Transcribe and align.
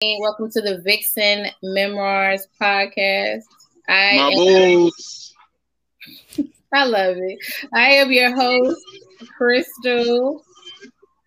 Welcome 0.00 0.48
to 0.52 0.60
the 0.60 0.80
Vixen 0.84 1.46
Memoirs 1.60 2.46
podcast. 2.60 3.42
I 3.88 4.16
My 4.16 4.30
am, 4.30 4.36
boobs. 4.36 5.34
I 6.72 6.84
love 6.84 7.16
it. 7.16 7.38
I 7.74 7.94
am 7.94 8.12
your 8.12 8.32
host, 8.32 8.80
Crystal, 9.36 10.44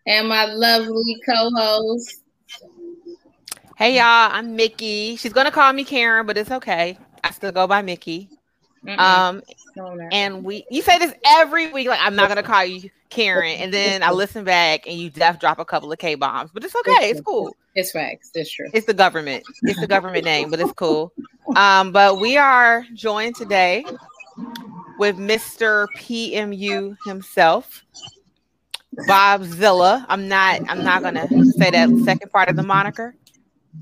and 0.07 0.29
my 0.29 0.46
lovely 0.46 1.18
co-host. 1.26 2.23
Hey 3.76 3.97
y'all, 3.97 4.29
I'm 4.31 4.55
Mickey. 4.55 5.17
She's 5.17 5.33
gonna 5.33 5.51
call 5.51 5.74
me 5.74 5.83
Karen, 5.83 6.26
but 6.26 6.38
it's 6.38 6.51
okay. 6.51 6.97
I 7.26 7.31
still 7.31 7.51
go 7.51 7.67
by 7.67 7.81
Mickey. 7.81 8.29
Mm-mm, 8.86 9.00
Um, 9.00 9.42
and 10.12 10.44
we 10.44 10.66
you 10.72 10.81
say 10.81 10.98
this 10.98 11.13
every 11.26 11.72
week, 11.72 11.88
like 11.88 12.00
I'm 12.02 12.16
not 12.16 12.30
gonna 12.30 12.44
call 12.44 12.66
you 12.66 12.90
Karen, 13.10 13.58
and 13.60 13.74
then 13.74 14.02
I 14.04 14.12
listen 14.12 14.44
back 14.44 14.88
and 14.88 14.98
you 14.98 15.10
def 15.10 15.40
drop 15.40 15.60
a 15.60 15.66
couple 15.66 15.92
of 15.92 16.00
K 16.00 16.16
bombs, 16.16 16.50
but 16.54 16.63
it's 16.63 16.76
okay, 16.76 17.09
it's 17.09 17.22
cool. 17.22 17.55
It's 17.76 17.91
facts. 17.91 18.31
It's 18.34 18.52
true. 18.52 18.70
It's 18.73 18.86
the 18.88 18.94
government. 18.94 19.44
It's 19.63 19.80
the 19.80 19.88
government 19.88 20.26
name, 20.26 20.49
but 20.49 20.59
it's 20.59 20.73
cool. 20.73 21.13
Um, 21.55 21.91
but 21.91 22.20
we 22.20 22.38
are 22.38 22.86
joined 22.94 23.36
today 23.36 23.86
with 24.98 25.17
Mr. 25.17 25.88
PMU 25.98 26.98
himself, 27.05 27.86
Bob 29.08 29.44
Zilla. 29.44 30.05
I'm 30.09 30.27
not. 30.27 30.61
I'm 30.67 30.84
not 30.84 31.03
gonna 31.03 31.27
say 31.52 31.70
that 31.72 31.89
second 32.03 32.31
part 32.31 32.50
of 32.50 32.55
the 32.55 32.63
moniker. 32.63 33.16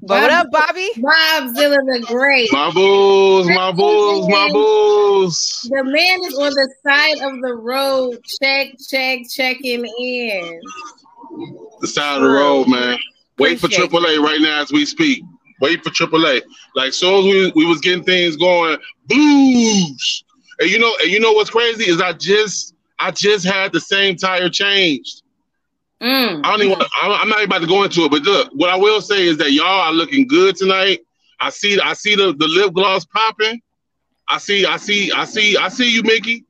But 0.02 0.22
what 0.22 0.32
up, 0.32 0.48
Bobby? 0.52 0.90
Bob 0.98 1.56
Zilla 1.56 1.78
the 1.78 2.06
Great. 2.08 2.52
My 2.52 2.72
bulls, 2.72 3.48
my 3.48 3.72
bulls, 3.72 4.30
my 4.30 4.50
bulls. 4.52 5.68
The 5.70 5.84
man 5.84 6.24
is 6.24 6.38
on 6.38 6.52
the 6.52 6.74
side 6.86 7.18
of 7.18 7.42
the 7.42 7.56
road. 7.56 8.18
Check, 8.42 8.76
check, 8.88 9.20
checking 9.30 9.86
in. 9.86 10.62
The 11.82 11.88
side 11.88 12.18
of 12.18 12.24
the 12.24 12.30
road, 12.30 12.68
man. 12.68 12.98
Wait 13.40 13.60
for 13.60 13.66
Appreciate 13.68 13.92
AAA 13.92 14.24
right 14.24 14.40
now 14.42 14.62
as 14.62 14.72
we 14.72 14.86
speak. 14.86 15.24
Wait 15.62 15.84
for 15.84 15.90
AAA. 15.90 16.42
Like 16.76 16.94
so 16.94 17.20
as 17.20 17.26
we, 17.26 17.52
we 17.56 17.66
was 17.66 17.80
getting 17.80 18.04
things 18.04 18.36
going, 18.36 18.78
blues. 19.08 20.24
And 20.60 20.70
you 20.70 20.80
know, 20.80 20.94
and 21.02 21.12
you 21.12 21.20
know 21.20 21.34
what's 21.34 21.50
crazy 21.50 21.90
is 21.90 22.02
I 22.02 22.14
just 22.14 22.76
I 23.00 23.12
just 23.12 23.46
had 23.46 23.74
the 23.74 23.80
same 23.80 24.16
tire 24.16 24.50
changed. 24.50 25.24
Mm. 26.02 26.46
I 26.46 26.52
don't 26.52 26.62
even. 26.62 26.70
wanna- 26.72 26.88
I'm 27.22 27.28
not 27.30 27.40
even 27.40 27.50
about 27.50 27.62
to 27.62 27.68
go 27.68 27.84
into 27.84 28.06
it, 28.06 28.12
but 28.12 28.22
look, 28.24 28.50
what 28.54 28.70
I 28.70 28.76
will 28.78 29.02
say 29.02 29.26
is 29.28 29.38
that 29.38 29.52
y'all 29.52 29.66
are 29.82 29.92
looking 29.94 30.28
good 30.28 30.56
tonight. 30.56 31.02
I 31.42 31.50
see, 31.50 31.80
I 31.80 31.94
see 31.94 32.16
the, 32.16 32.34
the 32.34 32.48
lip 32.48 32.74
gloss 32.74 33.06
popping. 33.06 33.62
I 34.28 34.38
see, 34.38 34.66
I 34.66 34.78
see, 34.78 35.12
I 35.12 35.26
see, 35.26 35.58
I 35.58 35.70
see 35.70 35.90
you, 35.94 36.04
Mickey. 36.04 36.46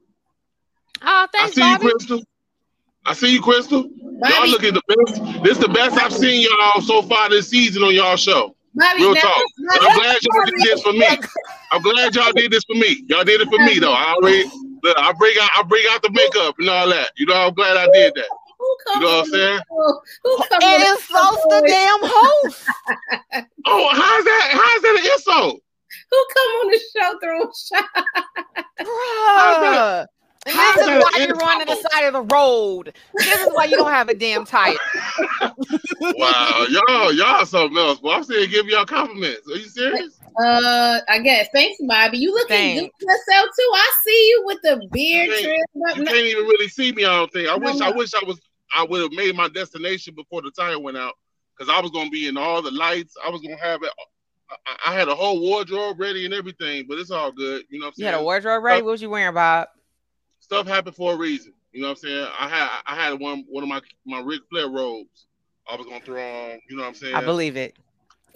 Oh, 1.01 1.27
I 1.39 1.49
see 1.49 1.61
Bobby. 1.61 1.85
you, 1.85 1.91
Crystal. 1.91 2.23
I 3.05 3.13
see 3.13 3.33
you, 3.33 3.41
Crystal. 3.41 3.89
Y'all 4.27 4.47
looking 4.47 4.73
the 4.73 4.81
best. 4.87 5.43
This 5.43 5.57
the 5.57 5.69
best 5.69 5.97
I've 5.97 6.13
seen 6.13 6.41
y'all 6.47 6.81
so 6.81 7.01
far 7.03 7.29
this 7.29 7.47
season 7.49 7.83
on 7.83 7.95
y'all 7.95 8.17
show. 8.17 8.55
Bobby, 8.75 9.01
Real 9.01 9.15
talk. 9.15 9.43
I'm 9.81 9.93
glad 9.95 10.17
y'all 10.21 10.45
did 10.45 10.55
this 10.61 10.81
for 10.81 10.93
me. 10.93 11.07
I'm 11.71 11.81
glad 11.81 12.13
y'all 12.15 12.31
did 12.33 12.51
this 12.51 12.63
for 12.65 12.75
me. 12.75 13.03
Y'all 13.07 13.23
did 13.23 13.41
it 13.41 13.47
for 13.49 13.57
me 13.59 13.79
though. 13.79 13.93
I 13.93 14.13
already 14.13 14.43
look, 14.83 14.97
I 14.97 15.13
bring 15.13 15.33
out 15.41 15.49
I 15.57 15.63
bring 15.63 15.83
out 15.91 16.01
the 16.03 16.11
makeup 16.11 16.55
and 16.59 16.69
all 16.69 16.89
that. 16.89 17.11
You 17.15 17.25
know, 17.25 17.33
I'm 17.35 17.53
glad 17.53 17.77
I 17.77 17.87
did 17.93 18.13
that. 18.15 18.25
Who 18.59 18.77
come 18.85 19.01
You 19.01 19.07
know 19.07 19.15
what 19.17 19.25
I'm 19.25 19.31
saying? 19.31 19.59
show? 19.59 20.01
Who 20.23 20.37
It 20.43 20.49
the 20.49 20.97
so 21.07 21.49
the 21.49 21.61
show? 21.61 21.67
damn 21.67 21.99
host. 22.03 22.65
Oh, 23.65 23.89
how's 23.91 24.23
that? 24.23 24.49
How's 24.53 24.81
that 24.81 24.99
an 24.99 25.11
insult? 25.13 25.61
Who 26.09 26.25
come 26.33 26.47
on 26.47 26.71
the 26.71 26.79
show 26.95 27.19
throwing 27.21 27.51
shots? 27.51 28.09
Bruh. 28.79 30.05
And 30.45 30.55
how's 30.55 30.75
this 30.75 30.83
is 30.83 30.87
that 30.87 31.11
why 31.13 31.25
you're 31.25 31.35
running 31.35 31.67
the 31.67 31.75
side 31.75 32.05
of 32.05 32.13
the 32.13 32.21
road. 32.33 32.93
This 33.13 33.41
is 33.41 33.49
why 33.53 33.65
you 33.65 33.75
don't 33.75 33.91
have 33.91 34.09
a 34.09 34.15
damn 34.15 34.45
tire. 34.45 34.75
Wow, 36.17 36.65
y'all, 36.69 37.13
y'all 37.13 37.45
something 37.45 37.77
else. 37.77 38.01
Well, 38.01 38.13
I'm 38.15 38.23
saying 38.23 38.49
give 38.49 38.67
y'all 38.67 38.85
compliments. 38.85 39.47
Are 39.47 39.55
you 39.55 39.67
serious? 39.69 40.19
Uh, 40.41 40.99
I 41.07 41.19
guess. 41.19 41.47
Thanks, 41.53 41.77
Bobby. 41.87 42.17
You 42.17 42.33
looking 42.33 42.55
Thanks. 42.57 42.81
good 42.81 43.07
yourself 43.07 43.49
too. 43.57 43.71
I 43.75 43.91
see 44.05 44.27
you 44.29 44.43
with 44.45 44.57
the 44.63 44.87
beard 44.91 45.29
Thanks. 45.29 45.41
trim. 45.41 45.97
You 45.97 46.05
can't 46.05 46.25
even 46.25 46.45
really 46.45 46.67
see 46.67 46.91
me. 46.91 47.05
I 47.05 47.15
don't 47.15 47.31
think. 47.31 47.47
I 47.49 47.57
No, 47.57 47.65
wish. 47.71 47.81
I 47.81 47.89
wish 47.91 48.13
I 48.13 48.23
was. 48.25 48.39
I 48.75 48.83
would 48.83 49.01
have 49.01 49.11
made 49.11 49.35
my 49.35 49.49
destination 49.49 50.15
before 50.15 50.41
the 50.41 50.51
tire 50.51 50.79
went 50.79 50.97
out 50.97 51.13
because 51.57 51.73
I 51.73 51.81
was 51.81 51.91
gonna 51.91 52.09
be 52.09 52.27
in 52.27 52.37
all 52.37 52.61
the 52.61 52.71
lights. 52.71 53.15
I 53.25 53.29
was 53.29 53.41
gonna 53.41 53.57
have 53.61 53.83
it. 53.83 53.91
I, 54.49 54.91
I 54.91 54.93
had 54.93 55.07
a 55.07 55.15
whole 55.15 55.39
wardrobe 55.39 55.99
ready 55.99 56.25
and 56.25 56.33
everything, 56.33 56.85
but 56.87 56.97
it's 56.97 57.11
all 57.11 57.31
good. 57.31 57.63
You 57.69 57.79
know 57.79 57.85
what 57.85 57.89
I'm 57.89 57.95
saying? 57.95 58.07
You 58.07 58.13
had 58.13 58.21
a 58.21 58.23
wardrobe 58.23 58.63
ready? 58.63 58.81
What 58.81 58.91
was 58.91 59.01
you 59.01 59.09
wearing, 59.09 59.33
Bob? 59.33 59.67
Stuff 60.39 60.67
happened 60.67 60.95
for 60.95 61.13
a 61.13 61.17
reason. 61.17 61.53
You 61.71 61.81
know 61.81 61.89
what 61.89 61.99
I'm 62.03 62.09
saying? 62.09 62.27
I 62.39 62.47
had 62.47 62.69
I 62.85 62.95
had 62.95 63.19
one 63.19 63.45
one 63.47 63.63
of 63.63 63.69
my 63.69 63.81
my 64.05 64.19
Ric 64.19 64.41
Flair 64.49 64.69
robes. 64.69 65.27
I 65.69 65.75
was 65.75 65.85
gonna 65.85 65.99
throw 65.99 66.21
on. 66.21 66.59
You 66.67 66.77
know 66.77 66.83
what 66.83 66.89
I'm 66.89 66.95
saying? 66.95 67.15
I 67.15 67.21
believe 67.21 67.57
it. 67.57 67.75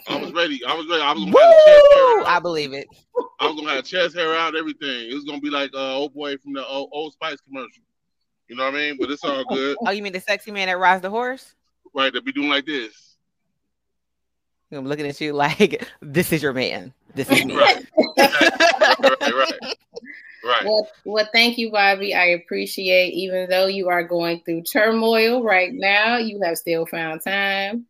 I 0.08 0.18
was 0.20 0.32
ready. 0.34 0.64
I 0.66 0.76
was 0.76 0.88
ready. 0.88 1.02
I 1.02 1.14
was 1.14 1.24
gonna 1.24 1.38
have 1.38 1.64
chest 1.66 1.94
hair 1.94 2.20
out. 2.20 2.28
I 2.28 2.40
believe 2.40 2.74
it. 2.74 2.88
I 3.40 3.48
was 3.48 3.56
gonna 3.56 3.72
have 3.72 3.86
chest 3.86 4.16
hair 4.16 4.36
out, 4.36 4.56
everything. 4.56 5.10
It 5.10 5.14
was 5.14 5.24
gonna 5.24 5.42
be 5.42 5.50
like 5.50 5.72
uh, 5.74 5.96
old 5.96 6.14
boy 6.14 6.38
from 6.38 6.54
the 6.54 6.66
old, 6.66 6.90
old 6.92 7.14
Spice 7.14 7.42
commercial. 7.42 7.84
You 8.48 8.56
know 8.56 8.66
what 8.66 8.76
I 8.76 8.78
mean? 8.78 8.98
But 9.00 9.12
it's 9.12 9.24
all 9.24 9.44
good, 9.46 9.78
Oh, 9.86 9.92
you 9.92 10.04
mean 10.04 10.14
the 10.14 10.20
sexy 10.20 10.52
man 10.52 10.68
that 10.68 10.78
rides 10.78 11.02
the 11.02 11.09
horse? 11.09 11.56
right? 11.94 12.12
They 12.12 12.20
be 12.20 12.31
doing 12.31 12.50
like 12.50 12.66
this. 12.66 13.16
I'm 14.72 14.88
looking 14.88 15.06
at 15.06 15.22
you 15.22 15.34
like 15.34 15.88
this 16.02 16.31
is 16.31 16.42
your 16.42 16.53
man. 16.53 16.94
This 17.14 17.30
is 17.30 17.46
me. 17.46 17.56
Right. 17.56 17.86
right, 18.18 19.00
right, 19.00 19.22
right, 19.22 19.76
right. 20.44 20.66
Well, 20.66 20.88
well, 21.06 21.30
thank 21.32 21.59
you, 21.59 21.72
Bobby. 21.72 22.16
I 22.16 22.26
appreciate, 22.28 23.14
even 23.14 23.50
though 23.50 23.68
you 23.68 23.90
are 23.90 24.03
going 24.03 24.42
through 24.44 24.64
turmoil 24.64 25.44
right 25.44 25.72
now, 25.72 26.18
you 26.18 26.42
have 26.44 26.58
still 26.58 26.88
found 26.88 27.22
time 27.22 27.86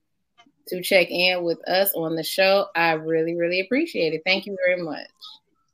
to 0.68 0.82
check 0.82 1.08
in 1.10 1.44
with 1.44 1.66
us 1.70 1.94
on 1.96 2.16
the 2.16 2.24
show. 2.24 2.68
I 2.76 2.94
really, 2.94 3.36
really 3.36 3.62
appreciate 3.62 4.14
it. 4.14 4.22
Thank 4.26 4.46
you 4.46 4.58
very 4.66 4.82
much. 4.82 5.08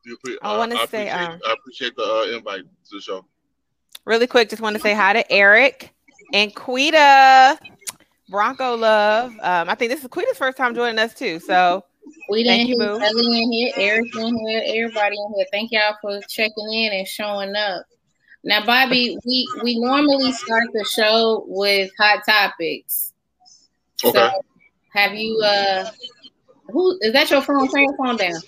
You 0.06 0.18
appre- 0.18 0.38
I 0.44 0.58
wanna 0.58 0.76
uh, 0.76 0.88
say, 0.88 1.10
appreciate, 1.10 1.28
um, 1.28 1.40
I 1.48 1.54
appreciate 1.54 1.96
the 1.96 2.04
uh, 2.04 2.38
invite 2.38 2.62
to 2.62 2.96
the 2.96 3.02
show. 3.02 3.26
Really 4.10 4.26
quick, 4.26 4.50
just 4.50 4.60
want 4.60 4.76
to 4.76 4.82
say 4.82 4.96
hi 4.96 5.14
to 5.14 5.32
Eric 5.32 5.94
and 6.34 6.56
Quita. 6.56 7.60
Bronco 8.28 8.76
love. 8.76 9.34
Um, 9.40 9.70
I 9.70 9.76
think 9.76 9.92
this 9.92 10.02
is 10.02 10.08
Quita's 10.08 10.36
first 10.36 10.58
time 10.58 10.74
joining 10.74 10.98
us 10.98 11.14
too. 11.14 11.40
So 11.40 11.86
We 12.28 12.44
Thank 12.44 12.68
didn't 12.68 12.80
you, 12.80 12.84
hear 12.84 12.98
boo. 12.98 13.06
Ellie 13.06 13.44
in 13.44 13.52
here, 13.52 13.72
Eric 13.78 14.16
in 14.16 14.48
here, 14.48 14.64
everybody 14.66 15.16
in 15.16 15.34
here. 15.36 15.46
Thank 15.52 15.72
y'all 15.72 15.96
for 16.02 16.20
checking 16.28 16.74
in 16.74 16.92
and 16.94 17.08
showing 17.08 17.56
up. 17.56 17.86
Now, 18.44 18.66
Bobby, 18.66 19.16
we 19.28 19.48
we 19.62 19.80
normally 19.80 20.32
start 20.32 20.64
the 20.74 20.84
show 20.86 21.44
with 21.46 21.92
hot 22.00 22.24
topics. 22.26 23.14
Okay. 24.04 24.18
So, 24.18 24.32
have 24.92 25.14
you? 25.14 25.40
uh 25.40 25.88
Who 26.72 26.98
is 27.02 27.14
that? 27.14 27.30
Your 27.30 27.44
phone? 27.44 27.70
Turn 27.70 27.84
your 27.84 27.96
phone 27.96 28.18
down. 28.18 28.42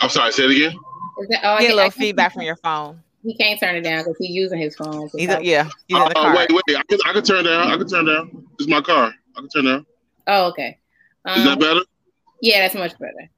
I'm 0.00 0.08
sorry. 0.08 0.32
Say 0.32 0.46
it 0.46 0.50
again. 0.50 0.76
Is 1.20 1.28
that? 1.28 1.40
Oh, 1.44 1.50
I 1.50 1.60
get 1.60 1.70
a 1.70 1.74
little 1.76 1.86
I 1.86 1.90
feedback 1.90 2.32
from 2.32 2.42
your 2.42 2.56
phone. 2.56 3.00
He 3.22 3.34
can't 3.36 3.60
turn 3.60 3.76
it 3.76 3.82
down 3.82 3.98
because 4.04 4.16
he's 4.18 4.30
using 4.30 4.58
his 4.58 4.74
phone. 4.76 5.10
to 5.10 5.18
He's 5.18 5.28
talk. 5.28 5.44
yeah, 5.44 5.64
he's 5.88 5.98
in 5.98 6.04
the 6.08 6.14
car. 6.14 6.34
wait, 6.36 6.50
wait. 6.50 6.76
I 6.76 6.82
can, 6.88 6.98
I 7.04 7.12
can 7.12 7.22
turn 7.22 7.44
down. 7.44 7.70
I 7.70 7.76
can 7.76 7.86
turn 7.88 8.06
down. 8.06 8.46
It's 8.58 8.68
my 8.68 8.80
car. 8.80 9.12
I 9.36 9.40
can 9.40 9.48
turn 9.48 9.64
down. 9.66 9.86
Oh, 10.26 10.48
okay. 10.48 10.78
Is 11.28 11.36
Um, 11.38 11.44
that 11.44 11.60
better? 11.60 11.80
Yeah, 12.40 12.60
that's 12.60 12.74
much 12.74 12.98
better. 12.98 13.28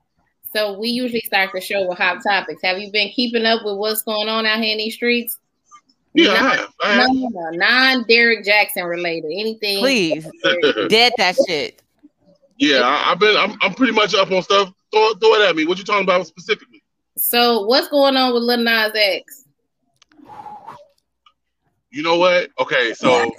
So 0.54 0.78
we 0.78 0.88
usually 0.90 1.22
start 1.22 1.50
the 1.52 1.60
show 1.60 1.88
with 1.88 1.98
hot 1.98 2.22
topics. 2.22 2.62
Have 2.62 2.78
you 2.78 2.92
been 2.92 3.08
keeping 3.10 3.44
up 3.44 3.62
with 3.64 3.76
what's 3.76 4.02
going 4.02 4.28
on 4.28 4.46
out 4.46 4.60
here 4.60 4.72
in 4.72 4.78
these 4.78 4.94
streets? 4.94 5.38
Yeah, 6.14 6.26
no, 6.26 6.32
I 6.34 6.36
have. 6.56 6.72
I 6.82 6.96
No, 6.96 7.02
have. 7.02 7.10
no, 7.14 7.28
no, 7.32 7.50
non 7.56 8.04
Derrick 8.06 8.44
Jaxn 8.44 8.88
related. 8.88 9.32
Anything? 9.32 9.78
Please, 9.78 10.26
dead 10.88 11.12
that 11.16 11.36
shit. 11.48 11.82
Yeah, 12.58 12.80
I, 12.82 13.10
I've 13.12 13.18
been. 13.18 13.36
I'm, 13.36 13.56
I'm 13.62 13.74
pretty 13.74 13.94
much 13.94 14.14
up 14.14 14.30
on 14.30 14.42
stuff. 14.42 14.72
Throw, 14.92 15.14
throw 15.14 15.34
it 15.36 15.48
at 15.48 15.56
me. 15.56 15.64
What 15.64 15.78
you 15.78 15.84
talking 15.84 16.04
about 16.04 16.26
specifically? 16.26 16.82
So 17.16 17.64
what's 17.64 17.88
going 17.88 18.16
on 18.16 18.34
with 18.34 18.42
Lil 18.42 18.58
Nas 18.58 18.92
X? 18.94 19.41
You 21.92 22.02
know 22.02 22.16
what? 22.16 22.50
Okay, 22.58 22.94
so 22.94 23.30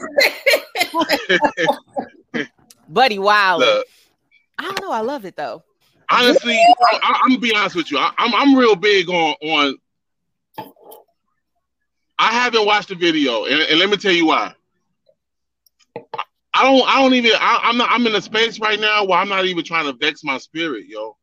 Buddy 2.88 3.18
Wild. 3.20 3.64
I 3.64 4.64
don't 4.64 4.82
know. 4.82 4.92
I 4.92 5.00
love 5.02 5.26
it 5.26 5.36
though. 5.36 5.64
honestly, 6.12 6.56
I, 6.56 7.22
I'm 7.24 7.30
gonna 7.32 7.42
be 7.42 7.56
honest 7.56 7.76
with 7.76 7.92
you. 7.92 7.98
I, 7.98 8.12
I'm 8.18 8.34
I'm 8.36 8.56
real 8.56 8.76
big 8.76 9.10
on 9.10 9.36
on. 9.42 9.78
I 12.20 12.28
haven't 12.32 12.66
watched 12.66 12.90
the 12.90 12.96
video, 12.96 13.46
and, 13.46 13.60
and 13.62 13.80
let 13.80 13.90
me 13.90 13.98
tell 13.98 14.12
you 14.14 14.28
why. 14.28 14.54
I- 16.14 16.24
I 16.56 16.62
don't. 16.64 16.88
I 16.88 17.02
don't 17.02 17.16
even. 17.16 17.32
I, 17.34 17.62
I'm 17.64 17.78
not. 17.78 17.90
I'm 17.92 18.06
in 18.06 18.14
a 18.14 18.22
space 18.22 18.60
right 18.60 18.80
now 18.80 19.06
where 19.06 19.18
I'm 19.18 19.28
not 19.30 19.46
even 19.46 19.64
trying 19.64 19.86
to 19.86 19.94
vex 19.94 20.24
my 20.24 20.38
spirit, 20.38 20.86
yo. 20.88 21.18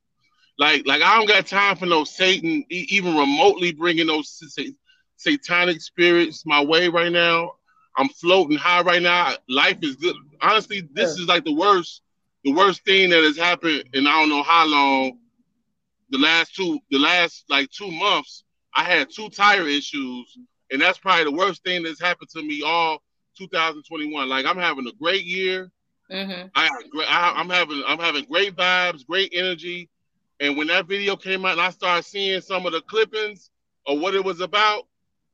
Like, 0.58 0.84
like 0.86 1.02
I 1.02 1.16
don't 1.16 1.28
got 1.28 1.46
time 1.46 1.76
for 1.76 1.86
no 1.86 2.02
Satan, 2.02 2.64
e- 2.68 2.86
even 2.90 3.16
remotely 3.16 3.70
bringing 3.72 4.08
those 4.08 4.28
satanic 5.20 5.82
spirits 5.82 6.46
my 6.46 6.64
way 6.64 6.88
right 6.88 7.12
now. 7.12 7.52
I'm 7.96 8.08
floating 8.08 8.56
high 8.56 8.80
right 8.82 9.02
now. 9.02 9.34
Life 9.48 9.78
is 9.82 9.96
good. 9.96 10.16
Honestly, 10.40 10.88
this 10.94 11.18
is 11.18 11.26
like 11.26 11.44
the 11.44 11.54
worst, 11.54 12.02
the 12.44 12.52
worst 12.52 12.84
thing 12.84 13.10
that 13.10 13.22
has 13.22 13.36
happened 13.36 13.84
in 13.92 14.06
I 14.06 14.12
don't 14.12 14.30
know 14.30 14.42
how 14.42 14.66
long. 14.66 15.18
The 16.08 16.18
last 16.18 16.56
two, 16.56 16.80
the 16.90 16.98
last 16.98 17.44
like 17.48 17.70
two 17.70 17.90
months, 17.90 18.44
I 18.74 18.82
had 18.82 19.10
two 19.10 19.28
tire 19.28 19.68
issues, 19.68 20.38
and 20.72 20.80
that's 20.80 20.98
probably 20.98 21.24
the 21.24 21.36
worst 21.36 21.62
thing 21.62 21.82
that's 21.82 22.00
happened 22.00 22.30
to 22.30 22.42
me 22.42 22.62
all 22.64 23.02
2021. 23.38 24.28
Like 24.28 24.46
I'm 24.46 24.56
having 24.56 24.88
a 24.88 24.92
great 24.92 25.24
year. 25.24 25.70
Mm-hmm. 26.10 26.48
I, 26.56 26.68
I, 27.06 27.34
I'm 27.36 27.48
having 27.48 27.82
I'm 27.86 27.98
having 27.98 28.24
great 28.24 28.56
vibes, 28.56 29.06
great 29.06 29.32
energy, 29.34 29.88
and 30.40 30.56
when 30.56 30.66
that 30.68 30.86
video 30.86 31.14
came 31.14 31.44
out 31.44 31.52
and 31.52 31.60
I 31.60 31.70
started 31.70 32.04
seeing 32.04 32.40
some 32.40 32.66
of 32.66 32.72
the 32.72 32.80
clippings 32.80 33.50
of 33.86 34.00
what 34.00 34.14
it 34.14 34.24
was 34.24 34.40
about, 34.40 34.86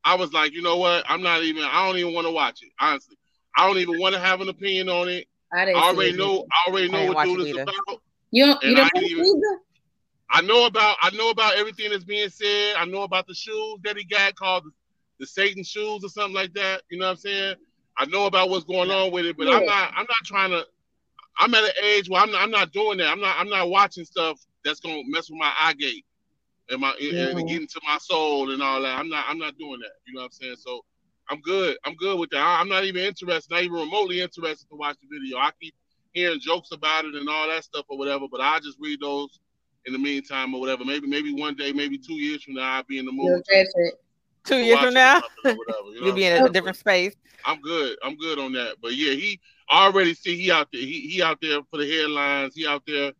I 0.06 0.14
was 0.14 0.32
like, 0.32 0.53
you 0.53 0.62
know 0.62 0.76
what? 0.76 1.05
I'm 1.08 1.20
not 1.20 1.43
even. 1.43 1.64
I 1.64 1.85
don't 1.85 1.99
even 1.99 2.14
want 2.14 2.29
to 2.29 2.32
watch 2.32 2.62
it. 2.62 2.70
Honestly, 2.81 3.17
I 3.56 3.67
don't 3.67 3.79
even 3.79 3.99
want 3.99 4.14
to 4.14 4.20
have 4.20 4.41
an 4.41 4.49
opinion 4.49 4.88
on 4.88 5.08
it. 5.08 5.26
I, 5.53 5.73
I 5.73 5.75
already 5.75 6.17
know. 6.17 6.47
I 6.53 6.70
already 6.70 6.88
know 6.88 6.99
I 6.99 7.11
what 7.11 7.25
dude 7.25 7.41
is 7.49 7.56
about. 7.56 7.75
You 8.31 8.47
don't. 8.47 8.62
You 8.62 8.76
don't 8.76 8.91
I, 8.97 9.00
even, 9.00 9.43
I 10.31 10.41
know 10.43 10.67
about. 10.67 10.97
I 11.03 11.11
know 11.11 11.31
about 11.31 11.56
everything 11.56 11.91
that's 11.91 12.05
being 12.05 12.29
said. 12.29 12.76
I 12.79 12.85
know 12.85 13.03
about 13.03 13.26
the 13.26 13.35
shoes 13.35 13.81
that 13.82 13.97
he 13.97 14.05
got 14.05 14.37
called 14.37 14.64
the, 14.64 14.70
the 15.19 15.26
Satan 15.26 15.64
shoes 15.64 16.05
or 16.05 16.08
something 16.08 16.35
like 16.35 16.55
that. 16.55 16.82
You 16.88 17.00
know 17.00 17.06
what 17.06 17.12
I'm 17.12 17.17
saying? 17.17 17.56
I 17.99 18.06
know 18.06 18.26
about 18.26 18.49
what's 18.49 18.64
going 18.64 18.93
on 18.93 19.11
with 19.11 19.26
it, 19.26 19.37
but 19.37 19.49
yeah. 19.49 19.55
I'm 19.55 19.67
not. 19.67 19.91
I'm 19.91 20.06
not 20.06 20.25
trying 20.25 20.50
to. 20.50 20.64
I'm 21.38 21.53
at 21.53 21.64
an 21.64 21.70
age 21.82 22.08
where 22.08 22.23
I'm 22.23 22.31
not, 22.31 22.43
I'm 22.43 22.50
not 22.53 22.73
doing 22.73 22.99
that. 22.99 23.08
I'm 23.08 23.20
not. 23.20 23.35
I'm 23.41 23.49
not 23.49 23.70
watching 23.70 24.05
stuff 24.05 24.41
that's 24.64 24.79
gonna 24.79 25.03
mess 25.08 25.29
with 25.29 25.41
my 25.41 25.53
eye 25.61 25.73
gate 25.73 26.05
and 26.70 26.80
my 26.80 26.94
yeah. 26.98 27.28
and 27.28 27.48
get 27.48 27.60
into 27.60 27.80
my 27.84 27.98
soul 27.98 28.50
and 28.52 28.62
all 28.62 28.82
that. 28.82 28.98
I'm 28.98 29.08
not. 29.08 29.24
I'm 29.28 29.38
not 29.38 29.56
doing 29.58 29.80
that. 29.80 29.92
You 30.06 30.14
know 30.14 30.20
what 30.20 30.26
I'm 30.26 30.32
saying? 30.32 30.56
So 30.58 30.84
I'm 31.28 31.40
good. 31.40 31.76
I'm 31.84 31.94
good 31.94 32.18
with 32.18 32.30
that. 32.30 32.40
I, 32.40 32.60
am 32.60 32.68
not 32.68 32.84
even 32.84 33.02
interested, 33.02 33.50
not 33.50 33.62
even 33.62 33.76
remotely 33.76 34.20
interested 34.20 34.68
to 34.68 34.76
watch 34.76 34.96
the 35.00 35.08
video. 35.18 35.38
I 35.38 35.50
keep 35.60 35.74
hearing 36.12 36.40
jokes 36.40 36.70
about 36.72 37.04
it 37.04 37.14
and 37.14 37.28
all 37.28 37.48
that 37.48 37.64
stuff 37.64 37.84
or 37.88 37.98
whatever, 37.98 38.26
but 38.30 38.40
I 38.40 38.58
just 38.60 38.78
read 38.80 39.00
those 39.00 39.40
in 39.86 39.92
the 39.92 39.98
meantime 39.98 40.54
or 40.54 40.60
whatever. 40.60 40.84
Maybe 40.84 41.06
maybe 41.06 41.32
one 41.32 41.56
day, 41.56 41.72
maybe 41.72 41.98
two 41.98 42.14
years 42.14 42.42
from 42.42 42.54
now, 42.54 42.76
I'll 42.76 42.84
be 42.84 42.98
in 42.98 43.06
the 43.06 43.12
mood. 43.12 43.42
Two 44.44 44.58
years 44.58 44.78
from 44.78 44.94
now, 44.94 45.20
whatever, 45.42 45.88
you 45.94 46.00
will 46.02 46.12
be 46.12 46.24
in 46.24 46.44
a 46.44 46.48
different 46.48 46.76
space. 46.76 47.14
I'm 47.44 47.60
good. 47.60 47.96
I'm 48.04 48.16
good 48.16 48.38
on 48.38 48.52
that. 48.52 48.76
But 48.80 48.94
yeah, 48.94 49.12
he 49.12 49.40
I 49.70 49.86
already 49.86 50.14
see 50.14 50.36
he 50.40 50.50
out 50.52 50.69
there. 50.72 50.80
He 50.80 51.08
he 51.08 51.22
out 51.22 51.38
there 51.40 51.60
for 51.70 51.78
the 51.78 51.90
headlines. 51.90 52.54
He 52.54 52.66
out 52.66 52.82
there 52.86 53.12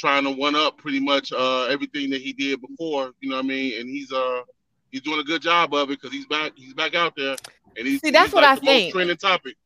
trying 0.00 0.24
to 0.24 0.30
one 0.30 0.56
up 0.56 0.78
pretty 0.78 0.98
much 0.98 1.32
uh 1.32 1.64
everything 1.64 2.10
that 2.10 2.20
he 2.20 2.32
did 2.32 2.60
before. 2.60 3.12
You 3.20 3.30
know 3.30 3.36
what 3.36 3.44
I 3.44 3.48
mean? 3.48 3.80
And 3.80 3.88
he's 3.88 4.10
uh 4.12 4.42
he's 4.90 5.02
doing 5.02 5.20
a 5.20 5.24
good 5.24 5.42
job 5.42 5.74
of 5.74 5.90
it 5.90 6.00
because 6.00 6.12
he's 6.12 6.26
back. 6.26 6.52
He's 6.56 6.74
back 6.74 6.94
out 6.94 7.14
there, 7.16 7.36
and 7.76 7.86
he's 7.86 8.00
see 8.00 8.10
that's 8.10 8.26
he's 8.26 8.34
what 8.34 8.42
like 8.42 8.58
I 8.58 8.60
think. 8.60 8.92
trending 8.92 9.16
topic. 9.16 9.56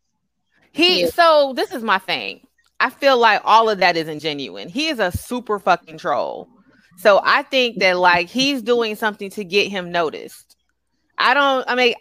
He 0.73 1.03
yeah. 1.03 1.09
so 1.11 1.53
this 1.55 1.73
is 1.73 1.83
my 1.83 1.99
thing. 1.99 2.47
I 2.81 2.91
feel 2.91 3.17
like 3.17 3.41
all 3.45 3.71
of 3.71 3.79
that 3.79 3.97
isn't 3.97 4.19
genuine. 4.19 4.69
He 4.69 4.89
is 4.89 4.99
a 4.99 5.13
super 5.13 5.59
fucking 5.59 5.99
troll. 5.99 6.49
So 6.97 7.21
I 7.25 7.43
think 7.43 7.79
that 7.79 7.97
like 7.97 8.29
he's 8.29 8.61
doing 8.63 8.97
something 8.97 9.31
to 9.31 9.45
get 9.45 9.71
him 9.71 9.93
noticed. 9.93 10.57
I 11.17 11.35
don't. 11.35 11.65
I 11.69 11.77
mean, 11.77 11.95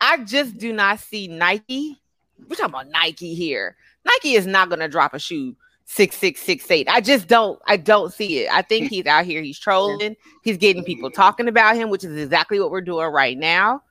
I 0.00 0.18
just 0.24 0.58
do 0.58 0.72
not 0.72 0.98
see 1.00 1.28
Nike. 1.28 2.00
We're 2.38 2.56
talking 2.56 2.74
about 2.74 2.88
Nike 2.88 3.34
here. 3.34 3.76
Nike 4.04 4.34
is 4.34 4.46
not 4.46 4.68
going 4.68 4.80
to 4.80 4.88
drop 4.88 5.14
a 5.14 5.18
shoe 5.18 5.56
six 5.86 6.16
six 6.16 6.42
six 6.42 6.70
eight. 6.70 6.88
I 6.90 7.00
just 7.00 7.26
don't. 7.28 7.58
I 7.66 7.78
don't 7.78 8.12
see 8.12 8.40
it. 8.40 8.52
I 8.52 8.62
think 8.62 8.90
he's 8.90 9.06
out 9.06 9.24
here. 9.24 9.40
He's 9.40 9.58
trolling. 9.58 10.16
He's 10.42 10.58
getting 10.58 10.84
people 10.84 11.10
talking 11.10 11.48
about 11.48 11.76
him, 11.76 11.88
which 11.88 12.04
is 12.04 12.20
exactly 12.20 12.60
what 12.60 12.70
we're 12.70 12.82
doing 12.82 13.06
right 13.06 13.38
now. 13.38 13.82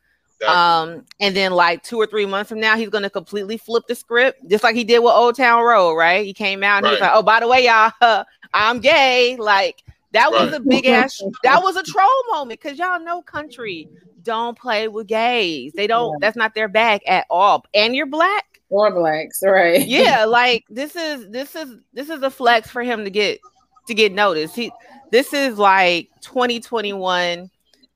Um, 0.45 1.05
and 1.19 1.35
then 1.35 1.53
like 1.53 1.81
two 1.81 1.97
or 1.97 2.05
three 2.05 2.25
months 2.25 2.49
from 2.49 2.59
now, 2.59 2.77
he's 2.77 2.89
gonna 2.89 3.09
completely 3.09 3.57
flip 3.57 3.85
the 3.87 3.95
script, 3.95 4.47
just 4.47 4.63
like 4.63 4.75
he 4.75 4.83
did 4.83 4.99
with 4.99 5.13
Old 5.13 5.35
Town 5.35 5.63
Road, 5.63 5.95
right? 5.95 6.25
He 6.25 6.33
came 6.33 6.61
out 6.61 6.77
and 6.77 6.83
right. 6.83 6.89
he 6.89 6.93
was 6.95 7.01
like, 7.01 7.11
"Oh, 7.13 7.23
by 7.23 7.39
the 7.39 7.47
way, 7.47 7.65
y'all, 7.65 7.91
uh, 8.01 8.23
I'm 8.53 8.79
gay." 8.79 9.37
Like 9.37 9.83
that 10.11 10.31
was 10.31 10.51
right. 10.51 10.61
a 10.61 10.63
big 10.63 10.85
ass. 10.85 11.21
that 11.43 11.63
was 11.63 11.77
a 11.77 11.83
troll 11.83 12.23
moment 12.31 12.61
because 12.61 12.77
y'all 12.77 12.99
know 12.99 13.21
country 13.21 13.87
don't 14.21 14.57
play 14.57 14.87
with 14.87 15.07
gays. 15.07 15.73
They 15.73 15.87
don't. 15.87 16.19
That's 16.19 16.35
not 16.35 16.53
their 16.53 16.67
bag 16.67 17.01
at 17.07 17.25
all. 17.29 17.65
And 17.73 17.95
you're 17.95 18.05
black 18.05 18.54
or 18.69 18.91
blacks, 18.91 19.39
right? 19.43 19.85
yeah, 19.87 20.25
like 20.25 20.65
this 20.69 20.95
is 20.95 21.29
this 21.29 21.55
is 21.55 21.77
this 21.93 22.09
is 22.09 22.21
a 22.21 22.29
flex 22.29 22.69
for 22.69 22.83
him 22.83 23.03
to 23.03 23.09
get 23.09 23.39
to 23.87 23.93
get 23.93 24.13
noticed. 24.13 24.55
He 24.55 24.71
this 25.11 25.33
is 25.33 25.57
like 25.57 26.09
2021 26.21 27.49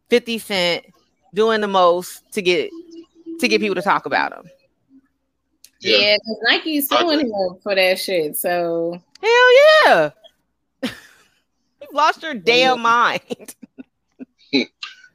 50 0.10 0.38
Cent 0.40 0.86
doing 1.34 1.62
the 1.62 1.68
most 1.68 2.32
to 2.34 2.42
get 2.42 2.70
to 3.40 3.48
get 3.48 3.62
people 3.62 3.76
to 3.76 3.82
talk 3.82 4.06
about 4.06 4.34
him. 4.34 4.50
Yeah, 5.82 6.16
because 6.16 6.38
Nike's 6.44 6.90
suing 6.90 7.20
him 7.22 7.58
for 7.64 7.74
that 7.74 8.00
shit. 8.00 8.36
So 8.36 9.00
hell 9.22 9.86
yeah, 9.86 10.10
you've 10.84 11.94
lost 11.94 12.22
your 12.22 12.34
damn 12.34 12.82
mind. 12.82 13.56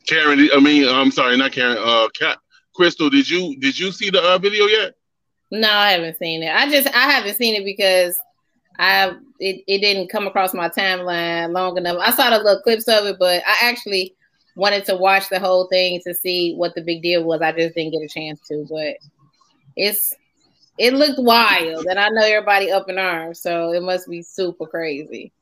Karen, 0.07 0.49
I 0.55 0.61
mean, 0.61 0.87
I'm 0.89 1.11
sorry, 1.11 1.37
not 1.37 1.53
Karen. 1.53 1.79
Uh, 1.81 2.09
Cat, 2.19 2.39
Crystal, 2.75 3.11
did 3.11 3.29
you 3.29 3.59
did 3.59 3.79
you 3.79 3.93
see 3.93 4.11
the 4.11 4.23
uh, 4.23 4.39
video 4.39 4.67
yet? 4.67 4.95
No, 5.55 5.71
I 5.71 5.93
haven't 5.93 6.19
seen 6.19 6.43
it. 6.43 6.53
I 6.53 6.69
just 6.69 6.89
I 6.89 7.11
haven't 7.11 7.37
seen 7.37 7.55
it 7.55 7.65
because 7.65 8.19
I 8.77 9.13
it, 9.39 9.63
it 9.69 9.79
didn't 9.79 10.09
come 10.09 10.27
across 10.27 10.53
my 10.53 10.69
timeline 10.69 11.53
long 11.53 11.77
enough. 11.77 11.99
I 12.01 12.11
saw 12.11 12.31
the 12.31 12.39
little 12.39 12.61
clips 12.63 12.89
of 12.89 13.07
it, 13.07 13.17
but 13.21 13.41
I 13.47 13.69
actually 13.69 14.17
wanted 14.57 14.85
to 14.87 14.97
watch 14.97 15.29
the 15.29 15.39
whole 15.39 15.69
thing 15.69 16.01
to 16.05 16.13
see 16.13 16.55
what 16.55 16.75
the 16.75 16.83
big 16.83 17.03
deal 17.03 17.23
was. 17.23 17.41
I 17.41 17.53
just 17.53 17.77
didn't 17.77 17.93
get 17.93 18.03
a 18.03 18.09
chance 18.09 18.41
to, 18.49 18.67
but 18.69 18.97
it's 19.77 20.13
it 20.77 20.93
looked 20.93 21.21
wild, 21.21 21.87
and 21.87 22.01
I 22.01 22.09
know 22.09 22.25
everybody 22.25 22.73
up 22.73 22.89
in 22.89 22.99
arms, 22.99 23.41
so 23.41 23.73
it 23.73 23.83
must 23.83 24.09
be 24.09 24.23
super 24.23 24.67
crazy. 24.67 25.33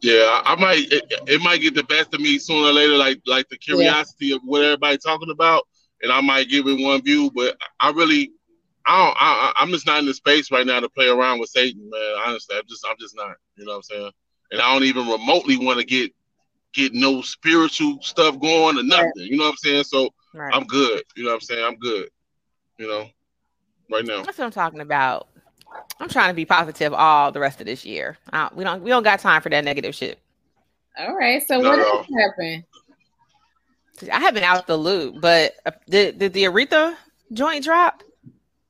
Yeah, 0.00 0.40
I 0.46 0.56
might 0.56 0.90
it, 0.90 1.12
it 1.26 1.42
might 1.42 1.60
get 1.60 1.74
the 1.74 1.84
best 1.84 2.14
of 2.14 2.20
me 2.20 2.38
sooner 2.38 2.68
or 2.68 2.72
later, 2.72 2.96
like 2.96 3.20
like 3.26 3.50
the 3.50 3.58
curiosity 3.58 4.28
yeah. 4.28 4.36
of 4.36 4.42
what 4.46 4.64
everybody's 4.64 5.04
talking 5.04 5.30
about, 5.30 5.68
and 6.00 6.10
I 6.10 6.22
might 6.22 6.48
give 6.48 6.66
it 6.66 6.82
one 6.82 7.02
view, 7.02 7.30
but 7.34 7.58
I 7.78 7.90
really 7.90 8.32
I 8.86 9.04
don't 9.04 9.16
I, 9.18 9.52
I'm 9.58 9.70
just 9.70 9.86
not 9.86 10.00
in 10.00 10.06
the 10.06 10.14
space 10.14 10.50
right 10.50 10.66
now 10.66 10.80
to 10.80 10.88
play 10.88 11.08
around 11.08 11.38
with 11.38 11.50
Satan, 11.50 11.88
man. 11.90 12.14
Honestly, 12.26 12.56
I'm 12.56 12.66
just 12.68 12.84
I'm 12.88 12.96
just 12.98 13.16
not. 13.16 13.36
You 13.56 13.64
know 13.64 13.72
what 13.72 13.76
I'm 13.76 13.82
saying? 13.82 14.10
And 14.50 14.60
I 14.60 14.72
don't 14.72 14.84
even 14.84 15.08
remotely 15.08 15.56
want 15.56 15.78
to 15.78 15.84
get 15.84 16.12
get 16.72 16.94
no 16.94 17.22
spiritual 17.22 17.98
stuff 18.02 18.38
going 18.40 18.78
or 18.78 18.82
nothing. 18.82 19.12
You 19.16 19.36
know 19.36 19.44
what 19.44 19.50
I'm 19.50 19.56
saying? 19.56 19.84
So 19.84 20.10
right. 20.34 20.54
I'm 20.54 20.64
good. 20.64 21.02
You 21.16 21.24
know 21.24 21.30
what 21.30 21.36
I'm 21.36 21.40
saying? 21.40 21.64
I'm 21.64 21.76
good. 21.76 22.08
You 22.78 22.88
know, 22.88 23.08
right 23.90 24.04
now. 24.04 24.22
That's 24.22 24.38
what 24.38 24.46
I'm 24.46 24.50
talking 24.50 24.80
about. 24.80 25.28
I'm 26.00 26.08
trying 26.08 26.28
to 26.28 26.34
be 26.34 26.44
positive 26.44 26.92
all 26.92 27.32
the 27.32 27.40
rest 27.40 27.60
of 27.60 27.66
this 27.66 27.84
year. 27.84 28.18
we 28.54 28.64
don't 28.64 28.82
we 28.82 28.90
don't 28.90 29.02
got 29.02 29.20
time 29.20 29.42
for 29.42 29.48
that 29.50 29.64
negative 29.64 29.94
shit. 29.94 30.18
All 30.98 31.14
right. 31.14 31.42
So 31.46 31.60
what 31.60 31.78
else 31.78 32.06
happened? 32.18 32.64
I 34.12 34.20
have 34.20 34.34
been 34.34 34.42
out 34.42 34.66
the 34.66 34.76
loop, 34.76 35.20
but 35.20 35.54
uh, 35.64 35.70
did, 35.88 36.18
did 36.18 36.32
the 36.32 36.44
Aretha 36.44 36.96
joint 37.32 37.64
drop? 37.64 38.02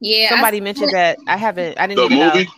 Yeah. 0.03 0.31
Somebody 0.31 0.61
mentioned 0.61 0.91
that. 0.93 1.19
I 1.29 1.37
haven't. 1.37 1.79
I 1.79 1.87
didn't 1.87 2.09
the 2.09 2.15
even 2.15 2.27
movie? 2.27 2.45
know. 2.45 2.51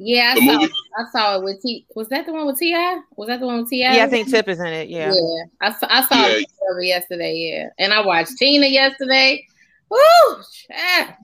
Yeah, 0.00 0.36
I 0.36 0.46
saw, 0.46 0.68
I 0.96 1.04
saw 1.10 1.36
it 1.36 1.42
with 1.42 1.60
T. 1.60 1.84
Was 1.96 2.08
that 2.10 2.24
the 2.24 2.32
one 2.32 2.46
with 2.46 2.56
T.I.? 2.56 3.00
Was 3.16 3.26
that 3.26 3.40
the 3.40 3.46
one 3.46 3.62
with 3.62 3.70
T.I.? 3.70 3.96
Yeah, 3.96 4.04
I 4.04 4.06
think 4.06 4.30
Tip 4.30 4.48
is 4.48 4.60
in 4.60 4.66
it. 4.68 4.88
Yeah. 4.88 5.12
Yeah. 5.12 5.44
I, 5.60 5.74
I 5.88 6.04
saw 6.04 6.28
yeah. 6.28 6.36
it 6.36 6.84
yesterday. 6.86 7.34
Yeah. 7.34 7.70
And 7.84 7.92
I 7.92 8.06
watched 8.06 8.38
Tina 8.38 8.66
yesterday. 8.66 9.44
Woo! 9.90 9.98
Ah. 10.72 11.16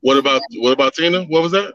What 0.00 0.16
about 0.16 0.40
what 0.56 0.72
about 0.72 0.94
Tina? 0.94 1.24
What 1.24 1.42
was 1.42 1.52
that? 1.52 1.74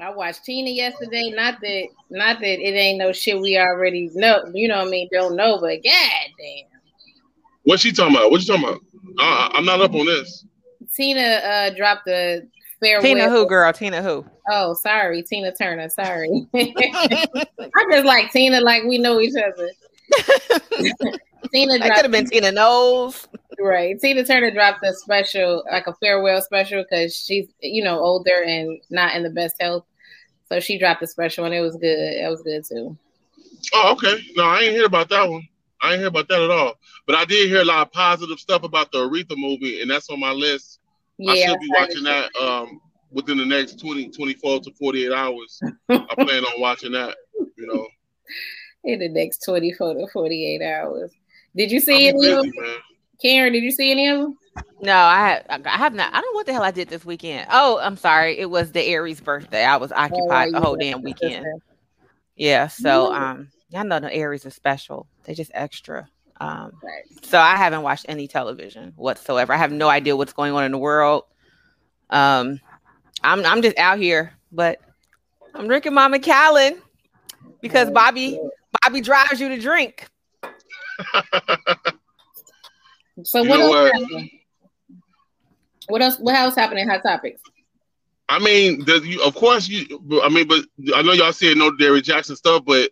I 0.00 0.10
watched 0.10 0.44
Tina 0.44 0.70
yesterday. 0.70 1.30
Not 1.30 1.60
that 1.60 1.88
not 2.10 2.40
that 2.40 2.60
it 2.60 2.74
ain't 2.74 2.98
no 2.98 3.12
shit 3.12 3.38
we 3.38 3.56
already 3.58 4.10
know, 4.14 4.42
you 4.52 4.66
know 4.66 4.78
what 4.78 4.88
I 4.88 4.90
mean, 4.90 5.08
don't 5.12 5.36
know, 5.36 5.58
but 5.60 5.84
god 5.84 6.28
damn. 6.38 6.66
What's 7.62 7.82
she 7.82 7.92
talking 7.92 8.16
about? 8.16 8.30
What 8.32 8.40
you 8.40 8.46
talking 8.46 8.64
about? 8.64 8.80
Uh, 9.18 9.50
I'm 9.52 9.64
not 9.64 9.80
up 9.80 9.94
on 9.94 10.06
this. 10.06 10.44
Tina 10.98 11.20
uh 11.20 11.70
dropped 11.70 12.06
the 12.06 12.48
farewell. 12.80 13.02
Tina 13.02 13.30
who 13.30 13.46
girl? 13.46 13.72
Tina 13.72 14.02
who? 14.02 14.26
Oh, 14.50 14.74
sorry, 14.74 15.22
Tina 15.22 15.54
Turner. 15.54 15.88
Sorry. 15.88 16.48
I 16.54 17.86
just 17.90 18.04
like 18.04 18.32
Tina, 18.32 18.60
like 18.60 18.82
we 18.82 18.98
know 18.98 19.20
each 19.20 19.34
other. 19.36 19.70
Tina. 21.52 21.78
That 21.78 21.94
could 21.94 22.04
have 22.04 22.10
been 22.10 22.26
Tina 22.26 22.50
Knowles. 22.50 23.28
Right. 23.60 23.98
Tina 24.00 24.24
Turner 24.24 24.50
dropped 24.50 24.84
a 24.84 24.92
special, 24.92 25.64
like 25.70 25.86
a 25.86 25.94
farewell 25.94 26.42
special, 26.42 26.82
because 26.82 27.14
she's 27.14 27.46
you 27.60 27.84
know 27.84 28.00
older 28.00 28.42
and 28.44 28.80
not 28.90 29.14
in 29.14 29.22
the 29.22 29.30
best 29.30 29.54
health. 29.60 29.84
So 30.48 30.58
she 30.58 30.78
dropped 30.78 31.02
a 31.02 31.06
special, 31.06 31.44
and 31.44 31.54
it 31.54 31.60
was 31.60 31.76
good. 31.76 31.84
It 31.84 32.28
was 32.28 32.42
good 32.42 32.64
too. 32.64 32.98
Oh, 33.72 33.92
okay. 33.92 34.20
No, 34.34 34.44
I 34.44 34.62
ain't 34.62 34.74
hear 34.74 34.86
about 34.86 35.08
that 35.10 35.30
one. 35.30 35.46
I 35.80 35.92
ain't 35.92 35.98
hear 35.98 36.08
about 36.08 36.26
that 36.28 36.42
at 36.42 36.50
all. 36.50 36.74
But 37.06 37.14
I 37.14 37.24
did 37.24 37.48
hear 37.48 37.60
a 37.60 37.64
lot 37.64 37.86
of 37.86 37.92
positive 37.92 38.40
stuff 38.40 38.64
about 38.64 38.90
the 38.90 38.98
Aretha 38.98 39.36
movie, 39.36 39.80
and 39.80 39.88
that's 39.88 40.10
on 40.10 40.18
my 40.18 40.32
list. 40.32 40.77
Yeah, 41.18 41.32
I 41.32 41.36
should 41.36 41.60
be 41.60 41.70
watching 41.76 42.04
that 42.04 42.30
um, 42.40 42.80
within 43.10 43.38
the 43.38 43.46
next 43.46 43.80
20, 43.80 44.10
24 44.10 44.60
to 44.60 44.72
48 44.78 45.12
hours. 45.12 45.60
I 45.90 46.14
plan 46.14 46.44
on 46.44 46.60
watching 46.60 46.92
that, 46.92 47.16
you 47.56 47.66
know. 47.66 47.86
In 48.84 49.00
the 49.00 49.08
next 49.08 49.44
24 49.44 49.94
to 49.94 50.06
48 50.12 50.62
hours. 50.62 51.12
Did 51.56 51.70
you 51.72 51.80
see 51.80 52.08
any 52.08 52.30
of 52.30 52.44
them? 52.44 52.52
Karen, 53.20 53.52
did 53.52 53.64
you 53.64 53.72
see 53.72 53.90
any 53.90 54.08
of 54.08 54.18
them? 54.20 54.38
No, 54.80 54.94
I 54.94 55.42
have, 55.48 55.66
I 55.66 55.76
have 55.76 55.94
not. 55.94 56.14
I 56.14 56.20
don't 56.20 56.32
know 56.32 56.38
what 56.38 56.46
the 56.46 56.52
hell 56.52 56.62
I 56.62 56.70
did 56.70 56.88
this 56.88 57.04
weekend. 57.04 57.48
Oh, 57.50 57.78
I'm 57.78 57.96
sorry. 57.96 58.38
It 58.38 58.48
was 58.48 58.70
the 58.70 58.82
Aries 58.82 59.20
birthday. 59.20 59.64
I 59.64 59.76
was 59.76 59.90
occupied 59.90 60.48
oh, 60.48 60.52
the 60.52 60.60
whole 60.60 60.76
damn 60.76 61.02
weekend. 61.02 61.44
Yeah. 62.36 62.68
So, 62.68 63.12
um, 63.12 63.48
y'all 63.70 63.84
know 63.84 63.98
the 63.98 64.12
Aries 64.14 64.46
are 64.46 64.50
special. 64.50 65.08
They 65.24 65.34
just 65.34 65.50
extra. 65.52 66.08
Um, 66.40 66.72
right. 66.82 67.24
So 67.24 67.38
I 67.38 67.56
haven't 67.56 67.82
watched 67.82 68.06
any 68.08 68.28
television 68.28 68.92
whatsoever. 68.96 69.52
I 69.52 69.56
have 69.56 69.72
no 69.72 69.88
idea 69.88 70.16
what's 70.16 70.32
going 70.32 70.52
on 70.52 70.64
in 70.64 70.72
the 70.72 70.78
world. 70.78 71.24
Um, 72.10 72.60
I'm 73.22 73.44
I'm 73.44 73.62
just 73.62 73.76
out 73.78 73.98
here 73.98 74.38
but 74.52 74.80
I'm 75.54 75.66
drinking 75.66 75.94
my 75.94 76.08
Macallan 76.08 76.82
because 77.60 77.90
Bobby 77.90 78.38
Bobby 78.82 79.00
drives 79.00 79.40
you 79.40 79.48
to 79.48 79.58
drink. 79.58 80.08
so 83.24 83.42
what 83.44 83.60
else? 83.60 83.92
What? 84.10 84.22
what 85.88 86.02
else? 86.02 86.18
What 86.18 86.34
else 86.34 86.54
happened 86.54 86.80
in 86.80 86.88
Hot 86.88 87.02
Topics? 87.02 87.40
I 88.30 88.38
mean, 88.38 88.84
the, 88.84 89.00
you, 89.04 89.22
of 89.22 89.34
course, 89.34 89.68
you. 89.68 90.20
I 90.22 90.28
mean, 90.28 90.46
but 90.46 90.64
I 90.94 91.02
know 91.02 91.12
y'all 91.12 91.32
said 91.32 91.56
no 91.56 91.74
Derrick 91.76 92.04
Jaxn 92.04 92.36
stuff, 92.36 92.64
but 92.66 92.90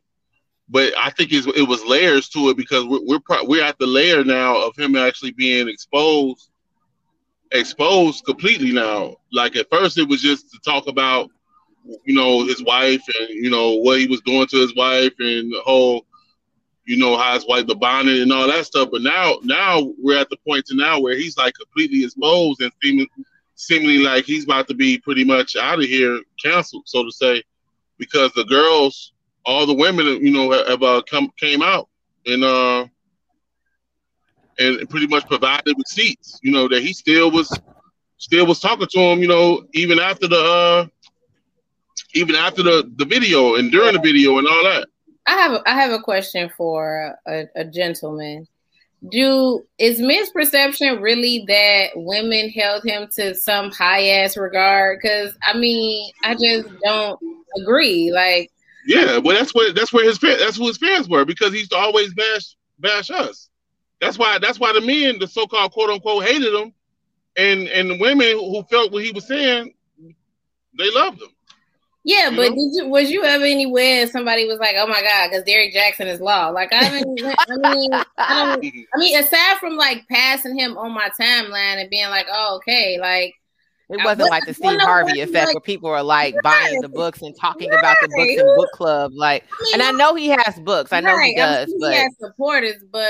but 0.69 0.93
I 0.99 1.11
think 1.11 1.33
it 1.33 1.69
was 1.69 1.85
layers 1.85 2.29
to 2.31 2.51
it 2.51 2.57
because 2.57 2.85
we're 2.85 3.01
we're, 3.03 3.45
we're 3.45 3.65
at 3.65 3.79
the 3.79 3.87
layer 3.87 4.25
now 4.25 4.67
of 4.67 4.77
him 4.77 4.97
actually 4.97 5.33
being 5.33 5.69
exposed, 5.69 6.51
exposed 7.53 8.25
completely 8.25 8.73
now. 8.73 9.17
Like 9.33 9.57
at 9.57 9.71
first, 9.71 9.99
it 9.99 10.09
was 10.09 10.21
just 10.21 10.51
to 10.51 10.59
talk 10.65 10.89
about, 10.89 11.31
you 12.05 12.15
know, 12.15 12.45
his 12.45 12.63
wife 12.65 13.03
and 13.21 13.29
you 13.31 13.51
know 13.51 13.75
what 13.75 14.01
he 14.01 14.09
was 14.09 14.21
doing 14.23 14.47
to 14.49 14.57
his 14.57 14.75
wife 14.75 15.13
and 15.21 15.53
the 15.53 15.61
whole, 15.65 16.05
you 16.85 16.97
know, 16.97 17.17
how 17.17 17.35
his 17.35 17.47
wife 17.47 17.67
the 17.69 17.77
bonnet 17.77 18.21
and 18.21 18.33
all 18.33 18.49
that 18.49 18.67
stuff. 18.67 18.89
But 18.91 19.03
now, 19.03 19.39
now 19.45 19.93
we're 19.99 20.19
at 20.19 20.31
the 20.31 20.39
point 20.39 20.67
to 20.67 20.77
now 20.77 21.01
where 21.01 21.17
he's 21.17 21.37
like 21.37 21.55
completely 21.55 22.05
exposed 22.05 22.61
and 22.61 22.73
seeming 22.83 23.07
seemingly 23.57 23.99
like 23.99 24.25
he's 24.25 24.45
about 24.45 24.69
to 24.69 24.75
be 24.75 24.99
pretty 24.99 25.25
much 25.25 25.57
out 25.57 25.79
of 25.79 25.85
here, 25.87 26.21
canceled, 26.43 26.83
so 26.87 27.05
to 27.05 27.11
say, 27.11 27.43
because 27.99 28.33
the 28.33 28.45
girls, 28.45 29.13
all 29.47 29.65
the 29.65 29.73
women, 29.73 30.07
you 30.25 30.33
know, 30.33 30.51
have 30.51 30.83
uh, 30.83 31.01
come 31.09 31.31
came 31.39 31.63
out 31.63 31.89
and 32.27 32.45
uh 32.45 32.87
and 34.59 34.89
pretty 34.91 35.07
much 35.07 35.27
provided 35.27 35.75
receipts, 35.79 36.39
you 36.43 36.51
know, 36.51 36.69
that 36.69 36.83
he 36.83 36.93
still 36.93 37.31
was 37.31 37.59
still 38.19 38.47
was 38.47 38.61
talking 38.61 38.87
to 38.91 38.99
him, 38.99 39.21
you 39.21 39.29
know, 39.29 39.65
even 39.73 39.99
after 39.99 40.29
the 40.29 40.37
uh 40.37 40.87
even 42.15 42.35
after 42.35 42.63
the 42.63 42.91
the 42.97 43.05
video 43.05 43.55
and 43.55 43.71
during 43.71 43.95
the 43.95 44.01
video 44.01 44.39
and 44.39 44.47
all 44.47 44.65
that. 44.65 44.89
I 45.27 45.33
have 45.33 45.63
I 45.65 45.73
have 45.73 45.93
a 45.93 46.01
question 46.01 46.51
for 46.57 47.17
a, 47.27 47.47
a 47.55 47.65
gentleman 47.65 48.47
do 49.11 49.65
is 49.79 50.01
misperception 50.01 51.01
really 51.01 51.45
that 51.49 51.91
women 51.95 52.49
held 52.51 52.85
him 52.85 53.09
to 53.17 53.35
some 53.35 53.71
high 53.71 54.09
ass 54.09 54.37
regard? 54.37 54.99
Because 55.01 55.37
I 55.43 55.57
mean, 55.57 56.11
I 56.25 56.35
just 56.35 56.69
don't 56.83 57.21
agree. 57.61 58.11
Like, 58.13 58.51
yeah, 58.87 59.19
well, 59.19 59.37
that's 59.37 59.55
what 59.55 59.75
that's 59.75 59.93
where 59.93 60.05
his 60.05 60.19
that's 60.19 60.57
who 60.57 60.67
his 60.67 60.79
fans 60.79 61.09
were 61.09 61.25
because 61.25 61.53
he 61.53 61.59
used 61.59 61.73
to 61.73 61.77
always 61.77 62.15
bash 62.15 62.57
bash 62.79 63.11
us. 63.11 63.49
That's 64.01 64.19
why 64.19 64.39
that's 64.39 64.61
why 64.61 64.73
the 64.73 64.81
men, 64.81 65.19
the 65.19 65.27
so 65.27 65.47
called 65.47 65.73
quote 65.73 65.91
unquote, 65.91 66.25
hated 66.25 66.55
him, 66.55 66.73
and 67.37 67.69
and 67.69 67.91
the 67.91 67.99
women 67.99 68.39
who 68.39 68.63
felt 68.71 68.93
what 68.93 69.05
he 69.05 69.13
was 69.13 69.27
saying, 69.27 69.75
they 70.79 70.91
loved 70.93 71.21
him. 71.21 71.29
Yeah, 72.05 72.31
but 72.31 72.51
did 72.51 72.71
you 72.73 72.87
was 72.87 73.11
you 73.11 73.25
ever 73.25 73.45
anywhere 73.45 74.07
somebody 74.07 74.47
was 74.47 74.61
like, 74.61 74.77
"Oh 74.79 74.87
my 74.87 75.03
god," 75.03 75.29
because 75.29 75.43
Derrick 75.43 75.75
Jaxn 75.75 76.07
is 76.07 76.21
law? 76.21 76.51
Like 76.51 76.69
I 76.73 76.89
mean, 76.93 77.33
I 77.37 77.75
mean, 77.75 77.93
I, 77.93 78.05
I 78.17 78.99
mean, 78.99 79.19
aside 79.19 79.59
from 79.59 79.77
like 79.77 80.07
passing 80.09 80.57
him 80.57 80.79
on 80.79 80.93
my 80.93 81.11
timeline 81.21 81.81
and 81.81 81.91
being 81.91 82.09
like, 82.09 82.27
"Oh, 82.31 82.59
okay," 82.59 82.99
like 83.01 83.35
it 83.89 84.05
wasn't 84.05 84.31
like 84.31 84.45
the 84.47 84.55
Steve 84.55 84.81
Harvey 84.81 85.21
effect 85.21 85.47
like, 85.47 85.55
where 85.55 85.61
people 85.61 85.91
are 85.91 86.03
like 86.03 86.35
buying 86.43 86.81
the 86.81 86.89
books 86.89 87.23
and 87.23 87.37
talking 87.39 87.71
right. 87.71 87.79
about 87.79 87.97
the 88.03 88.09
books 88.09 88.41
in 88.41 88.57
book 88.57 88.71
club. 88.73 89.13
Like, 89.15 89.45
I 89.45 89.63
mean, 89.63 89.75
and 89.75 89.83
I 89.83 89.91
know 89.93 90.15
he 90.15 90.29
has 90.29 90.59
books. 90.61 90.93
I 90.93 91.01
know 91.01 91.15
right. 91.15 91.29
he 91.29 91.37
does. 91.37 91.73
but 91.81 91.93
he 91.93 91.99
has 91.99 92.13
supporters, 92.19 92.83
but 92.91 93.01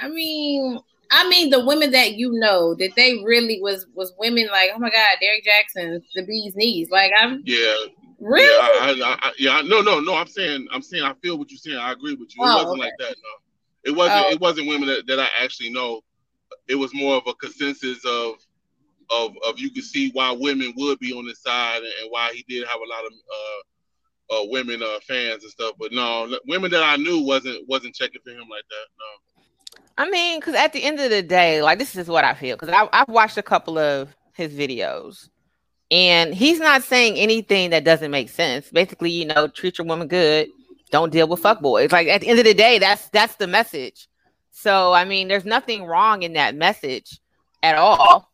I 0.00 0.08
mean, 0.08 0.78
I 1.10 1.28
mean 1.28 1.50
the 1.50 1.64
women 1.64 1.90
that 1.92 2.14
you 2.14 2.32
know 2.32 2.74
that 2.76 2.94
they 2.96 3.22
really 3.24 3.60
was 3.60 3.86
was 3.94 4.12
women 4.18 4.48
like 4.50 4.70
oh 4.74 4.78
my 4.78 4.90
god 4.90 5.16
Derrick 5.20 5.44
Jaxn, 5.44 6.00
the 6.14 6.24
bee's 6.24 6.54
knees 6.56 6.90
like 6.90 7.12
I'm 7.18 7.42
yeah 7.44 7.74
really 8.18 8.44
yeah 8.44 9.06
I, 9.06 9.18
I, 9.22 9.32
yeah 9.38 9.62
no 9.64 9.82
no 9.82 10.00
no 10.00 10.14
I'm 10.14 10.26
saying 10.26 10.66
I'm 10.72 10.82
saying 10.82 11.04
I 11.04 11.14
feel 11.22 11.38
what 11.38 11.50
you're 11.50 11.58
saying 11.58 11.78
I 11.78 11.92
agree 11.92 12.14
with 12.14 12.34
you 12.36 12.44
it 12.44 12.48
oh, 12.48 12.56
wasn't 12.56 12.70
okay. 12.70 12.80
like 12.80 12.92
that 12.98 13.16
no 13.22 13.90
it 13.90 13.96
wasn't 13.96 14.24
oh. 14.26 14.32
it 14.32 14.40
wasn't 14.40 14.68
women 14.68 14.88
that, 14.88 15.06
that 15.06 15.20
I 15.20 15.28
actually 15.40 15.70
know 15.70 16.00
it 16.68 16.74
was 16.74 16.92
more 16.94 17.16
of 17.16 17.26
a 17.26 17.34
consensus 17.34 18.04
of 18.04 18.34
of 19.10 19.32
of 19.46 19.58
you 19.58 19.70
can 19.70 19.82
see 19.82 20.10
why 20.12 20.32
women 20.32 20.72
would 20.76 20.98
be 20.98 21.12
on 21.12 21.26
his 21.26 21.40
side 21.40 21.82
and, 21.82 22.10
why 22.10 22.32
he 22.32 22.44
did 22.48 22.66
have 22.66 22.80
a 22.80 22.88
lot 22.88 23.04
of 23.04 23.12
uh, 23.38 24.40
uh, 24.40 24.46
women 24.50 24.82
uh, 24.82 24.98
fans 25.06 25.42
and 25.42 25.52
stuff 25.52 25.74
but 25.78 25.92
no 25.92 26.28
women 26.46 26.70
that 26.70 26.82
I 26.82 26.96
knew 26.96 27.20
wasn't 27.22 27.66
wasn't 27.68 27.94
checking 27.94 28.20
for 28.22 28.30
him 28.30 28.48
like 28.48 28.64
that 28.68 28.86
no. 28.98 29.36
I 29.98 30.10
mean, 30.10 30.40
because 30.40 30.54
at 30.54 30.72
the 30.72 30.82
end 30.82 31.00
of 31.00 31.10
the 31.10 31.22
day, 31.22 31.62
like 31.62 31.78
this 31.78 31.96
is 31.96 32.06
what 32.06 32.24
I 32.24 32.34
feel. 32.34 32.56
Because 32.56 32.88
I've 32.92 33.08
watched 33.08 33.38
a 33.38 33.42
couple 33.42 33.78
of 33.78 34.14
his 34.34 34.52
videos, 34.52 35.30
and 35.90 36.34
he's 36.34 36.60
not 36.60 36.82
saying 36.82 37.16
anything 37.16 37.70
that 37.70 37.84
doesn't 37.84 38.10
make 38.10 38.28
sense. 38.28 38.68
Basically, 38.70 39.10
you 39.10 39.24
know, 39.24 39.48
treat 39.48 39.78
your 39.78 39.86
woman 39.86 40.08
good, 40.08 40.48
don't 40.90 41.12
deal 41.12 41.28
with 41.28 41.40
fuck 41.40 41.60
boys. 41.60 41.92
Like 41.92 42.08
at 42.08 42.20
the 42.20 42.28
end 42.28 42.38
of 42.38 42.44
the 42.44 42.54
day, 42.54 42.78
that's 42.78 43.08
that's 43.08 43.36
the 43.36 43.46
message. 43.46 44.08
So 44.50 44.92
I 44.92 45.04
mean, 45.04 45.28
there's 45.28 45.44
nothing 45.44 45.84
wrong 45.84 46.22
in 46.22 46.34
that 46.34 46.54
message 46.54 47.20
at 47.62 47.76
all. 47.76 48.30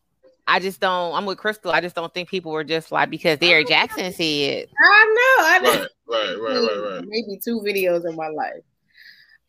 I 0.53 0.59
just 0.59 0.81
don't. 0.81 1.15
I'm 1.15 1.25
with 1.25 1.39
Crystal. 1.39 1.71
I 1.71 1.81
just 1.81 1.97
don't 1.97 2.13
think 2.13 2.29
people 2.29 2.53
were 2.53 2.63
just 2.63 2.93
like 2.93 3.09
because 3.09 3.39
Derrick 3.39 3.69
Jaxn 3.69 4.13
said. 4.13 4.69
I 4.85 5.15
know. 5.17 5.47
I 5.47 5.59
know. 5.63 5.87
Right, 6.07 6.37
right, 6.39 6.39
right, 6.39 6.61
right, 6.61 6.93
right. 6.97 7.05
Maybe 7.09 7.41
two 7.43 7.61
videos 7.61 8.07
in 8.07 8.15
my 8.15 8.29
life. 8.29 8.63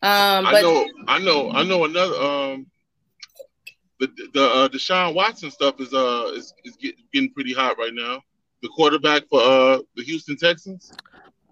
Um, 0.00 0.44
but 0.44 0.54
I 0.54 0.62
know, 0.62 0.86
I 1.06 1.18
know, 1.18 1.50
I 1.50 1.62
know 1.62 1.84
another. 1.84 2.14
Um, 2.14 2.66
the 4.00 4.10
the 4.32 4.44
uh, 4.46 4.68
Deshaun 4.68 5.14
Watson 5.14 5.50
stuff 5.50 5.78
is 5.78 5.92
uh 5.92 6.32
is, 6.34 6.54
is 6.64 6.78
getting 7.12 7.30
pretty 7.34 7.52
hot 7.52 7.76
right 7.76 7.92
now. 7.92 8.22
The 8.62 8.68
quarterback 8.68 9.28
for 9.28 9.42
uh 9.42 9.80
the 9.96 10.04
Houston 10.04 10.38
Texans. 10.38 10.90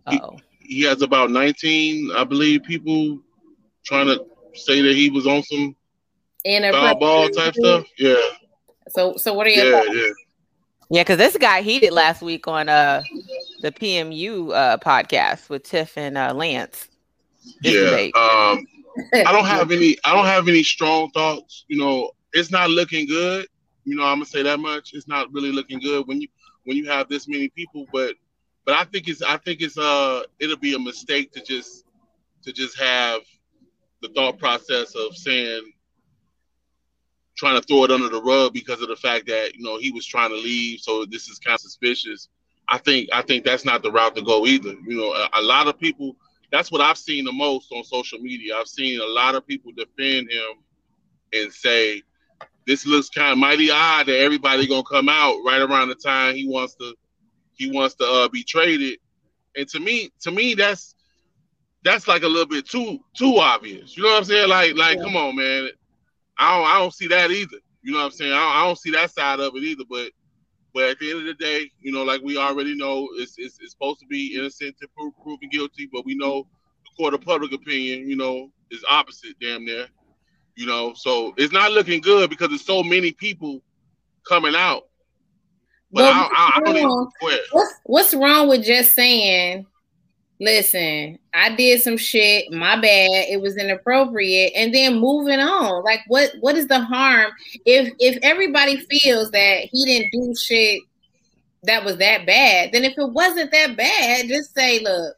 Oh. 0.07 0.39
He, 0.61 0.77
he 0.77 0.83
has 0.85 1.03
about 1.03 1.31
19, 1.31 2.11
I 2.13 2.25
believe, 2.25 2.63
people 2.63 3.19
trying 3.85 4.07
to 4.07 4.25
say 4.55 4.81
that 4.81 4.97
he 4.97 5.11
was 5.11 5.27
on 5.27 5.43
some 5.43 5.77
foul 6.47 6.99
ball 6.99 7.29
type 7.29 7.55
stuff. 7.55 7.85
Yeah. 7.99 8.17
So 8.89 9.17
so 9.17 9.33
what 9.35 9.47
are 9.47 9.51
you? 9.51 9.65
Yeah, 9.65 9.85
yeah. 9.93 10.09
Yeah, 10.91 11.03
because 11.03 11.17
this 11.17 11.39
guy 11.39 11.63
heated 11.63 11.93
last 11.93 12.21
week 12.23 12.47
on 12.47 12.69
uh 12.69 13.03
the 13.61 13.73
PMU 13.73 14.53
uh 14.53 14.77
podcast 14.79 15.49
with 15.49 15.65
Tiff 15.65 15.97
and 15.97 16.19
uh, 16.19 16.35
Lance 16.35 16.89
yeah. 17.63 18.09
Um, 18.15 18.67
I 19.15 19.33
don't 19.33 19.47
have 19.47 19.71
any. 19.73 19.97
I 20.05 20.15
don't 20.15 20.27
have 20.27 20.49
any 20.49 20.63
strong 20.63 21.11
thoughts. 21.11 21.65
You 21.69 21.79
know, 21.79 22.11
it's 22.33 22.51
not 22.51 22.71
looking 22.71 23.07
good. 23.07 23.47
You 23.85 23.97
know, 23.97 24.05
I'm 24.05 24.17
gonna 24.17 24.27
say 24.27 24.43
that 24.43 24.61
much. 24.61 24.93
It's 24.95 25.09
not 25.09 25.33
really 25.33 25.53
looking 25.53 25.81
good 25.81 26.07
when 26.07 26.21
you 26.21 26.29
when 26.65 26.77
you 26.77 26.89
have 26.89 27.09
this 27.09 27.29
many 27.29 27.49
people. 27.49 27.87
But 27.93 28.15
but 28.65 28.75
I 28.75 28.85
think 28.85 29.09
it's 29.09 29.23
I 29.23 29.37
think 29.39 29.61
it's 29.61 29.79
uh 29.79 30.23
it'll 30.39 30.57
be 30.57 30.75
a 30.75 30.79
mistake 30.79 31.33
to 31.33 31.43
just 31.43 31.85
to 32.43 32.53
just 32.53 32.79
have 32.79 33.23
the 34.03 34.09
thought 34.09 34.39
process 34.39 34.95
of 34.95 35.17
saying 35.17 35.72
trying 37.37 37.61
to 37.61 37.67
throw 37.67 37.85
it 37.85 37.91
under 37.91 38.09
the 38.09 38.23
rug 38.23 38.53
because 38.53 38.81
of 38.83 38.89
the 38.89 38.97
fact 38.97 39.27
that 39.27 39.55
you 39.55 39.63
know 39.63 39.79
he 39.79 39.91
was 39.91 40.07
trying 40.07 40.31
to 40.31 40.37
leave 40.37 40.81
so 40.81 41.05
this 41.07 41.29
is 41.29 41.39
kind 41.39 41.55
of 41.55 41.61
suspicious 41.61 42.29
i 42.69 42.79
think 42.79 43.09
i 43.13 43.23
think 43.23 43.45
that's 43.45 43.65
not 43.65 43.83
the 43.83 43.91
route 43.91 44.15
to 44.15 44.23
go 44.23 44.47
either 44.47 44.75
you 44.87 44.97
know 44.97 45.13
a, 45.13 45.41
a 45.41 45.43
lot 45.43 45.67
of 45.67 45.79
people 45.79 46.17
that's 46.53 46.71
what 46.71 46.83
I've 46.83 46.99
seen 46.99 47.25
the 47.25 47.33
most 47.33 47.73
on 47.73 47.83
social 47.83 48.19
media. 48.19 48.55
I've 48.57 48.69
seen 48.69 49.01
a 49.01 49.07
lot 49.07 49.35
of 49.35 49.47
people 49.47 49.73
defend 49.73 50.31
him 50.31 50.59
and 51.33 51.51
say 51.51 52.03
this 52.67 52.87
looks 52.87 53.09
kind 53.09 53.33
of 53.33 53.39
mighty 53.39 53.71
odd 53.71 54.07
that 54.07 54.19
everybody 54.19 54.69
gonna 54.69 54.85
come 54.85 55.09
out 55.09 55.41
right 55.47 55.63
around 55.63 55.89
the 55.89 55.95
time 55.95 56.37
he 56.37 56.47
wants 56.47 56.75
to 56.75 56.95
he 57.55 57.71
wants 57.71 57.95
to 57.97 58.05
uh, 58.05 58.29
be 58.29 58.45
traded. 58.45 58.99
And 59.57 59.67
to 59.69 59.81
me, 59.81 60.13
to 60.21 60.31
me, 60.31 60.55
that's 60.55 60.95
that's 61.85 62.07
like 62.07 62.23
a 62.23 62.29
little 62.29 62.47
bit 62.47 62.69
too 62.69 62.99
too 63.17 63.39
obvious. 63.39 63.97
You 63.97 64.03
know 64.03 64.11
what 64.11 64.19
I'm 64.19 64.25
saying? 64.25 64.49
Like 64.51 64.77
like 64.77 64.99
yeah. 64.99 65.05
come 65.05 65.17
on, 65.17 65.35
man. 65.35 65.71
I 66.39 66.57
don't 66.57 66.67
I 66.67 66.79
don't 66.79 66.95
see 66.95 67.09
that 67.09 67.31
either. 67.31 67.59
You 67.83 67.93
know 67.93 67.99
what 67.99 68.07
I'm 68.07 68.11
saying? 68.13 68.33
I 68.33 68.37
don't, 68.37 68.57
I 68.57 68.67
don't 68.67 68.79
see 68.79 68.91
that 68.93 69.11
side 69.11 69.41
of 69.41 69.55
it 69.57 69.63
either. 69.63 69.85
But 69.89 70.11
but 70.75 70.85
at 70.85 70.99
the 70.99 71.11
end 71.11 71.21
of 71.21 71.27
the 71.27 71.35
day, 71.35 71.71
you 71.81 71.93
know, 71.93 72.03
like 72.03 72.23
we 72.23 72.39
already 72.39 72.75
know, 72.75 73.09
it's, 73.17 73.35
it's, 73.37 73.59
it's 73.61 73.73
supposed 73.73 74.01
to 74.01 74.07
be 74.07 74.37
innocent 74.37 74.75
to 74.81 74.89
prove 74.97 75.13
proven 75.23 75.51
guilty, 75.51 75.89
but 75.93 76.07
we 76.07 76.15
know 76.15 76.47
the 76.85 76.91
court 76.97 77.13
of 77.13 77.21
public 77.21 77.53
opinion, 77.53 78.09
you 78.09 78.17
know, 78.17 78.51
is 78.71 78.83
opposite, 78.89 79.39
damn 79.41 79.65
near. 79.65 79.87
You 80.55 80.67
know, 80.67 80.95
so 80.95 81.35
it's 81.37 81.53
not 81.53 81.73
looking 81.73 82.01
good 82.01 82.31
because 82.31 82.49
there's 82.49 82.65
so 82.65 82.83
many 82.83 83.13
people 83.13 83.63
coming 84.27 84.55
out. 84.55 84.85
But 85.91 86.05
I, 86.05 86.23
I, 86.23 86.53
I 86.57 86.61
don't 86.65 86.77
even, 86.77 87.07
what's, 87.51 87.75
what's 87.85 88.15
wrong 88.15 88.49
with 88.49 88.65
just 88.65 88.95
saying 88.95 89.67
listen, 90.43 91.19
I 91.33 91.55
did 91.55 91.81
some 91.81 91.97
shit, 91.97 92.51
my 92.53 92.75
bad, 92.75 93.29
it 93.31 93.41
was 93.41 93.57
inappropriate, 93.57 94.53
and 94.55 94.75
then 94.75 94.99
moving 94.99 95.39
on. 95.39 95.83
Like 95.85 96.01
what 96.09 96.33
what 96.41 96.57
is 96.57 96.67
the 96.67 96.81
harm 96.81 97.31
if 97.65 97.93
if 97.99 98.19
everybody 98.23 98.77
feels 98.91 99.31
that 99.31 99.69
he 99.71 99.85
didn't 99.85 100.11
do 100.13 100.35
shit 100.35 100.83
that 101.63 101.85
was 101.85 101.97
that 101.99 102.27
bad, 102.27 102.73
then 102.73 102.85
if 102.85 102.99
it 102.99 103.13
wasn't 103.13 103.53
that 103.53 103.77
bad, 103.77 104.27
just 104.27 104.53
say, 104.53 104.81
look, 104.81 105.15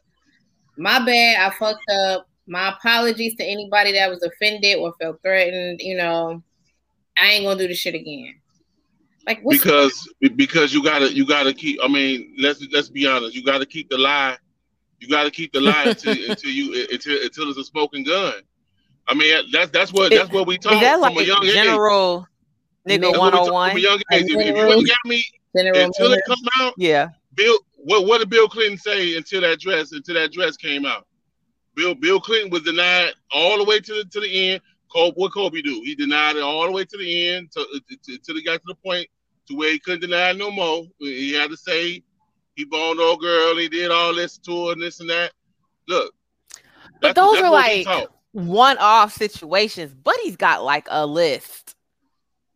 my 0.77 1.03
bad, 1.03 1.41
I 1.41 1.55
fucked 1.55 1.89
up. 1.89 2.27
My 2.47 2.69
apologies 2.69 3.35
to 3.37 3.43
anybody 3.43 3.93
that 3.93 4.09
was 4.09 4.21
offended 4.21 4.77
or 4.77 4.93
felt 5.01 5.19
threatened, 5.23 5.79
you 5.81 5.97
know. 5.97 6.43
I 7.17 7.31
ain't 7.31 7.45
gonna 7.45 7.57
do 7.57 7.67
the 7.67 7.73
shit 7.73 7.95
again. 7.95 8.35
Like 9.25 9.41
because 9.43 10.07
because 10.35 10.71
you 10.71 10.83
gotta 10.83 11.11
you 11.11 11.25
gotta 11.25 11.53
keep. 11.53 11.79
I 11.83 11.87
mean, 11.87 12.35
let's 12.37 12.63
let's 12.71 12.89
be 12.89 13.07
honest. 13.07 13.33
You 13.33 13.43
gotta 13.43 13.65
keep 13.65 13.89
the 13.89 13.97
lie. 13.97 14.37
You 15.05 15.11
gotta 15.11 15.29
keep 15.29 15.53
the 15.53 15.61
lie 15.61 15.83
until, 15.85 16.13
until 16.29 16.49
you 16.49 16.87
until 16.91 17.21
until 17.23 17.49
it's 17.49 17.59
a 17.59 17.63
smoking 17.63 18.03
gun. 18.03 18.33
I 19.07 19.13
mean, 19.13 19.45
that's 19.51 19.69
that's 19.69 19.93
what 19.93 20.11
that's 20.11 20.31
what 20.31 20.47
we 20.47 20.57
talk 20.57 20.81
from 20.81 21.01
like 21.01 21.15
a 21.17 21.25
young 21.25 21.45
age. 21.45 21.53
general 21.53 22.27
nigga 22.87 23.01
That's 23.01 23.19
what 23.19 23.33
we 23.33 23.39
101? 23.39 23.69
From 23.69 23.77
a 23.77 23.81
young 23.81 24.01
age. 24.11 24.25
If, 24.25 24.29
you 24.29 24.39
ain't 24.39 24.87
got 24.87 24.97
me 25.05 25.23
general 25.55 25.79
until 25.79 26.13
it 26.13 26.21
come 26.27 26.37
out, 26.59 26.73
Yeah. 26.77 27.09
Bill, 27.35 27.57
what 27.75 28.07
what 28.07 28.17
did 28.17 28.29
Bill 28.29 28.47
Clinton 28.47 28.79
say 28.79 29.15
until 29.15 29.41
that 29.41 29.59
dress 29.59 29.91
until 29.91 30.15
that 30.15 30.31
dress 30.31 30.57
came 30.57 30.85
out? 30.87 31.05
Bill 31.75 31.93
Bill 31.93 32.19
Clinton 32.19 32.49
was 32.49 32.63
denied 32.63 33.11
all 33.31 33.59
the 33.59 33.63
way 33.63 33.79
to 33.79 33.93
the 33.93 34.05
to 34.05 34.19
the 34.19 34.49
end. 34.49 34.61
Kobe, 34.91 35.13
what 35.15 35.33
Kobe 35.33 35.61
do? 35.61 35.81
He 35.83 35.93
denied 35.93 36.37
it 36.37 36.41
all 36.41 36.65
the 36.65 36.71
way 36.71 36.85
to 36.85 36.97
the 36.97 37.29
end 37.29 37.51
to, 37.51 37.65
to, 38.05 38.13
until 38.13 38.35
he 38.35 38.43
got 38.43 38.53
to 38.53 38.63
the 38.67 38.75
point 38.75 39.07
to 39.47 39.55
where 39.55 39.71
he 39.71 39.77
couldn't 39.77 40.01
deny 40.01 40.29
it 40.29 40.37
no 40.37 40.49
more. 40.49 40.85
He 40.99 41.33
had 41.33 41.51
to 41.51 41.57
say 41.57 42.01
he 42.55 42.65
boned 42.65 42.99
old 42.99 43.21
girl. 43.21 43.55
He 43.57 43.67
did 43.69 43.91
all 43.91 44.13
this 44.15 44.37
to 44.39 44.67
her 44.67 44.73
and 44.73 44.81
this 44.81 44.99
and 44.99 45.09
that. 45.09 45.31
Look, 45.87 46.13
But 47.01 47.15
those 47.15 47.35
that's 47.35 47.45
are 47.45 47.51
like 47.51 47.87
one-off 48.31 49.13
situations. 49.13 49.93
Buddy's 49.93 50.35
got 50.35 50.63
like 50.63 50.87
a 50.89 51.05
list. 51.05 51.75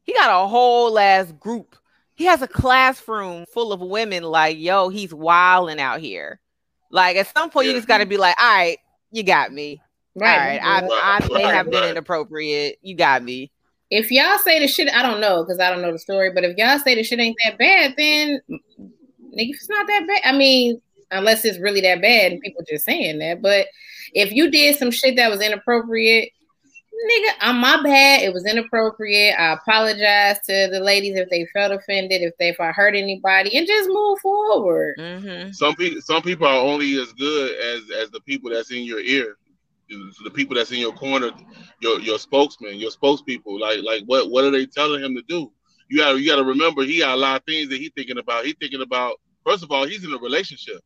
He 0.03 0.13
got 0.13 0.43
a 0.43 0.47
whole 0.47 0.97
ass 0.97 1.31
group. 1.33 1.75
He 2.15 2.25
has 2.25 2.41
a 2.41 2.47
classroom 2.47 3.45
full 3.53 3.71
of 3.71 3.79
women. 3.79 4.23
Like, 4.23 4.57
yo, 4.57 4.89
he's 4.89 5.13
wilding 5.13 5.79
out 5.79 5.99
here. 5.99 6.39
Like, 6.91 7.15
at 7.15 7.27
some 7.33 7.49
point, 7.49 7.67
you 7.67 7.73
just 7.73 7.87
got 7.87 7.99
to 7.99 8.05
be 8.05 8.17
like, 8.17 8.35
all 8.41 8.57
right, 8.57 8.77
you 9.11 9.23
got 9.23 9.53
me. 9.53 9.81
Right. 10.15 10.59
All 10.59 10.81
right, 10.81 10.89
I, 10.91 11.19
I 11.21 11.27
may 11.31 11.43
Right, 11.43 11.53
have 11.53 11.69
been 11.69 11.83
inappropriate. 11.83 12.79
You 12.81 12.95
got 12.95 13.23
me. 13.23 13.51
if 13.89 14.11
y'all 14.11 14.37
say 14.39 14.59
the 14.59 14.67
shit, 14.67 14.93
I 14.93 15.01
don't 15.01 15.21
know 15.21 15.43
because 15.43 15.59
I 15.59 15.69
don't 15.69 15.81
know 15.81 15.91
the 15.91 15.99
story. 15.99 16.31
But 16.33 16.43
if 16.43 16.57
y'all 16.57 16.79
say 16.79 16.95
the 16.95 17.03
shit 17.03 17.19
ain't 17.19 17.37
that 17.45 17.57
bad, 17.57 17.93
then 17.97 18.41
nigga, 19.33 19.49
it's 19.49 19.69
not 19.69 19.87
that 19.87 20.07
bad. 20.07 20.21
I 20.23 20.37
mean, 20.37 20.81
unless 21.11 21.45
it's 21.45 21.59
really 21.59 21.81
that 21.81 22.01
bad 22.01 22.31
and 22.31 22.41
people 22.41 22.63
just 22.67 22.85
saying 22.85 23.19
that. 23.19 23.41
But 23.41 23.67
if 24.13 24.31
you 24.31 24.49
did 24.49 24.77
some 24.77 24.91
shit 24.91 25.15
that 25.15 25.29
was 25.29 25.41
inappropriate, 25.41 26.31
nigga, 27.11 27.31
I'm 27.41 27.59
my 27.59 27.81
bad. 27.81 28.21
It 28.21 28.33
was 28.33 28.45
inappropriate. 28.45 29.39
I 29.39 29.53
apologize 29.53 30.39
to 30.47 30.69
the 30.71 30.79
ladies 30.79 31.17
if 31.17 31.29
they 31.29 31.45
felt 31.53 31.71
offended, 31.71 32.21
if 32.21 32.33
they 32.37 32.49
if 32.49 32.59
I 32.59 32.71
hurt 32.71 32.95
anybody, 32.95 33.57
and 33.57 33.67
just 33.67 33.89
move 33.89 34.19
forward. 34.19 34.95
hmm 34.97 35.51
Some 35.51 35.75
people, 35.75 36.01
some 36.01 36.21
people 36.21 36.47
are 36.47 36.59
only 36.59 36.99
as 36.99 37.11
good 37.13 37.51
as 37.59 37.89
as 37.91 38.09
the 38.11 38.21
people 38.21 38.49
that's 38.49 38.71
in 38.71 38.83
your 38.83 38.99
ear, 38.99 39.37
the 40.23 40.31
people 40.31 40.55
that's 40.55 40.71
in 40.71 40.79
your 40.79 40.93
corner, 40.93 41.31
your 41.81 41.99
your 41.99 42.19
spokesman, 42.19 42.75
your 42.75 42.91
spokespeople. 42.91 43.59
Like 43.59 43.79
like 43.83 44.03
what 44.05 44.29
what 44.29 44.43
are 44.43 44.51
they 44.51 44.65
telling 44.65 45.03
him 45.03 45.15
to 45.15 45.21
do? 45.23 45.51
You 45.89 45.97
got 45.97 46.19
you 46.19 46.29
got 46.29 46.37
to 46.37 46.43
remember 46.43 46.83
he 46.83 46.99
got 46.99 47.15
a 47.15 47.19
lot 47.19 47.37
of 47.37 47.45
things 47.45 47.69
that 47.69 47.77
he 47.77 47.89
thinking 47.89 48.19
about. 48.19 48.45
He 48.45 48.53
thinking 48.53 48.81
about 48.81 49.19
first 49.45 49.63
of 49.63 49.71
all 49.71 49.87
he's 49.87 50.05
in 50.05 50.13
a 50.13 50.17
relationship. 50.17 50.79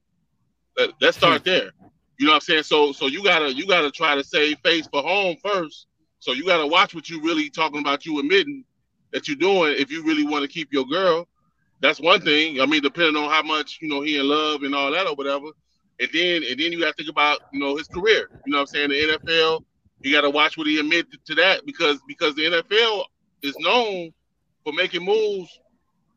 Let, 0.78 0.92
let's 1.02 1.18
start 1.18 1.42
hmm. 1.42 1.50
there. 1.50 1.72
You 2.20 2.28
know 2.28 2.32
what 2.32 2.36
I'm 2.36 2.42
saying? 2.42 2.64
So 2.64 2.94
so 2.94 3.08
you 3.08 3.24
gotta 3.24 3.54
you 3.54 3.68
gotta 3.68 3.92
try 3.92 4.16
to 4.16 4.24
save 4.24 4.58
face 4.60 4.88
for 4.88 5.02
home 5.02 5.36
first. 5.44 5.88
So 6.20 6.32
you 6.32 6.46
gotta 6.46 6.66
watch 6.66 6.96
what 6.96 7.10
you 7.10 7.22
really 7.22 7.50
talking 7.50 7.82
about. 7.82 8.06
You 8.06 8.20
admitting 8.20 8.64
that 9.12 9.28
you're 9.28 9.38
doing 9.38 9.76
if 9.78 9.92
you 9.92 10.04
really 10.04 10.26
want 10.26 10.44
to 10.44 10.48
keep 10.48 10.72
your 10.72 10.86
girl. 10.86 11.28
That's 11.82 12.00
one 12.00 12.22
thing. 12.22 12.62
I 12.62 12.66
mean, 12.66 12.82
depending 12.82 13.22
on 13.22 13.30
how 13.30 13.44
much 13.44 13.80
you 13.82 13.90
know 13.90 14.02
he 14.02 14.18
in 14.18 14.28
love 14.28 14.64
and 14.64 14.74
all 14.74 14.90
that 14.92 15.06
or 15.06 15.16
whatever. 15.16 15.48
And 16.00 16.10
then 16.14 16.44
and 16.50 16.58
then 16.58 16.72
you 16.72 16.80
got 16.80 16.92
to 16.92 16.94
think 16.94 17.10
about 17.10 17.40
you 17.52 17.60
know 17.60 17.76
his 17.76 17.90
career. 17.90 18.30
You 18.46 18.54
know 18.54 18.60
what 18.60 18.62
I'm 18.62 18.68
saying? 18.68 18.90
The 18.90 19.18
NFL. 19.18 19.66
You 20.00 20.12
got 20.12 20.22
to 20.22 20.30
watch 20.30 20.58
what 20.58 20.68
he 20.68 20.80
admit 20.80 21.08
to 21.26 21.36
that 21.36 21.66
because 21.66 22.00
because 22.08 22.36
the 22.36 22.44
NFL 22.44 23.04
is 23.42 23.56
known 23.60 24.12
for 24.64 24.74
making 24.74 25.04
moves 25.04 25.60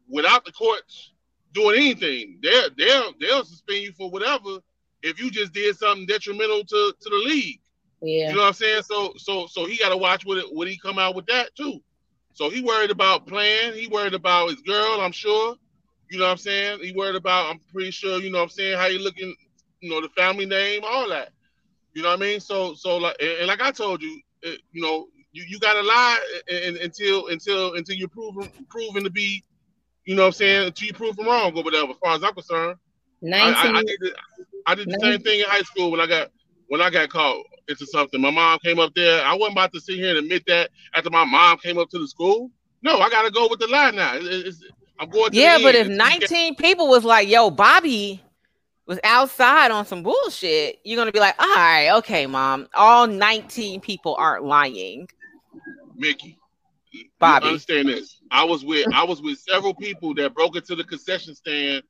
without 0.08 0.44
the 0.44 0.52
courts 0.52 1.12
doing 1.52 1.76
anything. 1.76 2.38
They're 2.42 2.68
they'll 2.76 3.12
they'll 3.20 3.44
suspend 3.44 3.82
you 3.82 3.92
for 3.92 4.10
whatever 4.10 4.58
if 5.02 5.20
you 5.20 5.30
just 5.30 5.52
did 5.52 5.76
something 5.76 6.06
detrimental 6.06 6.64
to 6.64 6.94
to 7.00 7.08
the 7.08 7.22
league. 7.26 7.60
Yeah. 8.02 8.30
You 8.30 8.36
know 8.36 8.42
what 8.42 8.48
I'm 8.48 8.52
saying? 8.54 8.82
So 8.82 9.14
so 9.16 9.46
so 9.46 9.66
he 9.66 9.76
got 9.78 9.90
to 9.90 9.96
watch 9.96 10.24
what 10.24 10.38
it, 10.38 10.46
what 10.52 10.68
he 10.68 10.78
come 10.78 10.98
out 10.98 11.14
with 11.14 11.26
that 11.26 11.54
too. 11.56 11.80
So 12.34 12.50
he 12.50 12.60
worried 12.60 12.90
about 12.90 13.26
playing. 13.26 13.74
He 13.74 13.88
worried 13.88 14.14
about 14.14 14.50
his 14.50 14.60
girl. 14.60 15.00
I'm 15.00 15.12
sure. 15.12 15.56
You 16.10 16.18
know 16.18 16.26
what 16.26 16.32
I'm 16.32 16.36
saying? 16.36 16.80
He 16.82 16.92
worried 16.92 17.16
about. 17.16 17.50
I'm 17.50 17.60
pretty 17.72 17.90
sure. 17.90 18.20
You 18.20 18.30
know 18.30 18.38
what 18.38 18.44
I'm 18.44 18.50
saying? 18.50 18.78
How 18.78 18.86
you 18.86 18.98
looking? 18.98 19.34
You 19.80 19.90
know 19.90 20.00
the 20.00 20.08
family 20.10 20.46
name, 20.46 20.82
all 20.84 21.08
that. 21.08 21.30
You 21.94 22.02
know 22.02 22.10
what 22.10 22.18
I 22.18 22.22
mean? 22.22 22.40
So 22.40 22.74
so 22.74 22.98
like 22.98 23.16
and, 23.20 23.38
and 23.38 23.46
like 23.48 23.62
I 23.62 23.70
told 23.70 24.02
you, 24.02 24.20
it, 24.42 24.60
you 24.72 24.82
know 24.82 25.08
you, 25.36 25.44
you 25.48 25.58
gotta 25.58 25.82
lie 25.82 26.18
and, 26.50 26.76
until 26.78 27.28
until 27.28 27.74
until 27.74 27.94
you're 27.96 28.08
proven 28.08 28.50
proven 28.68 29.04
to 29.04 29.10
be. 29.10 29.42
You 30.04 30.14
know 30.14 30.22
what 30.22 30.26
I'm 30.28 30.32
saying? 30.32 30.66
Until 30.68 30.86
you 30.86 30.94
prove 30.94 31.16
them 31.16 31.26
wrong 31.26 31.52
or 31.56 31.62
whatever. 31.64 31.90
As 31.90 31.96
far 32.02 32.14
as 32.14 32.22
I'm 32.22 32.32
concerned. 32.32 32.78
I, 33.42 33.52
I, 33.52 33.78
I 33.78 33.82
did 33.82 33.98
the, 34.00 34.14
I 34.66 34.74
did 34.76 34.88
the 34.88 34.98
same 35.00 35.20
thing 35.20 35.40
in 35.40 35.46
high 35.46 35.62
school 35.62 35.90
when 35.90 36.00
I 36.00 36.06
got 36.06 36.30
when 36.68 36.80
I 36.80 36.90
got 36.90 37.08
caught 37.08 37.44
into 37.68 37.86
something. 37.86 38.20
My 38.20 38.30
mom 38.30 38.58
came 38.64 38.78
up 38.78 38.94
there. 38.94 39.24
I 39.24 39.34
wasn't 39.34 39.52
about 39.54 39.72
to 39.74 39.80
sit 39.80 39.96
here 39.96 40.10
and 40.10 40.18
admit 40.18 40.44
that 40.46 40.70
after 40.94 41.10
my 41.10 41.24
mom 41.24 41.58
came 41.58 41.76
up 41.78 41.90
to 41.90 41.98
the 41.98 42.06
school. 42.08 42.50
No, 42.82 42.98
I 42.98 43.10
gotta 43.10 43.30
go 43.30 43.48
with 43.48 43.58
the 43.58 43.66
lie 43.66 43.90
now. 43.90 44.14
It- 44.16 44.24
it's- 44.24 44.60
I'm 44.98 45.10
going. 45.10 45.30
To 45.32 45.36
Yeah, 45.36 45.58
but 45.62 45.74
if 45.74 45.88
end. 45.88 45.98
19 45.98 46.54
people 46.54 46.88
was 46.88 47.04
like, 47.04 47.28
yo, 47.28 47.50
Bobby 47.50 48.22
was 48.86 49.00
outside 49.04 49.70
on 49.70 49.84
some 49.84 50.02
bullshit, 50.02 50.78
you're 50.84 50.96
gonna 50.96 51.12
be 51.12 51.18
like, 51.18 51.34
all 51.38 51.54
right, 51.54 51.90
okay, 51.98 52.26
mom. 52.26 52.68
All 52.74 53.06
19 53.06 53.80
people 53.80 54.14
aren't 54.18 54.44
lying. 54.44 55.08
Mickey, 55.96 56.38
you 56.92 57.04
Bobby. 57.18 57.46
understand 57.48 57.88
this? 57.88 58.20
I 58.30 58.44
was 58.44 58.64
with 58.64 58.86
I 58.94 59.04
was 59.04 59.20
with 59.22 59.38
several 59.38 59.74
people 59.74 60.14
that 60.14 60.34
broke 60.34 60.56
into 60.56 60.74
the 60.76 60.84
concession 60.84 61.34
stand 61.34 61.82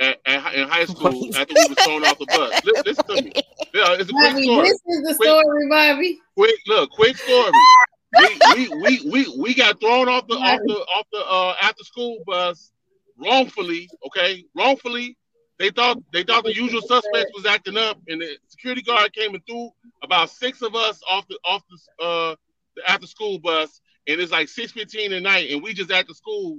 at, 0.00 0.18
at, 0.26 0.54
in 0.54 0.68
high 0.68 0.84
school 0.94 1.22
Wait. 1.22 1.36
after 1.36 1.54
we 1.56 1.66
were 1.68 1.74
thrown 1.76 2.04
off 2.04 2.18
the 2.18 2.26
bus. 2.26 2.64
Listen, 2.64 2.82
listen 2.86 3.04
to 3.16 3.22
me. 3.22 3.32
Yeah, 3.74 3.96
it's 3.98 4.08
a 4.08 4.12
quick 4.14 4.32
Bobby, 4.32 4.42
story. 4.44 4.68
this 4.68 4.72
is 4.86 5.02
the 5.02 5.14
Quick- 5.16 5.28
story, 5.28 5.68
Bobby. 5.68 6.18
quick 6.36 6.54
look, 6.68 6.90
quick 6.90 7.16
story. 7.18 7.50
we, 8.16 8.38
we, 8.54 8.68
we, 8.80 9.10
we, 9.10 9.36
we 9.38 9.54
got 9.54 9.78
thrown 9.78 10.08
off 10.08 10.26
the 10.26 10.34
off 10.36 10.60
the 10.64 10.74
off 10.74 11.06
the 11.12 11.18
uh, 11.18 11.54
after 11.60 11.84
school 11.84 12.18
bus 12.26 12.72
wrongfully. 13.18 13.88
Okay, 14.06 14.44
wrongfully. 14.56 15.16
They 15.58 15.70
thought 15.70 15.98
they 16.12 16.22
thought 16.22 16.44
the 16.44 16.54
usual 16.54 16.80
suspects 16.80 17.32
was 17.34 17.44
acting 17.44 17.76
up, 17.76 17.98
and 18.08 18.20
the 18.22 18.38
security 18.48 18.80
guard 18.80 19.12
came 19.12 19.34
and 19.34 19.44
threw 19.46 19.70
about 20.02 20.30
six 20.30 20.62
of 20.62 20.74
us 20.74 21.00
off 21.10 21.26
the 21.28 21.38
off 21.44 21.62
the 21.68 22.04
uh 22.04 22.34
the 22.78 22.90
after 22.90 23.06
school 23.06 23.38
bus, 23.38 23.80
and 24.06 24.20
it's 24.20 24.32
like 24.32 24.48
six 24.48 24.72
fifteen 24.72 25.12
at 25.12 25.22
night, 25.22 25.50
and 25.50 25.62
we 25.62 25.74
just 25.74 25.90
at 25.90 26.06
the 26.06 26.14
school 26.14 26.58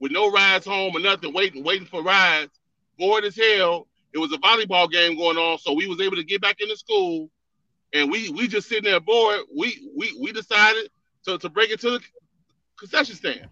with 0.00 0.12
no 0.12 0.30
rides 0.30 0.66
home 0.66 0.94
or 0.94 1.00
nothing, 1.00 1.32
waiting 1.32 1.64
waiting 1.64 1.86
for 1.86 2.02
rides, 2.02 2.52
bored 2.98 3.24
as 3.24 3.36
hell. 3.36 3.86
It 4.12 4.18
was 4.18 4.32
a 4.32 4.38
volleyball 4.38 4.90
game 4.90 5.16
going 5.16 5.36
on, 5.36 5.58
so 5.58 5.72
we 5.74 5.86
was 5.86 6.00
able 6.00 6.16
to 6.16 6.24
get 6.24 6.40
back 6.40 6.60
into 6.60 6.76
school 6.76 7.30
and 7.92 8.10
we 8.10 8.30
we 8.30 8.48
just 8.48 8.68
sitting 8.68 8.84
there 8.84 9.00
bored. 9.00 9.40
We 9.56 9.90
we 9.96 10.16
we 10.20 10.32
decided 10.32 10.90
to, 11.24 11.38
to 11.38 11.48
break 11.48 11.70
into 11.70 11.90
the 11.90 12.00
concession 12.78 13.16
stand, 13.16 13.48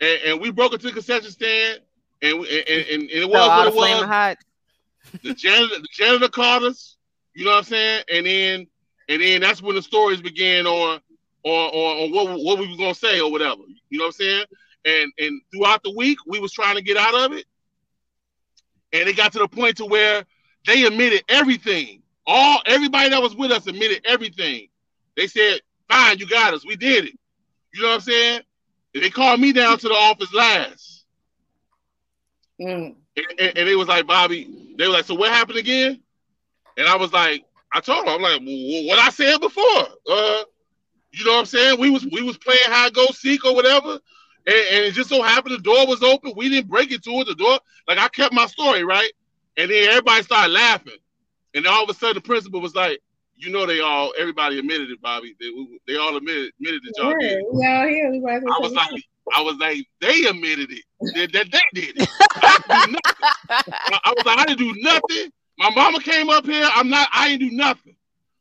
and, 0.00 0.18
and 0.26 0.40
we 0.40 0.50
broke 0.50 0.72
into 0.72 0.86
the 0.86 0.92
concession 0.92 1.30
stand, 1.30 1.80
and 2.22 2.38
and, 2.38 2.68
and, 2.68 3.02
and 3.02 3.10
it 3.10 3.28
was 3.28 3.36
out 3.36 3.74
what 3.74 3.88
it 3.90 3.96
was. 3.96 4.04
Hot. 4.04 4.38
The 5.22 5.34
janitor 5.34 5.78
the 5.80 5.88
janitor 5.92 6.28
called 6.28 6.64
us. 6.64 6.96
You 7.34 7.44
know 7.44 7.50
what 7.52 7.58
I'm 7.58 7.64
saying? 7.64 8.04
And 8.12 8.26
then 8.26 8.66
and 9.08 9.22
then 9.22 9.40
that's 9.40 9.62
when 9.62 9.76
the 9.76 9.82
stories 9.82 10.20
began 10.20 10.66
on 10.66 11.00
on 11.46 11.70
on, 11.74 12.04
on 12.04 12.12
what 12.12 12.44
what 12.44 12.58
we 12.60 12.70
were 12.70 12.78
gonna 12.78 12.94
say 12.94 13.20
or 13.20 13.32
whatever. 13.32 13.62
You 13.90 13.98
know 13.98 14.06
what 14.06 14.08
I'm 14.08 14.12
saying? 14.26 14.44
And 14.86 15.12
and 15.18 15.42
throughout 15.52 15.82
the 15.84 15.94
week 15.96 16.18
we 16.26 16.40
was 16.40 16.52
trying 16.52 16.76
to 16.76 16.82
get 16.82 16.98
out 16.98 17.14
of 17.14 17.32
it, 17.32 17.46
and 18.92 19.08
it 19.08 19.16
got 19.16 19.32
to 19.34 19.38
the 19.40 19.48
point 19.48 19.78
to 19.78 19.86
where 19.86 20.24
they 20.66 20.84
admitted 20.84 21.24
everything. 21.28 22.02
All 22.26 22.62
everybody 22.66 23.10
that 23.10 23.22
was 23.22 23.36
with 23.36 23.52
us 23.52 23.66
admitted 23.66 24.02
everything. 24.06 24.68
They 25.16 25.28
said, 25.28 25.60
"Fine, 25.88 26.18
you 26.18 26.26
got 26.26 26.54
us. 26.54 26.66
We 26.66 26.76
did 26.76 27.06
it." 27.06 27.18
You 27.74 27.82
know 27.82 27.88
what 27.88 27.94
I'm 27.96 28.00
saying? 28.00 28.40
And 28.94 29.04
they 29.04 29.10
called 29.10 29.40
me 29.40 29.52
down 29.52 29.78
to 29.78 29.88
the 29.88 29.94
office 29.94 30.32
last, 30.34 31.06
Mm. 32.60 32.96
and, 33.16 33.26
and, 33.40 33.58
and 33.58 33.68
they 33.68 33.76
was 33.76 33.88
like, 33.88 34.06
"Bobby," 34.06 34.48
they 34.78 34.86
were 34.86 34.94
like, 34.94 35.04
"So 35.06 35.14
what 35.14 35.32
happened 35.32 35.58
again?" 35.58 36.00
And 36.76 36.88
I 36.88 36.96
was 36.96 37.12
like, 37.12 37.44
"I 37.72 37.80
told 37.80 38.06
them, 38.06 38.14
I'm 38.14 38.22
like, 38.22 38.40
well, 38.40 38.86
what 38.86 38.98
I 38.98 39.10
said 39.10 39.40
before." 39.40 39.86
Uh, 40.10 40.42
you 41.16 41.24
know 41.24 41.32
what 41.32 41.40
I'm 41.40 41.46
saying? 41.46 41.80
We 41.80 41.90
was 41.90 42.06
we 42.06 42.22
was 42.22 42.36
playing 42.36 42.60
hide 42.66 42.92
go 42.92 43.06
seek 43.06 43.44
or 43.44 43.54
whatever, 43.54 43.92
and, 44.46 44.66
and 44.72 44.84
it 44.84 44.92
just 44.92 45.08
so 45.08 45.22
happened 45.22 45.54
the 45.54 45.62
door 45.62 45.86
was 45.86 46.02
open. 46.02 46.32
We 46.36 46.48
didn't 46.48 46.68
break 46.68 46.92
into 46.92 47.10
it. 47.20 47.26
The 47.26 47.34
door, 47.34 47.58
like 47.88 47.98
I 47.98 48.08
kept 48.08 48.34
my 48.34 48.46
story 48.46 48.84
right, 48.84 49.10
and 49.56 49.70
then 49.70 49.88
everybody 49.88 50.22
started 50.22 50.52
laughing, 50.52 50.98
and 51.54 51.66
all 51.66 51.84
of 51.84 51.90
a 51.90 51.94
sudden 51.94 52.16
the 52.16 52.20
principal 52.20 52.60
was 52.60 52.74
like, 52.74 53.00
"You 53.36 53.50
know, 53.50 53.64
they 53.64 53.80
all 53.80 54.12
everybody 54.18 54.58
admitted 54.58 54.90
it, 54.90 55.00
Bobby. 55.00 55.34
They, 55.40 55.50
they 55.86 55.98
all 55.98 56.16
admitted 56.16 56.52
admitted 56.60 56.82
that 56.84 56.94
y'all 56.98 57.14
did." 57.18 57.30
Yeah, 57.30 57.38
it." 57.38 57.44
we 57.50 57.66
all 57.66 57.88
here. 57.88 58.10
We 58.10 58.20
might 58.20 58.36
as 58.36 58.42
well 58.44 58.54
I 58.54 58.60
was 58.60 58.72
like, 58.72 59.02
I 59.34 59.42
was 59.42 59.56
like, 59.56 59.86
they 60.00 60.24
admitted 60.24 60.70
it 60.70 60.84
that, 61.14 61.32
that 61.32 61.50
they 61.50 61.80
did 61.80 62.02
it. 62.02 62.08
I 62.20 64.00
I 64.04 64.14
was 64.14 64.24
like, 64.24 64.38
I 64.38 64.44
didn't 64.44 64.58
do 64.58 64.74
nothing. 64.82 65.32
My 65.58 65.70
mama 65.70 66.00
came 66.00 66.28
up 66.28 66.44
here. 66.44 66.68
I'm 66.74 66.90
not. 66.90 67.08
I 67.12 67.30
didn't 67.30 67.48
do 67.48 67.56
nothing. 67.56 67.95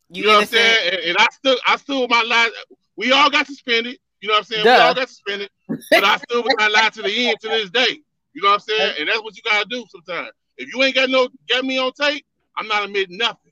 You, 0.10 0.22
You 0.22 0.28
know 0.28 0.34
what 0.34 0.36
I'm 0.36 0.56
innocent. 0.56 0.62
saying? 0.62 0.94
And, 0.94 1.04
and 1.04 1.18
I 1.20 1.28
still, 1.32 1.58
I 1.68 1.76
still 1.78 2.08
my 2.08 2.24
life. 2.24 2.52
We 2.96 3.12
all 3.12 3.30
got 3.30 3.48
suspended. 3.48 3.98
You 4.22 4.30
know 4.30 4.36
what 4.36 4.40
I'm 4.40 4.44
saying? 4.46 4.66
We 4.66 4.72
all 4.72 4.94
got 4.94 5.10
suspended. 5.10 5.50
but 5.68 6.04
I 6.04 6.18
still 6.18 6.44
got 6.44 6.72
lie 6.72 6.90
to 6.90 7.02
the 7.02 7.28
end 7.28 7.38
to 7.42 7.50
this 7.50 7.70
day. 7.70 8.00
You 8.34 8.42
know 8.42 8.50
what 8.50 8.56
I'm 8.56 8.60
saying? 8.60 8.96
And 9.00 9.10
that's 9.10 9.22
what 9.22 9.36
you 9.36 9.44
gotta 9.44 9.66
do 9.70 9.86
sometimes. 9.90 10.32
If 10.58 10.74
you 10.74 10.82
ain't 10.84 10.96
got 10.96 11.10
no 11.10 11.30
got 11.50 11.64
me 11.64 11.78
on 11.78 11.92
tape, 11.94 12.26
I'm 12.58 12.68
not 12.68 12.86
admitting 12.86 13.18
nothing. 13.18 13.52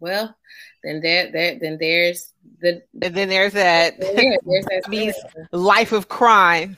Well, 0.00 0.36
then 0.82 1.00
that 1.00 1.32
that 1.32 1.60
then 1.60 1.78
there's 1.78 2.32
the 2.60 2.82
and 3.00 3.14
then 3.14 3.28
there's 3.28 3.52
that 3.52 4.00
there, 4.00 4.38
there's 4.44 4.64
that 4.66 4.82
means 4.88 5.14
life 5.52 5.92
of 5.92 6.08
crime, 6.08 6.76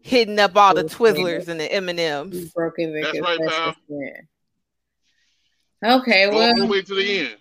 hitting 0.00 0.38
up 0.38 0.56
all 0.56 0.74
the 0.74 0.84
Twizzlers 0.84 1.48
and 1.48 1.60
the 1.60 1.70
M 1.70 1.88
and 1.88 2.00
M's. 2.00 2.52
Broken 2.52 2.98
That's 3.00 3.20
right, 3.20 3.38
pal. 3.46 3.76
Okay, 5.84 6.30
Go 6.30 6.36
well, 6.36 6.48
all 6.48 6.60
the 6.60 6.66
way 6.66 6.82
to 6.82 6.94
the 6.94 7.18
end. 7.20 7.36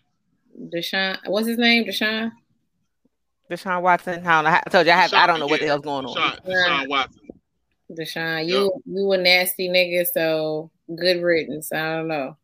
Deshaun, 0.74 1.18
what's 1.26 1.48
his 1.48 1.58
name? 1.58 1.86
Deshaun. 1.86 2.32
Deshaun 3.50 3.82
Watson. 3.82 4.26
I, 4.26 4.42
don't 4.42 4.52
know. 4.52 4.60
I 4.66 4.70
told 4.70 4.86
you 4.86 4.94
I 4.94 4.96
have. 4.96 5.14
I 5.14 5.28
don't 5.28 5.40
know 5.40 5.48
what 5.48 5.60
the 5.60 5.68
hell's 5.68 5.82
going 5.82 6.06
on. 6.06 6.16
Deshaun, 6.16 6.46
Deshaun 6.46 6.88
Watson. 6.88 7.22
Deshaun, 7.92 8.48
you 8.48 8.72
you 8.86 9.12
a 9.12 9.18
nasty 9.18 9.70
nigga, 9.70 10.08
so 10.08 10.72
good 10.96 11.22
riddance. 11.22 11.72
I 11.72 11.98
don't 11.98 12.08
know. 12.08 12.38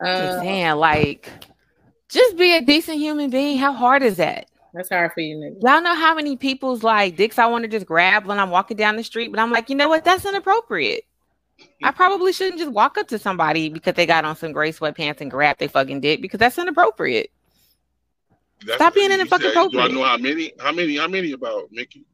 Just 0.00 0.38
Uh, 0.38 0.40
saying, 0.40 0.74
like, 0.76 1.30
just 2.08 2.36
be 2.36 2.56
a 2.56 2.60
decent 2.60 2.98
human 2.98 3.30
being. 3.30 3.58
How 3.58 3.72
hard 3.72 4.02
is 4.02 4.16
that? 4.16 4.50
that's 4.76 4.90
hard 4.90 5.12
for 5.12 5.20
you, 5.20 5.36
nigga. 5.36 5.62
Y'all 5.62 5.80
know 5.80 5.94
how 5.94 6.14
many 6.14 6.36
people's 6.36 6.82
like 6.82 7.16
dicks 7.16 7.38
I 7.38 7.46
want 7.46 7.62
to 7.62 7.68
just 7.68 7.86
grab 7.86 8.26
when 8.26 8.38
I'm 8.38 8.50
walking 8.50 8.76
down 8.76 8.96
the 8.96 9.04
street, 9.04 9.30
but 9.30 9.40
I'm 9.40 9.50
like, 9.50 9.70
you 9.70 9.74
know 9.74 9.88
what? 9.88 10.04
That's 10.04 10.26
inappropriate. 10.26 11.04
I 11.82 11.90
probably 11.90 12.32
shouldn't 12.32 12.58
just 12.58 12.72
walk 12.72 12.98
up 12.98 13.08
to 13.08 13.18
somebody 13.18 13.68
because 13.68 13.94
they 13.94 14.06
got 14.06 14.24
on 14.24 14.36
some 14.36 14.52
gray 14.52 14.72
sweatpants 14.72 15.20
and 15.20 15.30
grab 15.30 15.58
their 15.58 15.68
fucking 15.68 16.00
dick 16.00 16.20
because 16.20 16.38
that's 16.38 16.58
inappropriate. 16.58 17.30
That's 18.64 18.76
Stop 18.76 18.94
being 18.94 19.10
you 19.10 19.14
in 19.14 19.20
the 19.20 19.26
fucking 19.26 19.52
said, 19.52 19.70
Do 19.70 19.80
I 19.80 19.88
know 19.88 20.02
how 20.02 20.16
many? 20.16 20.52
How 20.58 20.72
many? 20.72 20.96
How 20.96 21.08
many 21.08 21.32
about 21.32 21.70
Mickey? 21.70 22.04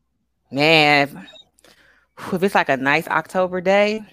Man, 0.50 1.28
if, 2.18 2.34
if 2.34 2.42
it's 2.42 2.54
like 2.54 2.68
a 2.68 2.76
nice 2.76 3.06
October 3.08 3.60
day, 3.60 4.04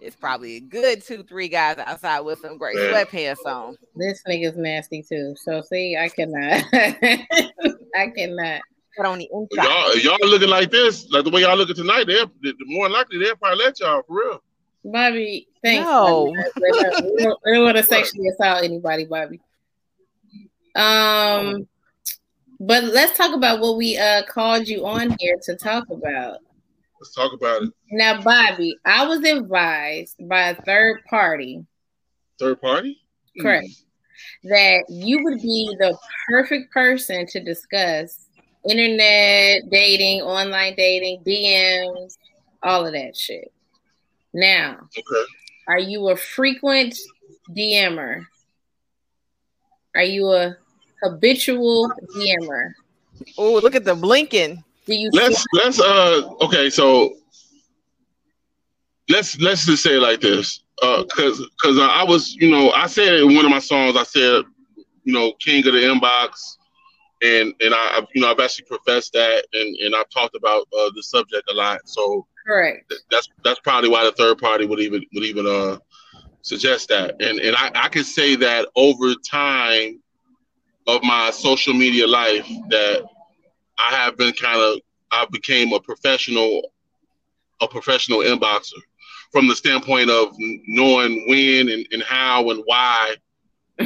it's 0.00 0.16
probably 0.16 0.56
a 0.56 0.60
good 0.60 1.02
two, 1.02 1.22
three 1.22 1.48
guys 1.48 1.78
outside 1.78 2.20
with 2.20 2.40
some 2.40 2.58
gray 2.58 2.74
Man. 2.74 2.92
sweatpants 2.92 3.46
on. 3.46 3.76
This 3.96 4.22
nigga's 4.28 4.56
nasty 4.56 5.02
too. 5.02 5.34
So 5.36 5.62
see, 5.62 5.96
I 5.96 6.08
cannot. 6.08 6.64
I 7.96 8.12
cannot. 8.14 8.60
But 8.96 9.06
on 9.06 9.18
the 9.18 9.28
inside, 9.32 9.64
Y'all, 9.64 9.96
y'all 10.18 10.28
looking 10.28 10.48
like 10.48 10.70
this, 10.70 11.08
like 11.10 11.24
the 11.24 11.30
way 11.30 11.42
y'all 11.42 11.56
looking 11.56 11.74
tonight. 11.76 12.04
They're 12.06 12.26
the 12.42 12.52
the 12.58 12.64
more 12.66 12.88
likely 12.90 13.18
they'll 13.18 13.36
probably 13.36 13.64
let 13.64 13.80
y'all 13.80 14.02
for 14.06 14.16
real. 14.16 14.42
Bobby, 14.84 15.48
thanks. 15.62 15.84
No. 15.84 16.34
Bobby. 16.56 17.10
We 17.16 17.22
don't, 17.24 17.40
don't 17.44 17.64
want 17.64 17.76
to 17.76 17.82
sexually 17.82 18.28
assault 18.28 18.64
anybody, 18.64 19.04
Bobby. 19.06 19.40
Um, 20.74 21.68
but 22.60 22.84
let's 22.84 23.16
talk 23.16 23.34
about 23.34 23.60
what 23.60 23.76
we 23.76 23.96
uh 23.96 24.22
called 24.28 24.68
you 24.68 24.86
on 24.86 25.16
here 25.18 25.36
to 25.44 25.56
talk 25.56 25.88
about. 25.90 26.38
Let's 27.00 27.14
talk 27.14 27.32
about 27.32 27.62
it. 27.62 27.70
Now, 27.90 28.20
Bobby, 28.22 28.76
I 28.84 29.06
was 29.06 29.24
advised 29.24 30.16
by 30.28 30.50
a 30.50 30.62
third 30.62 31.02
party 31.08 31.64
Third 32.38 32.60
party. 32.60 32.98
Correct. 33.40 33.68
that 34.44 34.84
you 34.88 35.22
would 35.22 35.40
be 35.40 35.74
the 35.78 35.96
perfect 36.28 36.72
person 36.72 37.26
to 37.26 37.42
discuss 37.42 38.26
internet 38.68 39.68
dating, 39.70 40.22
online 40.22 40.74
dating, 40.76 41.22
DMs, 41.24 42.16
all 42.62 42.86
of 42.86 42.92
that 42.92 43.16
shit. 43.16 43.52
Now, 44.32 44.88
Okay. 44.96 45.24
are 45.68 45.78
you 45.78 46.08
a 46.10 46.16
frequent 46.16 46.96
DMer? 47.50 48.24
Are 49.94 50.02
you 50.04 50.28
a 50.32 50.56
habitual 51.02 51.90
DMer? 52.16 52.72
oh, 53.36 53.54
look 53.54 53.74
at 53.74 53.84
the 53.84 53.94
blinking. 53.94 54.62
Do 54.86 54.94
you 54.94 55.10
Let's 55.12 55.44
let's 55.52 55.80
uh 55.80 56.22
okay 56.40 56.68
so 56.70 57.14
let's 59.08 59.38
let's 59.40 59.66
just 59.66 59.82
say 59.82 59.96
it 59.96 60.00
like 60.00 60.20
this 60.20 60.62
uh 60.82 61.02
because 61.04 61.38
because 61.38 61.78
I 61.78 62.02
was 62.04 62.34
you 62.34 62.50
know 62.50 62.70
I 62.72 62.86
said 62.86 63.14
in 63.14 63.34
one 63.34 63.44
of 63.44 63.50
my 63.50 63.58
songs 63.60 63.96
I 63.96 64.02
said 64.04 64.42
you 65.04 65.12
know 65.12 65.32
king 65.34 65.64
of 65.66 65.72
the 65.74 65.80
inbox 65.80 66.56
and 67.22 67.54
and 67.60 67.74
I 67.74 67.98
I've, 67.98 68.06
you 68.14 68.20
know 68.20 68.30
I've 68.30 68.40
actually 68.40 68.66
professed 68.66 69.12
that 69.12 69.46
and 69.52 69.76
and 69.76 69.94
I've 69.94 70.08
talked 70.10 70.34
about 70.34 70.62
uh, 70.78 70.90
the 70.94 71.02
subject 71.02 71.50
a 71.50 71.54
lot 71.54 71.80
so 71.84 72.26
correct? 72.46 72.88
th- 72.90 73.02
that's 73.10 73.28
that's 73.44 73.60
probably 73.60 73.88
why 73.90 74.04
the 74.04 74.12
third 74.12 74.38
party 74.38 74.66
would 74.66 74.80
even 74.80 75.04
would 75.14 75.24
even 75.24 75.46
uh 75.46 75.78
suggest 76.42 76.88
that 76.88 77.20
and 77.22 77.38
and 77.38 77.56
I 77.56 77.70
I 77.74 77.88
can 77.88 78.04
say 78.04 78.36
that 78.36 78.68
over 78.76 79.14
time 79.14 80.00
of 80.86 81.02
my 81.04 81.30
social 81.30 81.72
media 81.72 82.06
life 82.06 82.46
that 82.68 83.04
I 83.78 83.90
have 83.94 84.16
been 84.16 84.32
kind 84.32 84.60
of 84.60 84.80
I 85.12 85.26
became 85.30 85.72
a 85.72 85.80
professional 85.80 86.72
a 87.60 87.68
professional 87.68 88.20
inboxer 88.20 88.80
from 89.30 89.46
the 89.46 89.54
standpoint 89.54 90.10
of 90.10 90.34
knowing 90.38 91.24
when 91.28 91.68
and, 91.68 91.86
and 91.92 92.02
how 92.02 92.50
and 92.50 92.62
why 92.66 93.14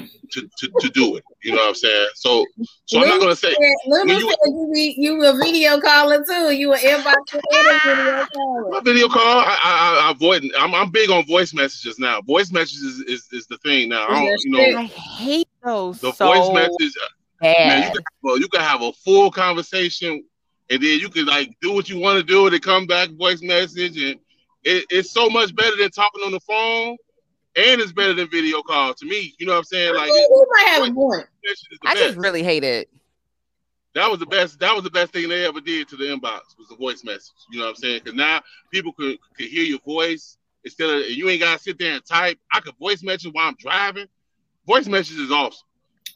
to, 0.02 0.50
to, 0.58 0.68
to 0.80 0.88
do 0.90 1.16
it. 1.16 1.24
You 1.42 1.52
know 1.52 1.58
what 1.58 1.68
I'm 1.68 1.74
saying? 1.74 2.08
So 2.14 2.44
so 2.84 3.00
I'm 3.00 3.08
not 3.08 3.20
gonna 3.20 3.36
say 3.36 3.54
Lulu 3.86 4.06
when 4.06 4.08
you- 4.08 4.20
said 4.20 4.36
you 4.46 4.70
be 4.74 4.94
you 4.98 5.24
a 5.24 5.36
video 5.36 5.80
caller 5.80 6.24
too. 6.24 6.52
You 6.52 6.74
a 6.74 6.78
inbox 6.78 7.34
a 7.34 7.40
video 7.52 8.26
caller. 8.26 8.70
my 8.70 8.80
video 8.80 9.08
call. 9.08 9.40
I, 9.40 9.58
I, 9.62 10.08
I 10.08 10.10
avoid. 10.10 10.44
I'm, 10.58 10.74
I'm 10.74 10.90
big 10.90 11.10
on 11.10 11.24
voice 11.26 11.54
messages 11.54 11.98
now. 11.98 12.20
Voice 12.22 12.50
messages 12.52 12.82
is, 12.82 13.00
is, 13.02 13.28
is 13.32 13.46
the 13.46 13.58
thing 13.58 13.88
now. 13.88 14.06
I 14.08 14.24
don't, 14.24 14.40
you 14.44 14.50
know, 14.50 14.78
I 14.80 14.84
hate 14.84 15.48
those 15.64 16.00
the 16.00 16.12
so 16.12 16.26
voice 16.26 16.52
message. 16.52 16.94
Uh, 17.42 17.46
man, 17.46 17.82
you 17.84 17.90
can, 17.92 18.02
well, 18.22 18.38
you 18.38 18.48
can 18.48 18.62
have 18.62 18.82
a 18.82 18.92
full 18.92 19.30
conversation, 19.30 20.24
and 20.70 20.82
then 20.82 20.98
you 20.98 21.08
can 21.08 21.26
like 21.26 21.54
do 21.60 21.72
what 21.72 21.88
you 21.88 21.98
want 21.98 22.18
to 22.18 22.24
do, 22.24 22.46
and 22.46 22.54
it 22.54 22.62
come 22.62 22.86
back 22.86 23.10
voice 23.10 23.42
message, 23.42 23.96
and 23.98 24.18
it, 24.64 24.84
it's 24.90 25.12
so 25.12 25.28
much 25.28 25.54
better 25.54 25.76
than 25.76 25.90
talking 25.90 26.22
on 26.24 26.32
the 26.32 26.40
phone, 26.40 26.96
and 27.56 27.80
it's 27.80 27.92
better 27.92 28.12
than 28.14 28.28
video 28.28 28.62
call 28.62 28.94
to 28.94 29.06
me. 29.06 29.34
You 29.38 29.46
know 29.46 29.52
what 29.52 29.58
I'm 29.58 29.64
saying? 29.64 29.94
Like, 29.94 30.10
I 30.10 30.14
mean, 30.14 30.22
you 30.30 30.46
might 30.52 30.68
have 30.68 30.88
a 30.88 30.92
point. 30.94 31.26
message 31.44 31.68
is 31.72 31.78
the 31.82 31.88
I 31.88 31.94
best. 31.94 32.04
just 32.06 32.18
really 32.18 32.42
hate 32.42 32.64
it. 32.64 32.88
that 33.94 34.10
was 34.10 34.18
the 34.20 34.26
best. 34.26 34.60
That 34.60 34.74
was 34.74 34.84
the 34.84 34.90
best 34.90 35.12
thing 35.12 35.28
they 35.28 35.46
ever 35.46 35.60
did 35.60 35.88
to 35.88 35.96
the 35.96 36.04
inbox 36.04 36.58
was 36.58 36.68
the 36.68 36.76
voice 36.76 37.02
message. 37.04 37.32
You 37.50 37.58
know 37.60 37.64
what 37.66 37.70
I'm 37.70 37.76
saying? 37.76 38.00
Because 38.04 38.16
now 38.16 38.40
people 38.70 38.92
could 38.92 39.18
could 39.36 39.46
hear 39.46 39.64
your 39.64 39.80
voice 39.80 40.36
instead 40.64 40.90
of 40.90 41.10
you 41.10 41.28
ain't 41.28 41.40
gotta 41.40 41.58
sit 41.58 41.78
there 41.78 41.94
and 41.94 42.04
type. 42.04 42.38
I 42.52 42.60
could 42.60 42.76
voice 42.78 43.02
message 43.02 43.32
while 43.32 43.48
I'm 43.48 43.56
driving. 43.58 44.06
Voice 44.66 44.86
message 44.86 45.18
is 45.18 45.30
awesome. 45.30 45.66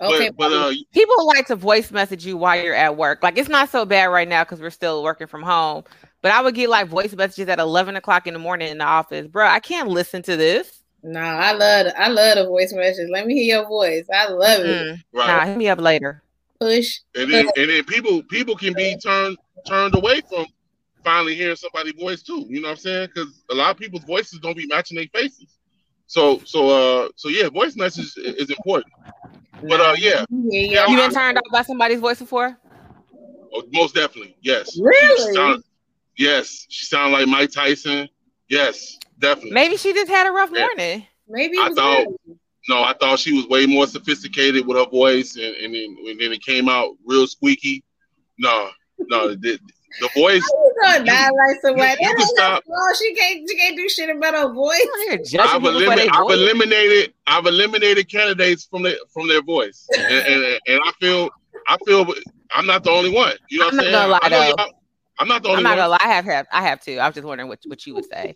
Okay, 0.03 0.31
but 0.31 0.50
but 0.50 0.53
uh, 0.53 0.72
People 0.92 1.26
like 1.26 1.46
to 1.48 1.57
voice 1.57 1.90
message 1.90 2.24
you 2.24 2.37
while 2.37 2.61
you're 2.62 2.74
at 2.74 2.96
work. 2.96 3.22
Like 3.22 3.37
it's 3.38 3.48
not 3.50 3.68
so 3.68 3.85
bad 3.85 4.07
right 4.07 4.29
now 4.29 4.44
because 4.44 4.61
we're 4.61 4.70
still 4.70 5.03
working 5.03 5.26
from 5.26 5.42
home. 5.42 5.85
But 6.22 6.33
I 6.33 6.40
would 6.42 6.55
get 6.55 6.68
like 6.70 6.88
voice 6.88 7.14
messages 7.14 7.48
at 7.48 7.59
11 7.59 7.96
o'clock 7.96 8.26
in 8.26 8.33
the 8.35 8.40
morning 8.40 8.70
in 8.70 8.79
the 8.79 8.85
office. 8.85 9.26
Bro, 9.26 9.46
I 9.46 9.61
can't 9.61 9.88
listen 9.88 10.22
to 10.22 10.37
this. 10.37 10.80
No, 11.03 11.21
I 11.21 11.53
love 11.53 11.93
I 11.99 12.09
love 12.09 12.37
the 12.37 12.45
voice 12.47 12.73
message. 12.73 13.09
Let 13.11 13.27
me 13.27 13.35
hear 13.35 13.59
your 13.59 13.69
voice. 13.69 14.05
I 14.13 14.29
love 14.29 14.61
it. 14.61 14.87
Mm. 14.87 15.03
right. 15.13 15.27
Nah, 15.27 15.45
hit 15.47 15.57
me 15.57 15.69
up 15.69 15.81
later. 15.81 16.23
Push. 16.61 16.99
and 17.15 17.33
then 17.33 17.49
and 17.57 17.71
then 17.71 17.85
people 17.85 18.23
people 18.25 18.55
can 18.57 18.75
be 18.75 18.97
turned 18.99 19.37
turned 19.67 19.95
away 19.95 20.21
from 20.29 20.47
finally 21.03 21.35
hearing 21.35 21.57
somebody's 21.57 21.95
voice 21.95 22.23
too. 22.23 22.45
You 22.49 22.61
know 22.61 22.69
what 22.69 22.73
I'm 22.73 22.77
saying? 22.79 23.09
Because 23.15 23.43
a 23.51 23.55
lot 23.55 23.71
of 23.71 23.79
people's 23.79 24.05
voices 24.05 24.39
don't 24.41 24.57
be 24.57 24.67
matching 24.67 24.97
their 24.97 25.07
faces. 25.15 25.57
So 26.07 26.41
so 26.45 26.69
uh 26.69 27.09
so 27.17 27.29
yeah, 27.29 27.49
voice 27.49 27.77
message 27.77 28.13
is 28.19 28.51
important. 28.51 28.93
But 29.63 29.81
uh 29.81 29.95
yeah, 29.99 30.25
Yeah, 30.31 30.61
Yeah, 30.61 30.87
You 30.89 30.97
yeah. 30.99 31.07
been 31.07 31.15
turned 31.15 31.39
off 31.39 31.45
by 31.53 31.63
somebody's 31.63 32.01
voice 32.01 32.19
before? 32.19 32.59
oh, 33.55 33.63
most 33.73 33.95
definitely 33.95 34.37
yes. 34.43 34.79
Really? 34.79 35.31
She 35.31 35.35
sound- 35.35 35.65
yes, 36.19 36.67
she 36.69 36.85
sounded 36.85 37.17
like 37.17 37.27
Mike 37.27 37.51
Tyson. 37.53 38.09
Yes, 38.49 38.99
definitely. 39.21 39.53
Maybe 39.53 39.77
she 39.77 39.93
just 39.93 40.11
had 40.11 40.27
a 40.27 40.33
rough 40.33 40.51
Yeah. 40.53 40.61
morning. 40.63 41.07
Maybe 41.29 41.57
I 41.59 41.67
it 41.67 41.69
was 41.71 41.79
thought- 41.79 42.07
good. 42.27 42.39
No, 42.69 42.83
I 42.85 42.93
thought 43.01 43.19
she 43.19 43.33
was 43.33 43.47
way 43.49 43.65
more 43.67 43.87
sophisticated 43.87 44.67
with 44.67 44.77
her 44.77 44.85
voice, 44.87 45.35
and, 45.37 45.55
and 45.57 45.75
then 45.75 45.97
and 46.09 46.21
then 46.21 46.31
it 46.33 46.43
came 46.45 46.69
out 46.69 46.91
real 47.07 47.27
squeaky. 47.27 47.83
No, 48.39 48.69
no, 49.09 49.29
the, 49.35 49.59
the 50.01 50.09
voice. 50.15 50.43
You 50.47 50.73
gonna 50.83 51.05
die 51.05 51.31
like 51.31 51.57
somebody. 51.63 51.97
you 52.01 52.15
can 52.15 52.27
stop. 52.29 52.63
no- 52.69 52.75
Oh, 52.79 52.95
she 52.99 53.15
can't. 53.15 53.49
She 53.49 53.57
can't 53.57 53.77
do 53.77 53.89
shit 53.89 54.15
about 54.15 54.35
her 54.35 54.53
voice. 54.53 54.87
I'm 54.95 55.09
here 55.09 55.19
judging 55.19 55.41
I've, 55.41 55.63
people 55.63 55.71
elimin- 55.81 56.11
I've 56.13 56.23
voice. 56.23 56.35
eliminated 56.37 57.15
I've 57.27 57.47
eliminated 57.47 58.11
candidates 58.11 58.67
from 58.67 58.83
their 58.83 58.97
from 59.13 59.27
their 59.27 59.43
voice, 59.43 59.89
and, 59.97 60.05
and, 60.07 60.59
and 60.69 60.81
I 60.85 60.93
feel 61.01 61.31
I 61.67 61.79
feel 61.87 62.13
I'm 62.55 62.67
not 62.67 62.85
the 62.85 62.91
only 62.91 63.11
one. 63.11 63.33
You 63.49 63.61
know 63.61 63.65
what 63.67 63.75
I'm 63.75 63.81
I'm 63.81 63.87
not 63.87 64.21
saying? 64.21 64.29
gonna 64.29 64.37
lie, 64.47 64.55
though. 64.57 64.73
I'm 65.19 65.29
not 65.29 65.43
the 65.43 65.49
only 65.49 65.59
I'm 65.59 65.63
not 65.65 65.71
one. 65.71 65.79
gonna 65.79 65.89
lie, 65.89 65.99
I 66.01 66.09
have, 66.09 66.25
have 66.27 66.47
I 66.53 66.63
have 66.63 66.81
to. 66.83 66.99
I 66.99 67.07
was 67.07 67.15
just 67.15 67.27
wondering 67.27 67.49
what, 67.49 67.59
what 67.67 67.87
you 67.87 67.95
would 67.95 68.05
say. 68.07 68.35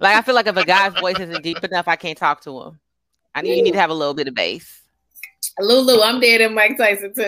Like 0.00 0.16
I 0.16 0.22
feel 0.22 0.34
like 0.34 0.46
if 0.46 0.56
a 0.56 0.64
guy's 0.64 0.94
voice 0.94 1.18
isn't 1.18 1.42
deep 1.42 1.62
enough, 1.64 1.88
I 1.88 1.96
can't 1.96 2.16
talk 2.18 2.40
to 2.42 2.60
him. 2.60 2.80
I 3.34 3.42
need 3.42 3.56
you 3.56 3.62
need 3.62 3.72
to 3.72 3.80
have 3.80 3.90
a 3.90 3.94
little 3.94 4.14
bit 4.14 4.28
of 4.28 4.34
bass. 4.34 4.82
Lulu, 5.60 6.02
I'm 6.02 6.20
dead 6.20 6.40
in 6.40 6.54
Mike 6.54 6.76
Tyson 6.76 7.12
too. 7.14 7.22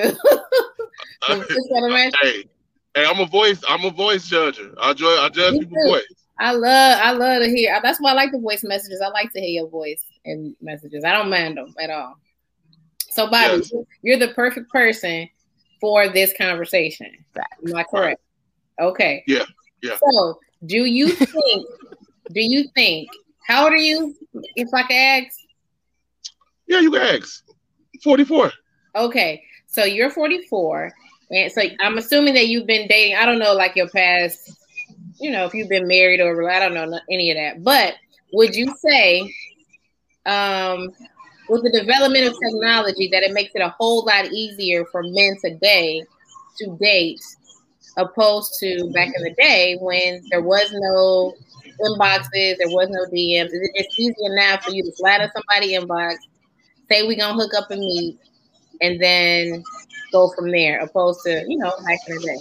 Just 1.28 1.68
gotta 1.70 1.86
imagine. 1.86 2.12
hey, 2.22 2.44
hey, 2.94 3.04
I'm 3.06 3.20
a 3.20 3.26
voice. 3.26 3.60
I'm 3.68 3.84
a 3.84 3.90
voice 3.90 4.28
judger. 4.28 4.74
I 4.80 4.92
judge. 4.94 5.18
I 5.20 5.28
judge 5.28 5.58
people's 5.60 5.90
voice. 5.90 6.04
I 6.38 6.52
love. 6.52 7.00
I 7.02 7.10
love 7.12 7.42
to 7.42 7.48
hear. 7.48 7.78
That's 7.82 8.00
why 8.00 8.10
I 8.10 8.14
like 8.14 8.32
the 8.32 8.38
voice 8.38 8.64
messages. 8.64 9.00
I 9.04 9.08
like 9.08 9.32
to 9.32 9.40
hear 9.40 9.62
your 9.62 9.68
voice 9.68 10.04
in 10.24 10.56
messages. 10.60 11.04
I 11.04 11.12
don't 11.12 11.28
mind 11.30 11.56
them 11.58 11.74
at 11.80 11.90
all. 11.90 12.14
So, 13.10 13.28
Bobby, 13.28 13.56
Yes. 13.58 13.72
you're 14.02 14.18
the 14.18 14.28
perfect 14.28 14.70
person 14.70 15.28
for 15.80 16.08
this 16.08 16.32
conversation. 16.38 17.08
Am 17.66 17.74
I 17.76 17.82
correct? 17.84 18.20
Okay. 18.80 19.22
Yeah. 19.26 19.44
Yeah. 19.82 19.96
So, 20.12 20.38
do 20.66 20.78
you 20.78 21.08
think? 21.10 21.66
Do 22.32 22.40
you 22.40 22.64
think? 22.74 23.08
How 23.46 23.64
old 23.64 23.72
are 23.72 23.76
you? 23.76 24.14
If 24.56 24.68
I 24.74 24.82
can 24.84 25.24
ask. 25.24 25.36
Yeah, 26.66 26.80
you 26.80 26.90
can 26.90 27.02
ask. 27.02 27.44
Forty-four. 28.04 28.52
Okay, 28.94 29.42
so 29.66 29.84
you're 29.84 30.10
forty-four, 30.10 30.92
and 31.30 31.52
so 31.52 31.62
I'm 31.80 31.98
assuming 31.98 32.34
that 32.34 32.48
you've 32.48 32.66
been 32.66 32.86
dating. 32.88 33.16
I 33.16 33.26
don't 33.26 33.38
know, 33.38 33.54
like 33.54 33.76
your 33.76 33.88
past. 33.88 34.56
You 35.18 35.30
know, 35.30 35.44
if 35.44 35.52
you've 35.52 35.68
been 35.68 35.86
married 35.86 36.20
or 36.20 36.50
I 36.50 36.58
don't 36.60 36.74
know 36.74 36.98
any 37.10 37.30
of 37.30 37.36
that. 37.36 37.62
But 37.62 37.94
would 38.32 38.54
you 38.54 38.74
say, 38.78 39.20
um, 40.24 40.90
with 41.48 41.62
the 41.62 41.78
development 41.78 42.26
of 42.26 42.34
technology, 42.42 43.08
that 43.12 43.22
it 43.22 43.32
makes 43.32 43.52
it 43.54 43.60
a 43.60 43.74
whole 43.78 44.04
lot 44.04 44.26
easier 44.26 44.86
for 44.86 45.02
men 45.02 45.36
today 45.44 46.02
to 46.58 46.78
date 46.80 47.20
opposed 47.96 48.54
to 48.60 48.90
back 48.94 49.08
in 49.14 49.22
the 49.22 49.34
day 49.36 49.76
when 49.80 50.22
there 50.30 50.42
was 50.42 50.70
no 50.72 51.34
inboxes, 51.80 52.56
there 52.58 52.68
was 52.68 52.88
no 52.90 53.04
DMs. 53.06 53.50
It's 53.52 53.98
easier 53.98 54.34
now 54.34 54.58
for 54.58 54.72
you 54.72 54.82
to 54.82 54.92
slide 54.92 55.22
in 55.22 55.30
somebody 55.32 55.74
inbox, 55.74 56.16
say 56.90 57.06
we 57.06 57.16
gonna 57.16 57.34
hook 57.34 57.52
up 57.56 57.70
and 57.70 57.80
meet, 57.80 58.18
and 58.80 59.00
then 59.00 59.62
go 60.12 60.32
from 60.36 60.50
there, 60.50 60.80
opposed 60.80 61.20
to 61.24 61.44
you 61.46 61.58
know 61.58 61.72
back 61.86 61.98
in 62.08 62.16
the 62.16 62.22
day. 62.22 62.38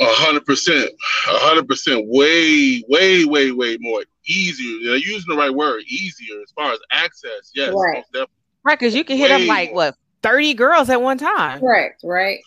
A 0.00 0.06
hundred 0.06 0.46
percent, 0.46 0.90
a 1.28 1.38
hundred 1.38 1.66
percent, 1.66 2.06
way, 2.08 2.82
way, 2.88 3.24
way, 3.24 3.50
way 3.50 3.76
more 3.80 4.04
easier. 4.26 4.76
You're 4.78 4.96
using 4.96 5.28
the 5.28 5.36
right 5.36 5.52
word, 5.52 5.82
easier 5.88 6.40
as 6.40 6.50
far 6.52 6.72
as 6.72 6.78
access. 6.90 7.50
Yes, 7.54 7.74
right, 7.74 8.04
right, 8.64 8.78
because 8.78 8.94
you 8.94 9.04
can 9.04 9.16
hit 9.16 9.30
way 9.30 9.42
up 9.42 9.48
like 9.48 9.72
what 9.72 9.96
thirty 10.22 10.54
girls 10.54 10.88
at 10.88 11.02
one 11.02 11.18
time. 11.18 11.60
Correct, 11.60 12.00
right. 12.04 12.40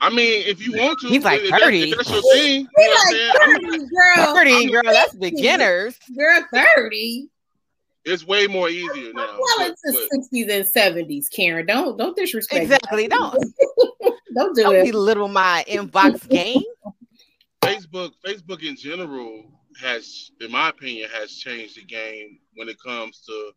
I 0.00 0.10
mean, 0.10 0.44
if 0.46 0.64
you 0.64 0.72
want 0.72 0.98
to, 1.00 1.08
he's 1.08 1.24
like 1.24 1.40
thirty. 1.40 1.94
That's, 1.94 2.10
your 2.10 2.22
thing. 2.34 2.68
You 2.76 2.94
know 2.94 3.30
like 3.30 3.60
30, 3.62 3.78
girl. 3.78 4.34
Thirty, 4.34 4.70
girl. 4.70 4.82
That's 4.84 5.14
beginners. 5.14 5.98
Girl, 6.16 6.44
thirty. 6.52 7.28
It's 8.04 8.26
way 8.26 8.46
more 8.46 8.68
easier 8.68 9.12
now. 9.12 9.36
Well, 9.38 9.70
it's 9.70 9.82
the 9.82 10.06
sixties 10.12 10.48
and 10.48 10.66
seventies, 10.66 11.28
Karen. 11.28 11.66
Don't 11.66 11.96
don't 11.96 12.16
disrespect. 12.16 12.62
Exactly. 12.62 13.08
Don't 13.08 13.34
don't 14.34 14.54
do 14.54 14.62
don't 14.62 14.76
it. 14.76 14.92
belittle 14.92 15.28
my 15.28 15.64
inbox 15.68 16.28
game. 16.28 16.62
Facebook, 17.62 18.12
Facebook 18.24 18.62
in 18.62 18.76
general 18.76 19.44
has, 19.80 20.30
in 20.40 20.52
my 20.52 20.68
opinion, 20.68 21.08
has 21.12 21.32
changed 21.32 21.76
the 21.76 21.84
game 21.84 22.38
when 22.54 22.68
it 22.68 22.76
comes 22.80 23.20
to 23.26 23.52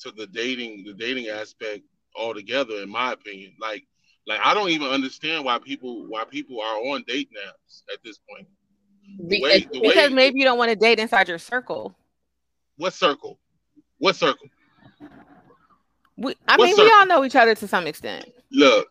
to 0.00 0.10
the 0.12 0.26
dating, 0.28 0.84
the 0.84 0.94
dating 0.94 1.28
aspect 1.28 1.82
altogether. 2.16 2.82
In 2.82 2.88
my 2.88 3.12
opinion, 3.12 3.52
like 3.60 3.86
like 4.30 4.40
I 4.44 4.54
don't 4.54 4.70
even 4.70 4.86
understand 4.86 5.44
why 5.44 5.58
people 5.58 6.06
why 6.06 6.24
people 6.24 6.60
are 6.60 6.76
on 6.76 7.02
date 7.02 7.28
apps 7.32 7.82
at 7.92 7.98
this 8.04 8.18
point. 8.30 8.46
The 9.26 9.42
way, 9.42 9.60
the 9.72 9.80
because 9.80 10.10
way, 10.10 10.14
maybe 10.14 10.38
you 10.38 10.44
don't 10.44 10.56
want 10.56 10.70
to 10.70 10.76
date 10.76 11.00
inside 11.00 11.26
your 11.28 11.38
circle. 11.38 11.96
What 12.76 12.94
circle? 12.94 13.38
What 13.98 14.14
circle? 14.14 14.46
We, 16.16 16.36
I 16.46 16.56
what 16.56 16.66
mean, 16.66 16.76
circle? 16.76 16.84
we 16.84 16.92
all 16.92 17.06
know 17.06 17.24
each 17.24 17.34
other 17.34 17.56
to 17.56 17.66
some 17.66 17.88
extent. 17.88 18.30
Look, 18.52 18.88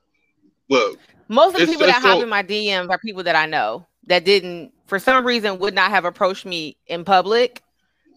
look. 0.70 1.00
Most 1.30 1.54
of 1.54 1.62
the 1.62 1.68
people 1.68 1.88
that 1.88 2.02
so, 2.02 2.10
hop 2.10 2.22
in 2.22 2.28
my 2.28 2.44
DMs 2.44 2.90
are 2.90 3.00
people 3.00 3.24
that 3.24 3.36
I 3.38 3.46
know 3.46 3.88
that 4.08 4.26
didn't, 4.26 4.74
for 4.88 5.00
some 5.00 5.26
reason, 5.26 5.60
would 5.60 5.74
not 5.74 5.92
have 5.92 6.04
approached 6.04 6.46
me 6.46 6.76
in 6.88 7.06
public 7.06 7.64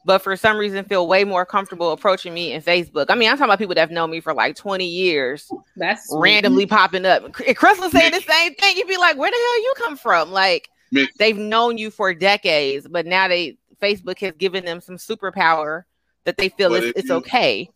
but 0.05 0.19
for 0.19 0.37
some 0.37 0.57
reason 0.57 0.85
feel 0.85 1.07
way 1.07 1.25
more 1.25 1.47
comfortable 1.47 1.93
approaching 1.93 2.35
me 2.35 2.53
in 2.53 2.63
Facebook. 2.63 3.07
I 3.09 3.15
mean, 3.15 3.31
I'm 3.31 3.37
talking 3.37 3.51
about 3.51 3.59
people 3.59 3.75
that 3.75 3.81
have 3.81 3.91
known 3.91 4.11
me 4.11 4.21
for 4.21 4.35
like 4.35 4.57
20 4.57 4.85
years. 4.85 5.51
That's 5.77 6.09
randomly 6.13 6.67
popping 6.67 7.07
up. 7.07 7.33
Chris 7.33 7.79
was 7.79 7.93
saying 7.93 8.13
the 8.13 8.21
same 8.21 8.55
thing. 8.55 8.77
You'd 8.77 8.89
be 8.89 8.97
like, 8.97 9.17
where 9.17 9.31
the 9.31 9.37
hell 9.37 9.63
you 9.63 9.75
come 9.79 9.97
from? 9.97 10.33
Like 10.33 10.69
they've 11.19 11.39
known 11.39 11.79
you 11.79 11.91
for 11.91 12.15
decades, 12.15 12.87
but 12.89 13.07
now 13.07 13.29
they 13.29 13.59
Facebook 13.81 14.19
has 14.21 14.33
given 14.39 14.65
them 14.65 14.81
some 14.81 14.97
superpower 14.97 15.85
that 16.25 16.37
they 16.37 16.49
feel 16.49 16.75
it's, 16.75 16.99
it's 16.99 17.09
you, 17.09 17.15
okay. 17.17 17.69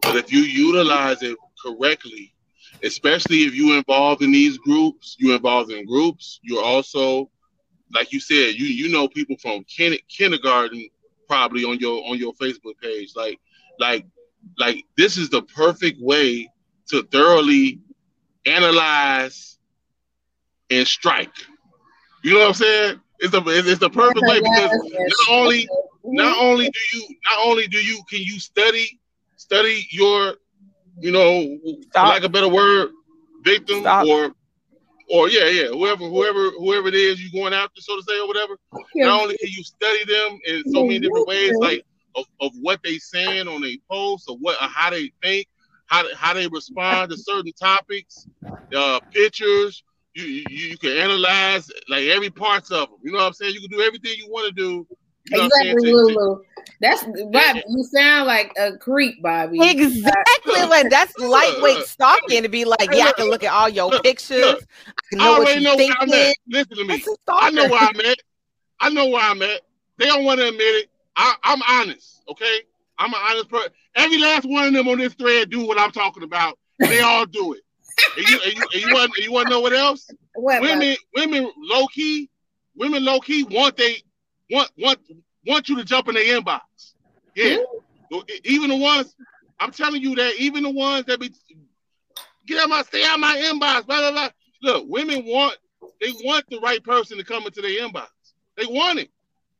But 0.00 0.16
if 0.16 0.32
you 0.32 0.40
utilize 0.40 1.22
it 1.22 1.36
correctly, 1.64 2.34
especially 2.82 3.42
if 3.42 3.54
you're 3.54 3.76
involved 3.76 4.22
in 4.22 4.32
these 4.32 4.58
groups, 4.58 5.16
you're 5.18 5.36
involved 5.36 5.70
in 5.70 5.86
groups, 5.86 6.40
you're 6.42 6.64
also 6.64 7.30
like 7.94 8.12
you 8.12 8.20
said, 8.20 8.54
you 8.54 8.66
you 8.66 8.88
know 8.88 9.06
people 9.08 9.36
from 9.36 9.64
kin- 9.64 9.98
kindergarten 10.08 10.88
probably 11.32 11.64
on 11.64 11.78
your 11.78 12.04
on 12.10 12.18
your 12.18 12.34
Facebook 12.34 12.78
page. 12.82 13.16
Like, 13.16 13.40
like, 13.78 14.04
like 14.58 14.84
this 14.98 15.16
is 15.16 15.30
the 15.30 15.40
perfect 15.40 15.98
way 15.98 16.50
to 16.88 17.02
thoroughly 17.04 17.80
analyze 18.44 19.58
and 20.70 20.86
strike. 20.86 21.32
You 22.22 22.34
know 22.34 22.40
what 22.40 22.48
I'm 22.48 22.54
saying? 22.54 23.00
It's 23.20 23.32
the 23.32 23.42
it's 23.46 23.78
the 23.78 23.88
perfect 23.88 24.20
way 24.20 24.40
because 24.40 24.70
not 24.92 25.30
only 25.30 25.66
not 26.04 26.36
mm-hmm. 26.36 26.44
only 26.44 26.64
do 26.66 26.98
you 26.98 27.16
not 27.24 27.46
only 27.46 27.66
do 27.66 27.78
you 27.78 28.02
can 28.10 28.20
you 28.20 28.38
study 28.38 29.00
study 29.36 29.86
your 29.90 30.34
you 31.00 31.12
know 31.12 31.58
Stop. 31.90 32.08
like 32.08 32.24
a 32.24 32.28
better 32.28 32.48
word 32.48 32.90
victim 33.42 33.80
Stop. 33.80 34.06
or 34.06 34.32
or 35.12 35.28
yeah, 35.28 35.46
yeah, 35.48 35.66
whoever, 35.66 36.08
whoever, 36.08 36.50
whoever 36.52 36.88
it 36.88 36.94
is 36.94 37.22
you're 37.22 37.42
going 37.42 37.52
after, 37.52 37.82
so 37.82 37.96
to 37.96 38.02
say, 38.02 38.18
or 38.18 38.26
whatever. 38.26 38.56
Yeah. 38.94 39.06
Not 39.06 39.20
only 39.20 39.36
can 39.36 39.50
you 39.50 39.62
study 39.62 40.04
them 40.06 40.38
in 40.46 40.72
so 40.72 40.84
many 40.84 41.00
different 41.00 41.28
ways, 41.28 41.52
like 41.60 41.84
of, 42.16 42.24
of 42.40 42.52
what 42.62 42.80
they 42.82 42.96
saying 42.96 43.46
on 43.46 43.62
a 43.62 43.78
post, 43.90 44.24
or 44.30 44.38
what, 44.38 44.56
or 44.60 44.68
how 44.68 44.88
they 44.88 45.12
think, 45.22 45.46
how 45.86 46.02
how 46.14 46.32
they 46.32 46.48
respond 46.48 47.10
to 47.10 47.18
certain 47.18 47.52
topics, 47.52 48.26
uh, 48.74 49.00
pictures. 49.12 49.84
You, 50.14 50.24
you 50.24 50.44
you 50.48 50.78
can 50.78 50.92
analyze 50.92 51.70
like 51.88 52.04
every 52.04 52.30
parts 52.30 52.70
of 52.70 52.88
them. 52.88 52.98
You 53.02 53.12
know 53.12 53.18
what 53.18 53.26
I'm 53.26 53.32
saying? 53.34 53.54
You 53.54 53.60
can 53.60 53.78
do 53.78 53.84
everything 53.84 54.12
you 54.16 54.30
want 54.30 54.48
to 54.48 54.52
do 54.54 54.86
you 55.30 55.38
know 55.38 55.44
exactly, 55.46 55.92
Lulu. 55.92 56.42
That's 56.80 57.04
Bobby. 57.04 57.62
You 57.68 57.84
sound 57.84 58.26
like 58.26 58.52
a 58.58 58.76
creep, 58.76 59.22
Bobby. 59.22 59.58
Exactly. 59.62 60.60
Uh, 60.60 60.68
like 60.68 60.90
that's 60.90 61.16
lightweight 61.18 61.84
stalking 61.86 62.42
to 62.42 62.48
be 62.48 62.64
like, 62.64 62.88
yeah, 62.92 63.06
I 63.06 63.12
can 63.12 63.26
look 63.30 63.44
at 63.44 63.52
all 63.52 63.68
your 63.68 64.00
pictures. 64.00 64.56
I 64.86 64.92
can 65.10 65.18
know 65.18 65.36
I 65.36 65.38
what 65.38 65.54
you 65.54 65.62
know 65.62 65.76
thinking. 65.76 66.08
Where 66.08 66.24
I'm 66.24 66.30
at. 66.30 66.36
Listen 66.48 66.76
to 66.76 66.84
me. 66.84 67.04
I 67.28 67.50
know 67.50 67.68
where 67.68 67.80
I'm 67.80 68.00
at. 68.00 68.18
I 68.80 68.90
know 68.90 69.06
where 69.06 69.22
I'm 69.22 69.40
at. 69.42 69.60
They 69.98 70.06
don't 70.06 70.24
want 70.24 70.40
to 70.40 70.48
admit 70.48 70.62
it. 70.62 70.90
I, 71.14 71.36
am 71.44 71.62
honest. 71.68 72.22
Okay, 72.28 72.60
I'm 72.98 73.12
an 73.14 73.20
honest 73.22 73.48
person. 73.48 73.70
Every 73.94 74.18
last 74.18 74.48
one 74.48 74.66
of 74.66 74.72
them 74.72 74.88
on 74.88 74.98
this 74.98 75.14
thread 75.14 75.50
do 75.50 75.66
what 75.66 75.78
I'm 75.78 75.92
talking 75.92 76.24
about. 76.24 76.58
They 76.78 77.00
all 77.00 77.26
do 77.26 77.52
it. 77.52 77.60
and 78.16 78.28
you, 78.28 78.40
and 78.44 78.54
you, 78.54 78.62
and 78.72 78.82
you, 78.82 78.94
want, 78.94 79.12
you 79.18 79.32
want 79.32 79.46
to 79.46 79.50
know 79.50 79.60
what 79.60 79.72
else? 79.72 80.10
What, 80.34 80.62
women, 80.62 80.96
what? 81.12 81.28
women 81.28 81.52
low 81.58 81.86
key, 81.88 82.30
women 82.74 83.04
low 83.04 83.20
key 83.20 83.44
want 83.44 83.76
they 83.76 84.02
want 84.52 84.70
want 84.78 84.98
want 85.46 85.68
you 85.68 85.76
to 85.76 85.84
jump 85.84 86.08
in 86.08 86.14
the 86.14 86.20
inbox. 86.20 86.60
Yeah, 87.34 87.56
even 88.44 88.70
the 88.70 88.76
ones 88.76 89.14
I'm 89.58 89.70
telling 89.70 90.02
you 90.02 90.14
that 90.16 90.34
even 90.38 90.64
the 90.64 90.70
ones 90.70 91.06
that 91.06 91.20
be 91.20 91.32
get 92.46 92.62
out 92.62 92.68
my 92.68 92.82
stay 92.82 93.04
out 93.04 93.18
my 93.18 93.36
inbox. 93.36 93.86
Blah 93.86 94.00
blah 94.00 94.12
blah. 94.12 94.28
Look, 94.62 94.86
women 94.88 95.24
want 95.24 95.56
they 96.00 96.12
want 96.24 96.44
the 96.50 96.60
right 96.60 96.82
person 96.82 97.16
to 97.18 97.24
come 97.24 97.46
into 97.46 97.62
their 97.62 97.80
inbox. 97.80 98.08
They 98.56 98.66
want 98.66 98.98
it. 98.98 99.10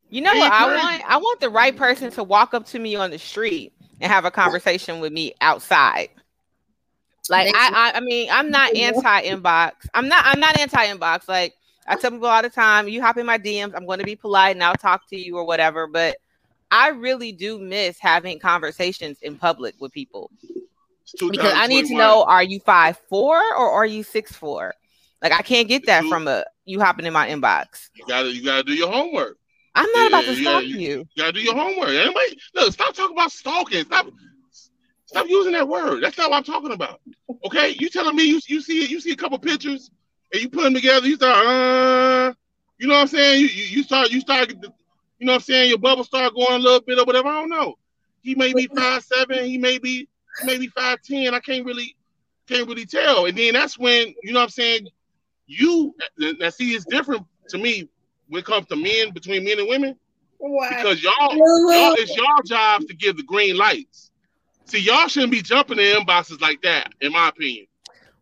You 0.09 0.21
know 0.21 0.33
they 0.33 0.39
what 0.39 0.51
I 0.51 0.67
want? 0.67 1.03
I 1.09 1.17
want 1.17 1.39
the 1.39 1.49
right 1.49 1.75
person 1.75 2.11
to 2.11 2.23
walk 2.23 2.53
up 2.53 2.65
to 2.67 2.79
me 2.79 2.95
on 2.95 3.11
the 3.11 3.17
street 3.17 3.73
and 3.99 4.11
have 4.11 4.25
a 4.25 4.31
conversation 4.31 4.99
with 4.99 5.11
me 5.11 5.33
outside. 5.41 6.09
Like 7.29 7.53
I, 7.55 7.91
I, 7.93 7.97
I 7.97 7.99
mean, 8.01 8.29
I'm 8.31 8.51
not 8.51 8.75
anti 8.75 9.21
inbox. 9.23 9.71
I'm 9.93 10.07
not. 10.09 10.25
I'm 10.25 10.39
not 10.39 10.59
anti 10.59 10.85
inbox. 10.87 11.27
Like 11.27 11.55
I 11.87 11.95
tell 11.95 12.11
people 12.11 12.27
all 12.27 12.41
the 12.41 12.49
time, 12.49 12.87
you 12.87 13.01
hop 13.01 13.17
in 13.17 13.25
my 13.25 13.37
DMs, 13.37 13.73
I'm 13.75 13.85
going 13.85 13.99
to 13.99 14.05
be 14.05 14.15
polite 14.15 14.55
and 14.55 14.63
I'll 14.63 14.75
talk 14.75 15.07
to 15.09 15.17
you 15.17 15.37
or 15.37 15.45
whatever. 15.45 15.87
But 15.87 16.17
I 16.71 16.89
really 16.89 17.31
do 17.31 17.59
miss 17.59 17.99
having 17.99 18.39
conversations 18.39 19.19
in 19.21 19.37
public 19.37 19.75
with 19.79 19.91
people 19.91 20.31
because 21.29 21.53
I 21.55 21.67
need 21.67 21.87
to 21.87 21.95
know: 21.95 22.23
Are 22.23 22.43
you 22.43 22.59
five 22.59 22.97
four 23.09 23.37
or 23.37 23.71
are 23.71 23.85
you 23.85 24.03
six 24.03 24.31
four? 24.31 24.73
Like 25.21 25.31
I 25.31 25.41
can't 25.41 25.67
get 25.67 25.85
that 25.85 26.03
from 26.05 26.27
a 26.27 26.43
you 26.65 26.79
hopping 26.79 27.05
in 27.05 27.13
my 27.13 27.29
inbox. 27.29 27.89
You 27.95 28.05
gotta 28.07 28.33
you 28.33 28.43
gotta 28.43 28.63
do 28.63 28.73
your 28.73 28.91
homework. 28.91 29.37
I'm 29.75 29.91
not 29.91 30.07
about 30.07 30.25
to 30.25 30.35
stalk 30.35 30.63
you. 30.63 30.77
You 30.79 31.05
gotta 31.17 31.31
do 31.31 31.41
your 31.41 31.55
homework. 31.55 31.89
Anybody, 31.89 32.37
look, 32.55 32.73
stop 32.73 32.93
talking 32.93 33.15
about 33.15 33.31
stalking. 33.31 33.85
Stop, 33.85 34.07
stop 35.05 35.27
using 35.27 35.53
that 35.53 35.67
word. 35.67 36.03
That's 36.03 36.17
not 36.17 36.29
what 36.29 36.37
I'm 36.37 36.43
talking 36.43 36.71
about. 36.71 37.01
Okay, 37.45 37.75
you 37.79 37.89
telling 37.89 38.15
me 38.15 38.23
you 38.23 38.39
you 38.47 38.61
see 38.61 38.85
you 38.85 38.99
see 38.99 39.11
a 39.11 39.15
couple 39.15 39.37
pictures 39.39 39.91
and 40.33 40.41
you 40.41 40.49
put 40.49 40.63
them 40.63 40.73
together, 40.73 41.07
you 41.07 41.15
start, 41.15 41.45
uh, 41.45 42.33
you 42.79 42.87
know 42.87 42.95
what 42.95 43.01
I'm 43.01 43.07
saying? 43.07 43.41
You, 43.41 43.47
you, 43.47 43.63
you 43.77 43.83
start, 43.83 44.09
you 44.09 44.19
start, 44.19 44.49
you 44.49 44.57
know 45.25 45.33
what 45.33 45.35
I'm 45.35 45.41
saying? 45.41 45.69
Your 45.69 45.77
bubble 45.77 46.03
start 46.03 46.33
going 46.33 46.55
a 46.55 46.59
little 46.59 46.81
bit 46.81 46.97
or 46.99 47.05
whatever. 47.05 47.29
I 47.29 47.39
don't 47.39 47.49
know. 47.49 47.75
He 48.21 48.35
may 48.35 48.53
be 48.53 48.67
five 48.67 49.03
seven. 49.03 49.45
He 49.45 49.57
may 49.57 49.77
be 49.77 50.07
maybe 50.43 50.67
five 50.67 51.01
ten. 51.01 51.33
I 51.33 51.39
can't 51.39 51.65
really 51.65 51.95
can't 52.47 52.67
really 52.67 52.85
tell. 52.85 53.25
And 53.25 53.37
then 53.37 53.53
that's 53.53 53.77
when 53.77 54.13
you 54.23 54.33
know 54.33 54.39
what 54.39 54.45
I'm 54.45 54.49
saying. 54.49 54.87
You 55.45 55.93
now 56.17 56.49
see 56.49 56.71
it's 56.71 56.85
different 56.85 57.25
to 57.49 57.57
me 57.57 57.89
when 58.29 58.39
it 58.39 58.45
comes 58.45 58.65
to 58.67 58.75
men 58.75 59.11
between 59.11 59.43
men 59.43 59.59
and 59.59 59.67
women. 59.67 59.97
Why? 60.37 60.69
Because 60.69 61.03
y'all, 61.03 61.35
y'all 61.35 61.93
it's 61.97 62.15
y'all 62.15 62.41
jobs 62.45 62.85
to 62.85 62.93
give 62.93 63.17
the 63.17 63.23
green 63.23 63.57
lights. 63.57 64.09
See, 64.65 64.79
y'all 64.79 65.07
shouldn't 65.09 65.31
be 65.31 65.41
jumping 65.41 65.79
in 65.79 65.97
inboxes 65.97 66.41
like 66.41 66.61
that, 66.61 66.93
in 67.01 67.11
my 67.11 67.27
opinion. 67.27 67.67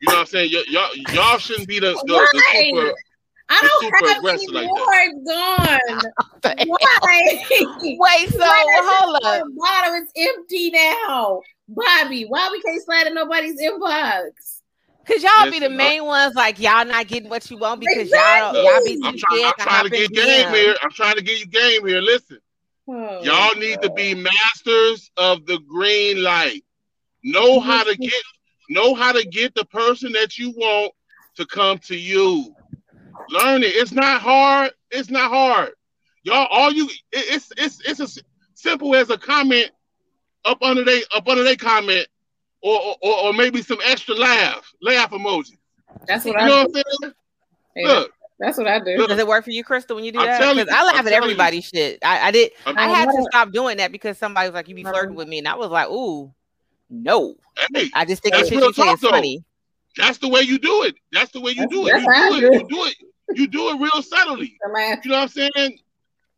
You 0.02 0.08
know 0.10 0.16
what 0.16 0.20
I'm 0.22 0.26
saying? 0.26 0.52
Y- 0.54 0.64
y'all, 0.70 0.90
y'all 1.14 1.38
shouldn't 1.38 1.68
be 1.68 1.80
the, 1.80 1.94
the, 1.94 2.30
the 2.34 2.44
super. 2.54 2.94
I 3.50 3.60
don't 3.62 3.82
super 3.94 4.08
have 4.08 4.18
aggressive 4.18 4.50
any 4.50 4.54
like 4.54 4.68
more 4.68 5.24
gone. 5.28 6.02
Why? 6.66 7.46
Wait, 7.82 8.30
so 8.32 8.40
hold 8.42 9.16
up. 9.24 9.44
The 9.44 9.52
bottom 9.58 9.96
is 9.96 10.12
empty 10.16 10.72
now. 10.72 11.42
Bobby, 11.68 12.24
why 12.24 12.50
we 12.52 12.62
can't 12.62 12.84
slide 12.84 13.08
in 13.08 13.14
nobody's 13.14 13.62
inbox? 13.62 14.32
Cause 15.06 15.24
y'all 15.24 15.50
be 15.52 15.60
the 15.60 15.70
main 15.70 16.06
ones 16.06 16.36
like 16.36 16.60
y'all 16.60 16.86
not 16.86 17.08
getting 17.08 17.30
what 17.30 17.50
you 17.50 17.58
want 17.58 17.80
because 17.82 18.04
Exactly. 18.04 18.62
y'all 18.62 18.74
y'all 18.74 18.84
be 18.86 19.00
I'm 19.04 19.14
too 19.14 19.20
trying, 19.20 19.40
scared 19.40 19.46
I'm 19.46 19.54
to 19.58 19.64
trying 19.64 19.84
to 19.84 19.90
get 19.90 20.12
game 20.14 20.46
DM. 20.46 20.54
here. 20.56 20.76
I'm 20.82 20.92
trying 20.92 21.16
to 21.16 21.22
get 21.24 21.40
you 21.40 21.46
game 21.48 21.88
here. 21.88 22.02
Listen, 22.02 22.40
Oh, 22.88 23.24
y'all 23.24 23.56
need 23.56 23.82
to 23.82 23.90
be 23.92 24.16
masters 24.16 25.12
of 25.18 25.46
the 25.46 25.60
green 25.60 26.24
light. 26.24 26.64
Know 27.24 27.60
how 27.60 27.84
to 27.84 27.96
get, 27.96 28.14
know 28.72 28.94
how 28.96 29.12
to 29.12 29.24
get 29.28 29.54
the 29.56 29.66
person 29.66 30.12
that 30.14 30.38
you 30.38 30.52
want 30.52 30.94
to 31.36 31.46
come 31.46 31.78
to 31.80 31.96
you. 31.96 32.54
Learn 33.30 33.64
it. 33.64 33.68
It's 33.76 33.92
not 33.92 34.22
hard. 34.22 34.72
It's 34.90 35.10
not 35.10 35.30
hard. 35.30 35.72
Y'all, 36.24 36.48
all 36.50 36.72
you, 36.72 36.86
it- 37.12 37.26
it's 37.36 37.52
it's 37.58 37.80
it's 37.88 38.00
as 38.00 38.20
simple 38.56 38.96
as 38.96 39.10
a 39.10 39.18
comment 39.18 39.70
up 40.46 40.62
under 40.62 40.84
they 40.84 41.04
up 41.16 41.28
under 41.28 41.44
they 41.44 41.56
comment, 41.56 42.08
or 42.62 42.96
or, 43.02 43.18
or 43.26 43.34
maybe 43.34 43.62
some 43.62 43.80
extra 43.86 44.16
laugh, 44.16 44.72
laugh 44.82 45.12
emoji. 45.12 45.58
That's 46.08 46.26
You 46.26 46.34
what 46.34 46.42
I 46.44 46.48
know 46.48 46.66
do. 46.66 46.72
what 46.74 46.86
I'm 46.88 47.02
saying? 47.04 47.14
Hey, 47.76 47.86
Look, 47.86 48.12
That's 48.40 48.58
what 48.58 48.68
I 48.68 48.80
do. 48.80 48.98
Look. 48.98 49.10
Does 49.10 49.20
it 49.20 49.28
work 49.28 49.44
for 49.46 49.52
you, 49.52 49.64
Crystal, 49.64 49.96
when 49.96 50.04
you 50.06 50.12
do 50.12 50.20
I'm 50.20 50.26
that? 50.26 50.56
Because 50.56 50.68
I 50.74 50.84
laugh 50.84 50.96
I'm 50.96 51.00
at 51.00 51.04
telling 51.12 51.14
you. 51.14 51.18
everybody's 51.32 51.66
shit. 51.66 52.00
I, 52.04 52.28
I 52.28 52.32
did. 52.32 52.52
I'm- 52.66 52.78
I 52.78 52.88
had 52.88 53.06
to 53.06 53.18
Um, 53.18 53.24
stop 53.32 53.52
doing 53.52 53.78
that 53.78 53.92
because 53.92 54.18
somebody 54.18 54.48
was 54.50 54.56
like, 54.56 54.68
"You 54.68 54.76
be 54.76 54.84
flirting 54.84 55.16
with 55.16 55.28
me," 55.28 55.38
and 55.40 55.48
I 55.48 55.56
was 55.56 55.70
like, 55.70 55.90
"Ooh, 55.90 56.34
no." 56.92 57.36
hey, 57.74 57.90
I 57.94 58.06
just 58.06 58.22
think 58.22 58.36
the 58.36 58.40
That's 58.40 58.50
shit 58.50 58.58
real 58.58 58.68
you 58.68 58.74
say 58.74 58.84
talk, 58.84 59.00
funny. 59.00 59.44
That's 59.98 60.18
the 60.20 60.30
way 60.30 60.42
you 60.42 60.58
do 60.58 60.84
it. 60.84 60.96
That's 61.12 61.32
the 61.32 61.42
way 61.42 61.52
you 61.52 61.68
That's- 61.68 61.72
do 61.72 61.88
it. 61.88 62.02
You 62.02 62.40
do 62.40 62.48
it. 62.48 62.54
You 62.54 62.68
do 62.68 62.86
it. 62.86 62.96
You 63.34 63.48
do 63.48 63.70
it 63.70 63.80
real 63.80 64.02
subtly. 64.02 64.58
You 65.04 65.10
know 65.12 65.18
what 65.18 65.22
I'm 65.24 65.28
saying? 65.28 65.80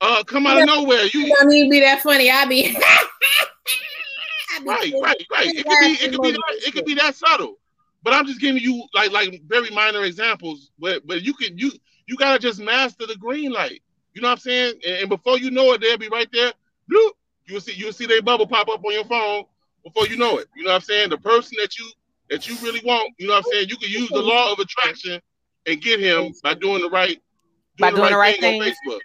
Uh, 0.01 0.23
come 0.23 0.45
out 0.45 0.59
of 0.59 0.67
nowhere. 0.67 1.05
it 1.05 1.13
You 1.13 1.33
don't 1.39 1.51
even 1.51 1.69
be 1.69 1.79
that 1.79 2.01
funny. 2.01 2.29
I 2.29 2.45
be. 2.45 2.75
I 2.77 4.59
be 4.59 4.67
right, 4.67 4.93
right, 5.01 5.25
right. 5.31 5.47
It 5.47 5.65
could 5.65 5.79
be, 5.79 6.05
it 6.05 6.11
could 6.11 6.21
be, 6.21 6.31
that, 6.31 6.67
it 6.67 6.73
could 6.73 6.85
be 6.85 6.93
that 6.95 7.15
subtle. 7.15 7.55
But 8.03 8.13
I'm 8.13 8.25
just 8.27 8.41
giving 8.41 8.61
you 8.61 8.83
like, 8.93 9.11
like 9.11 9.41
very 9.47 9.69
minor 9.69 10.03
examples. 10.03 10.71
But, 10.77 11.07
but 11.07 11.23
you 11.23 11.33
can, 11.33 11.57
you, 11.57 11.71
you 12.05 12.17
gotta 12.17 12.37
just 12.37 12.59
master 12.59 13.07
the 13.07 13.15
green 13.15 13.51
light. 13.51 13.81
You 14.13 14.21
know 14.21 14.27
what 14.27 14.33
I'm 14.33 14.39
saying? 14.39 14.73
And, 14.85 14.97
and 14.97 15.09
before 15.09 15.39
you 15.39 15.49
know 15.51 15.71
it, 15.73 15.81
they'll 15.81 15.97
be 15.97 16.09
right 16.09 16.29
there. 16.31 16.51
Bloop. 16.91 17.11
You'll 17.45 17.61
see, 17.61 17.73
you'll 17.73 17.93
see 17.93 18.05
their 18.05 18.21
bubble 18.21 18.47
pop 18.47 18.69
up 18.69 18.83
on 18.85 18.93
your 18.93 19.05
phone 19.05 19.45
before 19.83 20.07
you 20.07 20.17
know 20.17 20.37
it. 20.37 20.47
You 20.55 20.63
know 20.63 20.69
what 20.71 20.75
I'm 20.75 20.81
saying? 20.81 21.09
The 21.09 21.17
person 21.17 21.57
that 21.61 21.77
you, 21.77 21.89
that 22.29 22.47
you 22.47 22.55
really 22.63 22.81
want. 22.85 23.13
You 23.19 23.27
know 23.27 23.33
what 23.33 23.45
I'm 23.45 23.51
saying? 23.51 23.69
You 23.69 23.77
can 23.77 23.89
use 23.89 24.09
the 24.09 24.21
law 24.21 24.51
of 24.53 24.59
attraction 24.59 25.19
and 25.65 25.81
get 25.81 25.99
him 25.99 26.33
by 26.43 26.53
doing 26.53 26.81
the 26.81 26.89
right, 26.89 27.21
By 27.79 27.91
doing 27.91 28.11
the 28.11 28.17
right 28.17 28.39
thing 28.39 28.61
on. 28.61 28.67
Facebook. 28.67 28.99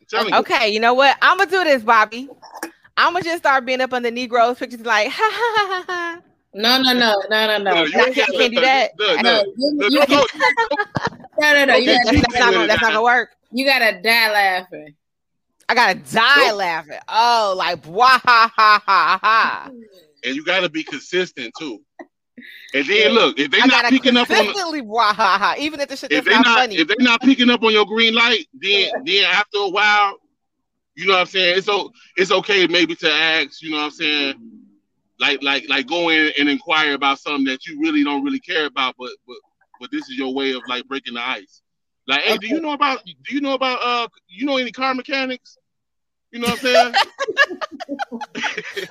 I'm 0.00 0.06
telling 0.08 0.32
you. 0.32 0.38
Okay, 0.40 0.68
you 0.70 0.80
know 0.80 0.94
what? 0.94 1.16
I'm 1.22 1.38
gonna 1.38 1.50
do 1.50 1.64
this, 1.64 1.82
Bobby. 1.82 2.28
I'm 2.96 3.12
gonna 3.12 3.24
just 3.24 3.38
start 3.42 3.64
being 3.64 3.80
up 3.80 3.92
on 3.92 4.02
the 4.02 4.10
Negroes 4.10 4.58
pictures, 4.58 4.80
like, 4.80 5.08
ha 5.10 5.30
ha 5.32 5.54
ha 5.56 5.66
ha. 5.66 5.84
ha. 5.86 6.20
No, 6.52 6.82
no, 6.82 6.92
no, 6.92 7.14
no, 7.30 7.46
no, 7.46 7.58
no. 7.58 7.74
No, 7.74 7.82
you 7.84 7.98
I 8.00 8.10
can't- 8.10 8.30
can't 8.36 8.52
do 8.54 8.60
that. 8.60 8.90
Look, 8.98 9.22
No, 9.22 9.36
look, 9.36 9.46
you, 9.56 9.76
look, 9.78 9.92
you, 9.92 9.98
look, 10.00 10.10
no, 10.10 10.18
look. 10.18 10.88
no, 11.38 11.64
no. 11.64 11.74
You 11.76 11.90
Okay, 11.92 11.98
gotta, 12.04 12.16
That's, 12.16 12.32
that's 12.32 12.38
not 12.40 12.52
gonna, 12.52 12.66
that's 12.66 12.82
not 12.82 12.88
gonna 12.92 13.02
work. 13.04 13.30
you 13.52 13.64
gotta 13.64 14.00
die 14.02 14.32
laughing. 14.32 14.94
I 15.70 15.74
gotta 15.74 16.00
die 16.00 16.50
laughing. 16.50 16.98
Oh, 17.08 17.54
like 17.56 17.86
wah 17.86 18.18
ha 18.18 18.52
ha 18.56 18.82
ha 18.84 19.18
ha. 19.22 19.70
and 20.24 20.34
you 20.34 20.44
got 20.44 20.62
to 20.62 20.68
be 20.68 20.82
consistent 20.82 21.54
too. 21.56 21.78
And 22.74 22.84
then 22.88 23.12
look, 23.12 23.38
if 23.38 23.52
they 23.52 23.60
I 23.60 23.66
not 23.66 23.84
picking 23.84 24.16
up 24.16 24.28
on, 24.32 24.52
wah 24.88 25.12
ha 25.12 25.38
ha, 25.38 25.54
even 25.60 25.78
if 25.78 25.88
the 25.88 25.96
shit 25.96 26.10
if 26.10 26.24
they 26.24 26.32
not, 26.32 26.44
not, 26.44 26.58
funny. 26.58 26.74
if 26.74 26.88
they 26.88 26.96
not 26.98 27.20
picking 27.20 27.50
up 27.50 27.62
on 27.62 27.72
your 27.72 27.86
green 27.86 28.16
light, 28.16 28.46
then 28.52 28.90
then 29.04 29.24
after 29.26 29.58
a 29.58 29.68
while, 29.68 30.16
you 30.96 31.06
know 31.06 31.12
what 31.12 31.20
I'm 31.20 31.26
saying. 31.26 31.58
It's 31.58 31.68
o- 31.68 31.92
it's 32.16 32.32
okay 32.32 32.66
maybe 32.66 32.96
to 32.96 33.08
ask, 33.08 33.62
you 33.62 33.70
know 33.70 33.76
what 33.76 33.84
I'm 33.84 33.90
saying, 33.92 34.34
like 35.20 35.40
like 35.40 35.68
like 35.68 35.86
go 35.86 36.08
in 36.08 36.32
and 36.36 36.48
inquire 36.48 36.94
about 36.94 37.20
something 37.20 37.44
that 37.44 37.64
you 37.68 37.78
really 37.80 38.02
don't 38.02 38.24
really 38.24 38.40
care 38.40 38.66
about, 38.66 38.96
but 38.98 39.10
but 39.24 39.36
but 39.78 39.92
this 39.92 40.08
is 40.08 40.18
your 40.18 40.34
way 40.34 40.50
of 40.50 40.62
like 40.66 40.88
breaking 40.88 41.14
the 41.14 41.24
ice. 41.24 41.62
Like, 42.08 42.22
hey, 42.22 42.38
do 42.38 42.48
you 42.48 42.60
know 42.60 42.72
about 42.72 43.04
do 43.04 43.32
you 43.32 43.40
know 43.40 43.54
about 43.54 43.78
uh 43.84 44.08
you 44.26 44.44
know 44.44 44.56
any 44.56 44.72
car 44.72 44.94
mechanics? 44.94 45.56
You 46.32 46.38
know 46.40 46.48
what 46.48 46.64
I'm 46.64 46.92
saying? 46.92 46.94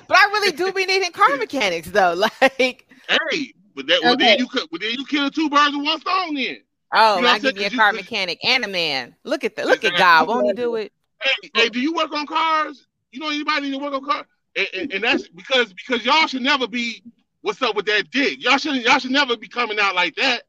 but 0.08 0.16
I 0.16 0.24
really 0.32 0.52
do 0.52 0.72
be 0.72 0.84
needing 0.86 1.12
car 1.12 1.36
mechanics 1.36 1.90
though. 1.90 2.14
Like, 2.40 2.86
hey, 3.30 3.52
but 3.74 3.86
that 3.86 4.00
well, 4.02 4.12
Okay. 4.14 4.24
then 4.24 4.38
you 4.38 4.46
could 4.48 4.68
but 4.70 4.80
then 4.80 4.92
you 4.92 5.04
kill 5.06 5.30
two 5.30 5.48
birds 5.50 5.74
with 5.76 5.84
one 5.84 6.00
stone 6.00 6.34
then. 6.34 6.58
oh, 6.92 7.16
You 7.16 7.22
know 7.22 7.28
I 7.28 7.38
give 7.38 7.56
me 7.56 7.64
a 7.64 7.70
car 7.70 7.90
You- 7.92 7.96
mechanic 7.96 8.38
and 8.44 8.64
a 8.64 8.68
man. 8.68 9.14
Look 9.24 9.44
at 9.44 9.56
the 9.56 9.64
look 9.64 9.84
at 9.84 9.96
God. 9.96 10.28
Won't 10.28 10.46
he 10.46 10.52
do 10.52 10.76
it? 10.76 10.92
Hey, 11.22 11.50
hey, 11.54 11.68
do 11.68 11.80
you 11.80 11.92
work 11.94 12.12
on 12.12 12.26
cars? 12.26 12.86
You 13.12 13.20
know 13.20 13.28
anybody 13.28 13.70
that 13.70 13.80
work 13.80 13.92
on 13.94 14.04
cars? 14.04 14.26
And, 14.56 14.66
and, 14.74 14.92
and 14.92 15.04
that's 15.04 15.28
because 15.28 15.72
because 15.72 16.04
y'all 16.04 16.26
should 16.26 16.42
never 16.42 16.66
be 16.66 17.02
what's 17.42 17.62
up 17.62 17.74
with 17.76 17.86
that 17.86 18.10
dick. 18.10 18.42
Y'all 18.42 18.58
should 18.58 18.76
y'all 18.82 18.98
should 18.98 19.10
never 19.12 19.36
be 19.36 19.48
coming 19.48 19.78
out 19.80 19.94
like 19.94 20.14
that, 20.16 20.42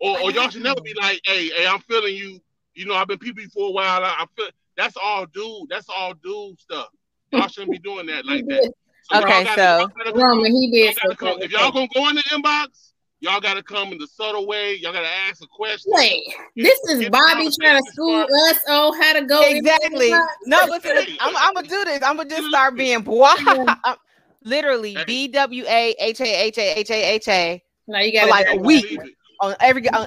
or, 0.00 0.18
or 0.20 0.30
y'all 0.30 0.48
should 0.48 0.62
never 0.62 0.80
be 0.80 0.94
like, 0.94 1.20
hey, 1.24 1.48
hey, 1.48 1.66
I'm 1.66 1.80
feeling 1.80 2.14
you. 2.14 2.40
You 2.74 2.86
know, 2.86 2.94
I've 2.94 3.08
been 3.08 3.18
peeping 3.18 3.48
for 3.48 3.68
a 3.68 3.72
while. 3.72 4.04
I, 4.04 4.08
I 4.20 4.26
feel 4.36 4.48
that's 4.78 4.96
all 4.96 5.26
dude. 5.26 5.68
That's 5.68 5.88
all 5.94 6.14
dude 6.14 6.58
stuff. 6.58 6.88
Y'all 7.32 7.48
shouldn't 7.48 7.72
be 7.72 7.78
doing 7.78 8.06
that 8.06 8.24
like 8.24 8.46
that. 8.46 8.72
y'all 9.12 9.22
Okay, 9.22 9.44
gotta- 9.44 9.54
so- 9.60 9.78
y'all 10.04 10.12
come- 10.12 10.22
Roman, 10.22 10.50
he 10.52 10.68
y'all 10.72 10.86
did 10.92 10.96
gotta 11.02 11.16
come- 11.16 11.42
if 11.42 11.52
y'all 11.52 11.70
gonna 11.72 11.88
go 11.94 12.08
in 12.08 12.14
the 12.14 12.22
inbox, 12.30 12.92
y'all 13.20 13.40
gotta 13.40 13.62
come 13.62 13.92
in 13.92 13.98
the 13.98 14.06
subtle 14.06 14.46
way. 14.46 14.76
Y'all 14.76 14.92
gotta 14.92 15.08
ask 15.28 15.42
a 15.42 15.46
question. 15.48 15.92
Wait, 15.94 16.22
this 16.56 16.78
is 16.90 17.08
Bobby 17.10 17.48
trying 17.60 17.82
to 17.82 17.90
school 17.92 18.20
us 18.48 18.58
on 18.68 19.00
how 19.02 19.12
to 19.14 19.22
go. 19.26 19.42
Exactly. 19.44 20.08
the 20.10 20.28
No, 20.46 20.66
but 20.68 20.80
I'm, 21.20 21.36
I'm 21.36 21.54
gonna 21.54 21.66
do 21.68 21.84
this. 21.84 22.02
I'm 22.02 22.16
gonna 22.16 22.28
just 22.28 22.48
start 22.48 22.76
being 22.76 23.02
blah. 23.02 23.34
Literally, 24.44 24.96
B 25.06 25.28
W 25.28 25.64
A 25.66 25.94
H 25.98 26.20
A 26.20 26.44
H 26.46 26.58
A 26.58 26.78
H 26.78 26.90
A 26.90 27.14
H 27.14 27.28
A 27.28 27.62
No, 27.88 27.98
you 27.98 28.12
gotta 28.12 28.30
Like 28.30 28.46
a 28.50 28.56
week. 28.56 28.98
On 29.40 29.54
every 29.60 29.88
on, 29.90 30.06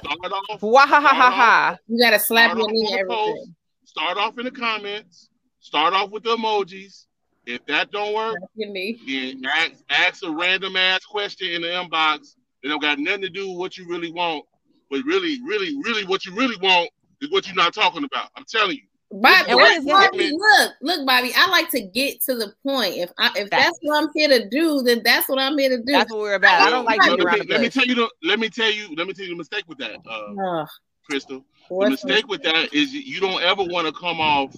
off. 0.50 0.60
wah 0.62 0.86
ha 0.86 1.00
ha 1.00 1.08
ha 1.08 1.30
ha. 1.30 1.78
You 1.88 1.98
gotta 2.04 2.18
slap 2.18 2.50
Start 2.50 2.58
your 2.58 2.66
off 2.66 2.72
knee 2.72 2.86
on 2.86 2.98
and 3.00 3.10
the 3.10 3.14
everything. 3.14 3.54
Post. 3.94 4.06
Start 4.06 4.18
off 4.18 4.38
in 4.38 4.44
the 4.44 4.50
comments. 4.50 5.28
Start 5.60 5.94
off 5.94 6.10
with 6.10 6.24
the 6.24 6.36
emojis. 6.36 7.06
If 7.44 7.64
that 7.66 7.90
don't 7.90 8.14
work, 8.14 8.36
Slap 8.56 8.78
then 9.06 9.42
ask, 9.52 9.72
ask 9.90 10.24
a 10.24 10.30
random 10.30 10.76
ass 10.76 11.04
question 11.04 11.48
in 11.50 11.62
the 11.62 11.68
inbox. 11.68 12.36
It 12.62 12.68
don't 12.68 12.80
got 12.80 13.00
nothing 13.00 13.22
to 13.22 13.28
do 13.28 13.48
with 13.48 13.58
what 13.58 13.76
you 13.76 13.88
really 13.88 14.12
want. 14.12 14.44
But 14.90 15.02
really, 15.04 15.40
really, 15.44 15.76
really, 15.82 16.04
what 16.04 16.24
you 16.24 16.34
really 16.34 16.56
want 16.62 16.88
is 17.20 17.30
what 17.32 17.46
you're 17.46 17.56
not 17.56 17.74
talking 17.74 18.04
about. 18.04 18.28
I'm 18.36 18.44
telling 18.48 18.76
you. 18.76 18.82
Bobby, 19.10 19.50
And 19.50 19.56
what 19.56 19.68
that's 19.68 19.78
is 19.80 19.84
that? 19.86 20.10
Bobby, 20.12 20.30
look, 20.32 20.72
look, 20.80 21.06
Bobby. 21.06 21.32
I 21.36 21.48
like 21.48 21.68
to 21.70 21.80
get 21.82 22.22
to 22.22 22.34
the 22.34 22.54
point. 22.64 22.96
If 22.96 23.10
I 23.18 23.28
if 23.36 23.50
That- 23.50 23.50
that's 23.50 23.78
what 23.82 24.02
I'm 24.02 24.08
here 24.14 24.28
to 24.28 24.48
do, 24.48 24.82
then 24.82 25.02
that's 25.04 25.28
what 25.28 25.38
I'm 25.38 25.58
here 25.58 25.68
to 25.70 25.78
do. 25.78 25.92
That's 25.92 26.10
what 26.10 26.20
we're 26.20 26.34
about. 26.34 26.62
I 26.62 26.70
don't 26.70 26.84
like 26.84 27.00
Well, 27.00 27.16
let, 27.16 27.26
around 27.26 27.40
me, 27.40 27.46
the 27.46 27.52
let 27.52 27.60
me 27.60 27.68
tell 27.68 27.84
you 27.86 27.94
the 27.94 28.10
let 28.22 28.38
me 28.38 28.48
tell 28.48 28.70
you 28.70 28.94
let 28.96 29.06
me 29.06 29.12
tell 29.12 29.24
you 29.26 29.32
the 29.32 29.36
mistake 29.36 29.64
with 29.66 29.78
that, 29.78 29.96
uh, 30.08 30.60
Ugh, 30.62 30.68
Crystal. 31.10 31.44
The 31.70 31.90
mistake 31.90 32.28
with 32.28 32.42
that 32.42 32.72
is 32.74 32.92
you 32.92 33.20
don't 33.20 33.42
ever 33.42 33.62
want 33.62 33.86
to 33.86 33.92
come 33.92 34.20
off 34.20 34.54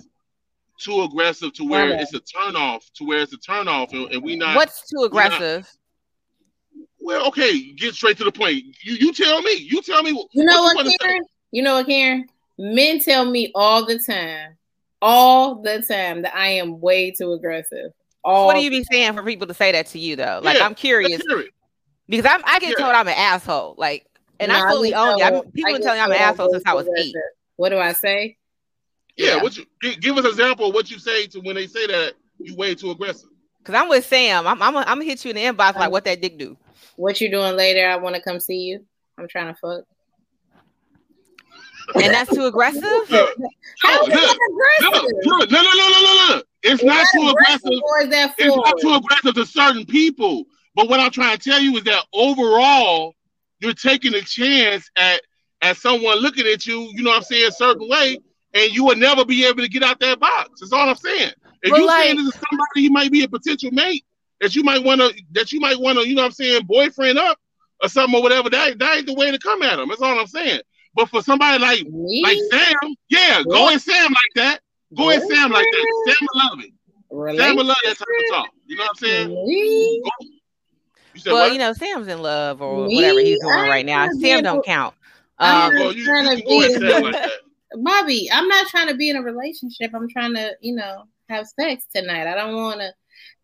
too 0.81 1.03
aggressive 1.03 1.53
to 1.55 1.65
where 1.65 1.91
Why 1.91 1.97
it's 2.01 2.15
a 2.15 2.21
turnoff, 2.21 2.91
to 2.95 3.05
where 3.05 3.21
it's 3.21 3.33
a 3.33 3.39
turnoff, 3.39 3.93
and, 3.93 4.13
and 4.13 4.23
we 4.23 4.37
not 4.37 4.57
What's 4.57 4.89
too 4.89 5.05
aggressive? 5.05 5.69
well 7.01 7.27
okay 7.29 7.73
get 7.75 7.95
straight 7.95 8.17
to 8.17 8.25
the 8.25 8.33
point 8.33 8.65
you 8.83 8.95
you 8.95 9.13
tell 9.13 9.43
me 9.43 9.53
you 9.57 9.83
tell 9.83 10.03
me 10.03 10.11
You 10.33 10.45
know 10.45 10.63
what 10.63 10.77
what, 10.77 10.87
you. 10.87 10.97
Karen? 11.01 11.23
You 11.51 11.63
know 11.63 11.75
what, 11.75 11.87
Karen? 11.87 12.27
Men 12.59 12.99
tell 13.01 13.25
me 13.25 13.53
all 13.55 13.85
the 13.85 13.99
time, 13.99 14.57
all 15.03 15.57
the 15.61 15.85
time 15.87 16.23
that 16.23 16.35
I 16.35 16.49
am 16.49 16.81
way 16.81 17.11
too 17.11 17.33
aggressive. 17.33 17.93
All 18.25 18.47
What 18.47 18.55
do 18.55 18.63
you 18.63 18.71
be 18.71 18.85
saying 18.91 19.13
for 19.13 19.23
people 19.23 19.47
to 19.49 19.55
say 19.55 19.73
that 19.73 19.87
to 19.89 19.99
you 19.99 20.17
though? 20.17 20.41
Like 20.43 20.57
Yeah, 20.59 20.65
I'm 20.65 20.75
curious 20.75 21.11
Let's 21.13 21.27
hear 21.29 21.41
it. 21.41 21.51
because 22.09 22.27
I'm, 22.27 22.43
I 22.45 22.59
get 22.59 22.71
Yeah. 22.71 22.85
told 22.85 22.95
I'm 22.95 23.09
an 23.09 23.15
asshole. 23.15 23.75
Like, 23.77 24.07
and 24.41 24.51
No, 24.51 24.59
I 24.65 24.71
fully 24.71 24.95
own 24.95 25.21
it. 25.21 25.25
I'm, 25.25 25.43
people 25.53 25.71
I 25.71 25.73
been 25.75 25.83
telling 25.83 25.99
me 25.99 26.05
I'm 26.05 26.11
an 26.13 26.17
asshole 26.19 26.51
since 26.51 26.65
I 26.67 26.75
was 26.75 26.87
eight. 26.87 26.91
aggressive. 27.11 27.21
What 27.57 27.69
do 27.71 27.79
I 27.79 27.93
say? 27.93 28.37
Yeah, 29.17 29.37
Yeah. 29.37 29.43
what 29.43 29.57
you 29.57 29.65
gi- 29.83 29.97
give 29.97 30.17
us 30.19 30.25
an 30.25 30.31
example 30.31 30.69
of 30.69 30.75
what 30.75 30.91
you 30.91 30.99
say 30.99 31.27
to 31.29 31.41
when 31.41 31.55
they 31.55 31.67
say 31.67 31.87
that 31.87 32.15
you 32.39 32.57
way 32.57 32.75
too 32.75 32.91
aggressive. 32.91 33.29
Cause 33.65 33.75
I'm 33.75 33.89
with 33.89 34.05
Sam. 34.05 34.47
I'm 34.47 34.61
I'm, 34.61 34.77
I'm 34.77 34.85
gonna 34.85 35.05
hit 35.05 35.25
you 35.25 35.31
in 35.31 35.37
the 35.37 35.43
inbox 35.45 35.77
like 35.77 35.87
um, 35.87 35.93
what 35.93 36.05
that 36.05 36.21
dick 36.21 36.37
do. 36.39 36.57
What 36.97 37.21
you 37.21 37.31
doing 37.31 37.57
later? 37.57 37.89
I 37.89 37.97
want 37.97 38.15
to 38.17 38.23
come 38.23 38.39
see 38.41 38.59
you. 38.59 38.85
I'm 39.19 39.27
trying 39.29 39.55
to 39.55 39.59
fuck. 39.61 39.85
And 41.95 42.13
that's 42.13 42.35
too 42.35 42.47
aggressive. 42.47 42.83
Look, 42.83 43.11
How 43.83 44.01
look, 44.01 44.09
is 44.09 44.15
that 44.15 44.39
aggressive? 44.51 45.11
no, 45.25 45.37
no, 45.39 45.45
no, 45.47 45.63
no, 45.63 45.89
no, 45.89 46.29
no. 46.37 46.43
It's 46.63 46.81
Is 46.83 46.87
not 46.87 46.95
that 46.95 47.09
too 47.15 47.29
aggressive. 47.29 47.81
or 47.83 48.01
is 48.03 48.09
that 48.09 48.35
It's 48.39 48.57
not 48.57 48.79
too 48.81 48.95
aggressive 48.95 49.35
to 49.35 49.47
certain 49.47 49.85
people. 49.85 50.45
But 50.75 50.89
what 50.89 50.99
I'm 50.99 51.11
trying 51.11 51.37
to 51.39 51.43
tell 51.51 51.61
you 51.61 51.77
is 51.77 51.85
that 51.85 52.05
overall, 52.13 53.15
you're 53.65 53.75
taking 53.75 54.15
a 54.15 54.21
chance 54.23 54.89
at 54.97 55.21
at 55.63 55.77
someone 55.79 56.19
looking 56.19 56.47
at 56.47 56.67
you, 56.67 56.91
you 56.95 57.03
know 57.03 57.11
what 57.11 57.17
I'm 57.19 57.23
saying, 57.23 57.49
a 57.49 57.53
certain 57.53 57.89
way, 57.89 58.19
and 58.53 58.73
you 58.73 58.85
will 58.85 58.97
never 58.97 59.25
be 59.25 59.45
able 59.47 59.63
to 59.63 59.69
get 59.69 59.83
out 59.83 59.99
that 60.01 60.21
box. 60.21 60.61
That's 60.61 60.73
all 60.73 60.89
I'm 60.89 60.95
saying. 60.97 61.33
If 61.63 61.71
But 61.71 61.79
you 61.81 61.87
like- 61.87 62.03
saying 62.05 62.17
this 62.17 62.27
is 62.35 62.41
somebody 62.51 62.83
you 62.83 62.91
might 62.91 63.11
be 63.11 63.25
a 63.25 63.29
potential 63.29 63.71
mate 63.73 64.05
that 64.41 64.55
you 64.55 64.63
might 64.63 64.85
want 64.85 65.01
to 65.01 65.15
that 65.33 65.53
you 65.53 65.61
might 65.61 65.79
want 65.81 65.99
to, 65.99 66.07
you 66.07 66.15
know 66.15 66.23
what 66.23 66.27
I'm 66.27 66.33
saying, 66.33 66.65
boyfriend 66.67 67.19
up, 67.19 67.39
or 67.83 67.89
something 67.89 68.15
or 68.19 68.23
whatever, 68.23 68.51
that, 68.51 68.79
that 68.79 68.97
ain't 68.99 69.07
the 69.07 69.15
way 69.15 69.31
to 69.31 69.39
come 69.39 69.63
at 69.63 69.77
them. 69.77 69.89
That's 69.89 70.03
all 70.03 70.19
I'm 70.21 70.27
saying. 70.27 70.61
But 70.95 71.09
for 71.09 71.23
somebody 71.23 71.61
like 71.61 71.87
Me? 71.89 72.23
like 72.23 72.39
Sam, 72.51 72.95
yeah, 73.09 73.43
go 73.43 73.63
What? 73.63 73.75
at 73.77 73.81
Sam 73.83 74.05
like 74.05 74.35
that. 74.37 74.61
Go 74.97 75.11
at 75.11 75.23
Sam 75.23 75.51
like 75.51 75.67
that. 75.73 76.05
Sam 76.07 76.17
will 76.21 76.41
love 76.51 76.59
it. 76.65 77.39
Sam 77.39 77.57
will 77.57 77.65
love 77.65 77.77
that 77.85 77.97
type 77.99 78.07
of 78.09 78.31
talk. 78.37 78.49
You 78.67 78.77
know 78.77 78.83
what 78.85 78.91
I'm 78.91 78.97
saying? 78.97 79.31
You 81.15 81.23
well, 81.33 81.35
what? 81.45 81.53
you 81.53 81.59
know, 81.59 81.73
Sam's 81.73 82.09
in 82.09 82.21
love 82.23 82.61
or 82.63 82.87
Me? 82.87 82.97
whatever 82.97 83.21
he's 83.21 83.39
doing 83.41 83.55
right 83.69 83.87
now. 83.87 84.09
Sam 84.21 84.43
don't 84.43 84.63
be- 84.63 84.67
count. 84.67 84.95
I'm 85.39 85.69
Um, 85.69 85.75
not 85.75 85.81
well, 85.81 85.93
you, 85.93 85.99
you 86.01 86.05
trying 86.07 86.27
can 86.27 86.37
to 86.39 86.45
be- 86.81 87.03
like. 87.03 87.31
Bobby, 87.77 88.29
I'm 88.33 88.47
not 88.47 88.67
trying 88.69 88.89
to 88.89 88.95
be 88.95 89.11
in 89.11 89.17
a 89.17 89.23
relationship. 89.23 89.91
I'm 89.95 90.09
trying 90.09 90.35
to, 90.35 90.53
you 90.61 90.75
know, 90.75 91.05
have 91.29 91.47
sex 91.59 91.87
tonight. 91.95 92.27
I 92.29 92.35
don't 92.35 92.55
want 92.55 92.81
to 92.81 92.93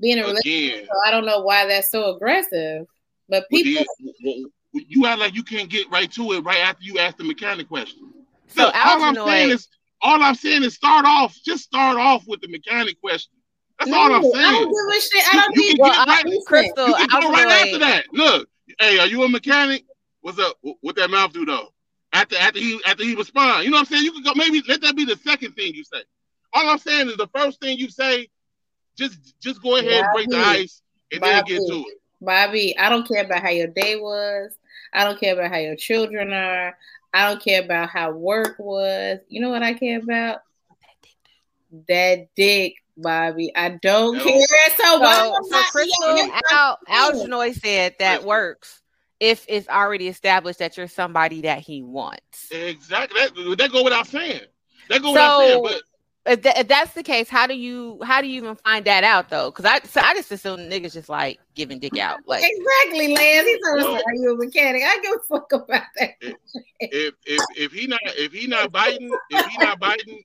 be 0.01 0.13
in 0.13 0.21
a 0.21 0.23
relationship. 0.25 0.87
So 0.87 0.93
I 1.05 1.11
don't 1.11 1.27
know 1.27 1.41
why 1.41 1.67
that's 1.67 1.91
so 1.91 2.15
aggressive. 2.15 2.87
But 3.29 3.47
Well, 3.51 3.63
people, 3.63 3.85
then, 4.23 4.45
well, 4.73 4.85
you 4.87 5.07
act 5.07 5.19
like 5.19 5.35
you 5.35 5.43
can't 5.43 5.69
get 5.69 5.91
right 5.91 6.11
to 6.13 6.33
it 6.33 6.41
right 6.45 6.61
after 6.61 6.85
you 6.85 6.99
ask 6.99 7.17
the 7.17 7.25
mechanic 7.25 7.69
question. 7.69 8.13
So 8.49 8.67
Look, 8.67 8.75
all 8.77 9.03
I'm 9.03 9.15
saying 9.15 9.51
is 9.51 9.69
all 10.03 10.23
I'm 10.23 10.35
saying 10.35 10.63
is 10.63 10.75
start 10.75 11.05
off, 11.07 11.37
just 11.45 11.65
start 11.65 11.99
off 11.99 12.25
with 12.29 12.41
the 12.41 12.49
mechanic 12.49 13.01
question. 13.01 13.33
That's 13.81 13.91
no, 13.91 13.99
all 13.99 14.15
I'm 14.15 14.23
saying. 14.23 14.35
I 14.37 14.53
don't 14.53 14.69
give 14.69 14.97
a 14.97 15.01
shit. 15.01 15.35
I 15.35 15.37
don't 15.41 15.57
You 15.57 15.63
need 15.63 15.69
can 15.71 15.79
well, 15.81 16.07
right- 16.07 16.25
Crystal, 16.47 16.89
You 16.89 16.95
can 16.95 17.21
go 17.21 17.31
right 17.33 17.49
after 17.49 17.79
that. 17.79 18.05
Look, 18.13 18.49
hey, 18.79 18.99
are 18.99 19.07
you 19.07 19.23
a 19.25 19.29
mechanic? 19.29 19.85
What's 20.21 20.39
up? 20.39 20.59
Wh- 20.63 20.83
What 20.85 20.97
that 20.97 21.11
mouth 21.11 21.33
do 21.33 21.47
though? 21.47 21.73
After 22.13 22.37
after 22.37 22.59
he 22.61 22.79
after 22.87 23.05
he 23.05 23.15
respond, 23.15 23.65
you 23.65 23.71
know 23.71 23.77
what 23.79 23.81
I'm 23.81 23.87
saying? 23.87 24.05
You 24.05 24.13
can 24.13 24.23
go 24.23 24.33
maybe 24.37 24.63
let 24.69 24.83
that 24.83 24.97
be 24.97 25.05
the 25.07 25.17
second 25.17 25.53
thing 25.55 25.75
you 25.75 25.83
say. 25.83 26.03
All 26.53 26.69
I'm 26.69 26.79
saying 26.79 27.09
is 27.09 27.17
the 27.17 27.29
first 27.29 27.59
thing 27.61 27.79
you 27.79 27.89
say, 27.89 28.29
just 28.99 29.41
just 29.41 29.63
go 29.63 29.77
ahead 29.77 30.05
and 30.05 30.13
break 30.13 30.29
the 30.29 30.37
Bobby. 30.37 30.59
ice 30.61 30.83
and 31.11 31.23
then 31.23 31.45
get 31.45 31.57
to 31.69 31.77
it. 31.89 31.99
Bobby, 32.21 32.77
I 32.77 32.91
don't 32.91 33.09
care 33.09 33.25
about 33.25 33.41
how 33.41 33.49
your 33.49 33.69
day 33.69 33.97
was. 33.97 34.55
I 34.93 35.05
don't 35.05 35.19
care 35.19 35.33
about 35.33 35.51
how 35.53 35.59
your 35.59 35.77
children 35.77 36.33
are. 36.35 36.77
I 37.15 37.29
don't 37.31 37.43
care 37.43 37.63
about 37.63 37.89
how 37.89 38.11
work 38.11 38.57
was. 38.59 39.21
You 39.29 39.41
know 39.41 39.49
what 39.49 39.63
I 39.63 39.73
care 39.73 40.01
about? 40.01 40.41
That 41.89 42.27
dick, 42.35 42.75
Bobby. 43.03 43.53
I 43.57 43.79
don't 43.83 44.17
No. 44.19 44.25
care. 44.25 44.47
So, 44.77 45.01
why 45.01 45.15
So, 45.15 45.37
am 45.37 45.45
so 45.45 45.63
Crystal 45.73 46.17
yeah, 46.17 46.41
Al, 46.53 46.79
yeah. 47.17 47.53
Said 47.53 47.95
that 47.99 48.11
Crystal. 48.17 48.29
works 48.29 48.83
if 49.19 49.45
it's 49.49 49.69
already 49.69 50.09
established 50.09 50.59
that 50.61 50.77
you're 50.77 50.89
somebody 50.89 51.43
that 51.43 51.59
he 51.61 51.83
wants. 51.83 52.51
Exactly. 52.51 53.21
That, 53.21 53.57
that 53.59 53.73
go 53.73 53.85
without 53.85 54.07
saying. 54.07 54.41
That 54.89 55.03
go 55.03 55.13
without 55.13 55.39
saying. 55.39 55.53
So 55.53 55.63
But 55.63 55.83
if, 56.27 56.43
tha- 56.43 56.61
if 56.61 56.69
that's 56.69 56.93
the 56.95 57.03
case, 57.03 57.29
how 57.29 57.47
do 57.47 57.55
you 57.55 57.99
how 58.03 58.21
do 58.21 58.27
you 58.29 58.37
even 58.37 58.55
find 58.57 58.85
that 58.85 59.05
out 59.05 59.29
though? 59.31 59.51
Because 59.51 59.65
I 59.65 59.81
so 59.87 60.01
I 60.01 60.15
just 60.15 60.31
assume 60.31 60.61
niggas 60.61 60.93
just 60.93 61.09
like 61.09 61.39
giving 61.55 61.79
dick 61.79 61.99
out. 61.99 62.19
Like 62.27 62.45
Exactly, 62.45 63.15
Lance. 63.15 63.47
He's 63.47 63.59
always 63.69 63.85
No. 63.85 63.93
like, 63.93 64.07
Are 64.07 64.15
you 64.15 64.33
a 64.35 64.37
mechanic? 64.37 64.83
I 64.85 64.99
give 65.03 65.13
a 65.13 65.19
fuck 65.27 65.53
about 65.53 65.83
that. 65.99 66.11
if 66.81 67.15
if 67.27 67.43
if 67.57 67.73
he 67.73 67.87
not 67.87 68.01
if 68.05 68.33
he 68.33 68.47
not 68.47 68.71
biting, 68.73 69.11
if 69.31 69.47
he 69.47 69.59
not 69.59 69.79
biting, 69.81 70.23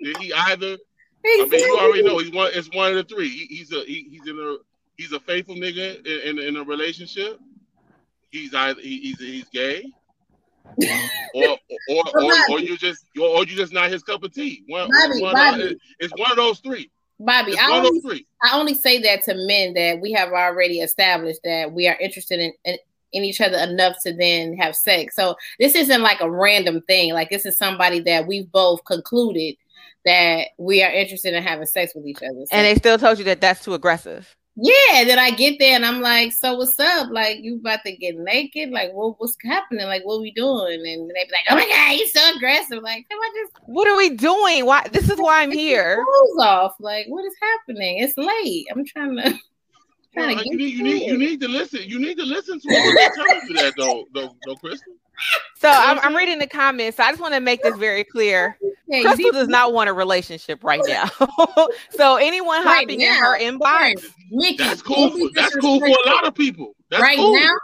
then 0.00 0.14
he 0.16 0.32
either 0.32 0.76
I 1.24 1.46
mean 1.50 1.60
you 1.60 1.78
already 1.78 2.02
know 2.02 2.18
he's 2.18 2.32
one. 2.32 2.50
It's 2.54 2.68
one 2.74 2.90
of 2.90 2.96
the 2.96 3.14
three. 3.14 3.28
He, 3.28 3.56
he's 3.56 3.72
a 3.72 3.84
he, 3.84 4.08
he's 4.10 4.26
in 4.26 4.38
a 4.38 4.56
he's 4.96 5.12
a 5.12 5.20
faithful 5.20 5.54
nigga 5.54 6.04
in, 6.06 6.38
in, 6.38 6.46
in 6.46 6.56
a 6.56 6.64
relationship. 6.64 7.38
He's 8.30 8.54
either 8.54 8.80
he, 8.80 9.00
he's 9.00 9.18
he's 9.18 9.48
gay, 9.48 9.84
or 11.34 11.44
or 11.44 11.58
or, 12.14 12.24
or, 12.24 12.32
or 12.50 12.60
you 12.60 12.76
just 12.76 13.04
or, 13.18 13.28
or 13.28 13.44
you 13.44 13.56
just 13.56 13.72
not 13.72 13.90
his 13.90 14.02
cup 14.02 14.22
of 14.22 14.32
tea. 14.32 14.64
One, 14.68 14.88
Bobby, 14.90 15.20
one, 15.20 15.34
Bobby. 15.34 15.76
it's 15.98 16.12
one 16.16 16.30
of 16.30 16.36
those 16.36 16.60
three. 16.60 16.90
Bobby, 17.18 17.56
I 17.58 17.70
only. 17.70 18.26
I 18.42 18.58
only 18.58 18.74
say 18.74 19.00
that 19.02 19.24
to 19.24 19.34
men 19.34 19.74
that 19.74 20.00
we 20.00 20.12
have 20.12 20.30
already 20.32 20.80
established 20.80 21.40
that 21.44 21.70
we 21.70 21.86
are 21.86 21.96
interested 21.96 22.40
in, 22.40 22.52
in 22.64 22.78
in 23.12 23.24
each 23.24 23.40
other 23.40 23.58
enough 23.58 23.96
to 24.04 24.12
then 24.12 24.56
have 24.56 24.76
sex. 24.76 25.16
So 25.16 25.34
this 25.58 25.74
isn't 25.74 26.02
like 26.02 26.20
a 26.20 26.30
random 26.30 26.80
thing. 26.82 27.12
Like 27.12 27.30
this 27.30 27.44
is 27.44 27.56
somebody 27.56 28.00
that 28.00 28.26
we've 28.26 28.50
both 28.50 28.84
concluded 28.84 29.56
that 30.04 30.48
we 30.58 30.82
are 30.82 30.90
interested 30.90 31.34
in 31.34 31.42
having 31.42 31.66
sex 31.66 31.92
with 31.94 32.06
each 32.06 32.18
other. 32.18 32.40
So- 32.50 32.56
and 32.56 32.64
they 32.66 32.74
still 32.76 32.98
told 32.98 33.18
you 33.18 33.24
that 33.24 33.40
that's 33.40 33.64
too 33.64 33.74
aggressive. 33.74 34.34
yeah, 34.56 35.04
then 35.04 35.18
I 35.18 35.30
get 35.30 35.58
there 35.58 35.74
and 35.76 35.86
I'm 35.86 36.00
like, 36.00 36.32
so 36.32 36.54
what's 36.56 36.78
up? 36.80 37.08
Like 37.10 37.38
you 37.40 37.56
about 37.56 37.80
to 37.86 37.96
get 37.96 38.16
naked? 38.16 38.70
Like 38.70 38.92
what, 38.92 39.14
what's 39.18 39.36
happening? 39.44 39.86
Like 39.86 40.02
what 40.04 40.20
we 40.20 40.32
doing? 40.32 40.74
And 40.74 41.08
they 41.10 41.24
be 41.24 41.30
like, 41.32 41.46
oh 41.50 41.54
my 41.54 41.66
god, 41.68 41.96
you're 41.98 42.08
so 42.08 42.36
aggressive. 42.36 42.82
Like 42.82 43.06
come 43.08 43.18
on, 43.18 43.32
just 43.34 43.52
What 43.66 43.88
are 43.88 43.96
we 43.96 44.10
doing? 44.10 44.66
Why 44.66 44.86
this 44.92 45.08
is 45.08 45.18
why 45.18 45.42
I'm 45.42 45.52
here. 45.52 45.96
clothes 46.04 46.44
off. 46.46 46.74
Like 46.80 47.06
what 47.08 47.24
is 47.24 47.34
happening? 47.40 47.98
It's 47.98 48.16
late. 48.18 48.66
I'm 48.72 48.84
trying 48.84 49.16
to. 49.16 49.22
Well, 49.30 49.38
Trying 50.12 50.38
to 50.38 50.44
you 50.44 50.50
get 50.50 50.56
need 50.58 50.74
you 50.74 50.82
need 50.82 51.06
you 51.06 51.18
need 51.18 51.40
to 51.40 51.48
listen. 51.48 51.80
You 51.86 52.00
need 52.00 52.16
to 52.18 52.24
listen 52.24 52.58
to 52.58 52.68
what 52.68 52.94
they're 52.96 53.10
telling 53.14 53.40
you 53.48 53.54
that 53.58 53.74
though, 53.76 54.04
though, 54.12 54.34
though, 54.44 54.56
Crystal. 54.56 54.92
So 55.56 55.68
I'm, 55.68 55.98
I'm 55.98 56.04
mm-hmm. 56.04 56.16
reading 56.16 56.38
the 56.38 56.46
comments. 56.46 56.96
So 56.96 57.02
I 57.02 57.10
just 57.10 57.20
want 57.20 57.34
to 57.34 57.40
make 57.40 57.62
this 57.62 57.76
very 57.76 58.04
clear. 58.04 58.56
Yeah, 58.88 59.02
Crystal 59.02 59.26
need- 59.26 59.32
does 59.32 59.48
not 59.48 59.72
want 59.72 59.90
a 59.90 59.92
relationship 59.92 60.64
right 60.64 60.82
now. 60.86 61.08
so 61.90 62.16
anyone 62.16 62.64
Right 62.64 62.80
hopping 62.80 63.00
in 63.00 63.12
her 63.12 63.38
inbox, 63.38 64.04
Mickey, 64.30 64.56
That's 64.56 64.82
cool. 64.82 65.10
For, 65.10 65.28
that's 65.34 65.54
cool 65.56 65.80
for 65.80 65.86
a 65.86 66.08
lot 66.08 66.26
of 66.26 66.34
people. 66.34 66.74
That's 66.88 67.02
right 67.02 67.18
cool. 67.18 67.34
now 67.34 67.54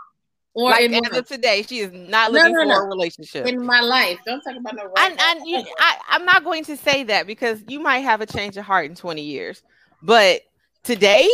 or 0.56 0.70
like 0.70 0.84
in, 0.84 0.94
as 0.94 1.12
my, 1.12 1.18
of 1.18 1.28
today, 1.28 1.62
she 1.62 1.80
is 1.80 1.92
not 1.92 2.32
No, 2.32 2.38
looking 2.38 2.54
no, 2.54 2.62
for 2.62 2.64
no. 2.64 2.76
a 2.76 2.84
relationship. 2.88 3.46
in 3.46 3.64
my 3.64 3.80
life. 3.80 4.18
Don't 4.24 4.40
talk 4.40 4.56
about 4.56 4.74
no 4.74 4.84
right 4.84 5.14
I, 5.18 5.34
I, 5.44 5.64
I, 5.78 5.96
I'm 6.08 6.24
not 6.24 6.44
going 6.44 6.64
to 6.64 6.78
say 6.78 7.04
that 7.04 7.26
because 7.26 7.62
you 7.68 7.78
might 7.78 7.98
have 7.98 8.22
a 8.22 8.26
change 8.26 8.56
of 8.56 8.64
heart 8.64 8.86
in 8.86 8.94
20 8.96 9.20
years. 9.20 9.62
But 10.02 10.40
today, 10.82 11.28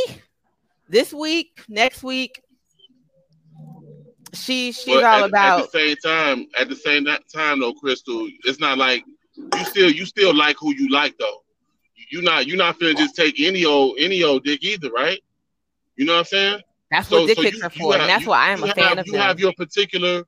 this 0.89 1.15
week, 1.15 1.63
next 1.69 2.03
week, 2.03 2.42
she 4.35 4.73
she's 4.73 4.87
But 4.95 5.05
all 5.05 5.25
at, 5.25 5.29
about. 5.31 5.61
at 5.61 5.73
the 5.73 5.79
same 5.79 5.97
time, 5.97 6.47
at 6.59 6.69
the 6.69 6.77
same 6.77 7.07
time 7.33 7.61
though, 7.61 7.73
Crystal, 7.75 8.29
it's 8.45 8.59
not 8.61 8.79
like 8.79 9.05
you 9.37 9.65
still 9.65 9.91
you 9.91 10.05
still 10.07 10.35
like 10.35 10.57
who 10.59 10.75
you 10.75 10.89
like 10.91 11.17
though. 11.19 11.43
You 12.11 12.23
not 12.23 12.47
you 12.47 12.57
not 12.57 12.79
finna 12.79 12.97
just 12.97 13.17
take 13.17 13.41
any 13.41 13.65
old 13.65 13.97
any 13.99 14.23
old 14.23 14.45
dick 14.45 14.63
either, 14.63 14.91
right? 14.91 15.21
You 15.97 16.05
know 16.07 16.13
what 16.15 16.19
I'm 16.21 16.25
saying? 16.27 16.61
that's 16.91 17.09
So- 17.09 17.21
what 17.23 17.27
dick 17.29 17.37
so 17.37 17.43
pics 17.43 17.57
you- 17.59 17.63
are 17.65 17.71
you 17.75 17.81
for, 17.85 17.93
have- 17.93 18.01
and 18.03 18.11
that's 18.11 18.23
you- 18.25 18.29
why 18.31 18.49
I 18.49 18.51
am 18.53 18.63
a 18.65 18.67
fan 18.75 18.85
have, 18.85 18.99
of 18.99 19.07
you 19.07 19.13
them. 19.13 19.21
have 19.23 19.41
your 19.41 19.53
particular 19.55 20.25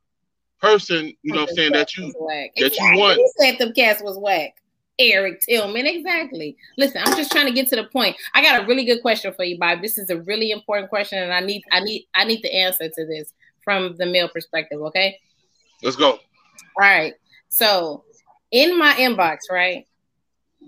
person, 0.61 1.13
you 1.23 1.33
know 1.35 1.43
what 1.43 1.51
I'm 1.51 1.57
saying, 1.57 1.73
that 1.73 1.97
you 1.97 2.13
whack. 2.19 2.53
that 2.57 2.75
you 2.77 2.99
want. 2.99 3.17
Who 3.19 3.31
said 3.39 3.59
them 3.59 3.73
cats 3.75 4.03
was 4.03 4.17
whack? 4.19 4.55
Eric 4.99 5.41
Tillman, 5.41 5.87
exactly. 5.87 6.57
Listen, 6.79 7.03
I'm 7.05 7.17
just 7.17 7.33
trying 7.33 7.47
to 7.47 7.53
get 7.53 7.69
to 7.71 7.77
the 7.77 7.85
point. 7.85 8.17
I 8.33 8.43
got 8.43 8.63
a 8.63 8.67
really 8.67 8.85
good 8.85 9.03
question 9.03 9.35
for 9.35 9.45
you, 9.45 9.59
Bob. 9.59 9.83
This 9.83 9.99
is 9.99 10.09
a 10.09 10.21
really 10.23 10.53
important 10.53 10.89
question, 10.89 11.19
and 11.19 11.33
I 11.35 11.41
need, 11.41 11.63
I 11.73 11.81
need, 11.81 12.07
I 12.15 12.25
need 12.25 12.43
the 12.43 12.55
answer 12.55 12.89
to 12.89 13.07
this 13.07 13.33
from 13.65 13.97
the 13.97 14.07
male 14.07 14.29
perspective. 14.29 14.81
Okay. 14.81 15.19
let's 15.83 15.97
go. 15.97 16.13
All 16.13 16.21
right. 16.79 17.15
So 17.49 18.05
in 18.51 18.79
my 18.79 18.93
inbox, 18.95 19.39
right, 19.51 19.87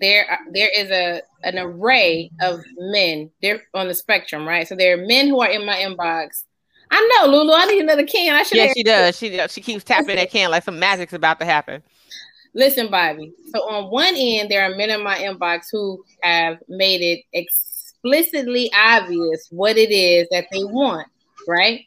there 0.00 0.30
uh, 0.30 0.36
there 0.52 0.70
is 0.74 0.90
a 0.90 1.22
an 1.42 1.58
array 1.58 2.30
of 2.40 2.60
men. 2.78 3.30
They're 3.42 3.62
on 3.74 3.88
the 3.88 3.94
spectrum, 3.94 4.46
right? 4.46 4.66
So 4.66 4.74
there 4.74 4.94
are 4.94 5.06
men 5.06 5.28
who 5.28 5.40
are 5.40 5.50
in 5.50 5.64
my 5.64 5.76
inbox. 5.76 6.44
I 6.90 7.20
know, 7.20 7.30
Lulu. 7.30 7.52
I 7.52 7.66
need 7.66 7.80
another 7.82 8.06
can. 8.06 8.34
I 8.34 8.42
should. 8.42 8.58
Yeah, 8.58 8.72
she 8.72 8.82
does. 8.82 9.18
She 9.18 9.40
she 9.48 9.60
keeps 9.60 9.84
tapping 9.84 10.16
that 10.16 10.30
can 10.30 10.50
like 10.50 10.64
some 10.64 10.78
magic's 10.78 11.12
about 11.12 11.40
to 11.40 11.44
happen. 11.44 11.82
Listen, 12.54 12.90
Bobby. 12.90 13.32
So 13.54 13.68
on 13.68 13.90
one 13.90 14.14
end, 14.16 14.50
there 14.50 14.64
are 14.64 14.74
men 14.74 14.90
in 14.90 15.02
my 15.02 15.18
inbox 15.18 15.66
who 15.70 16.02
have 16.22 16.58
made 16.68 17.02
it 17.02 17.22
explicitly 17.32 18.70
obvious 18.74 19.48
what 19.50 19.76
it 19.76 19.90
is 19.90 20.26
that 20.30 20.46
they 20.50 20.64
want, 20.64 21.06
right? 21.46 21.80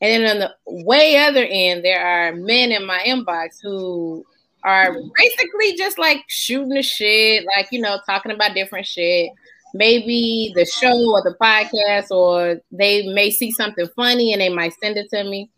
And 0.00 0.24
then 0.24 0.30
on 0.30 0.38
the 0.40 0.82
way 0.84 1.16
other 1.16 1.46
end, 1.48 1.84
there 1.84 2.04
are 2.04 2.34
men 2.34 2.72
in 2.72 2.86
my 2.86 2.98
inbox 3.06 3.60
who 3.62 4.24
are 4.64 4.94
basically 5.16 5.76
just 5.76 5.98
like 5.98 6.24
shooting 6.28 6.70
the 6.70 6.82
shit, 6.82 7.44
like 7.56 7.68
you 7.70 7.80
know, 7.80 8.00
talking 8.06 8.32
about 8.32 8.54
different 8.54 8.86
shit. 8.86 9.30
Maybe 9.76 10.52
the 10.54 10.64
show 10.64 10.94
or 11.10 11.22
the 11.22 11.36
podcast, 11.40 12.10
or 12.10 12.60
they 12.70 13.12
may 13.12 13.30
see 13.30 13.50
something 13.50 13.88
funny 13.96 14.32
and 14.32 14.40
they 14.40 14.48
might 14.48 14.72
send 14.80 14.96
it 14.96 15.10
to 15.10 15.24
me. 15.24 15.50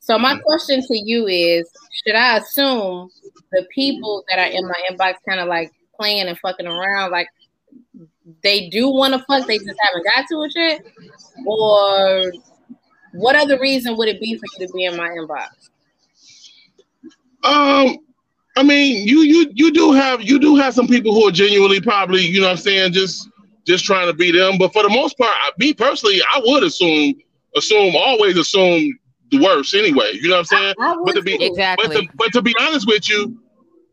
So 0.00 0.18
my 0.18 0.34
mm-hmm. 0.34 0.42
question 0.42 0.80
to 0.80 0.98
you 0.98 1.26
is: 1.26 1.70
Should 2.04 2.14
I 2.14 2.38
assume 2.38 3.10
the 3.52 3.66
people 3.74 4.24
that 4.28 4.38
are 4.38 4.50
in 4.50 4.66
my 4.66 4.80
inbox 4.90 5.14
kind 5.28 5.40
of 5.40 5.48
like 5.48 5.70
playing 5.98 6.28
and 6.28 6.38
fucking 6.38 6.66
around, 6.66 7.10
like 7.10 7.28
they 8.42 8.68
do 8.68 8.88
want 8.88 9.14
to 9.14 9.20
fuck, 9.20 9.46
they 9.46 9.58
just 9.58 9.78
haven't 9.80 10.04
got 10.04 10.26
to 10.30 10.42
it 10.42 10.52
yet? 10.54 10.80
Or 11.46 12.32
what 13.18 13.36
other 13.36 13.58
reason 13.58 13.96
would 13.96 14.08
it 14.08 14.20
be 14.20 14.36
for 14.36 14.44
you 14.58 14.66
to 14.66 14.72
be 14.72 14.84
in 14.84 14.96
my 14.96 15.08
inbox? 15.08 15.48
Um, 17.44 17.98
I 18.56 18.62
mean, 18.62 19.06
you 19.06 19.20
you 19.20 19.50
you 19.54 19.70
do 19.72 19.92
have 19.92 20.22
you 20.22 20.38
do 20.38 20.56
have 20.56 20.74
some 20.74 20.88
people 20.88 21.14
who 21.14 21.28
are 21.28 21.32
genuinely 21.32 21.80
probably, 21.80 22.22
you 22.24 22.40
know 22.40 22.46
what 22.46 22.52
I'm 22.52 22.56
saying, 22.58 22.92
just 22.92 23.28
just 23.66 23.84
trying 23.84 24.08
to 24.08 24.12
be 24.14 24.32
them. 24.32 24.58
But 24.58 24.72
for 24.72 24.82
the 24.82 24.88
most 24.88 25.16
part, 25.18 25.30
I- 25.30 25.52
me 25.58 25.72
personally, 25.72 26.20
I 26.22 26.40
would 26.44 26.64
assume 26.64 27.14
assume 27.56 27.94
always 27.96 28.36
assume 28.36 28.98
the 29.30 29.40
worst 29.42 29.74
anyway. 29.74 30.12
You 30.14 30.28
know 30.28 30.36
what 30.36 30.52
I'm 30.52 30.58
saying? 30.58 30.74
I 30.80 30.96
But 31.04 31.14
to 31.14 31.22
be. 31.22 31.44
Exactly. 31.44 31.88
but 31.88 31.94
to, 31.94 32.08
but 32.16 32.32
to 32.32 32.42
be 32.42 32.54
honest 32.60 32.86
with 32.86 33.08
you, 33.08 33.38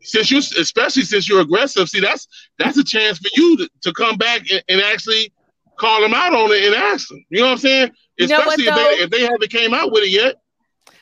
since 0.00 0.30
you 0.30 0.38
especially 0.38 1.02
since 1.02 1.28
you're 1.28 1.40
aggressive, 1.40 1.88
see 1.88 2.00
that's 2.00 2.26
that's 2.58 2.78
a 2.78 2.84
chance 2.84 3.18
for 3.18 3.28
you 3.36 3.56
to, 3.58 3.70
to 3.82 3.92
come 3.92 4.16
back 4.16 4.42
and, 4.50 4.62
and 4.68 4.80
actually 4.80 5.32
call 5.78 6.00
them 6.00 6.14
out 6.14 6.32
on 6.32 6.50
it 6.52 6.64
and 6.64 6.74
ask 6.74 7.08
them. 7.08 7.24
You 7.28 7.40
know 7.40 7.46
what 7.46 7.52
I'm 7.52 7.58
saying? 7.58 7.90
You 8.18 8.28
know 8.28 8.38
what, 8.38 8.58
Especially 8.58 8.66
if 8.66 8.74
they 8.74 9.04
if 9.04 9.10
they 9.10 9.20
haven't 9.22 9.50
came 9.50 9.74
out 9.74 9.92
with 9.92 10.04
it 10.04 10.10
yet. 10.10 10.36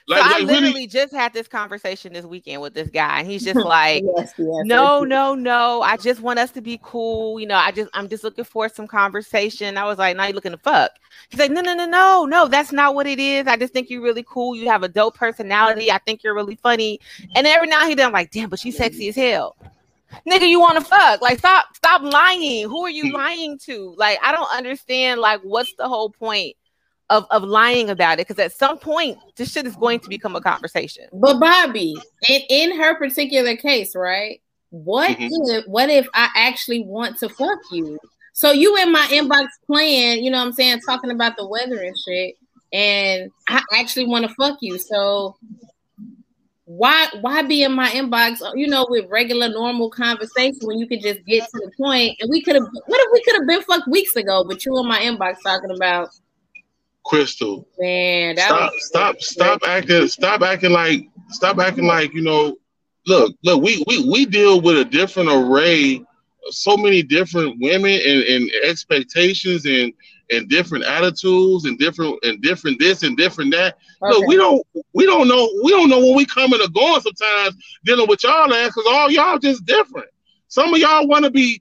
Like, 0.06 0.20
so 0.20 0.36
I 0.36 0.40
literally 0.40 0.72
really... 0.74 0.86
just 0.86 1.14
had 1.14 1.32
this 1.32 1.48
conversation 1.48 2.12
this 2.12 2.26
weekend 2.26 2.60
with 2.60 2.74
this 2.74 2.90
guy, 2.90 3.20
and 3.20 3.28
he's 3.28 3.42
just 3.42 3.56
like, 3.64 4.04
yes, 4.16 4.34
yes, 4.36 4.62
"No, 4.64 5.02
no, 5.02 5.34
no. 5.34 5.80
I 5.80 5.96
just 5.96 6.20
want 6.20 6.38
us 6.38 6.50
to 6.52 6.60
be 6.60 6.78
cool. 6.82 7.40
You 7.40 7.46
know, 7.46 7.56
I 7.56 7.70
just, 7.70 7.88
I'm 7.94 8.08
just 8.08 8.22
looking 8.22 8.44
for 8.44 8.68
some 8.68 8.86
conversation." 8.86 9.78
I 9.78 9.84
was 9.84 9.98
like, 9.98 10.16
"Now 10.16 10.26
you 10.26 10.34
looking 10.34 10.52
to 10.52 10.58
fuck?" 10.58 10.90
He's 11.30 11.40
like, 11.40 11.50
"No, 11.50 11.62
no, 11.62 11.72
no, 11.72 11.86
no, 11.86 12.26
no. 12.26 12.48
That's 12.48 12.70
not 12.70 12.94
what 12.94 13.06
it 13.06 13.18
is. 13.18 13.46
I 13.46 13.56
just 13.56 13.72
think 13.72 13.88
you're 13.88 14.02
really 14.02 14.24
cool. 14.28 14.54
You 14.54 14.68
have 14.68 14.82
a 14.82 14.88
dope 14.88 15.16
personality. 15.16 15.90
I 15.90 15.98
think 15.98 16.22
you're 16.22 16.34
really 16.34 16.56
funny." 16.56 17.00
And 17.34 17.46
every 17.46 17.68
now 17.68 17.88
and 17.88 17.98
then, 17.98 18.06
I'm 18.06 18.12
like, 18.12 18.30
"Damn, 18.30 18.50
but 18.50 18.58
she's 18.58 18.76
sexy 18.76 19.08
as 19.08 19.16
hell." 19.16 19.56
Nigga, 20.28 20.48
you 20.48 20.60
want 20.60 20.78
to 20.78 20.84
fuck? 20.84 21.20
Like, 21.22 21.38
stop, 21.38 21.74
stop 21.74 22.02
lying. 22.02 22.68
Who 22.68 22.84
are 22.84 22.90
you 22.90 23.08
hmm. 23.08 23.16
lying 23.16 23.58
to? 23.60 23.94
Like, 23.96 24.18
I 24.22 24.32
don't 24.32 24.50
understand. 24.54 25.20
Like, 25.20 25.40
what's 25.42 25.74
the 25.74 25.88
whole 25.88 26.10
point? 26.10 26.56
Of, 27.10 27.26
of 27.30 27.42
lying 27.42 27.90
about 27.90 28.14
it 28.14 28.26
because 28.26 28.42
at 28.42 28.52
some 28.52 28.78
point 28.78 29.18
this 29.36 29.52
shit 29.52 29.66
is 29.66 29.76
going 29.76 30.00
to 30.00 30.08
become 30.08 30.36
a 30.36 30.40
conversation. 30.40 31.04
But 31.12 31.38
Bobby, 31.38 31.94
in, 32.28 32.42
in 32.48 32.80
her 32.80 32.96
particular 32.96 33.56
case, 33.56 33.94
right? 33.94 34.40
What 34.70 35.12
mm-hmm. 35.12 35.50
if 35.50 35.66
what 35.66 35.90
if 35.90 36.08
I 36.14 36.28
actually 36.34 36.84
want 36.84 37.18
to 37.18 37.28
fuck 37.28 37.58
you? 37.70 37.98
So 38.32 38.50
you 38.50 38.76
in 38.78 38.90
my 38.90 39.06
inbox 39.10 39.46
playing, 39.66 40.24
you 40.24 40.30
know 40.30 40.38
what 40.38 40.46
I'm 40.46 40.52
saying, 40.52 40.80
talking 40.80 41.12
about 41.12 41.36
the 41.36 41.46
weather 41.46 41.80
and 41.80 41.96
shit, 41.96 42.34
and 42.72 43.30
I 43.48 43.62
actually 43.74 44.06
want 44.06 44.26
to 44.26 44.34
fuck 44.34 44.58
you. 44.60 44.78
So 44.78 45.36
why 46.64 47.08
why 47.20 47.42
be 47.42 47.62
in 47.62 47.72
my 47.72 47.90
inbox, 47.90 48.40
you 48.56 48.66
know, 48.66 48.86
with 48.88 49.08
regular 49.10 49.48
normal 49.48 49.90
conversation 49.90 50.58
when 50.62 50.78
you 50.78 50.88
could 50.88 51.02
just 51.02 51.24
get 51.24 51.44
to 51.44 51.60
the 51.60 51.70
point 51.76 52.16
and 52.20 52.30
we 52.30 52.42
could 52.42 52.56
have 52.56 52.66
what 52.86 53.00
if 53.00 53.08
we 53.12 53.22
could 53.22 53.36
have 53.36 53.46
been 53.46 53.62
fucked 53.62 53.86
weeks 53.86 54.16
ago, 54.16 54.44
but 54.48 54.64
you 54.64 54.76
in 54.78 54.88
my 54.88 54.98
inbox 55.00 55.36
talking 55.44 55.70
about 55.70 56.08
Crystal. 57.04 57.68
Man, 57.78 58.36
stop, 58.36 58.72
stop, 58.76 59.20
stop 59.20 59.60
acting, 59.66 60.08
stop 60.08 60.42
acting 60.42 60.72
like, 60.72 61.08
stop 61.30 61.58
acting 61.58 61.86
like 61.86 62.12
you 62.14 62.22
know. 62.22 62.56
Look, 63.06 63.36
look, 63.44 63.62
we 63.62 63.84
we 63.86 64.08
we 64.10 64.24
deal 64.24 64.60
with 64.62 64.78
a 64.78 64.84
different 64.84 65.28
array, 65.28 66.02
so 66.50 66.76
many 66.76 67.02
different 67.02 67.60
women 67.60 67.92
and, 67.92 68.22
and 68.22 68.50
expectations 68.64 69.66
and 69.66 69.92
and 70.30 70.48
different 70.48 70.84
attitudes 70.84 71.66
and 71.66 71.78
different 71.78 72.18
and 72.24 72.40
different 72.40 72.78
this 72.78 73.02
and 73.02 73.16
different 73.16 73.52
that. 73.52 73.76
Okay. 74.02 74.12
Look, 74.12 74.26
we 74.26 74.36
don't 74.36 74.66
we 74.94 75.04
don't 75.04 75.28
know 75.28 75.48
we 75.62 75.70
don't 75.70 75.90
know 75.90 76.00
when 76.00 76.16
we 76.16 76.24
coming 76.24 76.60
or 76.60 76.68
going 76.68 77.00
sometimes 77.02 77.56
dealing 77.84 78.08
with 78.08 78.24
y'all 78.24 78.52
ass 78.52 78.68
because 78.68 78.86
all 78.88 79.10
y'all 79.10 79.38
just 79.38 79.64
different. 79.66 80.08
Some 80.48 80.72
of 80.72 80.80
y'all 80.80 81.06
want 81.06 81.24
to 81.24 81.30
be 81.30 81.60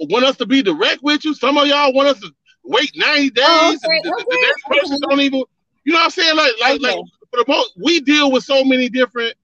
want 0.00 0.24
us 0.24 0.36
to 0.38 0.46
be 0.46 0.62
direct 0.62 1.02
with 1.02 1.24
you. 1.24 1.34
Some 1.34 1.58
of 1.58 1.66
y'all 1.66 1.92
want 1.92 2.08
us 2.08 2.20
to 2.20 2.32
wait 2.64 2.90
90 2.96 3.30
days. 3.30 3.44
Oh, 3.46 3.74
okay, 3.74 4.00
the, 4.02 4.12
okay. 4.14 4.24
the, 4.28 4.38
next 4.40 4.64
person 4.64 5.00
don't 5.02 5.20
even, 5.20 5.44
you 5.84 5.92
know 5.92 5.98
what 5.98 6.04
I'm 6.04 6.10
saying? 6.10 6.36
Like, 6.36 6.52
like, 6.60 6.80
like 6.80 6.96
for 7.30 7.44
the 7.44 7.44
most, 7.48 7.74
we 7.76 8.00
deal 8.00 8.30
with 8.32 8.44
so 8.44 8.64
many 8.64 8.88
different 8.88 9.34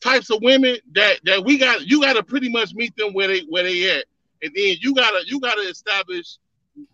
types 0.00 0.30
of 0.30 0.40
women 0.42 0.76
that 0.92 1.18
that 1.24 1.42
we 1.44 1.58
got 1.58 1.86
you 1.86 2.00
gotta 2.00 2.22
pretty 2.22 2.50
much 2.50 2.74
meet 2.74 2.94
them 2.96 3.12
where 3.12 3.28
they 3.28 3.40
where 3.48 3.62
they 3.62 3.98
at. 3.98 4.04
And 4.42 4.52
then 4.54 4.76
you 4.80 4.94
gotta 4.94 5.22
you 5.26 5.40
gotta 5.40 5.62
establish 5.62 6.38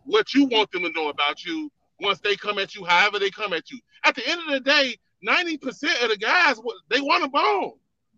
what 0.05 0.35
you 0.35 0.47
want 0.47 0.71
them 0.71 0.83
to 0.83 0.91
know 0.91 1.09
about 1.09 1.45
you 1.45 1.71
once 2.01 2.21
they 2.21 2.37
come 2.37 2.59
at 2.59 2.75
you, 2.75 2.85
however 2.85 3.19
they 3.19 3.31
come 3.31 3.53
at 3.53 3.71
you. 3.71 3.79
At 4.05 4.15
the 4.15 4.29
end 4.29 4.41
of 4.41 4.53
the 4.53 4.61
day, 4.61 4.97
90% 5.27 6.03
of 6.03 6.11
the 6.11 6.17
guys 6.17 6.61
they 6.89 7.01
want 7.01 7.25
a 7.25 7.29
bone. 7.29 7.73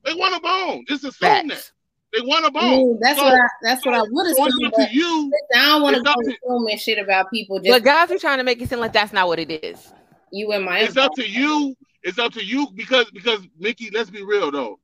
They 0.04 0.14
want 0.14 0.36
a 0.36 0.40
bone. 0.40 0.84
Just 0.86 1.04
assume 1.04 1.48
Facts. 1.48 1.48
that. 1.48 1.70
They 2.14 2.20
want 2.20 2.46
a 2.46 2.50
bone. 2.50 2.62
I 2.62 2.76
mean, 2.76 2.98
that's 3.00 3.18
so, 3.18 3.24
what 3.24 3.34
I 3.34 3.46
that's 3.60 3.84
what 3.84 3.94
I 3.94 4.02
would 4.08 4.26
assume. 4.26 4.70
To 4.70 4.88
you, 4.92 5.32
I 5.52 5.68
don't 5.68 5.82
want 5.82 5.96
to 5.96 6.02
go 6.02 6.14
assuming 6.20 6.78
shit 6.78 6.98
about 6.98 7.28
people. 7.30 7.58
Just 7.58 7.68
but 7.68 7.82
guys 7.82 8.10
are 8.12 8.18
trying 8.18 8.38
to 8.38 8.44
make 8.44 8.62
it 8.62 8.68
seem 8.68 8.78
like 8.78 8.92
that's 8.92 9.12
not 9.12 9.26
what 9.26 9.40
it 9.40 9.50
is. 9.50 9.92
You 10.30 10.52
and 10.52 10.64
my. 10.64 10.78
It's 10.78 10.96
up 10.96 11.12
to 11.14 11.28
you. 11.28 11.74
It's 12.04 12.18
up 12.20 12.32
to 12.34 12.44
you 12.44 12.68
because 12.76 13.10
because 13.10 13.40
Mickey. 13.58 13.90
Let's 13.92 14.10
be 14.10 14.22
real 14.22 14.52
though. 14.52 14.78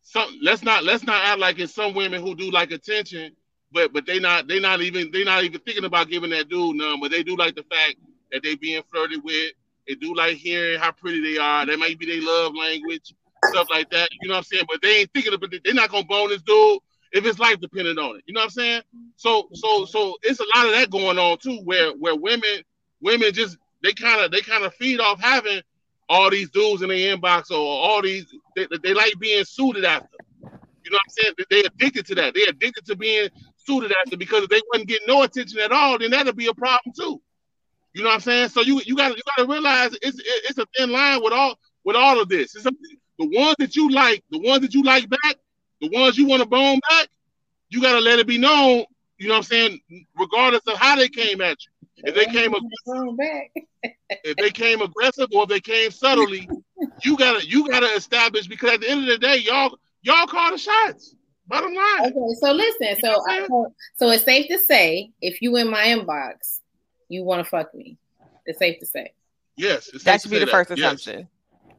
Some 0.00 0.38
let's 0.40 0.62
not 0.62 0.84
let's 0.84 1.04
not 1.04 1.22
act 1.22 1.38
like 1.38 1.58
it's 1.58 1.74
some 1.74 1.92
women 1.92 2.22
who 2.22 2.34
do 2.34 2.50
like 2.50 2.70
attention, 2.70 3.36
but 3.70 3.92
but 3.92 4.06
they 4.06 4.18
not 4.18 4.48
they 4.48 4.58
not 4.58 4.80
even 4.80 5.10
they 5.10 5.22
not 5.22 5.44
even 5.44 5.60
thinking 5.60 5.84
about 5.84 6.08
giving 6.08 6.30
that 6.30 6.48
dude 6.48 6.76
none. 6.76 6.98
But 6.98 7.10
they 7.10 7.22
do 7.22 7.36
like 7.36 7.56
the 7.56 7.64
fact 7.64 7.96
that 8.32 8.42
they 8.42 8.54
being 8.54 8.82
flirted 8.90 9.22
with. 9.22 9.52
They 9.86 9.96
do 9.96 10.14
like 10.14 10.38
hearing 10.38 10.80
how 10.80 10.92
pretty 10.92 11.20
they 11.20 11.38
are. 11.38 11.66
That 11.66 11.78
might 11.78 11.98
be 11.98 12.06
their 12.06 12.22
love 12.22 12.54
language 12.54 13.12
stuff 13.48 13.68
like 13.70 13.90
that. 13.90 14.08
You 14.20 14.28
know 14.28 14.34
what 14.34 14.38
I'm 14.38 14.44
saying? 14.44 14.64
But 14.68 14.82
they 14.82 15.00
ain't 15.00 15.10
thinking 15.12 15.34
of 15.34 15.42
it. 15.42 15.62
They're 15.64 15.74
not 15.74 15.90
gonna 15.90 16.04
bone 16.04 16.30
this 16.30 16.42
dude 16.42 16.78
if 17.12 17.24
his 17.24 17.38
life 17.38 17.60
depended 17.60 17.98
on 17.98 18.16
it. 18.16 18.24
You 18.26 18.34
know 18.34 18.40
what 18.40 18.44
I'm 18.44 18.50
saying? 18.50 18.82
So 19.16 19.48
so 19.52 19.84
so 19.84 20.16
it's 20.22 20.40
a 20.40 20.56
lot 20.56 20.66
of 20.66 20.72
that 20.72 20.90
going 20.90 21.18
on 21.18 21.38
too, 21.38 21.60
where 21.64 21.92
where 21.92 22.16
women 22.16 22.62
women 23.00 23.32
just 23.32 23.56
they 23.82 23.92
kind 23.92 24.24
of 24.24 24.30
they 24.30 24.40
kind 24.40 24.64
of 24.64 24.74
feed 24.74 25.00
off 25.00 25.20
having 25.20 25.60
all 26.08 26.30
these 26.30 26.50
dudes 26.50 26.82
in 26.82 26.88
their 26.88 27.16
inbox 27.16 27.50
or 27.50 27.56
all 27.56 28.02
these 28.02 28.26
they, 28.56 28.66
they 28.82 28.94
like 28.94 29.14
being 29.18 29.44
suited 29.44 29.84
after. 29.84 30.16
You 30.42 30.90
know 30.90 30.96
what 30.96 31.02
I'm 31.06 31.10
saying? 31.10 31.34
They 31.50 31.60
addicted 31.60 32.06
to 32.06 32.14
that. 32.16 32.34
They 32.34 32.42
addicted 32.42 32.84
to 32.86 32.96
being 32.96 33.28
suited 33.56 33.92
after 34.04 34.16
because 34.16 34.44
if 34.44 34.50
they 34.50 34.60
wasn't 34.70 34.88
getting 34.88 35.06
no 35.08 35.22
attention 35.22 35.58
at 35.60 35.72
all, 35.72 35.98
then 35.98 36.10
that'd 36.10 36.36
be 36.36 36.48
a 36.48 36.54
problem 36.54 36.92
too. 36.98 37.22
You 37.94 38.02
know 38.02 38.08
what 38.08 38.16
I'm 38.16 38.20
saying? 38.20 38.48
So 38.48 38.60
you 38.60 38.80
you 38.84 38.96
gotta 38.96 39.14
you 39.14 39.22
gotta 39.36 39.48
realize 39.50 39.96
it's 40.02 40.20
it's 40.24 40.58
a 40.58 40.66
thin 40.76 40.90
line 40.90 41.22
with 41.22 41.32
all 41.32 41.58
with 41.84 41.96
all 41.96 42.20
of 42.20 42.28
this. 42.28 42.56
It's 42.56 42.66
a, 42.66 42.72
the 43.18 43.26
ones 43.26 43.56
that 43.58 43.76
you 43.76 43.90
like, 43.90 44.22
the 44.30 44.38
ones 44.38 44.62
that 44.62 44.74
you 44.74 44.82
like 44.82 45.08
back, 45.08 45.36
the 45.80 45.88
ones 45.90 46.18
you 46.18 46.26
want 46.26 46.42
to 46.42 46.48
bone 46.48 46.80
back, 46.90 47.08
you 47.68 47.80
gotta 47.80 48.00
let 48.00 48.18
it 48.18 48.26
be 48.26 48.38
known. 48.38 48.84
You 49.18 49.28
know 49.28 49.34
what 49.34 49.38
I'm 49.38 49.42
saying? 49.44 49.80
Regardless 50.18 50.62
of 50.66 50.76
how 50.76 50.96
they 50.96 51.08
came 51.08 51.40
at 51.40 51.56
you, 51.64 51.88
if 51.98 52.14
they 52.14 52.26
came 52.26 52.54
if 54.24 54.36
they 54.36 54.50
came 54.50 54.82
aggressive 54.82 55.28
or 55.32 55.44
if 55.44 55.48
they 55.48 55.60
came 55.60 55.90
subtly, 55.90 56.48
you 57.02 57.16
gotta 57.16 57.46
you 57.46 57.68
gotta 57.68 57.86
establish 57.94 58.46
because 58.46 58.72
at 58.72 58.80
the 58.80 58.90
end 58.90 59.02
of 59.02 59.06
the 59.06 59.18
day, 59.18 59.38
y'all 59.38 59.78
y'all 60.02 60.26
call 60.26 60.50
the 60.50 60.58
shots. 60.58 61.14
Bottom 61.46 61.74
line. 61.74 62.00
Okay, 62.00 62.34
so 62.40 62.52
listen, 62.52 62.96
so 63.02 63.22
I, 63.28 63.46
so 63.96 64.10
it's 64.10 64.24
safe 64.24 64.48
to 64.48 64.58
say 64.58 65.10
if 65.20 65.42
you 65.42 65.56
in 65.56 65.70
my 65.70 65.84
inbox, 65.84 66.60
you 67.08 67.22
want 67.22 67.44
to 67.44 67.48
fuck 67.48 67.74
me. 67.74 67.98
It's 68.46 68.58
safe 68.58 68.80
to 68.80 68.86
say. 68.86 69.12
Yes, 69.56 69.90
that 70.04 70.22
should 70.22 70.30
be 70.30 70.38
the 70.38 70.46
that. 70.46 70.50
first 70.50 70.70
assumption. 70.70 71.18
Yes. 71.20 71.28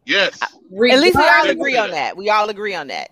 At 0.07 0.51
least 0.71 1.17
we 1.17 1.23
all 1.23 1.49
agree 1.49 1.77
on 1.77 1.91
that. 1.91 2.17
We 2.17 2.29
all 2.29 2.49
agree 2.49 2.75
on 2.75 2.87
that. 2.87 3.11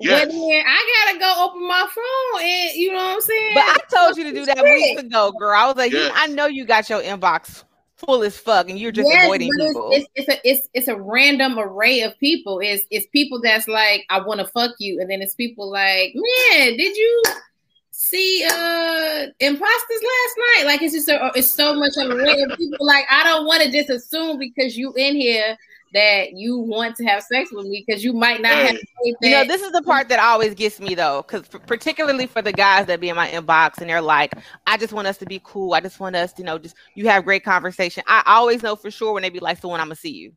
Yes. 0.00 0.28
Well, 0.28 0.48
then 0.48 0.64
I 0.64 1.06
gotta 1.06 1.18
go 1.18 1.44
open 1.46 1.66
my 1.66 1.86
phone 1.92 2.42
and 2.42 2.76
you 2.76 2.92
know 2.92 2.98
what 2.98 3.14
I'm 3.14 3.20
saying. 3.20 3.54
But 3.54 3.64
I 3.64 3.76
told 3.92 4.16
you 4.16 4.24
to 4.24 4.32
do 4.32 4.46
that 4.46 4.62
weeks 4.62 5.00
ago, 5.00 5.32
girl. 5.32 5.58
I 5.58 5.66
was 5.66 5.76
like, 5.76 5.92
yes. 5.92 6.12
I 6.14 6.28
know 6.28 6.46
you 6.46 6.64
got 6.64 6.88
your 6.88 7.02
inbox 7.02 7.64
full 7.96 8.22
as 8.22 8.38
fuck, 8.38 8.70
and 8.70 8.78
you're 8.78 8.92
just 8.92 9.08
yes, 9.08 9.24
avoiding 9.24 9.50
people. 9.58 9.90
It's, 9.92 10.06
it's, 10.14 10.28
a 10.28 10.48
it's 10.48 10.68
it's 10.72 10.88
a 10.88 10.96
random 10.96 11.58
array 11.58 12.02
of 12.02 12.16
people. 12.20 12.60
It's 12.60 12.84
it's 12.90 13.06
people 13.06 13.40
that's 13.40 13.66
like, 13.66 14.04
I 14.08 14.20
want 14.20 14.38
to 14.38 14.46
fuck 14.46 14.76
you, 14.78 15.00
and 15.00 15.10
then 15.10 15.20
it's 15.20 15.34
people 15.34 15.68
like, 15.68 16.14
man, 16.14 16.76
did 16.76 16.96
you 16.96 17.22
see 17.98 18.44
uh 18.44 19.26
imposters 19.40 20.02
last 20.02 20.34
night? 20.38 20.62
Like 20.66 20.82
it's 20.82 20.94
just 20.94 21.08
a, 21.08 21.32
it's 21.34 21.52
so 21.54 21.74
much 21.74 21.92
of 21.96 22.10
a 22.10 22.56
people. 22.56 22.86
Like 22.86 23.04
I 23.10 23.24
don't 23.24 23.44
want 23.44 23.62
to 23.64 23.72
just 23.72 23.90
assume 23.90 24.38
because 24.38 24.76
you 24.76 24.92
in 24.94 25.16
here 25.16 25.56
that 25.94 26.34
you 26.34 26.58
want 26.58 26.94
to 26.96 27.04
have 27.06 27.22
sex 27.22 27.50
with 27.50 27.66
me 27.66 27.84
because 27.84 28.04
you 28.04 28.12
might 28.12 28.40
not 28.40 28.52
have. 28.52 28.76
You 29.04 29.30
know, 29.30 29.44
this 29.44 29.62
is 29.62 29.72
the 29.72 29.82
part 29.82 30.08
that 30.10 30.20
always 30.20 30.54
gets 30.54 30.78
me 30.78 30.94
though, 30.94 31.24
because 31.26 31.48
particularly 31.66 32.26
for 32.26 32.40
the 32.40 32.52
guys 32.52 32.86
that 32.86 33.00
be 33.00 33.08
in 33.08 33.16
my 33.16 33.28
inbox 33.28 33.78
and 33.78 33.90
they're 33.90 34.00
like, 34.00 34.34
"I 34.66 34.76
just 34.76 34.92
want 34.92 35.08
us 35.08 35.18
to 35.18 35.26
be 35.26 35.40
cool. 35.42 35.74
I 35.74 35.80
just 35.80 35.98
want 35.98 36.14
us, 36.14 36.32
to, 36.34 36.42
you 36.42 36.46
know, 36.46 36.58
just 36.58 36.76
you 36.94 37.08
have 37.08 37.24
great 37.24 37.42
conversation." 37.42 38.04
I 38.06 38.22
always 38.26 38.62
know 38.62 38.76
for 38.76 38.92
sure 38.92 39.12
when 39.12 39.22
they 39.22 39.30
be 39.30 39.40
like, 39.40 39.60
"So 39.60 39.68
when 39.68 39.80
I'm 39.80 39.86
gonna 39.86 39.96
see 39.96 40.12
you." 40.12 40.32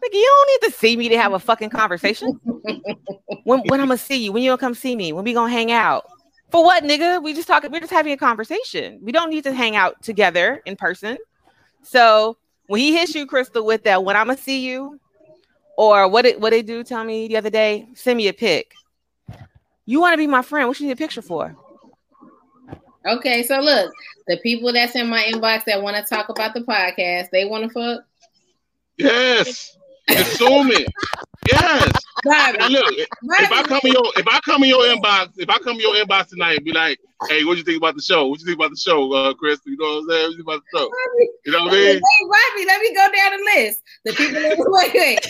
Like 0.00 0.14
you 0.14 0.22
don't 0.22 0.62
need 0.62 0.70
to 0.70 0.78
see 0.78 0.96
me 0.96 1.08
to 1.08 1.18
have 1.18 1.32
a 1.32 1.40
fucking 1.40 1.70
conversation. 1.70 2.38
when 3.44 3.60
when 3.66 3.80
I'm 3.80 3.88
gonna 3.88 3.98
see 3.98 4.24
you? 4.24 4.32
When 4.32 4.44
you 4.44 4.50
gonna 4.50 4.58
come 4.58 4.74
see 4.74 4.94
me? 4.94 5.12
When 5.12 5.24
we 5.24 5.32
gonna 5.32 5.50
hang 5.50 5.72
out? 5.72 6.04
For 6.50 6.62
what, 6.62 6.84
nigga? 6.84 7.22
We 7.22 7.34
just 7.34 7.48
talking. 7.48 7.70
We're 7.70 7.80
just 7.80 7.92
having 7.92 8.12
a 8.12 8.16
conversation. 8.16 8.98
We 9.02 9.12
don't 9.12 9.30
need 9.30 9.44
to 9.44 9.52
hang 9.52 9.76
out 9.76 10.02
together 10.02 10.62
in 10.64 10.76
person. 10.76 11.18
So 11.82 12.36
when 12.66 12.80
he 12.80 12.96
hits 12.96 13.14
you, 13.14 13.26
Crystal, 13.26 13.64
with 13.64 13.84
that, 13.84 14.04
when 14.04 14.16
I'm 14.16 14.26
gonna 14.26 14.38
see 14.38 14.66
you, 14.66 15.00
or 15.76 16.08
what 16.08 16.24
it 16.24 16.40
what 16.40 16.50
they 16.50 16.62
do 16.62 16.82
tell 16.84 17.04
me 17.04 17.28
the 17.28 17.36
other 17.36 17.50
day, 17.50 17.88
send 17.94 18.16
me 18.16 18.28
a 18.28 18.32
pic. 18.32 18.72
You 19.84 20.00
want 20.00 20.14
to 20.14 20.18
be 20.18 20.26
my 20.26 20.42
friend? 20.42 20.68
What 20.68 20.80
you 20.80 20.86
need 20.86 20.92
a 20.92 20.96
picture 20.96 21.22
for? 21.22 21.54
Okay, 23.06 23.44
so 23.44 23.60
look, 23.60 23.92
the 24.26 24.36
people 24.38 24.72
that's 24.72 24.96
in 24.96 25.08
my 25.08 25.22
inbox 25.22 25.64
that 25.64 25.80
want 25.80 25.96
to 25.96 26.14
talk 26.14 26.28
about 26.28 26.54
the 26.54 26.60
podcast, 26.60 27.30
they 27.30 27.44
want 27.44 27.64
to 27.64 27.70
fuck. 27.70 28.04
Yes, 28.96 29.75
assume 30.08 30.70
it. 30.70 30.88
Yes. 31.50 31.92
Now 32.24 32.68
look, 32.68 32.92
if 32.96 33.52
I 33.52 33.62
come 33.62 33.80
in 33.84 33.92
your 33.92 34.12
if 34.16 34.26
I 34.26 34.40
come 34.40 34.62
in 34.64 34.68
your 34.70 34.82
inbox, 34.84 35.30
if 35.36 35.48
I 35.48 35.58
come 35.58 35.74
in 35.74 35.80
your 35.80 35.94
inbox 35.94 36.28
tonight 36.28 36.56
and 36.56 36.64
be 36.64 36.72
like, 36.72 36.98
hey, 37.28 37.44
what 37.44 37.56
you 37.56 37.62
think 37.62 37.78
about 37.78 37.94
the 37.94 38.02
show? 38.02 38.26
What 38.26 38.40
you 38.40 38.46
think 38.46 38.58
about 38.58 38.70
the 38.70 38.76
show, 38.76 39.12
uh, 39.12 39.34
Chris? 39.34 39.60
You 39.64 39.76
know 39.76 39.86
what 39.86 39.98
I'm 39.98 40.08
saying? 40.10 40.28
What 40.28 40.36
you 40.36 40.42
about 40.42 40.62
the 40.72 40.78
show? 40.78 40.90
You 41.44 41.52
know 41.52 41.64
what 41.64 41.72
I 41.72 41.76
mean? 41.76 41.94
Hey, 41.94 42.24
Robbie, 42.24 42.66
let 42.66 42.80
me 42.80 42.94
go 42.94 43.06
down 43.14 43.30
the 43.32 43.52
list. 43.54 43.82
The 44.04 44.12
people 44.12 44.36
in 44.36 44.54
wait, 44.58 44.94
wait. 44.94 45.20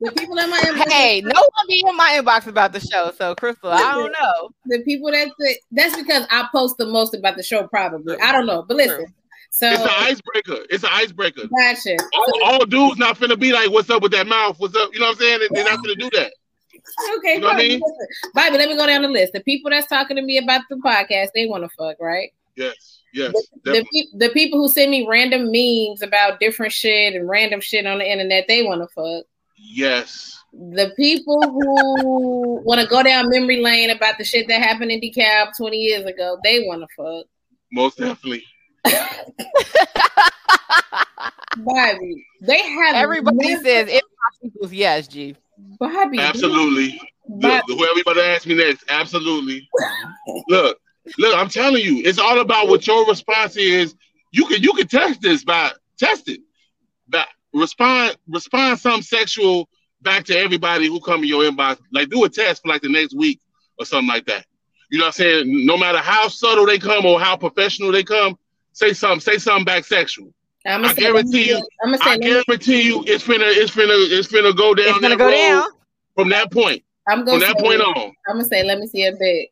the 0.00 0.12
people 0.12 0.38
in 0.38 0.50
my 0.50 0.58
inbox. 0.60 0.92
Hey, 0.92 1.20
no 1.20 1.40
one 1.40 1.66
be 1.68 1.84
in 1.86 1.96
my 1.96 2.20
inbox 2.22 2.46
about 2.46 2.72
the 2.72 2.80
show. 2.80 3.12
So 3.18 3.34
Crystal, 3.34 3.70
I 3.70 3.92
don't 3.92 4.12
know. 4.12 4.50
The 4.66 4.82
people 4.84 5.10
that 5.10 5.28
that's 5.72 5.96
because 5.96 6.26
I 6.30 6.48
post 6.52 6.76
the 6.78 6.86
most 6.86 7.14
about 7.14 7.36
the 7.36 7.42
show, 7.42 7.66
probably. 7.66 8.18
I 8.20 8.32
don't 8.32 8.46
know. 8.46 8.64
But 8.66 8.76
listen, 8.78 9.12
So 9.50 9.68
it's 9.68 9.82
an 9.82 9.88
icebreaker. 9.90 10.64
It's 10.70 10.84
an 10.84 10.90
icebreaker. 10.92 11.42
Gotcha. 11.48 11.96
All, 12.14 12.44
all, 12.44 12.66
dudes 12.66 12.98
not 12.98 13.18
finna 13.18 13.38
be 13.38 13.52
like, 13.52 13.70
"What's 13.70 13.90
up 13.90 14.02
with 14.02 14.12
that 14.12 14.26
mouth? 14.26 14.58
What's 14.58 14.76
up?" 14.76 14.90
You 14.92 15.00
know 15.00 15.06
what 15.06 15.12
I'm 15.12 15.18
saying? 15.18 15.48
They're 15.50 15.64
not 15.64 15.82
gonna 15.82 15.96
do 15.96 16.10
that. 16.10 16.32
Okay, 17.16 17.34
you 17.34 17.40
know 17.40 17.48
I 17.48 17.56
mean? 17.56 17.80
Bobby, 18.34 18.58
let 18.58 18.68
me 18.68 18.76
go 18.76 18.86
down 18.86 19.02
the 19.02 19.08
list. 19.08 19.32
The 19.32 19.40
people 19.40 19.70
that's 19.70 19.86
talking 19.86 20.16
to 20.16 20.22
me 20.22 20.38
about 20.38 20.62
the 20.70 20.76
podcast, 20.76 21.28
they 21.34 21.46
want 21.46 21.64
to 21.64 21.70
fuck, 21.70 21.96
right? 22.00 22.30
Yes, 22.56 23.00
yes. 23.12 23.32
The, 23.64 23.84
the, 23.92 24.06
the, 24.14 24.28
people 24.30 24.58
who 24.58 24.68
send 24.68 24.90
me 24.90 25.06
random 25.08 25.50
memes 25.52 26.02
about 26.02 26.40
different 26.40 26.72
shit 26.72 27.14
and 27.14 27.28
random 27.28 27.60
shit 27.60 27.86
on 27.86 27.98
the 27.98 28.10
internet, 28.10 28.46
they 28.48 28.62
want 28.62 28.82
to 28.82 28.88
fuck. 28.88 29.24
Yes. 29.56 30.38
The 30.52 30.92
people 30.96 31.40
who 31.42 32.60
want 32.64 32.80
to 32.80 32.86
go 32.86 33.02
down 33.02 33.28
memory 33.28 33.60
lane 33.60 33.90
about 33.90 34.18
the 34.18 34.24
shit 34.24 34.48
that 34.48 34.60
happened 34.60 34.90
in 34.90 35.00
DeKalb 35.00 35.56
20 35.56 35.76
years 35.76 36.04
ago, 36.04 36.38
they 36.42 36.66
want 36.66 36.82
to 36.82 36.88
fuck. 36.96 37.26
Most 37.70 37.98
definitely. 37.98 38.44
Bobby, 41.56 42.26
they 42.40 42.62
have 42.62 42.94
everybody 42.94 43.36
never... 43.36 43.64
says 43.64 43.88
it 43.88 44.04
equals 44.42 44.72
yes, 44.72 45.08
G. 45.08 45.34
Bobby, 45.78 46.18
absolutely. 46.18 47.00
Bobby. 47.28 47.62
Look, 47.68 47.78
whoever 47.78 48.00
about 48.00 48.14
to 48.14 48.24
ask 48.24 48.46
me 48.46 48.54
next, 48.54 48.84
absolutely. 48.88 49.68
look, 50.48 50.78
look, 51.18 51.36
I'm 51.36 51.48
telling 51.48 51.82
you, 51.84 52.02
it's 52.04 52.18
all 52.18 52.40
about 52.40 52.68
what 52.68 52.86
your 52.86 53.06
response 53.06 53.56
is. 53.56 53.94
You 54.32 54.46
can 54.46 54.62
you 54.62 54.72
can 54.72 54.86
test 54.86 55.20
this 55.20 55.44
by 55.44 55.72
test 55.98 56.28
it. 56.28 56.40
By 57.08 57.24
respond 57.52 58.16
respond 58.28 58.78
some 58.78 59.02
sexual 59.02 59.68
back 60.02 60.24
to 60.24 60.38
everybody 60.38 60.86
who 60.86 61.00
come 61.00 61.22
in 61.22 61.28
your 61.28 61.42
inbox. 61.42 61.78
Like 61.92 62.08
do 62.08 62.24
a 62.24 62.28
test 62.28 62.62
for 62.62 62.68
like 62.68 62.82
the 62.82 62.88
next 62.88 63.16
week 63.16 63.40
or 63.78 63.84
something 63.84 64.08
like 64.08 64.26
that. 64.26 64.46
You 64.90 64.98
know 64.98 65.04
what 65.04 65.20
I'm 65.20 65.24
saying? 65.24 65.66
No 65.66 65.76
matter 65.76 65.98
how 65.98 66.28
subtle 66.28 66.66
they 66.66 66.78
come 66.78 67.04
or 67.04 67.20
how 67.20 67.36
professional 67.36 67.92
they 67.92 68.02
come, 68.02 68.38
say 68.78 68.92
something, 68.92 69.20
say 69.20 69.38
something 69.38 69.64
back 69.64 69.84
sexual. 69.84 70.32
I'm 70.66 70.84
I 70.84 70.92
guarantee 70.92 71.48
you. 71.48 71.56
I'm 71.82 71.92
gonna 71.92 71.98
say, 71.98 72.10
I 72.10 72.18
guarantee 72.18 72.82
you, 72.82 73.02
it's 73.06 73.24
finna, 73.24 73.46
it's 73.46 73.74
finna, 73.74 73.94
it's 74.10 74.28
finna 74.28 74.56
go 74.56 74.74
down. 74.74 74.88
It's 74.88 74.98
gonna 75.00 75.16
go 75.16 75.30
down 75.30 75.68
from 76.14 76.28
that 76.30 76.52
point. 76.52 76.82
I'm 77.08 77.24
going 77.24 77.40
from 77.40 77.48
that 77.48 77.58
point 77.58 77.80
on. 77.80 78.12
I'm 78.28 78.36
gonna 78.36 78.44
say, 78.44 78.64
let 78.64 78.78
me 78.78 78.86
see 78.86 79.06
a 79.06 79.12
bit. 79.12 79.48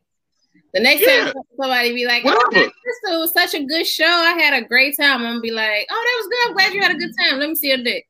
The 0.73 0.81
next 0.81 1.01
yeah. 1.01 1.25
time 1.25 1.33
somebody 1.59 1.93
be 1.93 2.05
like, 2.05 2.23
"Oh, 2.25 2.49
this 2.51 2.71
was 3.07 3.33
such 3.33 3.53
a 3.55 3.63
good 3.63 3.87
show. 3.87 4.05
I 4.05 4.33
had 4.33 4.53
a 4.53 4.65
great 4.67 4.95
time." 4.97 5.21
I'm 5.21 5.23
gonna 5.23 5.39
be 5.39 5.51
like, 5.51 5.87
"Oh, 5.89 5.95
that 5.95 6.23
was 6.23 6.27
good. 6.27 6.47
I'm 6.47 6.53
glad 6.53 6.73
you 6.73 6.81
had 6.81 6.91
a 6.91 6.99
good 6.99 7.13
time. 7.19 7.39
Let 7.39 7.49
me 7.49 7.55
see 7.55 7.71
a 7.71 7.77
dick." 7.77 8.05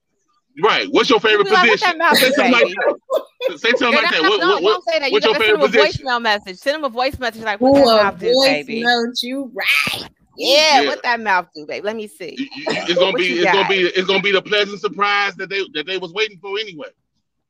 Right. 0.61 0.87
What's 0.89 1.09
your 1.09 1.19
favorite 1.19 1.47
position? 1.47 1.99
Like, 1.99 2.17
say 2.17 2.31
something 2.31 2.51
like 2.51 2.67
that. 2.67 3.59
Say 3.59 3.69
something 3.77 3.93
like 3.93 4.11
that. 4.11 4.21
What, 4.21 4.39
what, 4.39 4.63
what, 4.63 4.83
say 4.89 4.99
that. 4.99 5.11
What's 5.11 5.25
you 5.25 5.31
your 5.31 5.39
favorite 5.39 5.59
position? 5.59 5.91
Send 5.91 6.01
him 6.01 6.07
a 6.07 6.19
Voicemail 6.19 6.21
message. 6.21 6.57
Send 6.57 6.75
him 6.77 6.83
a 6.83 6.89
voice 6.89 7.19
message 7.19 7.43
like, 7.43 7.61
"What 7.61 7.79
Ooh, 7.79 7.85
that 7.85 8.03
mouth 8.03 8.19
do, 8.19 8.33
baby?" 8.43 8.81
Note 8.81 9.21
you 9.21 9.51
right. 9.53 10.09
Yeah, 10.37 10.81
yeah, 10.81 10.87
what 10.87 11.01
that 11.03 11.19
mouth 11.19 11.47
do, 11.55 11.65
babe? 11.65 11.83
Let 11.83 11.95
me 11.95 12.07
see. 12.07 12.35
It's 12.39 12.93
gonna 12.93 13.17
be, 13.17 13.25
it's 13.33 13.43
got? 13.43 13.53
gonna 13.53 13.69
be, 13.69 13.81
it's 13.81 14.07
gonna 14.07 14.21
be 14.21 14.31
the 14.31 14.41
pleasant 14.41 14.79
surprise 14.79 15.35
that 15.35 15.49
they 15.49 15.65
that 15.73 15.87
they 15.87 15.97
was 15.97 16.13
waiting 16.13 16.37
for 16.39 16.59
anyway, 16.59 16.89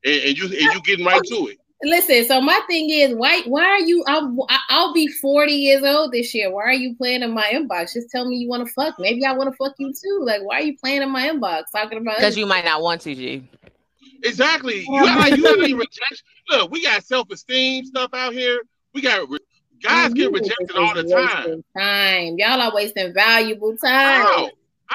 and, 0.04 0.22
and 0.22 0.38
you 0.38 0.44
and 0.44 0.54
you 0.54 0.82
getting 0.82 1.04
right 1.04 1.22
to 1.22 1.48
it. 1.48 1.58
Listen, 1.82 2.24
so 2.24 2.40
my 2.40 2.60
thing 2.66 2.90
is, 2.90 3.14
why 3.14 3.42
why 3.46 3.64
are 3.64 3.80
you? 3.80 4.02
I'll 4.08 4.34
I'll 4.68 4.92
be 4.94 5.06
forty 5.06 5.52
years 5.52 5.84
old 5.84 6.12
this 6.12 6.34
year. 6.34 6.52
Why 6.52 6.64
are 6.64 6.72
you 6.72 6.96
playing 6.96 7.22
in 7.22 7.32
my 7.32 7.44
inbox? 7.52 7.92
Just 7.92 8.10
tell 8.10 8.28
me 8.28 8.36
you 8.36 8.48
want 8.48 8.66
to 8.66 8.72
fuck. 8.72 8.98
Maybe 8.98 9.24
I 9.24 9.32
want 9.32 9.50
to 9.50 9.56
fuck 9.56 9.74
you 9.78 9.92
too. 9.92 10.22
Like, 10.24 10.42
why 10.42 10.56
are 10.56 10.62
you 10.62 10.76
playing 10.78 11.02
in 11.02 11.10
my 11.10 11.28
inbox 11.28 11.64
talking 11.70 11.98
about? 11.98 12.16
Because 12.16 12.36
you 12.36 12.46
might 12.46 12.64
not 12.64 12.82
want 12.82 13.02
to, 13.02 13.14
G. 13.14 13.46
Exactly. 14.24 14.80
You 14.88 15.04
got 15.04 15.18
like 15.18 15.36
you 15.36 15.42
got 15.42 15.58
any 15.58 15.74
rejection. 15.74 16.26
Look, 16.48 16.70
we 16.70 16.82
got 16.82 17.04
self 17.04 17.30
esteem 17.30 17.84
stuff 17.84 18.10
out 18.12 18.32
here. 18.32 18.60
We 18.92 19.00
got 19.00 19.28
re- 19.28 19.37
guys 19.82 20.12
get 20.14 20.32
rejected 20.32 20.76
all 20.76 20.94
the 20.94 21.04
time. 21.04 21.64
Time, 21.76 22.34
y'all 22.38 22.60
are 22.60 22.74
wasting 22.74 23.12
valuable 23.12 23.76
time. 23.76 24.24
Wow. 24.24 24.50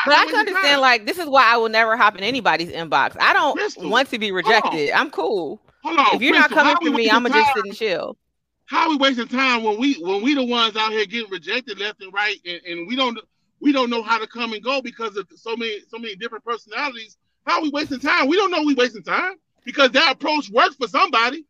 But 0.06 0.16
I 0.16 0.26
can 0.26 0.36
understand, 0.36 0.66
time. 0.66 0.82
like, 0.82 1.06
this 1.06 1.20
is 1.20 1.28
why 1.28 1.54
I 1.54 1.58
will 1.58 1.70
never 1.70 1.96
hop 1.96 2.18
in 2.18 2.24
anybody's 2.24 2.70
inbox. 2.70 3.16
I 3.20 3.34
don't 3.34 3.56
Crystal. 3.56 3.90
want 3.90 4.10
to 4.10 4.18
be 4.18 4.32
rejected. 4.32 4.92
I'm 4.92 5.12
cool. 5.12 5.62
Hold 5.84 6.00
on, 6.00 6.16
if 6.16 6.22
you're 6.22 6.34
Crystal, 6.34 6.56
not 6.58 6.64
coming 6.64 6.92
for 6.92 6.98
me, 6.98 7.10
I'm 7.12 7.24
gonna 7.24 7.36
just 7.36 7.54
sit 7.54 7.66
and 7.66 7.76
chill. 7.76 8.18
How 8.66 8.86
are 8.86 8.90
we 8.90 8.96
wasting 8.96 9.28
time 9.28 9.64
when 9.64 9.80
we 9.80 9.96
when 9.96 10.24
we 10.24 10.34
the 10.34 10.44
ones 10.44 10.76
out 10.76 10.92
here 10.92 11.06
getting 11.06 11.30
rejected 11.30 11.80
left 11.80 12.02
and 12.02 12.14
right, 12.14 12.38
and, 12.46 12.62
and 12.66 12.88
we 12.88 12.96
don't 12.96 13.20
we 13.60 13.72
don't 13.72 13.90
know 13.90 14.02
how 14.02 14.18
to 14.18 14.28
come 14.28 14.54
and 14.54 14.64
go 14.64 14.82
because 14.82 15.16
of 15.16 15.28
so 15.36 15.56
many 15.56 15.82
so 15.90 16.00
many 16.00 16.16
different 16.16 16.44
personalities. 16.44 17.18
How 17.46 17.60
are 17.60 17.62
we 17.62 17.70
wasting 17.70 18.00
time? 18.00 18.28
We 18.28 18.36
don't 18.36 18.52
know 18.52 18.64
we 18.64 18.74
wasting 18.74 19.04
time 19.04 19.36
because 19.64 19.92
that 19.92 20.14
approach 20.14 20.50
works 20.50 20.76
for 20.76 20.88
somebody. 20.88 21.46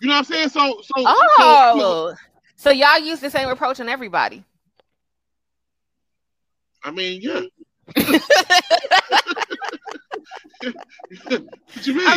You 0.00 0.08
know 0.08 0.14
what 0.14 0.18
I'm 0.18 0.24
saying? 0.24 0.48
So 0.48 0.80
so 0.82 0.92
oh, 0.96 2.14
so, 2.16 2.16
so 2.62 2.70
y'all 2.70 3.00
use 3.00 3.18
the 3.18 3.28
same 3.28 3.48
approach 3.48 3.80
on 3.80 3.88
everybody. 3.88 4.44
I 6.84 6.92
mean, 6.92 7.20
yeah. 7.20 7.40
I'm 7.96 8.04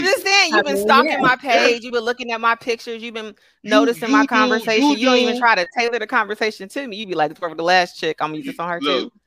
just 0.04 0.24
saying, 0.24 0.54
you've 0.54 0.66
been 0.66 0.78
stalking 0.78 1.14
yeah. 1.14 1.20
my 1.20 1.36
page, 1.36 1.84
you've 1.84 1.93
been 1.93 2.04
looking 2.04 2.32
at 2.32 2.39
my 2.39 2.54
pictures, 2.54 3.02
you've 3.02 3.16
been 3.16 3.34
noticing 3.64 4.04
you, 4.04 4.10
you 4.10 4.18
my 4.20 4.28
conversation. 4.28 4.91
You, 4.91 4.98
you, 4.98 5.06
don't 5.08 5.18
even 5.18 5.39
try 5.39 5.56
to 5.56 5.66
tailor 5.76 5.98
the 5.98 6.06
conversation 6.06 6.70
to 6.70 6.88
me. 6.88 6.98
You'd 6.98 7.10
be 7.10 7.16
like, 7.16 7.32
"It's 7.32 7.39
for 7.39 7.56
the 7.56 7.64
last 7.64 8.00
chick. 8.00 8.18
I'm 8.20 8.30
gonna 8.30 8.38
use 8.38 8.46
this 8.46 8.60
on 8.60 8.70
her 8.70 8.80
Look, 8.80 9.12
too." 9.12 9.20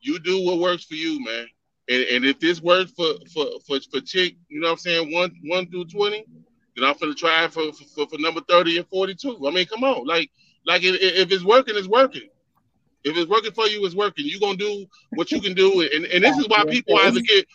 You 0.00 0.18
do 0.18 0.46
what 0.46 0.60
works 0.60 0.84
for 0.84 0.94
you, 0.94 1.22
man. 1.22 1.46
And, 1.90 2.04
and 2.04 2.24
if 2.24 2.40
this 2.40 2.62
works 2.62 2.90
for, 2.92 3.16
for 3.34 3.44
for 3.66 3.80
for 3.90 4.00
chick, 4.00 4.36
you 4.48 4.60
know 4.60 4.68
what 4.68 4.72
I'm 4.72 4.78
saying, 4.78 5.12
one 5.12 5.30
one 5.44 5.70
through 5.70 5.88
twenty, 5.88 6.24
then 6.74 6.86
I'm 6.86 6.96
gonna 6.98 7.12
try 7.12 7.46
for, 7.48 7.70
for 7.94 8.06
for 8.06 8.18
number 8.18 8.40
thirty 8.48 8.78
and 8.78 8.88
forty 8.88 9.14
two. 9.14 9.46
I 9.46 9.50
mean, 9.50 9.66
come 9.66 9.84
on, 9.84 10.06
like 10.06 10.30
like 10.66 10.82
if, 10.82 10.96
if 11.00 11.30
it's 11.30 11.44
working, 11.44 11.76
it's 11.76 11.88
working. 11.88 12.28
If 13.04 13.16
it's 13.16 13.28
working 13.28 13.52
for 13.52 13.66
you, 13.66 13.84
it's 13.84 13.94
working. 13.94 14.24
You're 14.26 14.40
gonna 14.40 14.56
do 14.56 14.86
what 15.10 15.30
you 15.30 15.40
can 15.40 15.54
do, 15.54 15.82
and, 15.82 16.04
and 16.06 16.24
this 16.24 16.36
is 16.38 16.48
why 16.48 16.64
people 16.64 16.98
either 16.98 17.20
get 17.20 17.46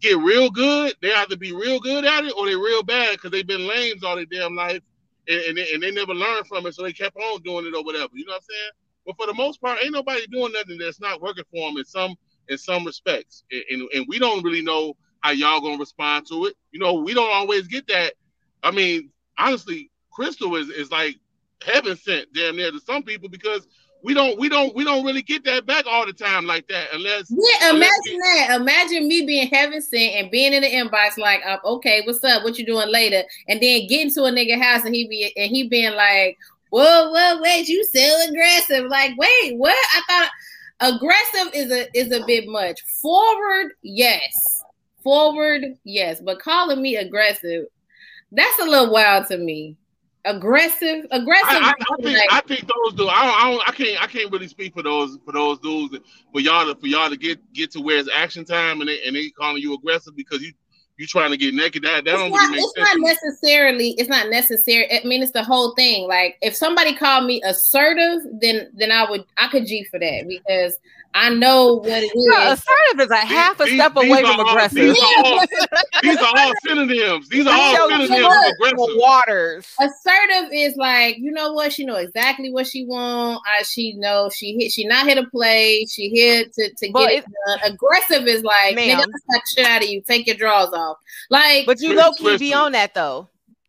get 0.00 0.18
real 0.18 0.50
good, 0.50 0.94
they 1.02 1.12
either 1.12 1.36
be 1.36 1.52
real 1.52 1.80
good 1.80 2.04
at 2.04 2.24
it 2.24 2.32
or 2.36 2.46
they're 2.46 2.58
real 2.58 2.82
bad 2.82 3.12
because 3.12 3.30
they've 3.30 3.46
been 3.46 3.66
lames 3.66 4.04
all 4.04 4.16
their 4.16 4.26
damn 4.26 4.54
life 4.54 4.80
and, 5.28 5.40
and, 5.40 5.58
they, 5.58 5.74
and 5.74 5.82
they 5.82 5.90
never 5.90 6.14
learned 6.14 6.46
from 6.46 6.66
it, 6.66 6.74
so 6.74 6.82
they 6.82 6.92
kept 6.92 7.16
on 7.16 7.42
doing 7.42 7.66
it 7.66 7.74
or 7.74 7.84
whatever. 7.84 8.10
You 8.14 8.24
know 8.24 8.32
what 8.32 8.42
I'm 8.42 8.48
saying? 8.48 8.70
But 9.06 9.16
for 9.16 9.26
the 9.26 9.34
most 9.34 9.60
part, 9.60 9.78
ain't 9.82 9.92
nobody 9.92 10.26
doing 10.26 10.52
nothing 10.52 10.78
that's 10.78 11.00
not 11.00 11.20
working 11.20 11.44
for 11.50 11.68
them 11.68 11.78
in 11.78 11.84
some 11.84 12.14
in 12.48 12.56
some 12.56 12.84
respects, 12.84 13.44
and, 13.50 13.62
and, 13.70 13.88
and 13.94 14.06
we 14.08 14.18
don't 14.18 14.42
really 14.42 14.62
know 14.62 14.94
how 15.20 15.30
y'all 15.30 15.60
gonna 15.60 15.78
respond 15.78 16.26
to 16.28 16.46
it. 16.46 16.54
You 16.72 16.80
know, 16.80 16.94
we 16.94 17.14
don't 17.14 17.32
always 17.32 17.66
get 17.66 17.86
that. 17.88 18.14
I 18.62 18.70
mean, 18.70 19.10
honestly, 19.38 19.90
Crystal 20.12 20.56
is 20.56 20.68
is 20.70 20.90
like 20.90 21.16
heaven 21.64 21.96
sent 21.96 22.32
damn 22.32 22.56
near 22.56 22.70
to 22.70 22.80
some 22.80 23.02
people 23.02 23.28
because 23.28 23.66
we 24.02 24.14
don't 24.14 24.38
we 24.38 24.48
don't 24.48 24.74
we 24.76 24.84
don't 24.84 25.04
really 25.04 25.22
get 25.22 25.44
that 25.44 25.66
back 25.66 25.84
all 25.86 26.06
the 26.06 26.12
time 26.12 26.46
like 26.46 26.66
that 26.68 26.86
unless 26.92 27.26
yeah 27.30 27.70
imagine 27.70 27.90
unless 28.10 28.48
that. 28.48 28.60
Imagine 28.60 29.08
me 29.08 29.26
being 29.26 29.48
heaven 29.48 29.82
sent 29.82 30.14
and 30.14 30.30
being 30.30 30.52
in 30.52 30.62
the 30.62 30.68
inbox 30.68 31.18
like 31.18 31.40
uh, 31.44 31.58
okay 31.64 32.02
what's 32.04 32.22
up? 32.22 32.44
What 32.44 32.58
you 32.58 32.66
doing 32.66 32.90
later? 32.90 33.22
And 33.48 33.60
then 33.60 33.86
getting 33.88 34.12
to 34.14 34.24
a 34.24 34.30
nigga 34.30 34.60
house 34.60 34.84
and 34.84 34.94
he 34.94 35.08
be 35.08 35.32
and 35.36 35.50
he 35.50 35.68
being 35.68 35.94
like 35.94 36.38
whoa 36.70 37.10
whoa 37.10 37.42
wait 37.42 37.68
you 37.68 37.84
so 37.84 38.28
aggressive? 38.28 38.86
Like 38.86 39.12
wait 39.18 39.56
what? 39.56 39.76
I 39.94 40.02
thought 40.08 40.94
aggressive 40.94 41.54
is 41.54 41.72
a 41.72 41.98
is 41.98 42.12
a 42.12 42.24
bit 42.24 42.46
much. 42.46 42.80
Forward 43.02 43.72
yes. 43.82 44.62
Forward 45.02 45.64
yes. 45.82 46.20
But 46.20 46.38
calling 46.38 46.80
me 46.80 46.96
aggressive 46.96 47.66
that's 48.30 48.58
a 48.58 48.64
little 48.64 48.92
wild 48.92 49.26
to 49.26 49.38
me 49.38 49.77
aggressive, 50.28 51.06
aggressive. 51.10 51.46
I, 51.48 51.72
I, 51.78 51.94
I, 51.94 52.02
think, 52.02 52.18
I 52.32 52.40
think 52.42 52.60
those 52.60 52.94
dudes. 52.94 53.10
I 53.12 53.50
don't, 53.50 53.68
I 53.68 53.72
can't. 53.72 54.02
I 54.02 54.06
can't 54.06 54.30
really 54.30 54.48
speak 54.48 54.74
for 54.74 54.82
those 54.82 55.18
for 55.24 55.32
those 55.32 55.58
dudes. 55.58 55.96
For 56.32 56.40
y'all 56.40 56.72
to 56.72 56.80
for 56.80 56.86
y'all 56.86 57.10
to 57.10 57.16
get 57.16 57.40
get 57.52 57.70
to 57.72 57.80
where 57.80 57.98
it's 57.98 58.08
action 58.14 58.44
time 58.44 58.80
and 58.80 58.88
they 58.88 59.02
and 59.04 59.16
they 59.16 59.30
calling 59.30 59.62
you 59.62 59.74
aggressive 59.74 60.14
because 60.16 60.42
you 60.42 60.52
you 60.98 61.06
trying 61.06 61.30
to 61.30 61.36
get 61.36 61.54
naked. 61.54 61.84
That 61.84 62.04
that 62.04 62.14
it's 62.14 62.20
don't 62.20 62.30
not, 62.30 62.50
really 62.50 62.58
It's 62.58 62.76
not 62.76 62.96
necessarily. 62.98 63.90
It's 63.98 64.08
not 64.08 64.28
necessary. 64.28 64.92
I 64.92 65.04
mean, 65.04 65.22
it's 65.22 65.32
the 65.32 65.44
whole 65.44 65.74
thing. 65.74 66.06
Like 66.06 66.36
if 66.42 66.54
somebody 66.54 66.94
called 66.94 67.26
me 67.26 67.40
assertive, 67.44 68.22
then 68.40 68.70
then 68.74 68.92
I 68.92 69.08
would 69.08 69.24
I 69.36 69.48
could 69.48 69.66
G 69.66 69.84
for 69.84 69.98
that 69.98 70.26
because 70.28 70.76
I 71.14 71.30
know 71.30 71.74
what 71.76 71.88
it 71.88 72.04
is. 72.04 72.12
No, 72.14 72.52
assertive 72.52 73.00
is 73.00 73.10
a 73.10 73.16
half 73.16 73.58
a 73.60 73.64
these, 73.64 73.74
step 73.74 73.96
away 73.96 74.20
from 74.20 74.40
all, 74.40 74.48
aggressive. 74.50 74.78
These 74.78 74.98
are, 75.00 75.24
all, 75.24 75.40
these 76.02 76.18
are 76.18 76.32
all 76.36 76.52
synonyms. 76.64 77.28
These 77.28 77.46
are 77.46 77.58
all 77.58 77.88
synonyms 77.88 78.10
of 78.10 78.32
aggressive. 78.52 78.96
Waters. 78.96 79.66
Assertive 79.80 80.50
is 80.52 80.76
like, 80.76 81.16
you 81.18 81.32
know 81.32 81.52
what? 81.52 81.72
She 81.72 81.84
know 81.84 81.96
exactly 81.96 82.52
what 82.52 82.66
she 82.66 82.84
want. 82.84 83.42
I 83.46 83.62
she 83.62 83.94
know 83.94 84.30
she 84.32 84.56
hit. 84.58 84.72
She 84.72 84.86
not 84.86 85.06
here 85.06 85.16
to 85.16 85.26
play. 85.30 85.86
She 85.86 86.08
here 86.10 86.44
to, 86.44 86.74
to 86.74 86.88
get 86.88 87.10
it 87.10 87.24
done. 87.46 87.72
Aggressive 87.72 88.26
is 88.26 88.42
like, 88.42 88.76
man, 88.76 88.98
suck 88.98 89.42
shit 89.56 89.66
out 89.66 89.82
of 89.82 89.88
you. 89.88 90.02
Take 90.02 90.26
your 90.26 90.36
drawers 90.36 90.70
off. 90.72 90.98
Like, 91.30 91.66
but 91.66 91.80
you 91.80 91.96
low 91.96 92.12
key 92.12 92.36
be 92.36 92.54
on 92.54 92.72
that 92.72 92.94
though. 92.94 93.28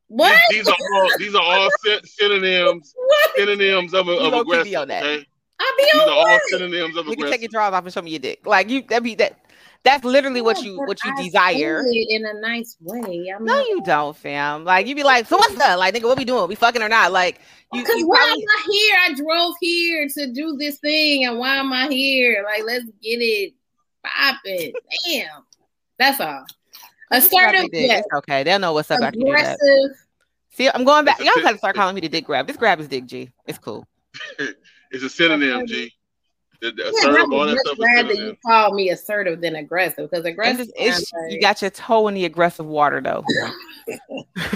What? 0.10 0.36
These, 0.50 0.66
these 0.66 0.68
are 0.68 0.76
all 0.96 1.10
these 1.18 1.36
are 1.36 1.42
all 1.42 1.70
synonyms 2.04 2.96
synonyms 3.36 3.94
of, 3.94 4.08
of 4.08 4.34
aggressive. 4.34 4.74
Okay? 4.74 5.26
I 5.60 5.76
be 5.78 5.84
These 5.84 6.02
on 6.02 6.10
are 6.10 6.30
all 6.30 6.40
synonyms 6.48 6.98
of 6.98 7.08
You 7.08 7.16
can 7.16 7.32
take 7.32 7.42
your 7.42 7.50
drawers 7.50 7.74
off 7.74 7.84
and 7.84 7.94
show 7.94 8.02
me 8.02 8.12
your 8.12 8.20
dick. 8.20 8.46
Like 8.46 8.70
you, 8.70 8.84
that 8.90 9.04
be 9.04 9.16
that. 9.16 9.40
That's 9.84 10.04
literally 10.04 10.42
what 10.42 10.62
you 10.62 10.78
what 10.78 11.02
you 11.06 11.12
I 11.18 11.24
desire 11.24 11.82
in 11.88 12.26
a 12.26 12.34
nice 12.42 12.76
way. 12.82 13.32
I'm 13.34 13.46
no, 13.46 13.56
not, 13.56 13.68
you 13.68 13.82
don't, 13.86 14.16
fam. 14.16 14.66
Like 14.66 14.88
you 14.88 14.96
be 14.96 15.04
like, 15.04 15.26
so 15.26 15.38
what's 15.38 15.58
up? 15.60 15.80
Like, 15.80 15.96
nigga, 15.96 16.04
what 16.04 16.18
we 16.18 16.26
doing? 16.26 16.50
We 16.50 16.56
fucking 16.56 16.82
or 16.82 16.90
not? 16.90 17.14
Like, 17.14 17.40
you. 17.72 17.82
Because 17.82 18.04
why 18.04 18.18
probably... 18.18 18.44
am 18.44 18.50
I 18.50 18.68
here? 18.72 18.96
I 18.98 19.14
drove 19.14 19.56
here 19.62 20.08
to 20.18 20.34
do 20.34 20.58
this 20.58 20.80
thing, 20.80 21.26
and 21.26 21.40
why 21.40 21.56
am 21.56 21.72
I 21.72 21.88
here? 21.88 22.44
Like, 22.44 22.64
let's 22.66 22.86
get 23.02 23.22
it 23.22 23.54
popping. 24.04 24.74
Damn. 25.08 25.46
That's 25.98 26.20
all. 26.20 26.46
Assertive. 27.12 27.70
Yes. 27.72 28.04
Okay, 28.16 28.44
they'll 28.44 28.60
know 28.60 28.74
what's 28.74 28.92
up 28.92 29.02
after 29.02 29.20
you 29.20 29.32
that. 29.32 29.58
See, 30.52 30.70
I'm 30.70 30.84
going 30.84 31.06
back. 31.06 31.20
Y'all 31.20 31.42
gotta 31.42 31.58
start 31.58 31.76
calling 31.76 31.96
me 31.96 32.02
the 32.02 32.10
dick 32.10 32.26
grab. 32.26 32.48
This 32.48 32.58
grab 32.58 32.80
is 32.80 32.88
dick 32.88 33.06
G. 33.06 33.30
It's 33.48 33.58
cool. 33.58 33.88
it's 34.92 35.04
a 35.04 35.10
synonym, 35.10 35.68
G. 35.68 35.94
The, 36.62 36.72
the 36.72 36.84
yeah, 36.84 36.90
assertive, 36.90 37.32
all 37.32 37.46
that 37.46 37.58
stuff 37.60 37.78
glad 37.78 38.10
that 38.10 38.18
you 38.18 38.36
call 38.46 38.74
me 38.74 38.90
assertive 38.90 39.40
than 39.40 39.56
aggressive 39.56 40.10
because 40.10 40.26
aggressive. 40.26 40.70
It's, 40.76 41.12
like... 41.14 41.32
You 41.32 41.40
got 41.40 41.62
your 41.62 41.72
tow 41.72 42.10
in 42.10 42.16
the 42.16 42.26
aggressive 42.26 42.66
water 42.66 43.00
though. 43.00 43.24
uh, 43.92 43.98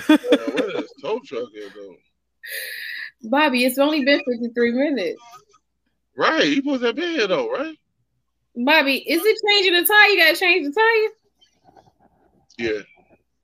what 0.09 0.75
is 0.75 0.93
toe 1.01 1.19
truck 1.23 1.49
here 1.53 1.69
though? 1.73 1.95
Bobby, 3.29 3.63
it's 3.63 3.77
only 3.77 4.03
been 4.03 4.21
53 4.29 4.71
minutes. 4.71 5.21
Right. 6.17 6.43
He 6.43 6.55
supposed 6.57 6.81
to 6.81 6.87
have 6.87 6.95
been 6.95 7.11
here 7.11 7.27
though, 7.27 7.49
right? 7.49 7.77
Bobby, 8.55 8.97
is 8.97 9.21
it 9.23 9.37
changing 9.47 9.73
the 9.73 9.87
tire? 9.87 10.09
You 10.09 10.19
gotta 10.19 10.37
change 10.37 10.67
the 10.67 10.73
tire? 10.73 11.83
Yeah. 12.57 12.81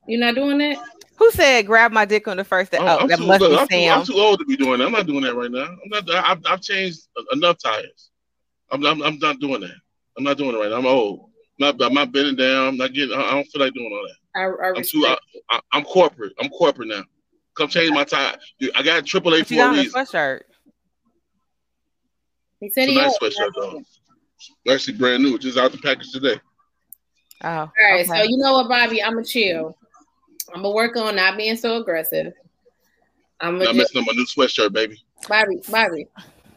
You're 0.06 0.20
not 0.20 0.36
doing 0.36 0.58
that? 0.58 0.78
Who 1.20 1.30
said 1.32 1.68
grab 1.68 1.92
my 1.92 2.06
dick 2.06 2.30
on 2.30 2.38
the 2.38 2.46
first 2.46 2.72
day? 2.72 2.78
Oh, 2.80 3.06
that 3.06 3.18
too, 3.18 3.28
must 3.28 3.42
look, 3.42 3.52
be 3.52 3.58
I'm 3.58 3.68
Sam. 3.68 4.06
Too, 4.06 4.14
I'm 4.14 4.18
too 4.18 4.24
old 4.24 4.40
to 4.40 4.46
be 4.46 4.56
doing 4.56 4.80
that. 4.80 4.86
I'm 4.86 4.94
not 4.94 5.06
doing 5.06 5.22
that 5.24 5.36
right 5.36 5.52
now. 5.52 5.66
I'm 5.66 5.90
not. 5.90 6.10
I've, 6.10 6.42
I've 6.46 6.62
changed 6.62 7.02
enough 7.34 7.58
tires. 7.62 8.10
I'm, 8.72 8.86
I'm, 8.86 9.02
I'm 9.04 9.20
not 9.20 9.40
doing 9.40 9.60
that. 9.62 9.76
I'm 10.18 10.24
not 10.24 10.38
doing 10.38 10.56
it 10.56 10.60
right 10.60 10.70
now. 10.70 10.78
I'm 10.78 10.86
old. 10.86 11.30
I'm 11.60 11.78
not, 11.78 11.86
I'm 11.86 11.94
not 11.94 12.14
bending 12.14 12.38
down. 12.38 12.68
I'm 12.70 12.78
not 12.78 12.94
getting. 12.94 13.18
I 13.18 13.32
don't 13.32 13.44
feel 13.48 13.62
like 13.62 13.74
doing 13.74 13.92
all 13.92 14.08
that. 14.08 14.16
I, 14.40 14.68
I 14.68 14.78
am 14.78 14.84
too. 14.84 15.06
I, 15.50 15.60
am 15.74 15.84
corporate. 15.84 16.32
I'm 16.40 16.50
corporate 16.50 16.88
now. 16.88 17.04
Come 17.58 17.68
change 17.68 17.92
my 17.92 18.06
tire. 18.06 18.38
I 18.76 18.82
got 18.82 19.06
triple 19.06 19.34
A 19.34 19.44
for 19.44 19.56
a 19.56 19.72
reason. 19.72 19.92
Sweatshirt. 19.92 20.44
He 22.62 22.70
said 22.70 22.88
it's 22.88 22.94
he 22.94 22.98
a 22.98 23.02
nice 23.02 23.18
sweatshirt 23.18 23.52
though. 23.56 23.82
Actually, 24.72 24.98
brand 24.98 25.22
new. 25.22 25.38
Just 25.38 25.58
out 25.58 25.74
the 25.74 25.80
package 25.80 26.12
today. 26.14 26.40
Oh. 27.44 27.50
All 27.50 27.72
right. 27.82 28.08
Okay. 28.10 28.20
So 28.20 28.24
you 28.24 28.38
know 28.38 28.54
what, 28.54 28.70
Bobby? 28.70 29.04
I'm 29.04 29.18
a 29.18 29.24
chill. 29.26 29.76
I'm 30.54 30.62
gonna 30.62 30.74
work 30.74 30.96
on 30.96 31.16
not 31.16 31.38
being 31.38 31.58
so 31.58 31.82
aggressive. 31.82 32.34
I'm 33.40 33.54
gonna 33.54 33.66
not 33.66 33.76
messing 33.76 34.02
up 34.02 34.08
my 34.08 34.14
new 34.14 34.26
sweatshirt, 34.26 34.74
baby. 34.74 35.02
Bobby, 35.28 35.62
Bobby, 35.70 36.08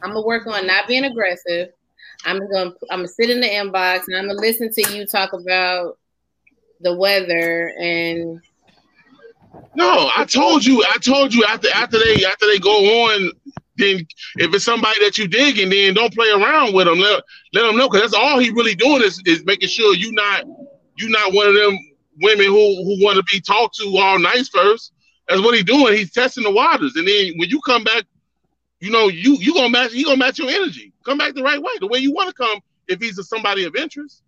I'm 0.01 0.13
gonna 0.13 0.25
work 0.25 0.47
on 0.47 0.67
not 0.67 0.87
being 0.87 1.05
aggressive. 1.05 1.69
I'm 2.25 2.39
gonna 2.39 2.73
I'm 2.91 2.99
gonna 2.99 3.07
sit 3.07 3.29
in 3.29 3.41
the 3.41 3.47
inbox 3.47 4.03
and 4.07 4.17
I'm 4.17 4.27
gonna 4.27 4.39
listen 4.39 4.71
to 4.71 4.93
you 4.93 5.05
talk 5.05 5.33
about 5.33 5.97
the 6.81 6.95
weather 6.95 7.73
and. 7.79 8.41
No, 9.75 10.09
I 10.15 10.25
told 10.25 10.65
you. 10.65 10.83
I 10.83 10.97
told 10.97 11.33
you 11.33 11.45
after 11.45 11.69
after 11.73 11.99
they 11.99 12.25
after 12.25 12.47
they 12.47 12.59
go 12.59 13.05
on. 13.05 13.31
Then 13.77 14.05
if 14.37 14.53
it's 14.53 14.65
somebody 14.65 15.03
that 15.03 15.17
you 15.17 15.27
dig 15.27 15.57
and 15.57 15.71
then 15.71 15.95
don't 15.95 16.13
play 16.13 16.29
around 16.29 16.75
with 16.75 16.85
them. 16.85 16.99
Let, 16.99 17.23
let 17.53 17.63
them 17.63 17.77
know 17.77 17.89
because 17.89 18.01
that's 18.01 18.13
all 18.13 18.37
he 18.37 18.51
really 18.51 18.75
doing 18.75 19.01
is, 19.01 19.19
is 19.25 19.43
making 19.45 19.69
sure 19.69 19.95
you 19.95 20.11
not 20.11 20.45
you 20.97 21.09
not 21.09 21.33
one 21.33 21.47
of 21.47 21.55
them 21.55 21.77
women 22.21 22.45
who 22.45 22.83
who 22.83 23.03
want 23.03 23.17
to 23.17 23.23
be 23.31 23.39
talked 23.41 23.75
to 23.77 23.97
all 23.97 24.19
nice 24.19 24.49
first. 24.49 24.93
That's 25.27 25.41
what 25.41 25.55
he's 25.55 25.63
doing. 25.63 25.95
He's 25.95 26.11
testing 26.11 26.43
the 26.43 26.51
waters, 26.51 26.95
and 26.95 27.07
then 27.07 27.33
when 27.37 27.49
you 27.49 27.61
come 27.61 27.83
back, 27.83 28.03
you 28.79 28.91
know 28.91 29.07
you 29.07 29.37
you 29.39 29.53
gonna 29.53 29.69
match. 29.69 29.93
He 29.93 30.03
gonna 30.03 30.17
match 30.17 30.39
your 30.39 30.49
energy. 30.49 30.93
Come 31.05 31.17
back 31.17 31.33
the 31.33 31.43
right 31.43 31.61
way, 31.61 31.71
the 31.79 31.87
way 31.87 31.99
you 31.99 32.11
want 32.11 32.29
to 32.29 32.35
come. 32.35 32.59
If 32.87 33.01
he's 33.01 33.17
a, 33.17 33.23
somebody 33.23 33.63
of 33.63 33.75
interest, 33.75 34.23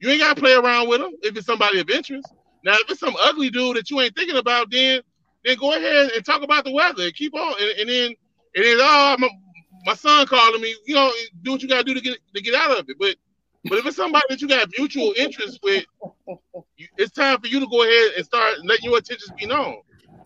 you 0.00 0.08
ain't 0.10 0.20
gotta 0.20 0.40
play 0.40 0.54
around 0.54 0.88
with 0.88 1.00
him. 1.00 1.12
If 1.22 1.36
it's 1.36 1.46
somebody 1.46 1.80
of 1.80 1.90
interest. 1.90 2.26
Now, 2.64 2.74
if 2.74 2.90
it's 2.90 3.00
some 3.00 3.16
ugly 3.20 3.50
dude 3.50 3.76
that 3.76 3.90
you 3.90 4.00
ain't 4.00 4.14
thinking 4.14 4.36
about, 4.36 4.70
then 4.70 5.00
then 5.44 5.56
go 5.58 5.72
ahead 5.72 6.12
and 6.12 6.24
talk 6.24 6.42
about 6.42 6.64
the 6.64 6.72
weather 6.72 7.04
and 7.04 7.14
keep 7.14 7.34
on. 7.34 7.54
And, 7.60 7.80
and 7.80 7.88
then 7.88 8.14
and 8.54 8.64
then 8.64 8.76
oh 8.80 9.16
my, 9.18 9.28
my 9.84 9.94
son 9.94 10.26
calling 10.26 10.60
me. 10.60 10.74
You 10.86 10.94
know, 10.94 11.12
do 11.42 11.52
what 11.52 11.62
you 11.62 11.68
gotta 11.68 11.84
do 11.84 11.94
to 11.94 12.00
get 12.00 12.18
to 12.34 12.42
get 12.42 12.54
out 12.54 12.78
of 12.78 12.88
it. 12.88 12.96
But 12.98 13.16
but 13.64 13.78
if 13.78 13.86
it's 13.86 13.96
somebody 13.96 14.24
that 14.28 14.40
you 14.40 14.48
got 14.48 14.68
mutual 14.78 15.12
interest 15.16 15.60
with, 15.62 15.84
it's 16.96 17.12
time 17.12 17.40
for 17.40 17.46
you 17.46 17.60
to 17.60 17.66
go 17.66 17.82
ahead 17.82 18.12
and 18.16 18.24
start 18.24 18.64
letting 18.64 18.84
your 18.84 18.98
intentions 18.98 19.30
be 19.38 19.46
known. 19.46 19.78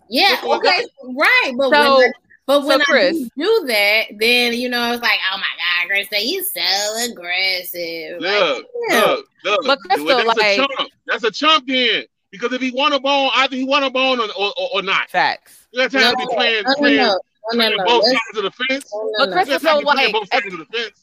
Yeah, 0.08 0.36
okay, 0.44 0.86
right. 1.14 1.52
But 1.56 1.70
so, 1.70 1.98
when, 1.98 2.12
but 2.46 2.66
when 2.66 2.78
so 2.80 2.84
Chris, 2.84 3.16
I 3.16 3.28
do 3.40 3.64
that, 3.68 4.02
then 4.18 4.52
you 4.52 4.68
know 4.68 4.92
it's 4.92 5.02
like, 5.02 5.18
oh 5.32 5.38
my 5.38 5.42
god, 5.42 5.88
Crystal, 5.88 6.20
you 6.20 6.44
so 6.44 7.10
aggressive. 7.10 8.20
Look, 8.20 8.66
like, 8.90 9.04
look, 9.04 9.26
look. 9.44 9.66
But 9.66 9.78
Crystal, 9.80 10.06
that's 10.06 10.26
like, 10.26 10.38
a 10.38 10.56
chump. 10.56 10.90
That's 11.06 11.24
a 11.24 11.30
chump 11.30 11.66
then. 11.66 12.04
Because 12.30 12.52
if 12.54 12.62
he 12.62 12.70
want 12.70 12.94
a 12.94 13.00
bone, 13.00 13.30
either 13.34 13.56
he 13.56 13.64
want 13.64 13.84
a 13.84 13.90
bone 13.90 14.18
or, 14.18 14.26
or, 14.38 14.52
or 14.74 14.82
not. 14.82 15.10
Facts. 15.10 15.66
You 15.70 15.80
got 15.80 15.92
time 15.92 16.00
no, 16.00 16.10
to 16.12 16.16
be 16.16 16.34
playing, 16.34 16.64
no, 16.66 16.74
playing, 16.76 16.96
no, 16.96 17.18
no, 17.52 17.58
playing 17.58 17.76
both 17.84 18.04
sides 18.06 18.36
of 18.36 18.42
the 18.44 18.50
fence. 18.50 18.90
But 19.18 19.32
Crystal, 19.32 19.60
so 19.60 19.78
like, 19.80 20.12
both 20.12 20.28
sides 20.32 20.46
of 20.46 20.58
the 20.58 20.64
fence 20.66 21.01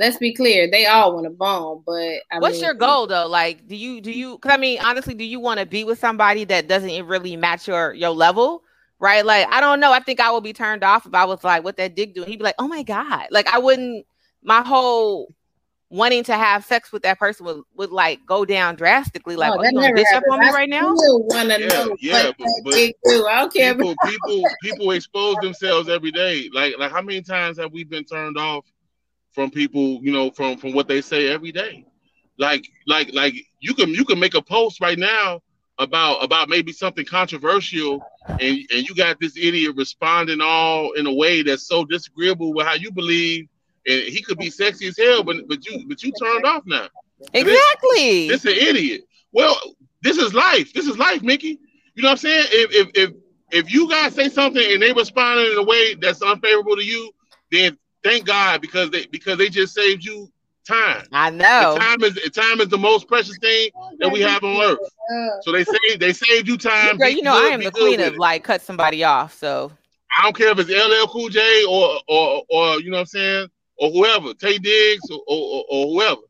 let's 0.00 0.16
be 0.16 0.34
clear, 0.34 0.68
they 0.68 0.86
all 0.86 1.14
want 1.14 1.26
a 1.26 1.30
bone. 1.30 1.82
But 1.86 2.22
I 2.32 2.38
what's 2.38 2.56
mean, 2.56 2.64
your 2.64 2.74
goal 2.74 3.06
though? 3.06 3.28
Like, 3.28 3.68
do 3.68 3.76
you 3.76 4.00
do 4.00 4.10
you? 4.10 4.36
Because 4.36 4.52
I 4.52 4.56
mean, 4.56 4.80
honestly, 4.82 5.14
do 5.14 5.24
you 5.24 5.38
want 5.38 5.60
to 5.60 5.66
be 5.66 5.84
with 5.84 6.00
somebody 6.00 6.44
that 6.44 6.66
doesn't 6.66 7.06
really 7.06 7.36
match 7.36 7.68
your 7.68 7.92
your 7.92 8.10
level? 8.10 8.64
Right? 8.98 9.24
Like, 9.24 9.46
I 9.50 9.60
don't 9.60 9.80
know. 9.80 9.92
I 9.92 10.00
think 10.00 10.20
I 10.20 10.30
would 10.30 10.42
be 10.42 10.52
turned 10.52 10.82
off 10.82 11.06
if 11.06 11.14
I 11.14 11.24
was 11.24 11.44
like, 11.44 11.62
"What 11.62 11.76
that 11.76 11.94
dick 11.94 12.14
doing?" 12.14 12.28
He'd 12.28 12.38
be 12.38 12.44
like, 12.44 12.56
"Oh 12.58 12.68
my 12.68 12.82
god!" 12.82 13.28
Like, 13.30 13.46
I 13.46 13.58
wouldn't. 13.58 14.06
My 14.42 14.62
whole 14.62 15.34
wanting 15.90 16.22
to 16.22 16.34
have 16.34 16.64
sex 16.64 16.92
with 16.92 17.02
that 17.02 17.18
person 17.18 17.44
would, 17.44 17.62
would 17.74 17.90
like 17.90 18.24
go 18.24 18.44
down 18.44 18.76
drastically. 18.76 19.36
Like, 19.36 19.52
oh, 19.52 19.58
oh 19.58 19.64
you 19.64 19.72
gonna 19.72 19.92
bitch 19.92 20.14
up 20.14 20.22
on 20.30 20.40
me 20.40 20.48
right 20.50 20.68
now? 20.68 20.94
Want 20.94 21.50
to 21.50 21.60
yeah, 21.60 21.66
know 21.66 21.96
yeah, 22.00 22.30
but, 22.38 22.46
but 22.64 22.74
I 22.74 23.40
don't 23.40 23.52
care. 23.52 23.74
People, 23.74 23.94
people, 24.06 24.42
people 24.62 24.90
expose 24.92 25.36
themselves 25.42 25.88
every 25.88 26.12
day. 26.12 26.48
Like, 26.52 26.78
like 26.78 26.90
how 26.90 27.02
many 27.02 27.22
times 27.22 27.58
have 27.58 27.72
we 27.72 27.84
been 27.84 28.04
turned 28.04 28.38
off 28.38 28.64
from 29.32 29.50
people, 29.50 30.00
you 30.02 30.12
know, 30.12 30.30
from 30.30 30.56
from 30.56 30.72
what 30.72 30.88
they 30.88 31.00
say 31.00 31.28
every 31.28 31.52
day. 31.52 31.84
Like 32.38 32.66
like 32.86 33.12
like 33.12 33.34
you 33.60 33.74
can 33.74 33.90
you 33.90 34.04
can 34.04 34.18
make 34.18 34.34
a 34.34 34.42
post 34.42 34.80
right 34.80 34.98
now 34.98 35.40
about 35.78 36.22
about 36.22 36.48
maybe 36.48 36.72
something 36.72 37.04
controversial 37.04 38.02
and 38.28 38.40
and 38.40 38.88
you 38.88 38.94
got 38.94 39.18
this 39.20 39.36
idiot 39.36 39.74
responding 39.76 40.40
all 40.40 40.92
in 40.92 41.06
a 41.06 41.12
way 41.12 41.42
that's 41.42 41.66
so 41.66 41.84
disagreeable 41.84 42.52
with 42.52 42.66
how 42.66 42.74
you 42.74 42.92
believe 42.92 43.48
and 43.86 44.02
he 44.02 44.22
could 44.22 44.38
be 44.38 44.50
sexy 44.50 44.88
as 44.88 44.96
hell 44.98 45.22
but 45.22 45.36
but 45.48 45.66
you 45.66 45.84
but 45.88 46.02
you 46.02 46.12
turned 46.12 46.44
off 46.44 46.62
now. 46.66 46.86
Exactly 47.34 48.28
this, 48.28 48.42
this 48.42 48.52
an 48.56 48.68
idiot. 48.68 49.02
Well 49.32 49.56
this 50.02 50.16
is 50.16 50.34
life. 50.34 50.72
This 50.72 50.86
is 50.86 50.98
life 50.98 51.22
mickey. 51.22 51.58
You 51.94 52.02
know 52.02 52.08
what 52.08 52.12
i'm 52.12 52.18
saying? 52.18 52.46
If 52.50 52.74
if 52.74 52.90
if, 52.94 53.10
if 53.50 53.72
you 53.72 53.88
guys 53.88 54.14
say 54.14 54.28
something 54.28 54.62
and 54.72 54.82
they 54.82 54.92
respond 54.92 55.40
in 55.40 55.58
a 55.58 55.64
way 55.64 55.94
that's 55.94 56.22
unfavorable 56.22 56.76
to 56.76 56.84
you 56.84 57.10
then 57.50 57.76
thank 58.02 58.26
God 58.26 58.60
because 58.60 58.90
they 58.90 59.06
because 59.06 59.38
they 59.38 59.48
just 59.48 59.74
saved 59.74 60.04
you 60.04 60.30
time. 60.66 61.06
I 61.12 61.30
know. 61.30 61.72
And 61.72 61.80
time 61.80 62.02
is 62.04 62.30
time 62.30 62.60
is 62.60 62.68
the 62.68 62.78
most 62.78 63.08
precious 63.08 63.38
thing 63.38 63.70
that 63.98 64.10
we 64.10 64.20
have 64.20 64.42
on 64.44 64.60
earth. 64.62 64.78
So 65.42 65.52
they 65.52 65.64
say 65.64 65.96
they 65.98 66.12
saved 66.12 66.48
you 66.48 66.56
time. 66.56 66.98
Girl, 66.98 67.08
you 67.08 67.22
know 67.22 67.34
good, 67.34 67.50
I 67.50 67.54
am 67.54 67.62
the 67.62 67.70
queen 67.70 68.00
of 68.00 68.16
like 68.16 68.44
cut 68.44 68.62
somebody 68.62 69.04
off. 69.04 69.34
So 69.34 69.72
I 70.18 70.22
don't 70.22 70.36
care 70.36 70.50
if 70.50 70.58
it's 70.58 70.70
LL 70.70 71.10
Cool 71.10 71.28
J 71.28 71.64
or 71.68 72.00
or 72.08 72.42
or 72.48 72.80
you 72.80 72.90
know 72.90 72.98
what 72.98 73.00
I'm 73.00 73.06
saying 73.06 73.48
or 73.78 73.90
whoever 73.90 74.34
Taye 74.34 74.62
Diggs 74.62 75.10
or, 75.10 75.20
or, 75.26 75.64
or 75.70 75.86
whoever. 75.86 76.20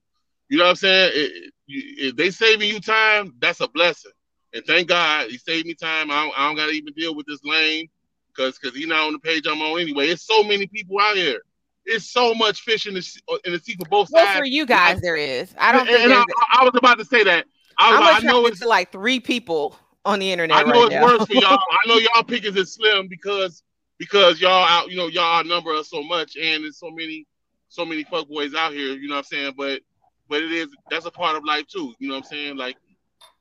You 0.49 0.59
know 0.59 0.65
what 0.65 0.71
I'm 0.71 0.77
saying? 0.77 1.13
It, 1.15 1.53
if 1.69 2.17
they 2.17 2.31
saving 2.31 2.69
you 2.69 2.81
time, 2.81 3.35
that's 3.41 3.61
a 3.61 3.69
blessing. 3.69 4.13
And 4.53 4.65
thank 4.65 4.89
God 4.89 5.31
he 5.31 5.39
saved 5.39 5.67
me 5.67 5.75
time. 5.75 6.11
I 6.11 6.25
don't, 6.25 6.35
I 6.37 6.49
don't 6.49 6.57
gotta 6.57 6.73
even 6.73 6.93
deal 6.95 7.15
with 7.15 7.27
this 7.27 7.41
lame 7.45 7.87
because 8.29 8.59
because 8.59 8.77
he's 8.77 8.89
not 8.89 9.07
on 9.07 9.13
the 9.13 9.19
page 9.21 9.47
I'm 9.47 9.63
on 9.63 9.81
anyway. 9.81 10.09
It's 10.09 10.27
so 10.27 10.43
many 10.43 10.67
people 10.67 10.99
out 11.01 11.17
here 11.17 11.41
it's 11.87 12.11
so 12.11 12.35
much 12.35 12.63
fish 12.63 12.87
in 12.87 12.95
the 12.95 13.21
in 13.45 13.53
the 13.53 13.59
sea 13.59 13.77
for 13.77 13.89
both 13.89 14.09
sides. 14.09 14.13
well, 14.13 14.27
sides. 14.27 14.39
for 14.39 14.45
you 14.45 14.67
guys, 14.67 15.01
there 15.01 15.17
is. 15.17 15.55
I 15.59 15.73
don't. 15.73 15.89
And, 15.89 16.05
and 16.05 16.13
I, 16.13 16.25
I, 16.61 16.65
was 16.65 16.73
about 16.75 16.99
to 16.99 17.05
say 17.05 17.25
that. 17.25 17.47
I, 17.79 17.93
was, 17.93 18.01
like, 18.01 18.25
I 18.25 18.27
know 18.27 18.47
it's 18.47 18.63
like 18.63 18.93
three 18.93 19.21
people 19.21 19.77
on 20.05 20.19
the 20.19 20.31
internet. 20.31 20.57
I 20.57 20.63
know 20.63 20.85
right 20.85 20.93
it's 20.93 20.95
now. 20.95 21.05
worse 21.05 21.27
for 21.27 21.35
y'all. 21.35 21.59
I 21.85 21.89
know 21.89 21.97
y'all 21.97 22.23
pickings 22.23 22.57
is 22.57 22.75
slim 22.75 23.09
because 23.09 23.63
because 23.99 24.41
y'all 24.41 24.65
out. 24.65 24.91
You 24.91 24.97
know 24.97 25.09
y'all 25.09 25.39
outnumber 25.39 25.73
us 25.73 25.89
so 25.91 26.03
much, 26.03 26.37
and 26.37 26.65
there's 26.65 26.79
so 26.79 26.91
many 26.91 27.27
so 27.69 27.85
many 27.85 28.05
fuck 28.05 28.29
boys 28.29 28.55
out 28.55 28.73
here. 28.73 28.93
You 28.93 29.09
know 29.09 29.15
what 29.17 29.27
I'm 29.33 29.39
saying? 29.39 29.55
But 29.57 29.81
but 30.29 30.43
it 30.43 30.53
is 30.53 30.69
that's 30.91 31.07
a 31.07 31.11
part 31.11 31.37
of 31.37 31.45
life 31.45 31.67
too. 31.67 31.95
You 31.99 32.09
know 32.09 32.15
what 32.15 32.25
I'm 32.25 32.31
saying? 32.31 32.57
Like 32.57 32.77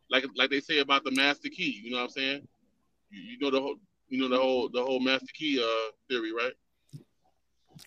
like 0.09 0.25
like 0.35 0.49
they 0.49 0.61
say 0.61 0.79
about 0.79 1.03
the 1.03 1.11
master 1.11 1.49
key. 1.49 1.81
You 1.83 1.91
know 1.91 1.97
what 1.97 2.03
I'm 2.03 2.09
saying? 2.09 2.47
You, 3.11 3.21
you 3.21 3.39
know 3.39 3.51
the 3.51 3.61
whole 3.61 3.75
you 4.07 4.19
know 4.19 4.29
the 4.29 4.41
whole 4.41 4.69
the 4.69 4.83
whole 4.83 4.99
master 4.99 5.27
key 5.33 5.61
uh 5.61 5.91
theory, 6.09 6.33
right? 6.33 6.53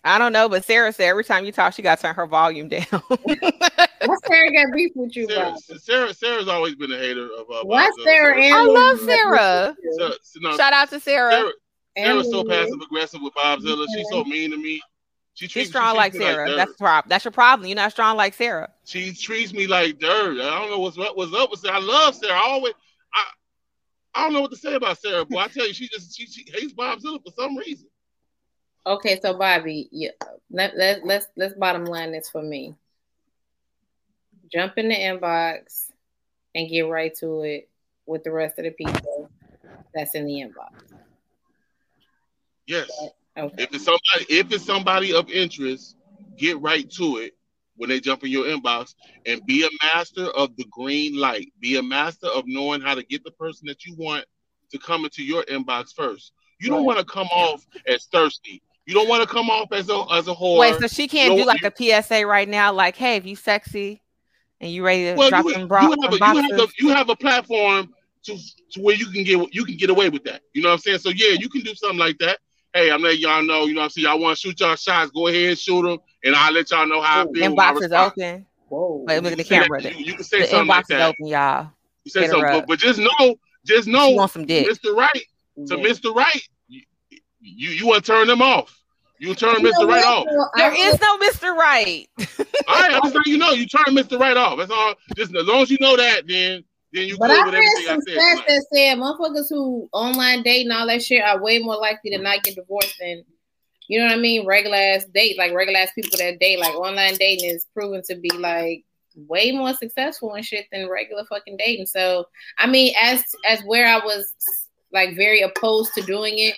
I 0.03 0.17
don't 0.17 0.33
know, 0.33 0.49
but 0.49 0.65
Sarah 0.65 0.91
said 0.91 1.07
every 1.07 1.23
time 1.23 1.45
you 1.45 1.51
talk, 1.51 1.73
she 1.73 1.81
got 1.81 1.97
to 1.97 2.01
turn 2.01 2.15
her 2.15 2.27
volume 2.27 2.67
down. 2.67 2.85
Why 2.91 4.15
Sarah 4.27 4.51
got 4.51 4.73
beef 4.73 4.91
with 4.95 5.15
you? 5.15 5.27
Sarah, 5.27 5.55
Sarah, 5.79 6.13
Sarah's 6.13 6.47
always 6.47 6.75
been 6.75 6.91
a 6.91 6.97
hater 6.97 7.29
of. 7.37 7.49
Uh, 7.49 7.63
Why 7.63 7.89
Sarah? 8.03 8.37
I 8.37 8.63
love 8.65 8.99
Sarah. 8.99 9.75
So, 9.97 10.13
no, 10.41 10.57
Shout 10.57 10.73
out 10.73 10.89
to 10.89 10.99
Sarah. 10.99 11.31
Sarah 11.31 11.51
Sarah's 11.97 12.31
so 12.31 12.43
passive 12.43 12.81
aggressive 12.81 13.21
with 13.21 13.33
Bobzilla. 13.33 13.85
She's 13.95 14.07
so 14.09 14.23
mean 14.23 14.51
to 14.51 14.57
me. 14.57 14.81
She 15.35 15.47
treats, 15.47 15.53
She's 15.53 15.69
strong 15.69 15.93
she 15.93 15.97
like 15.97 16.13
Sarah. 16.13 16.47
Like 16.47 16.57
that's 16.57 16.73
problem. 16.77 17.09
That's 17.09 17.25
your 17.25 17.31
problem. 17.31 17.67
You're 17.67 17.75
not 17.75 17.91
strong 17.91 18.17
like 18.17 18.33
Sarah. 18.33 18.69
She 18.85 19.13
treats 19.13 19.53
me 19.53 19.67
like 19.67 19.99
dirt. 19.99 20.39
I 20.39 20.59
don't 20.59 20.69
know 20.69 20.79
what's 20.79 20.97
what 20.97 21.17
what's 21.17 21.33
up 21.33 21.51
with 21.51 21.59
Sarah. 21.59 21.77
I 21.77 21.79
love 21.79 22.15
Sarah. 22.15 22.33
I 22.33 22.43
always 22.43 22.73
I 23.13 23.23
I 24.15 24.23
don't 24.23 24.33
know 24.33 24.41
what 24.41 24.51
to 24.51 24.57
say 24.57 24.75
about 24.75 24.99
Sarah, 24.99 25.25
but 25.25 25.37
I 25.37 25.47
tell 25.47 25.67
you, 25.67 25.73
she 25.73 25.87
just 25.87 26.15
she, 26.15 26.27
she 26.27 26.45
hates 26.51 26.73
Bobzilla 26.73 27.19
for 27.23 27.31
some 27.37 27.57
reason. 27.57 27.87
Okay, 28.85 29.19
so 29.21 29.33
Bobby, 29.37 29.87
yeah, 29.91 30.09
let, 30.51 30.75
let, 30.75 31.05
let's 31.05 31.27
let's 31.37 31.53
bottom 31.53 31.85
line 31.85 32.11
this 32.11 32.29
for 32.29 32.41
me. 32.41 32.75
jump 34.51 34.77
in 34.77 34.89
the 34.89 34.95
inbox 34.95 35.89
and 36.53 36.69
get 36.69 36.87
right 36.87 37.15
to 37.15 37.41
it 37.43 37.69
with 38.05 38.23
the 38.23 38.31
rest 38.31 38.59
of 38.59 38.65
the 38.65 38.71
people 38.71 39.29
that's 39.93 40.15
in 40.15 40.25
the 40.25 40.33
inbox. 40.33 40.93
Yes. 42.67 42.89
Okay. 43.37 43.63
If 43.63 43.73
it's 43.73 43.85
somebody, 43.85 44.25
if 44.29 44.51
it's 44.51 44.65
somebody 44.65 45.13
of 45.13 45.29
interest, 45.29 45.95
get 46.37 46.59
right 46.59 46.89
to 46.91 47.17
it 47.17 47.33
when 47.75 47.89
they 47.89 47.99
jump 47.99 48.23
in 48.23 48.31
your 48.31 48.45
inbox 48.45 48.93
and 49.25 49.43
be 49.45 49.65
a 49.65 49.69
master 49.83 50.25
of 50.25 50.55
the 50.57 50.65
green 50.69 51.17
light. 51.17 51.51
Be 51.59 51.77
a 51.77 51.83
master 51.83 52.27
of 52.27 52.43
knowing 52.45 52.81
how 52.81 52.95
to 52.95 53.03
get 53.03 53.23
the 53.23 53.31
person 53.31 53.67
that 53.67 53.85
you 53.85 53.95
want 53.97 54.25
to 54.71 54.77
come 54.77 55.05
into 55.05 55.23
your 55.23 55.43
inbox 55.43 55.93
first. 55.95 56.33
You 56.59 56.69
don't 56.69 56.85
want 56.85 56.99
to 56.99 57.05
come 57.05 57.27
off 57.27 57.65
as 57.87 58.05
thirsty. 58.05 58.61
You 58.85 58.93
don't 58.93 59.07
want 59.07 59.27
to 59.27 59.33
come 59.33 59.49
off 59.49 59.71
as 59.71 59.89
a 59.89 60.05
as 60.11 60.27
a 60.27 60.33
whore. 60.33 60.59
Wait, 60.59 60.79
so 60.79 60.87
she 60.87 61.07
can't 61.07 61.37
do 61.37 61.45
like 61.45 61.63
a 61.63 61.71
PSA 62.03 62.25
right 62.25 62.47
now, 62.47 62.73
like, 62.73 62.95
hey, 62.95 63.15
if 63.15 63.25
you 63.25 63.35
sexy 63.35 64.01
and 64.59 64.71
you 64.71 64.85
ready 64.85 65.05
to 65.05 65.15
well, 65.15 65.29
drop 65.29 65.45
you, 65.45 65.53
some 65.53 65.67
bra- 65.67 65.83
you, 65.83 65.95
have 66.01 66.13
a, 66.13 66.17
you, 66.17 66.23
have 66.23 66.59
a, 66.59 66.67
you 66.79 66.89
have 66.89 67.09
a 67.09 67.15
platform 67.15 67.93
to, 68.23 68.37
to 68.71 68.81
where 68.81 68.95
you 68.95 69.07
can 69.07 69.23
get 69.23 69.53
you 69.53 69.65
can 69.65 69.77
get 69.77 69.89
away 69.89 70.09
with 70.09 70.23
that. 70.25 70.41
You 70.53 70.61
know 70.61 70.69
what 70.69 70.73
I'm 70.73 70.79
saying? 70.79 70.99
So 70.99 71.09
yeah, 71.09 71.31
you 71.39 71.49
can 71.49 71.61
do 71.61 71.73
something 71.75 71.99
like 71.99 72.17
that. 72.19 72.39
Hey, 72.73 72.91
I'm 72.91 73.01
letting 73.01 73.21
y'all 73.21 73.43
know, 73.43 73.65
you 73.65 73.73
know 73.73 73.81
what 73.81 73.85
I'm 73.85 73.89
saying? 73.91 74.05
Y'all 74.05 74.19
want 74.19 74.37
to 74.37 74.41
shoot 74.41 74.59
y'all 74.59 74.75
shots, 74.75 75.11
go 75.11 75.27
ahead 75.27 75.49
and 75.49 75.59
shoot 75.59 75.83
them, 75.83 75.99
and 76.23 76.35
I'll 76.35 76.51
let 76.51 76.71
y'all 76.71 76.87
know 76.87 77.01
how 77.01 77.21
I 77.21 77.31
feel. 77.31 77.55
Inbox 77.55 77.83
is 77.83 77.91
open. 77.91 78.47
Whoa. 78.67 79.03
Wait, 79.07 79.21
look 79.21 79.33
at 79.33 79.37
the 79.37 79.43
camera. 79.43 79.79
That, 79.79 79.99
you, 79.99 80.05
you, 80.05 80.13
can 80.15 80.23
say 80.23 80.41
the 80.41 80.47
something 80.47 80.67
like 80.67 80.87
that. 80.87 81.01
open, 81.01 81.27
y'all. 81.27 81.69
You 82.03 82.11
say 82.11 82.27
something, 82.27 82.49
but, 82.49 82.67
but, 82.67 82.79
just 82.79 82.97
know, 82.97 83.35
just 83.63 83.87
know, 83.87 84.09
want 84.09 84.31
some 84.31 84.47
dick. 84.47 84.67
Mr. 84.67 84.95
Right, 84.95 85.11
to 85.67 85.77
yeah. 85.77 85.85
Mr. 85.85 86.15
Right, 86.15 86.41
you, 87.43 87.69
you, 87.69 87.75
you 87.77 87.87
want 87.87 88.03
to 88.03 88.11
turn 88.11 88.27
them 88.27 88.41
off. 88.41 88.79
You 89.19 89.35
turn 89.35 89.61
you 89.61 89.71
Mr. 89.71 89.87
Right 89.87 90.03
off. 90.03 90.25
There 90.57 90.73
is 90.75 90.99
no 90.99 91.17
Mr. 91.19 91.55
Right. 91.55 92.07
all 92.67 92.81
right, 92.81 92.93
I'm 92.93 93.01
just 93.03 93.15
letting 93.15 93.31
you 93.31 93.37
know. 93.37 93.51
You 93.51 93.67
turn 93.67 93.95
Mr. 93.95 94.19
Right 94.19 94.35
off. 94.35 94.57
That's 94.57 94.71
all. 94.71 94.95
Just 95.15 95.35
as 95.35 95.45
long 95.45 95.61
as 95.61 95.71
you 95.71 95.77
know 95.79 95.95
that, 95.95 96.27
then 96.27 96.63
then 96.91 97.07
you 97.07 97.17
but 97.17 97.31
I 97.31 97.49
read 97.49 97.85
some 97.85 98.01
stats 98.01 98.45
that 98.47 98.65
said 98.73 98.97
motherfuckers 98.97 99.49
who 99.49 99.89
online 99.93 100.43
date 100.43 100.63
and 100.63 100.73
all 100.73 100.87
that 100.87 101.01
shit 101.01 101.23
are 101.23 101.41
way 101.41 101.59
more 101.59 101.77
likely 101.77 102.11
to 102.11 102.17
not 102.17 102.43
get 102.43 102.55
divorced 102.55 102.95
than 102.99 103.23
you 103.87 103.99
know 103.99 104.05
what 104.05 104.17
I 104.17 104.19
mean, 104.19 104.45
regular 104.45 104.77
ass 104.77 105.05
date, 105.05 105.37
like 105.37 105.53
regular 105.53 105.79
ass 105.79 105.91
people 105.93 106.17
that 106.17 106.39
date, 106.39 106.59
like 106.59 106.75
online 106.75 107.15
dating 107.15 107.49
is 107.49 107.65
proven 107.73 108.01
to 108.09 108.15
be 108.15 108.29
like 108.31 108.83
way 109.15 109.51
more 109.51 109.73
successful 109.73 110.33
and 110.33 110.45
shit 110.45 110.65
than 110.71 110.89
regular 110.89 111.23
fucking 111.25 111.57
dating. 111.57 111.85
So 111.85 112.25
I 112.57 112.67
mean, 112.67 112.93
as 113.01 113.23
as 113.47 113.61
where 113.61 113.87
I 113.87 114.03
was 114.03 114.33
like 114.91 115.15
very 115.15 115.41
opposed 115.41 115.93
to 115.95 116.01
doing 116.01 116.39
it, 116.39 116.55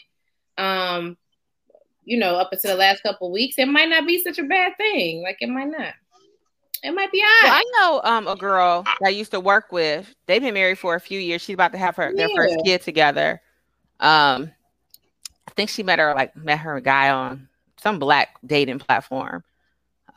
um, 0.57 1.17
you 2.03 2.17
know, 2.17 2.35
up 2.35 2.49
until 2.51 2.71
the 2.71 2.77
last 2.77 3.03
couple 3.03 3.31
weeks, 3.31 3.57
it 3.57 3.67
might 3.67 3.89
not 3.89 4.07
be 4.07 4.21
such 4.21 4.39
a 4.39 4.43
bad 4.43 4.73
thing. 4.77 5.23
Like 5.23 5.37
it 5.41 5.49
might 5.49 5.69
not. 5.69 5.93
It 6.83 6.91
might 6.91 7.11
be 7.11 7.19
all 7.19 7.25
right. 7.25 7.41
Well, 7.43 7.53
I 7.53 7.63
know 7.79 8.01
um, 8.03 8.27
a 8.27 8.35
girl 8.35 8.83
that 8.83 9.07
I 9.07 9.09
used 9.09 9.31
to 9.31 9.39
work 9.39 9.71
with. 9.71 10.13
They've 10.27 10.41
been 10.41 10.53
married 10.53 10.77
for 10.77 10.93
a 10.93 10.99
few 10.99 11.19
years. 11.19 11.41
She's 11.41 11.55
about 11.55 11.71
to 11.71 11.79
have 11.79 11.95
her 11.95 12.13
their 12.15 12.29
first 12.35 12.57
kid 12.63 12.81
together. 12.81 13.41
Um, 13.99 14.51
I 15.47 15.51
think 15.55 15.69
she 15.69 15.81
met 15.83 15.99
her 15.99 16.13
like 16.13 16.35
met 16.35 16.59
her 16.59 16.79
guy 16.79 17.09
on 17.09 17.47
some 17.81 17.97
black 17.97 18.37
dating 18.45 18.79
platform. 18.79 19.43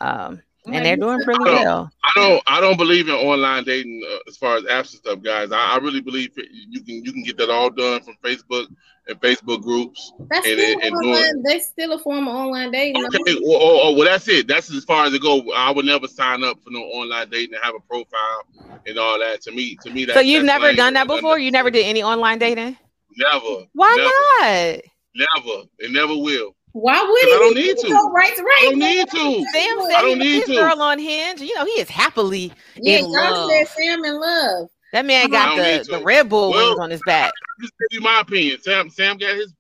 Um, 0.01 0.43
and 0.67 0.85
they're 0.85 0.97
doing 0.97 1.23
pretty 1.25 1.41
I 1.45 1.53
well. 1.53 1.91
I 2.05 2.13
don't. 2.15 2.43
I 2.47 2.61
don't 2.61 2.77
believe 2.77 3.09
in 3.09 3.15
online 3.15 3.65
dating 3.65 4.03
uh, 4.11 4.19
as 4.29 4.37
far 4.37 4.57
as 4.57 4.65
apps 4.65 4.93
and 4.93 5.01
stuff, 5.01 5.23
guys. 5.23 5.53
I, 5.53 5.75
I, 5.75 5.79
really 5.79 6.01
believe 6.01 6.33
you 6.37 6.83
can 6.83 7.05
you 7.05 7.13
can 7.13 7.23
get 7.23 7.39
that 7.39 7.51
all 7.51 7.71
done 7.71 8.03
from 8.03 8.17
Facebook 8.23 8.67
and 9.09 9.21
Facebook 9.21 9.63
groups. 9.63 10.13
That's 10.31 10.47
and, 10.47 10.59
still 10.59 10.81
and, 10.83 10.95
online, 10.95 11.43
That's 11.43 11.67
still 11.67 11.93
a 11.93 11.99
form 11.99 12.29
of 12.29 12.35
online 12.35 12.71
dating. 12.71 13.05
Okay, 13.07 13.37
well, 13.43 13.59
oh, 13.61 13.81
oh, 13.85 13.93
well, 13.95 14.05
that's 14.05 14.29
it. 14.29 14.47
That's 14.47 14.71
as 14.73 14.85
far 14.85 15.07
as 15.07 15.15
it 15.15 15.23
go. 15.23 15.51
I 15.53 15.71
would 15.71 15.87
never 15.87 16.07
sign 16.07 16.45
up 16.45 16.63
for 16.63 16.71
no 16.71 16.81
online 16.81 17.31
dating 17.31 17.55
and 17.55 17.65
have 17.65 17.75
a 17.75 17.81
profile 17.81 18.45
and 18.87 18.99
all 18.99 19.19
that. 19.19 19.43
To 19.43 19.53
me, 19.53 19.77
to 19.83 19.91
me, 19.91 20.05
that, 20.05 20.15
so 20.15 20.21
you've 20.21 20.45
never 20.45 20.73
done 20.75 20.95
that 20.95 21.07
before. 21.07 21.39
You 21.39 21.51
never 21.51 21.71
did 21.71 21.87
any 21.87 22.03
online 22.03 22.39
dating. 22.39 22.77
Never. 23.17 23.67
Why 23.73 23.95
never, 23.97 24.77
not? 24.77 25.27
Never. 25.37 25.65
It 25.79 25.91
never 25.91 26.17
will. 26.17 26.55
Why 26.73 27.03
would 27.03 27.21
he? 27.23 27.35
I 27.35 27.39
don't 27.39 27.55
need 27.57 27.77
to. 27.79 27.89
Go 27.89 28.11
right 28.11 28.37
to 28.37 28.43
right. 28.43 28.59
I 28.61 28.71
don't 28.71 28.79
need 28.79 29.09
to. 29.09 29.47
Sam 29.53 29.81
said 29.81 29.97
I 29.97 30.03
don't 30.03 30.19
need 30.19 30.45
to. 30.45 30.55
girl 30.55 30.81
on 30.83 30.99
Hinge. 30.99 31.41
You 31.41 31.55
know 31.55 31.65
he 31.65 31.73
is 31.73 31.89
happily 31.89 32.53
yeah, 32.77 32.99
in 32.99 33.07
love. 33.07 33.51
said 33.51 33.69
Sam 33.69 34.05
in 34.05 34.21
love. 34.21 34.69
That 34.93 35.05
man 35.05 35.29
got 35.29 35.57
the, 35.57 35.99
the 35.99 36.03
Red 36.03 36.29
Bull 36.29 36.51
well, 36.51 36.71
wings 36.71 36.81
on 36.81 36.91
his 36.91 37.03
back. 37.05 37.33
Just 37.61 37.73
give 37.79 37.99
you 37.99 38.01
my 38.01 38.21
opinion. 38.21 38.61
Sam 38.61 38.89
Sam 38.89 39.19
got 39.19 39.37
his 39.37 39.55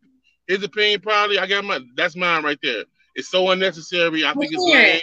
his 0.46 0.62
opinion 0.62 1.00
probably. 1.00 1.38
I 1.38 1.46
got 1.46 1.64
my 1.64 1.80
that's 1.96 2.16
mine 2.16 2.44
right 2.44 2.58
there. 2.62 2.84
It's 3.14 3.28
so 3.28 3.50
unnecessary. 3.50 4.24
I 4.24 4.32
think 4.32 4.52
it's 4.52 4.62
lame. 4.62 5.00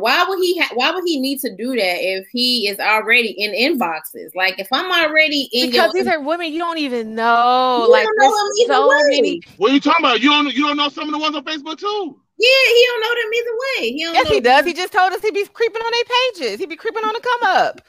why 0.00 0.24
would 0.28 0.38
he? 0.38 0.60
Ha- 0.60 0.74
why 0.74 0.90
would 0.90 1.04
he 1.06 1.18
need 1.18 1.40
to 1.40 1.56
do 1.56 1.74
that 1.76 1.96
if 1.98 2.26
he 2.30 2.68
is 2.68 2.78
already 2.78 3.30
in 3.30 3.52
inboxes? 3.52 4.34
Like 4.34 4.58
if 4.58 4.68
I'm 4.70 4.92
already 4.92 5.48
in 5.52 5.70
because 5.70 5.94
your, 5.94 6.04
these 6.04 6.12
are 6.12 6.20
women 6.20 6.52
you 6.52 6.58
don't 6.58 6.76
even 6.76 7.14
know. 7.14 7.84
You 7.86 7.90
like 7.90 8.04
don't 8.04 8.18
know 8.18 8.66
so 8.66 8.88
way. 8.88 9.02
many. 9.08 9.42
What 9.56 9.70
are 9.70 9.74
you 9.74 9.80
talking 9.80 10.04
about? 10.04 10.20
You 10.20 10.28
don't 10.28 10.54
you 10.54 10.66
don't 10.66 10.76
know 10.76 10.90
some 10.90 11.08
of 11.08 11.12
the 11.12 11.18
ones 11.18 11.34
on 11.34 11.44
Facebook 11.44 11.78
too. 11.78 12.20
Yeah, 12.38 12.74
he 12.74 12.86
don't 12.86 13.00
know 13.00 13.22
them 13.22 13.32
either 13.34 13.50
way. 13.50 13.92
He 13.92 14.02
yes, 14.02 14.28
he 14.28 14.40
does. 14.40 14.66
He 14.66 14.74
just 14.74 14.92
told 14.92 15.12
us 15.14 15.22
he 15.22 15.30
be 15.30 15.46
creeping 15.46 15.80
on 15.80 15.90
their 15.90 16.44
pages. 16.44 16.60
He 16.60 16.66
be 16.66 16.76
creeping 16.76 17.02
on 17.02 17.14
the 17.14 17.20
come 17.20 17.50
up. 17.50 17.80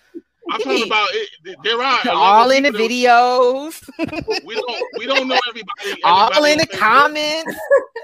I'm 0.51 0.61
talking 0.61 0.85
about 0.85 1.09
it. 1.11 1.57
There 1.63 1.81
are 1.81 2.01
all 2.09 2.49
in 2.51 2.63
the 2.63 2.71
videos. 2.71 3.87
we 4.45 4.55
don't 4.55 4.83
we 4.97 5.05
don't 5.05 5.27
know 5.27 5.39
everybody. 5.47 5.79
everybody 5.85 6.01
all 6.03 6.43
in 6.45 6.57
the 6.57 6.67
comments. 6.67 7.55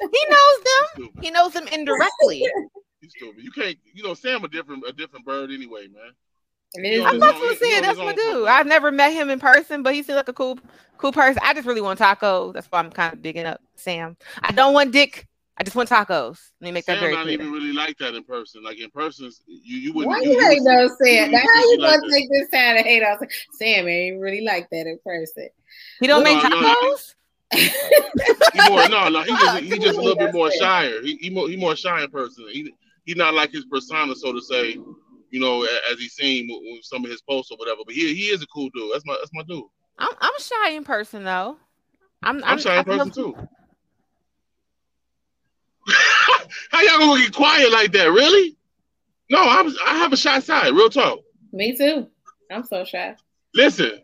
he 0.01 0.25
knows 0.29 0.63
them. 0.65 1.09
He 1.21 1.31
knows 1.31 1.53
them 1.53 1.67
indirectly. 1.67 2.45
He's 3.01 3.11
stupid. 3.11 3.43
You 3.43 3.51
can't. 3.51 3.77
You 3.93 4.03
know, 4.03 4.13
Sam 4.13 4.43
a 4.43 4.47
different 4.47 4.83
a 4.87 4.93
different 4.93 5.25
bird 5.25 5.51
anyway, 5.51 5.87
man. 5.87 6.11
I'm 6.77 7.19
not 7.19 7.35
supposed 7.35 7.59
to 7.59 7.65
say 7.65 7.81
That's 7.81 7.97
my 7.97 8.13
dude. 8.13 8.47
I've 8.47 8.67
never 8.67 8.91
met 8.91 9.13
him 9.13 9.29
in 9.29 9.39
person, 9.39 9.81
but 9.81 9.93
he 9.93 10.03
seems 10.03 10.17
like 10.17 10.27
a 10.27 10.33
cool, 10.33 10.59
cool 10.97 11.13
person. 11.13 11.41
I 11.43 11.53
just 11.53 11.65
really 11.65 11.81
want 11.81 11.99
tacos. 11.99 12.53
That's 12.53 12.67
why 12.67 12.79
I'm 12.79 12.91
kind 12.91 13.13
of 13.13 13.21
digging 13.21 13.45
up 13.45 13.61
Sam. 13.75 14.17
I 14.41 14.51
don't 14.51 14.73
want 14.73 14.91
dick 14.91 15.27
I 15.57 15.63
just 15.63 15.75
want 15.75 15.87
tacos. 15.87 16.39
Let 16.59 16.67
me 16.67 16.71
make 16.71 16.83
Sam 16.83 16.95
that 16.95 16.99
very 16.99 17.13
not 17.13 17.23
clear. 17.23 17.35
even 17.35 17.51
really 17.51 17.71
like 17.71 17.97
that 17.99 18.13
in 18.13 18.23
person. 18.23 18.61
Like 18.63 18.79
in 18.79 18.89
person, 18.89 19.31
you 19.47 19.77
you 19.77 19.93
wouldn't. 19.93 20.13
Why 20.13 20.21
you, 20.21 20.39
hate 20.39 20.61
those 20.65 20.97
Sam? 21.01 21.31
Now 21.31 21.39
how 21.39 21.71
you 21.71 21.77
gonna 21.79 22.11
take 22.11 22.29
this 22.29 22.49
time 22.49 22.75
to 22.75 22.83
hate 22.83 23.03
on 23.03 23.17
Sam? 23.53 23.87
Ain't 23.87 24.19
really 24.19 24.41
like 24.41 24.69
that 24.71 24.85
in 24.85 24.99
person. 25.05 25.47
He 26.01 26.07
don't 26.07 26.23
make 26.23 26.37
tacos. 26.39 27.15
he 27.53 28.69
more, 28.69 28.89
no, 28.89 29.07
no, 29.07 29.21
he 29.21 29.31
just 29.37 29.63
he 29.63 29.79
just 29.79 29.97
a 29.97 30.01
little 30.01 30.17
bit 30.17 30.33
more 30.33 30.51
shyer. 30.51 31.01
He 31.01 31.15
he 31.21 31.29
more, 31.29 31.47
he 31.47 31.55
more 31.55 31.75
shy 31.75 32.03
in 32.03 32.09
person. 32.09 32.45
He 32.51 32.73
he 33.05 33.13
not 33.13 33.33
like 33.33 33.51
his 33.51 33.65
persona, 33.65 34.15
so 34.15 34.33
to 34.33 34.41
say. 34.41 34.77
You 35.31 35.41
know, 35.41 35.67
as 35.91 35.99
he's 35.99 36.13
seen 36.13 36.47
with, 36.47 36.85
some 36.85 37.03
of 37.03 37.11
his 37.11 37.21
posts 37.21 37.51
or 37.51 37.57
whatever. 37.57 37.81
But 37.85 37.93
he 37.93 38.13
he 38.13 38.25
is 38.25 38.41
a 38.41 38.47
cool 38.47 38.69
dude. 38.73 38.91
That's 38.93 39.05
my 39.05 39.17
that's 39.19 39.31
my 39.33 39.43
dude. 39.43 39.65
I'm 39.97 40.13
I'm 40.21 40.39
shy 40.39 40.71
in 40.71 40.83
person 40.85 41.23
though. 41.23 41.57
I'm 42.23 42.37
I'm, 42.37 42.51
I'm 42.51 42.59
shy 42.59 42.77
in 42.77 42.85
person 42.85 43.11
too. 43.11 43.35
How 46.71 46.81
y'all 46.81 46.99
gonna 46.99 47.21
get 47.21 47.33
quiet 47.33 47.71
like 47.71 47.91
that? 47.93 48.11
Really? 48.11 48.55
No, 49.29 49.39
I 49.39 49.61
was. 49.61 49.77
I 49.85 49.97
have 49.97 50.13
a 50.13 50.17
shy 50.17 50.39
side. 50.39 50.73
Real 50.73 50.89
talk. 50.89 51.19
Me 51.51 51.75
too. 51.77 52.07
I'm 52.51 52.63
so 52.63 52.83
shy. 52.85 53.15
Listen, 53.53 54.01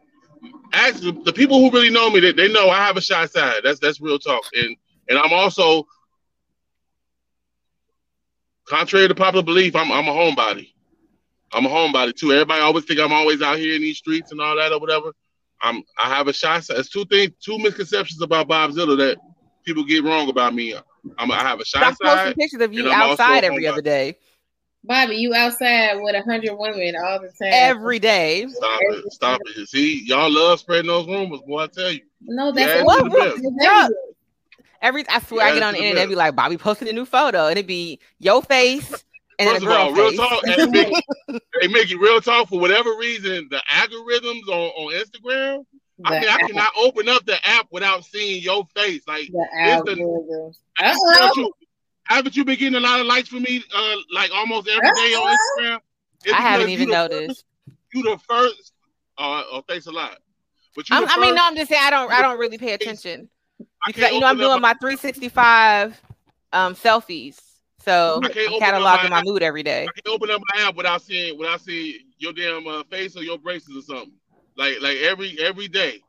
ask 0.73 1.01
the, 1.01 1.34
people 1.34 1.59
who 1.59 1.71
really 1.71 1.89
know 1.89 2.09
me 2.09 2.19
that 2.21 2.38
they 2.38 2.51
know 2.51 2.69
I 2.69 2.86
have 2.86 2.97
a 2.97 3.01
shy 3.01 3.25
side. 3.25 3.61
That's 3.63 3.79
that's 3.79 4.01
real 4.01 4.19
talk. 4.19 4.43
And 4.53 4.75
and 5.09 5.19
I'm 5.19 5.34
also, 5.34 5.86
contrary 8.65 9.07
to 9.07 9.15
popular 9.15 9.43
belief, 9.43 9.75
I'm 9.75 9.91
I'm 9.91 10.07
a 10.07 10.11
homebody. 10.11 10.73
I'm 11.53 11.65
a 11.65 11.69
homebody 11.69 12.15
too. 12.15 12.32
Everybody 12.32 12.61
always 12.61 12.86
think 12.86 12.99
I'm 12.99 13.11
always 13.11 13.41
out 13.41 13.57
here 13.57 13.75
in 13.75 13.82
these 13.82 13.97
streets 13.97 14.32
and 14.32 14.39
all 14.39 14.55
that 14.55 14.71
or 14.71 14.79
whatever. 14.79 15.11
I'm 15.61 15.84
I 15.97 16.09
have 16.09 16.27
a 16.27 16.34
shy 16.34 16.59
side. 16.61 16.77
It's 16.77 16.89
two 16.89 17.05
things, 17.05 17.34
two 17.43 17.57
misconceptions 17.57 18.21
about 18.21 18.47
Bob 18.47 18.71
Zilla 18.71 18.95
that 18.95 19.17
people 19.65 19.84
get 19.84 20.03
wrong 20.03 20.29
about 20.29 20.55
me. 20.55 20.75
I'm, 21.17 21.29
gonna 21.29 21.41
I 21.41 21.47
have 21.47 21.59
a 21.59 21.65
shy 21.65 21.79
Stop 21.79 21.95
side. 21.95 22.17
posting 22.17 22.33
pictures 22.35 22.61
of 22.61 22.73
you 22.73 22.91
outside 22.91 23.43
every 23.43 23.67
other 23.67 23.81
day. 23.81 24.17
Bobby, 24.83 25.15
you 25.17 25.33
outside 25.35 25.99
with 26.01 26.15
a 26.15 26.23
hundred 26.23 26.55
women 26.55 26.95
all 27.03 27.19
the 27.19 27.27
time. 27.27 27.51
Every 27.51 27.99
day. 27.99 28.47
Stop 28.49 28.79
it. 28.81 29.13
Stop 29.13 29.41
it. 29.45 29.69
See, 29.69 30.03
y'all 30.05 30.31
love 30.31 30.59
spreading 30.59 30.87
those 30.87 31.05
rumors, 31.07 31.41
boy. 31.45 31.63
I 31.63 31.67
tell 31.67 31.91
you. 31.91 32.01
No, 32.21 32.51
that's 32.51 32.83
what 32.83 33.91
Every 34.81 35.07
I 35.09 35.19
swear 35.19 35.45
yeah, 35.45 35.51
I 35.51 35.53
get 35.53 35.63
on 35.63 35.73
the 35.75 35.83
internet, 35.83 36.09
be 36.09 36.15
like 36.15 36.35
Bobby 36.35 36.57
posted 36.57 36.87
a 36.87 36.93
new 36.93 37.05
photo, 37.05 37.45
and 37.45 37.51
it'd 37.51 37.67
be 37.67 37.99
your 38.17 38.41
face 38.41 39.03
and 39.41 39.49
First 39.49 39.61
then 39.61 39.69
a 39.69 39.73
girl 39.73 39.83
all, 39.83 39.93
real 39.93 40.11
talk, 40.13 40.43
they 40.57 40.65
make, 40.67 40.93
they 41.61 41.67
make 41.67 41.89
real 41.89 42.21
talk 42.21 42.49
for 42.49 42.59
whatever 42.59 42.95
reason. 42.95 43.47
The 43.49 43.61
algorithms 43.71 44.47
on, 44.47 44.69
on 44.69 44.93
Instagram 44.93 45.65
I 46.05 46.11
mean, 46.21 46.29
I 46.29 46.37
cannot 46.47 46.71
open 46.77 47.09
up 47.09 47.25
the 47.25 47.37
app 47.47 47.67
without 47.71 48.05
seeing 48.05 48.41
your 48.41 48.65
face. 48.75 49.01
Like 49.07 49.27
the 49.31 49.47
algorithms. 49.97 50.57
The, 51.35 51.51
haven't 52.05 52.35
you 52.35 52.43
been 52.43 52.57
getting 52.57 52.75
a 52.75 52.79
lot 52.79 52.99
of 52.99 53.05
likes 53.05 53.29
from 53.29 53.43
me, 53.43 53.63
uh, 53.73 53.95
like 54.13 54.31
almost 54.33 54.67
every 54.67 54.89
day 54.91 55.13
on 55.13 55.35
Instagram? 55.37 55.79
It's 56.25 56.33
I 56.33 56.41
haven't 56.41 56.69
even 56.69 56.89
noticed. 56.89 57.27
First, 57.27 57.45
you 57.93 58.03
the 58.03 58.17
first. 58.27 58.73
Uh, 59.17 59.43
oh, 59.51 59.63
thanks 59.67 59.85
a 59.87 59.91
lot. 59.91 60.17
But 60.75 60.89
you 60.89 60.95
I 60.95 61.17
mean, 61.19 61.35
no, 61.35 61.41
I'm 61.45 61.55
just 61.55 61.69
saying 61.69 61.81
I 61.83 61.89
don't. 61.89 62.11
I 62.11 62.21
don't 62.21 62.39
really 62.39 62.57
pay 62.57 62.73
attention 62.73 63.29
because 63.87 64.11
you 64.11 64.19
know 64.19 64.27
I'm 64.27 64.37
doing 64.37 64.61
my 64.61 64.73
365 64.81 66.01
um 66.53 66.75
selfies. 66.75 67.39
So 67.83 68.19
I 68.23 68.29
can't 68.29 68.53
I'm 68.53 68.59
cataloging 68.61 69.09
my- 69.09 69.09
my 69.09 69.23
mood 69.23 69.41
every 69.41 69.63
day. 69.63 69.83
I 69.83 69.91
can't 69.91 70.07
open 70.07 70.29
up 70.29 70.41
my 70.53 70.61
app 70.61 70.75
without 70.75 71.01
seeing 71.01 71.37
without 71.37 71.61
seeing 71.61 71.99
your 72.17 72.33
damn 72.33 72.67
uh, 72.67 72.83
face 72.83 73.17
or 73.17 73.23
your 73.23 73.37
braces 73.39 73.75
or 73.75 73.81
something. 73.81 74.13
Like 74.57 74.81
like 74.81 74.97
every 74.97 75.37
every 75.39 75.67
day, 75.67 76.01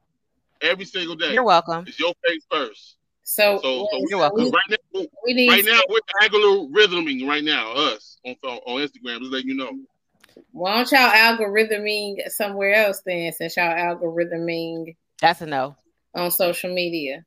every 0.60 0.84
single 0.84 1.16
day. 1.16 1.32
You're 1.32 1.44
welcome. 1.44 1.84
It's 1.86 1.98
your 1.98 2.12
face 2.26 2.44
first. 2.50 2.96
So, 3.24 3.60
So, 3.62 3.86
so 3.90 4.04
You're 4.08 4.18
welcome. 4.18 4.50
right 4.50 4.62
now, 4.94 5.06
we 5.24 5.32
need 5.32 5.48
right 5.48 5.64
now 5.64 5.80
we're 5.88 6.00
algorithming 6.22 7.26
right 7.26 7.44
now. 7.44 7.72
Us 7.72 8.18
on 8.26 8.34
on 8.42 8.80
Instagram, 8.86 9.20
just 9.20 9.30
letting 9.32 9.48
you 9.48 9.54
know. 9.54 9.70
Why 10.50 10.76
don't 10.76 10.90
y'all 10.90 11.10
algorithming 11.10 12.28
somewhere 12.30 12.74
else 12.74 13.02
then, 13.06 13.32
since 13.32 13.56
y'all 13.56 13.72
algorithming 13.74 14.96
That's 15.20 15.40
a 15.40 15.46
no. 15.46 15.76
on 16.14 16.30
social 16.30 16.74
media? 16.74 17.24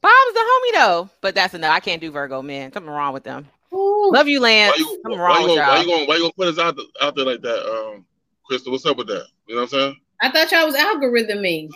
Bob's 0.00 0.34
the 0.34 0.40
homie 0.40 0.72
though, 0.74 1.10
but 1.20 1.34
that's 1.34 1.54
a 1.54 1.58
no. 1.58 1.68
I 1.70 1.80
can't 1.80 2.00
do 2.00 2.10
Virgo 2.10 2.42
men. 2.42 2.72
Something 2.72 2.90
wrong 2.92 3.12
with 3.12 3.24
them. 3.24 3.48
Ooh. 3.72 4.10
Love 4.12 4.28
you, 4.28 4.40
Lance. 4.40 4.72
Why 4.72 4.78
you, 4.78 4.86
Something 5.02 5.18
why 5.20 5.26
wrong 5.26 5.40
you 5.42 5.48
with 5.48 5.56
gonna, 5.58 5.72
y'all. 5.72 5.82
you 5.82 5.88
gonna 5.90 6.04
why 6.06 6.14
you 6.16 6.20
gonna 6.22 6.32
put 6.34 6.48
us 6.48 6.58
out 6.58 6.76
the, 6.76 6.86
out 7.00 7.14
there 7.16 7.24
like 7.24 7.40
that, 7.42 7.70
um, 7.70 8.04
Crystal? 8.46 8.72
What's 8.72 8.86
up 8.86 8.96
with 8.96 9.06
that? 9.08 9.26
You 9.46 9.54
know 9.54 9.62
what 9.62 9.72
I'm 9.74 9.78
saying? 9.80 9.96
I 10.20 10.30
thought 10.30 10.50
y'all 10.52 10.66
was 10.66 10.74
algorithming. 10.76 11.68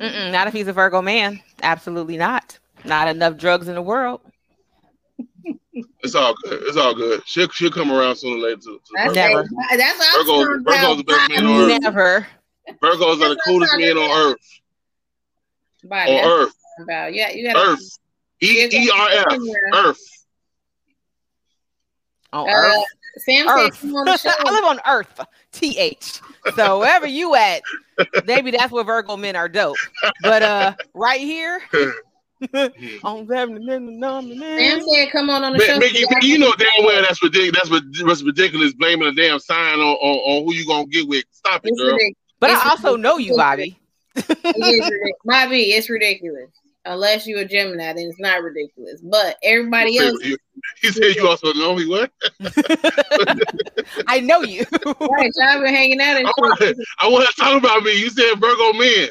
Mm-mm, 0.00 0.32
not 0.32 0.48
if 0.48 0.54
he's 0.54 0.66
a 0.68 0.72
Virgo 0.72 1.00
man. 1.02 1.40
Absolutely 1.62 2.16
not. 2.16 2.58
Not 2.84 3.08
enough 3.08 3.36
drugs 3.36 3.68
in 3.68 3.74
the 3.74 3.82
world. 3.82 4.20
It's 6.02 6.14
all 6.14 6.34
good. 6.42 6.62
It's 6.64 6.76
all 6.76 6.94
good. 6.94 7.22
She'll 7.26 7.48
she'll 7.48 7.70
come 7.70 7.90
around 7.90 8.16
sooner 8.16 8.36
or 8.36 8.38
later. 8.48 8.56
To, 8.56 8.62
to 8.62 8.80
That's 8.94 9.14
Never. 9.14 9.40
it. 9.40 9.48
That's 9.76 9.98
what 9.98 10.20
I'm 10.20 10.26
Virgo's- 10.26 10.46
talking 10.46 10.64
Virgo's 10.64 10.82
about. 10.84 10.96
the 10.98 11.04
best 11.04 11.30
man 11.30 11.46
on 11.46 11.60
earth. 11.70 11.80
Never. 11.82 12.26
Virgos 12.82 13.20
are 13.22 13.28
the 13.30 13.40
coolest 13.46 13.76
men 13.78 13.96
on 13.98 14.10
earth. 14.30 14.60
Bobby, 15.84 16.12
that's 16.12 16.24
On 16.26 16.30
what 16.30 16.40
earth. 16.46 16.54
About. 16.80 17.14
Yeah, 17.14 17.30
you 17.30 17.46
gotta 17.52 17.70
Earth. 17.70 17.98
E 18.42 18.68
E 18.72 18.90
R 18.94 19.08
F. 19.10 19.26
Earth. 19.74 20.00
On 22.32 22.48
Uh, 22.48 22.52
Earth. 22.52 22.84
Sam 23.18 23.48
Earth. 23.48 23.74
said 23.74 23.80
come 23.80 23.96
on 23.96 24.04
the 24.06 24.16
show. 24.16 24.30
I 24.38 24.50
live 24.52 24.64
on 24.64 24.80
Earth. 24.86 25.20
T 25.52 25.78
H. 25.78 26.20
So 26.56 26.80
wherever 26.80 27.06
you 27.06 27.34
at, 27.36 27.62
maybe 28.26 28.50
that's 28.50 28.72
where 28.72 28.84
Virgo 28.84 29.16
men 29.16 29.36
are 29.36 29.48
dope. 29.48 29.76
But 30.22 30.42
uh, 30.42 30.74
right 30.94 31.20
here, 31.20 31.60
on 33.04 33.26
Sam 33.26 33.54
them, 33.54 33.58
said 34.92 35.12
come 35.12 35.30
on 35.30 35.44
on 35.44 35.52
the 35.52 35.58
Mi- 35.58 35.64
show. 35.66 35.78
Mickey, 35.78 36.04
Mickey, 36.10 36.26
you 36.26 36.38
know 36.38 36.52
damn 36.58 36.68
well 36.84 37.02
that's 37.02 37.22
ridiculous. 37.22 37.68
That's 37.68 37.70
rid- 37.70 38.08
that's 38.08 38.22
ridiculous. 38.22 38.74
Blaming 38.74 39.08
a 39.08 39.12
damn 39.12 39.38
sign 39.38 39.78
on, 39.78 39.80
on, 39.80 40.16
on 40.40 40.44
who 40.44 40.54
you 40.54 40.66
gonna 40.66 40.86
get 40.86 41.06
with. 41.08 41.24
Stop 41.30 41.64
it, 41.64 41.70
It's 41.70 41.80
girl. 41.80 41.92
ridiculous. 41.92 42.16
but 42.40 42.50
It's 42.50 42.64
I 42.64 42.70
also 42.70 42.96
know 42.96 43.16
you, 43.18 43.36
Bobby. 43.36 43.78
It 44.16 44.26
is 44.28 44.34
ridiculous. 44.44 45.12
Bobby, 45.24 45.62
it's 45.72 45.88
ridiculous. 45.88 46.50
Unless 46.86 47.26
you're 47.26 47.40
a 47.40 47.44
Gemini, 47.46 47.92
then 47.94 48.06
it's 48.08 48.20
not 48.20 48.42
ridiculous. 48.42 49.00
But 49.02 49.36
everybody 49.42 49.98
else, 49.98 50.22
You- 50.22 50.36
He 50.82 50.88
said 50.88 51.14
you 51.16 51.26
also 51.26 51.52
know 51.54 51.74
me. 51.74 51.86
What? 51.86 52.10
I 54.06 54.20
know 54.20 54.42
you. 54.42 54.66
right? 55.00 55.30
Y'all 55.34 55.62
been 55.62 55.74
hanging 55.74 56.00
out 56.00 56.16
and 56.18 56.26
I 56.26 56.32
want, 56.36 56.62
I 56.98 57.08
to 57.26 57.32
talk 57.42 57.58
about 57.58 57.82
me. 57.82 57.98
You 57.98 58.10
said 58.10 58.34
Virgo 58.38 58.72
men. 58.74 59.08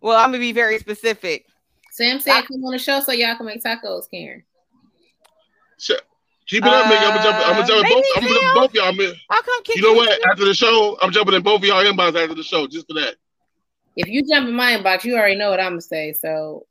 well, 0.00 0.18
I'm 0.18 0.28
gonna 0.30 0.38
be 0.38 0.52
very 0.52 0.78
specific. 0.78 1.46
Sam 1.92 2.18
said 2.18 2.42
come 2.42 2.64
on 2.64 2.72
the 2.72 2.78
show 2.78 3.00
so 3.00 3.12
y'all 3.12 3.36
can 3.36 3.46
make 3.46 3.62
tacos, 3.62 4.10
Karen. 4.10 4.42
Shut. 5.78 6.02
Keep 6.46 6.66
it 6.66 6.72
up, 6.72 6.88
Mickey. 6.88 7.04
I'm 7.04 7.14
gonna 7.14 7.22
jump. 7.22 7.36
I'm 7.46 7.54
gonna 7.54 7.66
jump 7.66 7.80
in 7.80 7.86
Uh, 7.86 7.94
both. 7.94 8.04
I'm 8.16 8.22
gonna 8.24 8.34
jump 8.34 8.42
in 8.42 8.54
both 8.54 8.74
y'all. 8.74 8.92
Man. 8.92 9.14
How 9.30 9.42
come 9.42 9.62
kick 9.62 9.76
You 9.76 9.82
know 9.82 9.92
what? 9.94 10.20
After 10.28 10.44
the 10.44 10.54
show, 10.54 10.98
I'm 11.00 11.10
jumping 11.12 11.34
in 11.34 11.42
both 11.42 11.60
of 11.62 11.64
y'all 11.64 11.84
inbox 11.84 12.20
after 12.20 12.34
the 12.34 12.42
show 12.42 12.66
just 12.66 12.86
for 12.88 12.94
that. 12.94 13.14
If 13.96 14.08
you 14.08 14.22
jump 14.26 14.48
in 14.48 14.54
my 14.54 14.72
inbox, 14.72 15.04
you 15.04 15.16
already 15.16 15.36
know 15.36 15.50
what 15.50 15.60
I'm 15.60 15.72
gonna 15.72 15.80
say. 15.80 16.12
So 16.12 16.66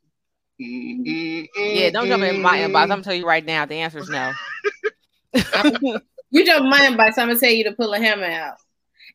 mm-hmm. 0.61 1.43
Yeah, 1.55 1.89
don't 1.89 2.07
jump 2.07 2.24
in 2.24 2.41
my 2.41 2.59
inbox. 2.59 2.82
I'm 2.84 2.88
gonna 2.89 3.03
tell 3.03 3.13
you 3.13 3.26
right 3.26 3.45
now. 3.45 3.65
The 3.65 3.76
answer 3.76 3.99
is 3.99 4.09
no. 4.09 4.32
you 5.34 6.45
jump 6.45 6.63
in 6.63 6.69
my 6.69 6.82
inbox, 6.82 7.17
I'm 7.17 7.28
gonna 7.28 7.39
tell 7.39 7.49
you 7.51 7.63
to 7.65 7.74
pull 7.74 7.93
a 7.93 7.99
hammer 7.99 8.26
out. 8.26 8.57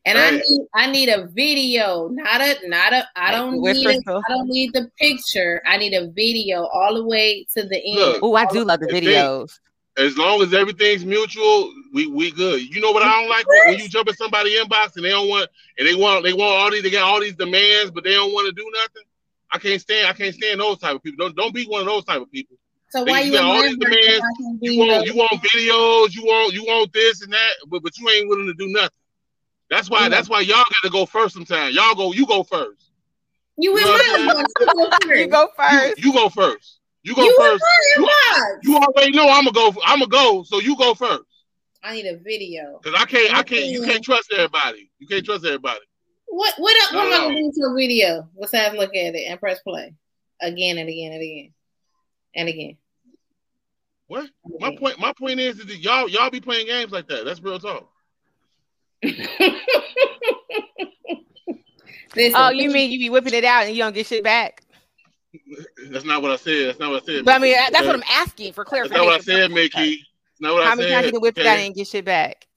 And 0.05 0.17
I 0.17 0.31
need 0.31 0.61
I 0.73 0.91
need 0.91 1.09
a 1.09 1.27
video, 1.27 2.07
not 2.07 2.41
a 2.41 2.57
not 2.67 2.93
a 2.93 3.07
I 3.15 3.31
don't 3.31 3.61
Where's 3.61 3.77
need 3.77 3.85
a, 3.85 3.93
Crystal? 3.93 4.21
I 4.27 4.31
don't 4.31 4.47
need 4.47 4.73
the 4.73 4.89
picture. 4.97 5.61
I 5.65 5.77
need 5.77 5.93
a 5.93 6.09
video 6.09 6.65
all 6.65 6.95
the 6.95 7.05
way 7.05 7.45
to 7.55 7.63
the 7.63 7.75
end. 7.75 8.19
Oh, 8.21 8.35
I 8.35 8.45
do 8.45 8.63
love 8.63 8.79
the 8.79 8.87
If 8.87 8.91
they- 8.91 9.01
videos. 9.01 9.59
As 9.97 10.17
long 10.17 10.41
as 10.41 10.53
everything's 10.53 11.03
mutual, 11.03 11.73
we 11.93 12.07
we 12.07 12.31
good. 12.31 12.61
You 12.61 12.81
know 12.81 12.91
what 12.91 13.03
I 13.03 13.09
don't 13.21 13.29
like 13.29 13.47
when, 13.47 13.69
when 13.69 13.79
you 13.79 13.89
jump 13.89 14.07
in 14.09 14.15
somebody 14.15 14.57
inbox 14.57 14.95
and 14.95 15.05
they 15.05 15.09
don't 15.09 15.27
want 15.29 15.49
and 15.77 15.87
they 15.87 15.95
want 15.95 16.23
they 16.23 16.33
want 16.33 16.53
all 16.55 16.71
these 16.71 16.83
they 16.83 16.89
got 16.89 17.03
all 17.03 17.19
these 17.19 17.35
demands, 17.35 17.91
but 17.91 18.03
they 18.03 18.13
don't 18.13 18.31
want 18.33 18.47
to 18.47 18.51
do 18.53 18.69
nothing. 18.73 19.03
I 19.51 19.57
can't 19.59 19.81
stand 19.81 20.07
I 20.07 20.13
can't 20.13 20.33
stand 20.35 20.59
those 20.59 20.77
type 20.79 20.95
of 20.95 21.03
people. 21.03 21.25
Don't 21.25 21.35
don't 21.35 21.53
be 21.53 21.65
one 21.65 21.81
of 21.81 21.87
those 21.87 22.05
type 22.05 22.21
of 22.21 22.31
people. 22.31 22.57
So 22.89 23.05
They- 23.05 23.11
why 23.11 23.19
you 23.21 23.27
you 23.31 23.37
got 23.37 23.45
all 23.45 23.61
these 23.61 23.77
demands. 23.77 24.03
if 24.07 24.23
I 24.23 24.33
can 24.37 24.57
be 24.57 24.73
You 24.73 24.79
want 24.79 25.05
you 25.07 25.15
want 25.15 25.31
videos, 25.31 26.15
you 26.15 26.23
want 26.25 26.53
you 26.53 26.63
want 26.63 26.93
this 26.93 27.21
and 27.21 27.33
that, 27.33 27.51
but 27.67 27.81
but 27.83 27.97
you 27.97 28.09
ain't 28.09 28.29
willing 28.29 28.47
to 28.47 28.53
do 28.53 28.67
nothing. 28.67 28.89
That's 29.69 29.89
why 29.89 30.03
Yeah. 30.03 30.09
that's 30.09 30.29
why 30.29 30.41
y'all 30.41 30.57
got 30.57 30.83
to 30.83 30.89
go 30.89 31.05
first 31.05 31.33
sometimes. 31.35 31.75
Y'all 31.75 31.95
go 31.95 32.13
you 32.13 32.25
go 32.25 32.43
first. 32.43 32.91
You 33.57 33.75
in 33.77 33.83
You 33.83 33.85
know 33.85 34.23
my 34.25 34.33
what 34.33 34.49
You 34.59 34.73
go 34.73 34.89
first. 34.89 35.19
You 35.19 35.27
go 35.27 35.41
You, 35.41 35.49
first. 35.57 35.99
you 36.05 36.13
go 36.13 36.29
first. 36.29 36.79
You 37.03 37.15
go 37.15 37.23
You 37.23 37.29
in 37.29 37.35
first. 37.37 37.63
You- 37.97 38.09
You 38.63 38.77
already 38.77 39.11
know 39.11 39.27
I'm 39.29 39.45
gonna 39.45 39.51
go. 39.51 39.73
I'm 39.85 39.99
gonna 39.99 40.07
go. 40.07 40.43
So 40.43 40.59
you 40.59 40.75
go 40.77 40.93
first. 40.93 41.23
I 41.83 41.95
need 41.95 42.05
a 42.07 42.17
video. 42.17 42.79
Cause 42.83 42.93
I 42.97 43.05
can't. 43.05 43.33
I 43.33 43.43
can't. 43.43 43.65
You 43.65 43.81
can't 43.81 44.03
mm-hmm. 44.03 44.11
trust 44.11 44.31
everybody. 44.33 44.91
You 44.99 45.07
can't 45.07 45.25
trust 45.25 45.45
everybody. 45.45 45.79
What 46.27 46.53
what 46.57 46.75
up? 46.83 46.95
What 46.95 47.07
am 47.07 47.13
I 47.13 47.17
gonna 47.25 47.35
do 47.35 47.51
to 47.51 47.69
a 47.71 47.75
video 47.75 48.29
besides 48.39 48.75
look 48.75 48.95
at 48.95 49.15
it 49.15 49.25
and 49.27 49.39
press 49.39 49.59
play 49.61 49.93
again 50.41 50.77
and 50.77 50.89
again 50.89 51.13
and 51.13 51.21
again 51.21 51.53
and 52.35 52.49
again? 52.49 52.77
What? 54.07 54.29
and 54.43 54.59
My 54.59 54.75
point. 54.75 54.99
My 54.99 55.13
point 55.13 55.39
is, 55.39 55.59
is 55.59 55.65
that 55.67 55.77
y'all 55.77 56.09
y'all 56.09 56.29
be 56.29 56.41
playing 56.41 56.67
games 56.67 56.91
like 56.91 57.07
that. 57.07 57.25
That's 57.25 57.41
real 57.41 57.59
talk. 57.59 57.89
Listen, 62.15 62.41
Oh, 62.41 62.49
you 62.49 62.71
mean 62.71 62.91
you 62.91 62.99
be 62.99 63.09
whipping 63.09 63.33
it 63.33 63.45
out 63.45 63.65
and 63.65 63.75
you 63.75 63.83
don't 63.83 63.93
get 63.93 64.07
shit 64.07 64.23
back? 64.23 64.63
That's 65.89 66.05
not 66.05 66.21
what 66.21 66.31
I 66.31 66.35
said. 66.37 66.67
That's 66.67 66.79
not 66.79 66.91
what 66.91 67.03
I 67.03 67.05
said. 67.05 67.25
But 67.25 67.35
I 67.35 67.39
mean, 67.39 67.51
Mickey. 67.51 67.71
that's 67.71 67.85
what 67.85 67.95
I'm 67.95 68.03
asking 68.09 68.53
for 68.53 68.65
clarification. 68.65 69.05
That's 69.05 69.27
not 69.27 69.27
what 69.27 69.37
I 69.37 69.41
said, 69.41 69.51
Mickey. 69.51 70.03
It's 70.39 70.47
not 70.47 70.53
what 70.53 70.63
How 70.63 70.71
I 70.71 70.75
many 70.75 70.87
said. 70.87 70.93
times 70.95 71.05
you 71.07 71.11
can 71.11 71.21
whip 71.21 71.37
it 71.37 71.45
out 71.45 71.57
and 71.57 71.75
get 71.75 71.87
shit 71.87 72.05
back? 72.05 72.47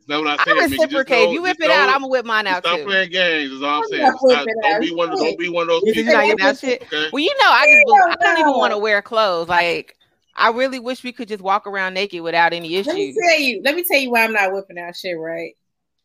It's 0.00 0.08
not 0.08 0.24
what 0.24 0.40
I 0.40 0.42
said. 0.42 0.48
I'm 0.48 0.56
Mickey. 0.56 0.70
Just 0.70 0.82
reciprocate. 0.82 1.28
If 1.28 1.32
you 1.34 1.42
whip 1.42 1.56
it 1.60 1.70
out, 1.70 1.88
I'm 1.88 2.00
gonna 2.00 2.08
whip 2.08 2.24
mine 2.26 2.46
out 2.48 2.64
Stop 2.64 2.78
too. 2.78 2.84
playing 2.86 3.10
games. 3.10 3.52
Is 3.52 3.62
all 3.62 3.68
I'm 3.68 3.82
I'm 3.82 3.88
saying. 3.88 4.02
not 4.02 4.46
don't 4.62 4.80
be 4.80 4.90
one. 4.92 5.10
Don't 5.10 5.38
be 5.38 5.48
one 5.48 5.62
of 5.62 5.68
those 5.68 5.82
people. 5.84 6.12
not 6.12 6.24
getting 6.24 6.44
out 6.44 6.58
shit? 6.58 6.82
Okay. 6.82 7.08
Well, 7.12 7.22
you 7.22 7.30
know, 7.40 7.48
I 7.48 7.66
just 7.66 8.20
I 8.20 8.24
don't 8.24 8.38
even 8.40 8.52
want 8.58 8.72
to 8.72 8.78
wear 8.78 9.00
clothes. 9.00 9.48
Like, 9.48 9.96
I 10.34 10.50
really 10.50 10.80
wish 10.80 11.04
we 11.04 11.12
could 11.12 11.28
just 11.28 11.40
walk 11.42 11.68
around 11.68 11.94
naked 11.94 12.22
without 12.22 12.52
any 12.52 12.74
Let 12.82 12.94
me 12.96 13.10
issues. 13.10 13.16
tell 13.24 13.38
you. 13.38 13.60
Let 13.64 13.76
me 13.76 13.84
tell 13.84 14.00
you 14.00 14.10
why 14.10 14.24
I'm 14.24 14.32
not 14.32 14.52
whipping 14.52 14.78
out 14.78 14.96
shit. 14.96 15.16
Right? 15.16 15.56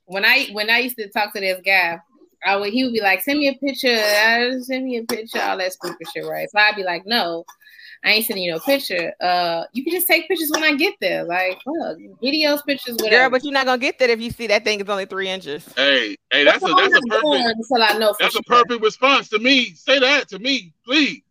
When 0.06 0.24
I 0.24 0.50
when 0.52 0.70
I 0.70 0.78
used 0.80 0.98
to 0.98 1.10
talk 1.10 1.34
to 1.34 1.40
this 1.40 1.60
guy, 1.66 1.98
I 2.46 2.56
would 2.58 2.72
he 2.72 2.84
would 2.84 2.94
be 2.94 3.02
like, 3.02 3.24
"Send 3.24 3.40
me 3.40 3.48
a 3.48 3.54
picture. 3.56 3.88
uh, 3.96 4.60
Send 4.62 4.86
me 4.86 4.98
a 4.98 5.04
picture. 5.04 5.42
All 5.42 5.58
that 5.58 5.74
stupid 5.74 6.06
shit." 6.14 6.26
Right? 6.26 6.48
So 6.52 6.60
I'd 6.60 6.76
be 6.76 6.84
like, 6.84 7.08
"No." 7.08 7.44
I 8.06 8.12
ain't 8.12 8.26
sending 8.28 8.44
you 8.44 8.52
no 8.52 8.60
picture. 8.60 9.14
Uh, 9.20 9.64
you 9.74 9.84
can 9.84 9.92
just 9.92 10.06
take 10.06 10.28
pictures 10.28 10.52
when 10.52 10.64
I 10.64 10.76
get 10.76 10.94
there. 11.02 11.24
Like, 11.24 11.58
fuck, 11.64 11.98
videos, 12.22 12.64
pictures, 12.64 12.98
whatever. 13.00 13.24
Girl, 13.24 13.30
but 13.32 13.44
you're 13.44 13.52
not 13.52 13.66
gonna 13.66 13.80
get 13.80 13.98
that 13.98 14.12
if 14.12 14.22
you 14.22 14.30
see 14.30 14.46
that 14.46 14.64
thing 14.64 14.80
is 14.80 14.88
only 14.88 15.08
three 15.08 15.28
inches. 15.28 15.68
Hey, 15.76 16.16
hey, 16.32 16.44
that's 16.44 16.64
a 16.64 16.68
I'm 16.68 16.76
that's 16.76 16.94
a 16.94 17.02
perfect 17.08 17.26
until 17.26 17.84
I 17.84 17.98
know 17.98 18.14
for 18.14 18.18
that's 18.20 18.36
a 18.36 18.44
perfect 18.44 18.84
response 18.84 19.30
to 19.30 19.40
me. 19.40 19.74
Say 19.74 19.98
that 19.98 20.30
to 20.30 20.38
me, 20.38 20.72
please. 20.86 21.24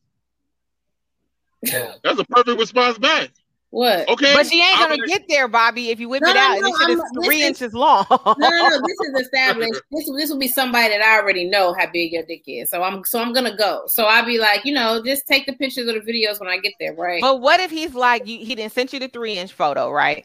That's 1.62 2.18
a 2.18 2.24
perfect 2.24 2.58
response 2.58 2.98
back. 2.98 3.30
What? 3.74 4.08
Okay. 4.08 4.32
But 4.32 4.46
she 4.46 4.62
ain't 4.62 4.78
I'll 4.78 4.88
gonna 4.88 5.04
get 5.04 5.24
there, 5.28 5.48
Bobby, 5.48 5.90
if 5.90 5.98
you 5.98 6.08
whip 6.08 6.22
No, 6.22 6.30
it 6.30 6.36
out 6.36 6.52
no, 6.52 6.58
and 6.58 6.64
this 6.66 6.78
shit 6.78 6.90
is 6.90 7.02
three 7.12 7.26
listen. 7.38 7.48
inches 7.48 7.74
long. 7.74 8.06
No, 8.08 8.34
no, 8.38 8.68
no. 8.68 8.68
This 8.86 9.00
is 9.08 9.20
established. 9.22 9.80
This 9.90 10.08
this 10.16 10.30
will 10.30 10.38
be 10.38 10.46
somebody 10.46 10.90
that 10.90 11.02
I 11.02 11.18
already 11.18 11.44
know 11.44 11.74
how 11.76 11.90
big 11.92 12.12
your 12.12 12.22
dick 12.22 12.44
is. 12.46 12.70
So 12.70 12.84
I'm 12.84 13.04
so 13.04 13.20
I'm 13.20 13.32
gonna 13.32 13.56
go. 13.56 13.82
So 13.88 14.04
I'll 14.04 14.24
be 14.24 14.38
like, 14.38 14.64
you 14.64 14.72
know, 14.72 15.02
just 15.04 15.26
take 15.26 15.46
the 15.46 15.54
pictures 15.54 15.88
of 15.88 15.94
the 15.96 16.00
videos 16.12 16.38
when 16.38 16.48
I 16.48 16.58
get 16.58 16.72
there, 16.78 16.94
right? 16.94 17.20
But 17.20 17.40
what 17.40 17.58
if 17.58 17.72
he's 17.72 17.94
like, 17.94 18.28
you, 18.28 18.38
he 18.46 18.54
didn't 18.54 18.70
send 18.74 18.92
you 18.92 19.00
the 19.00 19.08
three 19.08 19.36
inch 19.38 19.52
photo, 19.52 19.90
right? 19.90 20.24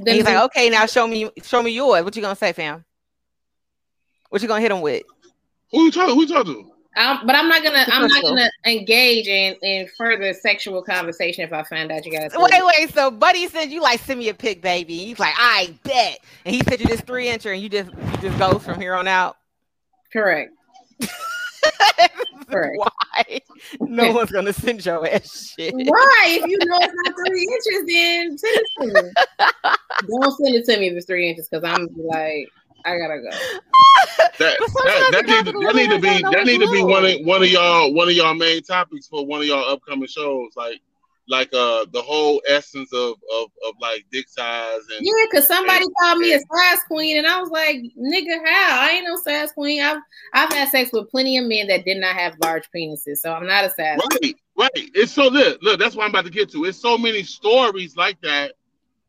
Then 0.00 0.16
he's 0.16 0.24
like, 0.24 0.42
okay, 0.46 0.68
now 0.68 0.86
show 0.86 1.06
me, 1.06 1.30
show 1.44 1.62
me 1.62 1.70
yours. 1.70 2.02
What 2.02 2.16
you 2.16 2.22
gonna 2.22 2.34
say, 2.34 2.52
fam? 2.52 2.84
What 4.30 4.42
you 4.42 4.48
gonna 4.48 4.60
hit 4.60 4.72
him 4.72 4.80
with? 4.80 5.04
Who 5.70 5.84
you 5.84 5.92
talking? 5.92 6.16
Who 6.16 6.22
you 6.22 6.28
talking 6.34 6.64
to? 6.64 6.72
I'm, 6.98 7.26
but 7.26 7.36
I'm 7.36 7.48
not 7.48 7.62
gonna 7.62 7.84
I'm 7.88 8.08
not 8.08 8.22
gonna 8.22 8.50
engage 8.66 9.28
in 9.28 9.54
in 9.62 9.88
further 9.96 10.32
sexual 10.32 10.82
conversation 10.82 11.44
if 11.44 11.52
I 11.52 11.62
find 11.62 11.92
out 11.92 12.04
you 12.04 12.12
got 12.12 12.34
a 12.34 12.40
Wait, 12.40 12.62
wait. 12.64 12.92
So, 12.92 13.10
Buddy 13.10 13.46
said 13.46 13.70
you 13.70 13.80
like 13.80 14.00
send 14.00 14.18
me 14.18 14.28
a 14.28 14.34
pic, 14.34 14.60
baby. 14.60 14.98
He's 14.98 15.18
like, 15.18 15.34
I 15.36 15.74
bet, 15.84 16.18
and 16.44 16.54
he 16.54 16.60
sent 16.62 16.80
you 16.80 16.86
this 16.86 17.00
three 17.00 17.26
incher, 17.26 17.52
and 17.52 17.62
you 17.62 17.68
just 17.68 17.90
you 17.92 18.28
just 18.28 18.38
goes 18.38 18.64
from 18.64 18.80
here 18.80 18.94
on 18.94 19.06
out. 19.06 19.36
Correct. 20.12 20.52
Correct. 22.50 22.76
Why? 22.76 23.40
No 23.80 24.12
one's 24.14 24.30
gonna 24.30 24.52
send 24.52 24.84
your 24.84 25.06
ass 25.06 25.54
shit. 25.56 25.74
Why? 25.74 26.38
If 26.40 26.46
you 26.46 26.58
know 26.58 26.78
it's 26.80 26.94
not 26.94 27.14
three 27.26 27.42
inches, 27.42 27.86
then 27.86 28.38
send 28.38 28.56
it 28.56 28.66
to 28.80 29.02
me. 29.02 29.10
Don't 30.08 30.36
send 30.36 30.54
it 30.54 30.64
to 30.64 30.80
me 30.80 30.88
if 30.88 30.94
it's 30.94 31.06
three 31.06 31.28
inches, 31.28 31.48
because 31.48 31.64
I'm 31.64 31.88
like, 31.96 32.48
I 32.84 32.96
gotta 32.96 33.20
go. 33.20 33.30
That 34.38 34.56
that, 34.58 35.08
that 35.12 35.26
need 35.26 35.44
to, 35.46 35.52
that 35.66 35.74
need 35.74 35.90
to 35.90 35.98
be 35.98 36.22
that 36.22 36.46
need 36.46 36.58
to 36.60 36.66
to 36.66 36.72
be 36.72 36.82
one 36.82 37.04
of 37.04 37.26
one 37.26 37.42
of 37.42 37.48
y'all 37.48 37.92
one 37.92 38.08
of 38.08 38.14
y'all 38.14 38.34
main 38.34 38.62
topics 38.62 39.08
for 39.08 39.26
one 39.26 39.40
of 39.40 39.46
y'all 39.46 39.68
upcoming 39.72 40.06
shows. 40.06 40.52
Like 40.56 40.80
like 41.28 41.52
uh 41.52 41.84
the 41.92 42.00
whole 42.00 42.40
essence 42.48 42.92
of 42.92 43.16
of, 43.34 43.50
of 43.66 43.74
like 43.80 44.04
dick 44.10 44.28
size 44.28 44.80
and 44.96 45.00
yeah, 45.04 45.26
because 45.30 45.46
somebody 45.46 45.84
and, 45.84 45.94
called 46.00 46.18
me 46.18 46.32
and, 46.32 46.42
a 46.42 46.56
size 46.56 46.78
queen, 46.86 47.18
and 47.18 47.26
I 47.26 47.40
was 47.40 47.50
like, 47.50 47.76
nigga, 47.98 48.38
how? 48.46 48.80
I 48.80 48.90
ain't 48.92 49.06
no 49.06 49.16
size 49.16 49.52
queen. 49.52 49.82
I've 49.82 49.98
I've 50.32 50.52
had 50.52 50.68
sex 50.68 50.90
with 50.92 51.10
plenty 51.10 51.38
of 51.38 51.46
men 51.46 51.66
that 51.68 51.84
did 51.84 51.98
not 51.98 52.16
have 52.16 52.36
large 52.42 52.68
penises, 52.74 53.18
so 53.18 53.32
I'm 53.32 53.46
not 53.46 53.64
a 53.64 53.70
size. 53.70 53.98
Right, 53.98 54.20
queen. 54.20 54.34
right. 54.56 54.70
It's 54.74 55.12
so 55.12 55.28
look, 55.28 55.58
look. 55.62 55.78
That's 55.78 55.94
what 55.94 56.04
I'm 56.04 56.10
about 56.10 56.24
to 56.24 56.30
get 56.30 56.50
to. 56.52 56.64
It's 56.64 56.80
so 56.80 56.96
many 56.96 57.22
stories 57.22 57.96
like 57.96 58.20
that 58.22 58.52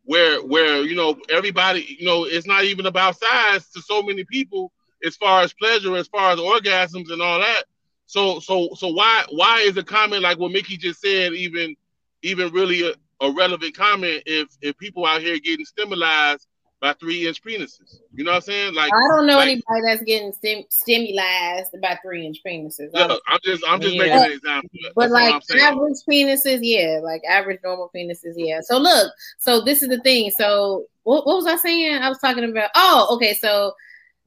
where 0.09 0.41
where 0.41 0.81
you 0.81 0.95
know 0.95 1.15
everybody, 1.29 1.95
you 1.99 2.03
know, 2.07 2.23
it's 2.23 2.47
not 2.47 2.63
even 2.63 2.87
about 2.87 3.15
size 3.15 3.69
to 3.69 3.79
so 3.79 4.01
many 4.01 4.23
people 4.23 4.71
as 5.05 5.15
far 5.15 5.43
as 5.43 5.53
pleasure, 5.53 5.95
as 5.95 6.07
far 6.07 6.31
as 6.31 6.39
orgasms 6.39 7.11
and 7.11 7.21
all 7.21 7.37
that. 7.37 7.65
So 8.07 8.39
so 8.39 8.69
so 8.75 8.87
why 8.87 9.25
why 9.29 9.59
is 9.59 9.77
a 9.77 9.83
comment 9.83 10.23
like 10.23 10.39
what 10.39 10.51
Mickey 10.51 10.77
just 10.77 10.99
said 10.99 11.33
even 11.33 11.75
even 12.23 12.51
really 12.51 12.89
a, 12.89 12.95
a 13.21 13.31
relevant 13.31 13.77
comment 13.77 14.23
if 14.25 14.47
if 14.63 14.75
people 14.79 15.05
out 15.05 15.21
here 15.21 15.37
getting 15.37 15.63
stimulized 15.63 16.47
by 16.81 16.93
three 16.93 17.27
inch 17.27 17.43
penises. 17.43 17.99
You 18.13 18.23
know 18.23 18.31
what 18.31 18.37
I'm 18.37 18.41
saying? 18.41 18.73
Like 18.73 18.91
I 18.93 19.15
don't 19.15 19.27
know 19.27 19.37
like, 19.37 19.49
anybody 19.49 19.81
that's 19.85 20.03
getting 20.03 20.31
stim- 20.33 20.65
stimulized 20.69 21.75
by 21.81 21.99
three 22.01 22.25
inch 22.25 22.39
penises. 22.45 22.89
Yeah, 22.93 23.15
I'm 23.27 23.39
just 23.43 23.63
I'm 23.67 23.81
just 23.81 23.95
yeah. 23.95 24.01
making 24.01 24.17
an 24.17 24.31
example. 24.31 24.69
But 24.95 25.11
like 25.11 25.41
average 25.61 25.97
penises, 26.09 26.59
yeah, 26.61 26.99
like 27.03 27.21
average 27.27 27.59
normal 27.63 27.91
penises, 27.95 28.33
yeah. 28.35 28.61
So 28.61 28.77
look, 28.77 29.11
so 29.37 29.61
this 29.61 29.81
is 29.81 29.89
the 29.89 29.99
thing. 30.01 30.31
So 30.37 30.85
what, 31.03 31.25
what 31.25 31.35
was 31.35 31.47
I 31.47 31.57
saying? 31.57 32.01
I 32.01 32.09
was 32.09 32.19
talking 32.19 32.49
about. 32.49 32.69
Oh, 32.75 33.09
okay. 33.15 33.33
So 33.33 33.73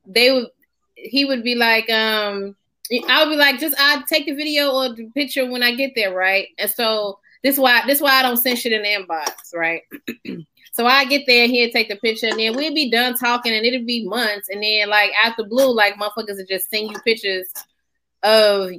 they 0.06 0.30
would 0.32 0.48
he 0.94 1.24
would 1.24 1.42
be 1.42 1.54
like, 1.54 1.88
um, 1.90 2.54
I 3.08 3.24
would 3.24 3.30
be 3.30 3.36
like, 3.36 3.58
just 3.60 3.76
I 3.78 4.02
take 4.08 4.26
the 4.26 4.34
video 4.34 4.70
or 4.72 4.94
the 4.94 5.08
picture 5.14 5.50
when 5.50 5.62
I 5.62 5.74
get 5.74 5.92
there, 5.94 6.14
right? 6.14 6.48
And 6.58 6.70
so 6.70 7.18
this 7.42 7.58
why 7.58 7.82
this 7.86 8.00
why 8.00 8.12
I 8.12 8.22
don't 8.22 8.36
send 8.36 8.58
shit 8.58 8.72
in 8.72 8.82
the 8.82 8.88
inbox, 8.88 9.54
right? 9.54 9.82
so 10.72 10.86
I 10.86 11.04
get 11.04 11.24
there, 11.26 11.46
he'll 11.46 11.70
take 11.70 11.90
the 11.90 11.96
picture, 11.96 12.26
and 12.26 12.38
then 12.38 12.56
we'll 12.56 12.74
be 12.74 12.90
done 12.90 13.14
talking, 13.14 13.52
and 13.52 13.64
it'll 13.64 13.86
be 13.86 14.06
months, 14.06 14.48
and 14.48 14.62
then 14.62 14.88
like 14.88 15.10
after 15.22 15.44
blue, 15.44 15.72
like 15.72 15.96
motherfuckers 15.96 16.38
will 16.38 16.46
just 16.48 16.70
send 16.70 16.90
you 16.90 16.98
pictures 17.00 17.46
of 18.22 18.70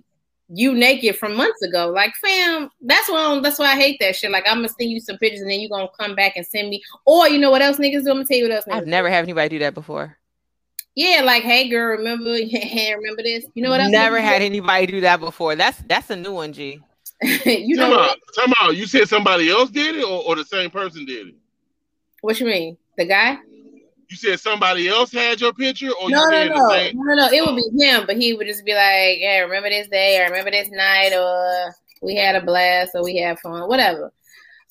you 0.49 0.73
naked 0.73 1.17
from 1.17 1.35
months 1.35 1.61
ago. 1.61 1.89
Like, 1.89 2.15
fam, 2.15 2.71
that's 2.81 3.09
why 3.09 3.39
that's 3.41 3.59
why 3.59 3.73
I 3.73 3.75
hate 3.75 3.99
that 3.99 4.15
shit. 4.15 4.31
Like, 4.31 4.45
I'm 4.47 4.57
gonna 4.57 4.69
send 4.69 4.89
you 4.89 4.99
some 4.99 5.19
pictures, 5.19 5.41
and 5.41 5.51
then 5.51 5.59
you're 5.59 5.69
gonna 5.69 5.87
come 5.99 6.15
back 6.15 6.35
and 6.35 6.45
send 6.45 6.69
me. 6.69 6.81
Or 7.05 7.27
you 7.29 7.37
know 7.37 7.51
what 7.51 7.61
else 7.61 7.77
niggas 7.77 8.05
do? 8.05 8.09
I'm 8.09 8.17
gonna 8.17 8.25
tell 8.25 8.37
you 8.37 8.45
what 8.45 8.53
else. 8.53 8.65
I've 8.71 8.87
never 8.87 9.09
had 9.09 9.23
anybody 9.23 9.49
do 9.49 9.59
that 9.59 9.75
before. 9.75 10.17
Yeah, 10.95 11.21
like, 11.23 11.43
hey 11.43 11.69
girl, 11.69 11.97
remember? 11.97 12.31
remember 12.31 13.21
this? 13.21 13.45
You 13.53 13.61
know 13.61 13.69
what? 13.69 13.81
Else 13.81 13.87
I've 13.87 13.91
never 13.91 14.19
had 14.19 14.41
anybody 14.41 14.87
do 14.87 15.01
that 15.01 15.19
before. 15.19 15.55
That's 15.55 15.77
that's 15.87 16.09
a 16.09 16.15
new 16.15 16.33
one, 16.33 16.53
G. 16.53 16.79
you 17.45 17.75
know, 17.75 18.15
time 18.35 18.51
out, 18.51 18.65
time 18.65 18.75
You 18.75 18.87
said 18.87 19.07
somebody 19.07 19.49
else 19.49 19.69
did 19.69 19.95
it, 19.95 20.03
or, 20.03 20.23
or 20.23 20.35
the 20.35 20.43
same 20.43 20.71
person 20.71 21.05
did 21.05 21.27
it? 21.27 21.35
What 22.23 22.39
you 22.39 22.45
mean? 22.45 22.77
The 22.97 23.03
guy? 23.03 23.37
You 24.09 24.15
said 24.15 24.39
somebody 24.39 24.87
else 24.87 25.11
had 25.11 25.41
your 25.41 25.51
picture, 25.51 25.91
or 26.01 26.09
no, 26.09 26.23
no, 26.29 26.47
no, 26.47 26.55
no, 26.55 26.91
no, 26.93 27.15
no. 27.15 27.27
It 27.27 27.45
would 27.45 27.57
be 27.57 27.83
him, 27.83 28.05
but 28.05 28.15
he 28.15 28.33
would 28.33 28.47
just 28.47 28.63
be 28.63 28.73
like, 28.73 29.19
"Yeah, 29.19 29.39
remember 29.39 29.69
this 29.69 29.89
day, 29.89 30.21
or 30.21 30.29
remember 30.29 30.49
this 30.49 30.69
night, 30.71 31.11
or 31.13 31.75
we 32.01 32.15
had 32.15 32.35
a 32.35 32.41
blast, 32.41 32.91
or 32.95 33.03
we 33.03 33.17
had 33.17 33.39
fun, 33.39 33.67
whatever." 33.67 34.13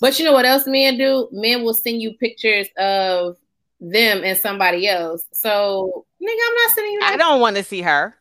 But 0.00 0.18
you 0.18 0.24
know 0.24 0.32
what 0.32 0.46
else 0.46 0.66
men 0.66 0.96
do? 0.96 1.28
Men 1.30 1.62
will 1.62 1.74
send 1.74 2.00
you 2.00 2.14
pictures 2.14 2.68
of 2.78 3.36
them 3.80 4.24
and 4.24 4.38
somebody 4.38 4.88
else. 4.88 5.26
So, 5.32 6.06
nigga, 6.22 6.38
I'm 6.48 6.54
not 6.54 6.70
sending 6.70 6.92
you. 6.94 7.00
I 7.02 7.16
don't 7.18 7.40
want 7.42 7.56
to 7.56 7.64
see 7.64 7.82
her. 7.82 8.16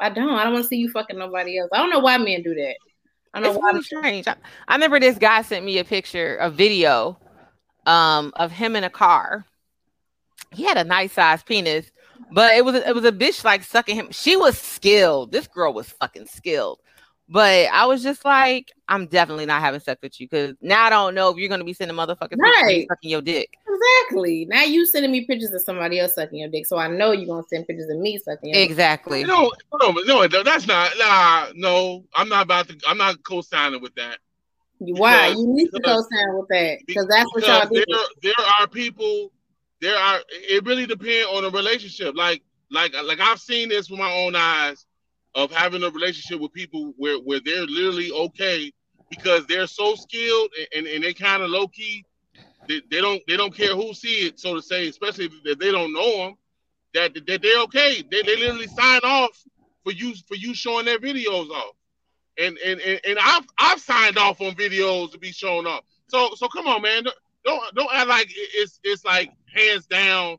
I 0.00 0.08
don't. 0.08 0.28
I 0.30 0.42
don't 0.42 0.54
want 0.54 0.64
to 0.64 0.68
see 0.68 0.78
you 0.78 0.90
fucking 0.90 1.18
nobody 1.18 1.56
else. 1.56 1.70
I 1.72 1.76
don't 1.76 1.90
know 1.90 2.00
why 2.00 2.18
men 2.18 2.42
do 2.42 2.52
that. 2.56 2.74
I 3.32 3.38
know 3.38 3.52
it's 3.52 3.62
really 3.62 3.82
strange. 3.82 4.26
I, 4.26 4.34
I, 4.66 4.74
remember 4.74 4.98
this 4.98 5.18
guy 5.18 5.42
sent 5.42 5.64
me 5.64 5.78
a 5.78 5.84
picture, 5.84 6.36
a 6.38 6.50
video, 6.50 7.16
um, 7.86 8.32
of 8.36 8.52
him 8.52 8.76
in 8.76 8.84
a 8.84 8.90
car. 8.90 9.44
He 10.50 10.64
had 10.64 10.76
a 10.76 10.84
nice 10.84 11.12
sized 11.12 11.46
penis, 11.46 11.90
but 12.30 12.54
it 12.54 12.64
was 12.64 12.74
it 12.74 12.94
was 12.94 13.04
a 13.04 13.12
bitch 13.12 13.44
like 13.44 13.64
sucking 13.64 13.96
him. 13.96 14.08
She 14.10 14.36
was 14.36 14.58
skilled. 14.58 15.32
This 15.32 15.46
girl 15.46 15.72
was 15.72 15.88
fucking 15.88 16.26
skilled. 16.26 16.80
But 17.28 17.68
I 17.72 17.86
was 17.86 18.02
just 18.02 18.26
like, 18.26 18.72
I'm 18.88 19.06
definitely 19.06 19.46
not 19.46 19.62
having 19.62 19.80
sex 19.80 20.02
with 20.02 20.20
you 20.20 20.28
because 20.28 20.54
now 20.60 20.84
I 20.84 20.90
don't 20.90 21.14
know 21.14 21.30
if 21.30 21.38
you're 21.38 21.48
gonna 21.48 21.64
be 21.64 21.72
sending 21.72 21.96
motherfucking 21.96 22.36
right. 22.38 22.86
sucking 22.90 23.10
your 23.10 23.22
dick. 23.22 23.54
Exactly. 23.66 24.44
Now 24.50 24.64
you 24.64 24.84
sending 24.84 25.10
me 25.10 25.24
pictures 25.24 25.50
of 25.52 25.62
somebody 25.62 25.98
else 25.98 26.14
sucking 26.14 26.38
your 26.38 26.50
dick, 26.50 26.66
so 26.66 26.76
I 26.76 26.88
know 26.88 27.12
you're 27.12 27.28
gonna 27.28 27.46
send 27.48 27.66
pictures 27.66 27.88
of 27.88 27.98
me 27.98 28.18
sucking. 28.18 28.50
Your 28.50 28.62
exactly. 28.62 29.24
No, 29.24 29.50
no, 29.80 29.92
no, 30.04 30.26
that's 30.26 30.66
not. 30.66 30.90
Nah, 30.98 31.46
no, 31.54 32.04
I'm 32.14 32.28
not 32.28 32.44
about 32.44 32.68
to. 32.68 32.76
I'm 32.86 32.98
not 32.98 33.22
co-signing 33.24 33.80
with 33.80 33.94
that. 33.94 34.18
Why? 34.88 35.28
You 35.28 35.46
need 35.46 35.70
to 35.70 35.80
co-sign 35.80 36.36
with 36.36 36.48
that 36.48 36.78
because 36.86 37.06
that's 37.08 37.32
what 37.34 37.46
y'all 37.46 37.68
do. 37.68 37.84
There, 37.86 37.96
there 38.22 38.46
are 38.60 38.66
people. 38.66 39.32
There 39.80 39.96
are. 39.96 40.20
It 40.30 40.64
really 40.64 40.86
depends 40.86 41.28
on 41.32 41.42
the 41.42 41.50
relationship. 41.50 42.14
Like, 42.14 42.42
like, 42.70 42.94
like 43.04 43.20
I've 43.20 43.40
seen 43.40 43.68
this 43.68 43.90
with 43.90 44.00
my 44.00 44.12
own 44.12 44.34
eyes 44.34 44.86
of 45.34 45.50
having 45.50 45.82
a 45.82 45.90
relationship 45.90 46.40
with 46.40 46.52
people 46.52 46.92
where, 46.96 47.16
where 47.16 47.40
they're 47.40 47.66
literally 47.66 48.10
okay 48.12 48.70
because 49.08 49.46
they're 49.46 49.66
so 49.66 49.94
skilled 49.94 50.50
and, 50.58 50.86
and, 50.86 50.94
and 50.94 51.04
they 51.04 51.14
kind 51.14 51.42
of 51.42 51.50
low 51.50 51.68
key. 51.68 52.04
They, 52.68 52.80
they 52.90 53.00
don't 53.00 53.20
they 53.26 53.36
don't 53.36 53.54
care 53.54 53.74
who 53.74 53.92
see 53.92 54.26
it, 54.26 54.38
so 54.38 54.54
to 54.54 54.62
say, 54.62 54.88
especially 54.88 55.30
if 55.44 55.58
they 55.58 55.72
don't 55.72 55.92
know 55.92 56.18
them, 56.18 56.34
that, 56.94 57.14
that 57.26 57.42
they're 57.42 57.62
okay. 57.62 58.02
They, 58.08 58.22
they 58.22 58.36
literally 58.36 58.68
sign 58.68 59.00
off 59.02 59.30
for 59.82 59.92
you 59.92 60.14
for 60.28 60.36
you 60.36 60.54
showing 60.54 60.86
their 60.86 60.98
videos 60.98 61.50
off. 61.50 61.74
And 62.42 62.58
and, 62.58 62.80
and, 62.80 63.00
and 63.04 63.18
I've 63.20 63.46
I've 63.58 63.80
signed 63.80 64.18
off 64.18 64.40
on 64.40 64.52
videos 64.52 65.12
to 65.12 65.18
be 65.18 65.32
shown 65.32 65.66
off. 65.66 65.84
So 66.08 66.30
so 66.34 66.48
come 66.48 66.66
on, 66.66 66.82
man. 66.82 67.04
Don't 67.44 67.74
don't 67.74 67.90
act 67.92 68.08
like 68.08 68.28
it's 68.30 68.80
it's 68.84 69.04
like 69.04 69.30
hands 69.54 69.86
down 69.86 70.38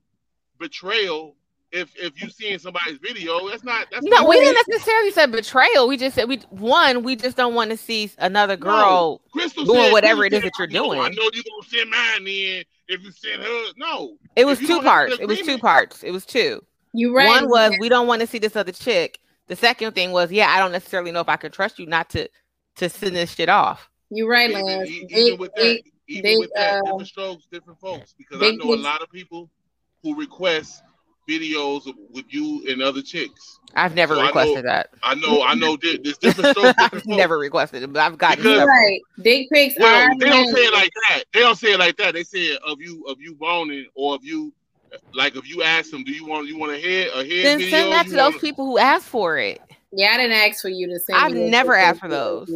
betrayal 0.59 1.35
if 1.73 1.91
if 1.97 2.21
you 2.21 2.29
seeing 2.29 2.59
somebody's 2.59 2.99
video, 2.99 3.49
that's 3.49 3.63
not. 3.63 3.87
That's 3.91 4.05
no, 4.05 4.17
not 4.17 4.29
we 4.29 4.39
didn't 4.39 4.63
necessarily 4.67 5.11
say 5.11 5.25
betrayal. 5.25 5.87
We 5.87 5.97
just 5.97 6.15
said 6.15 6.29
we 6.29 6.37
one, 6.49 7.03
we 7.03 7.15
just 7.15 7.35
don't 7.35 7.55
want 7.55 7.71
to 7.71 7.77
see 7.77 8.11
another 8.19 8.55
girl 8.55 9.21
no, 9.35 9.47
doing 9.65 9.91
whatever 9.91 10.23
it 10.23 10.33
is 10.33 10.43
that 10.43 10.51
you're 10.57 10.67
doing. 10.67 10.99
I 10.99 11.09
know 11.09 11.29
you're 11.33 11.43
gonna 11.43 11.67
send 11.67 11.89
mine 11.89 12.27
in 12.27 12.63
if 12.87 13.01
you 13.01 13.11
send 13.11 13.41
her. 13.41 13.65
No, 13.75 14.17
it 14.35 14.45
was 14.45 14.59
two 14.59 14.81
parts. 14.81 15.17
It 15.19 15.27
was 15.27 15.39
two 15.39 15.57
parts. 15.57 16.03
It 16.03 16.11
was 16.11 16.25
two. 16.25 16.63
You 16.93 17.15
right. 17.15 17.27
One 17.27 17.49
was 17.49 17.73
we 17.79 17.89
don't 17.89 18.07
want 18.07 18.21
to 18.21 18.27
see 18.27 18.37
this 18.37 18.55
other 18.55 18.71
chick. 18.71 19.19
The 19.47 19.55
second 19.55 19.93
thing 19.93 20.11
was, 20.11 20.31
yeah, 20.31 20.49
I 20.49 20.59
don't 20.59 20.71
necessarily 20.71 21.11
know 21.11 21.19
if 21.19 21.29
I 21.29 21.35
can 21.35 21.51
trust 21.51 21.79
you 21.79 21.85
not 21.85 22.09
to 22.11 22.29
to 22.77 22.89
send 22.89 23.15
this 23.15 23.33
shit 23.33 23.49
off. 23.49 23.89
You're 24.09 24.29
right, 24.29 24.51
man. 24.51 24.87
Even, 24.87 25.11
even 25.11 25.39
with 25.39 25.53
that, 25.55 25.81
even 26.07 26.39
with 26.39 26.51
that, 26.55 26.79
uh, 26.79 26.81
different 26.81 27.07
strokes, 27.07 27.47
different 27.51 27.79
folks. 27.79 28.13
Because 28.17 28.41
I 28.41 28.51
know 28.51 28.73
a 28.73 28.75
lot 28.75 29.01
of 29.01 29.09
people 29.11 29.49
who 30.01 30.15
request 30.15 30.83
videos 31.29 31.91
with 32.11 32.25
you 32.29 32.65
and 32.69 32.81
other 32.81 33.01
chicks. 33.01 33.59
I've 33.76 33.95
never 33.95 34.15
so 34.15 34.23
requested 34.23 34.57
I 34.57 34.61
know, 34.61 34.68
that. 34.68 34.89
I 35.01 35.15
know, 35.15 35.43
I 35.43 35.53
know. 35.55 35.77
There's 35.77 36.18
different 36.18 36.57
strokes. 36.57 36.76
I've 36.77 37.05
never 37.05 37.38
requested 37.38 37.84
it, 37.84 37.93
but 37.93 38.01
I've 38.01 38.18
gotten 38.18 38.43
because, 38.43 38.68
right. 38.68 38.99
Dick 39.22 39.47
pics. 39.51 39.76
Well, 39.80 40.09
they 40.19 40.30
don't 40.30 40.53
say 40.53 40.61
it 40.61 40.73
like 40.73 40.91
that. 41.09 41.23
They 41.34 41.39
don't 41.39 41.57
say 41.57 41.73
it 41.73 41.80
like 41.80 41.97
that. 41.97 42.13
They 42.13 42.23
say 42.23 42.47
it 42.47 42.59
of 42.65 42.81
you, 42.81 43.03
of 43.07 43.22
you 43.22 43.35
boning, 43.35 43.88
or 43.95 44.15
of 44.15 44.23
you, 44.23 44.53
like 45.14 45.36
if 45.36 45.48
you 45.48 45.64
ask 45.64 45.91
them, 45.91 46.03
do 46.03 46.11
you 46.11 46.26
want 46.26 46.48
you 46.48 46.57
want 46.57 46.72
a 46.72 46.80
head 46.80 47.10
a 47.14 47.18
head 47.18 47.45
then 47.45 47.57
video? 47.60 47.78
send 47.78 47.91
that 47.91 48.07
to 48.07 48.14
those 48.14 48.38
people 48.38 48.65
who 48.65 48.78
ask 48.78 49.06
for 49.06 49.38
it. 49.38 49.61
Yeah, 49.91 50.11
I 50.14 50.18
didn't 50.18 50.34
ask 50.34 50.61
for 50.61 50.70
you 50.70 50.88
to 50.88 50.99
send. 50.99 51.20
I've 51.20 51.34
never 51.34 51.76
asked 51.76 51.99
for 51.99 52.10
those. 52.10 52.52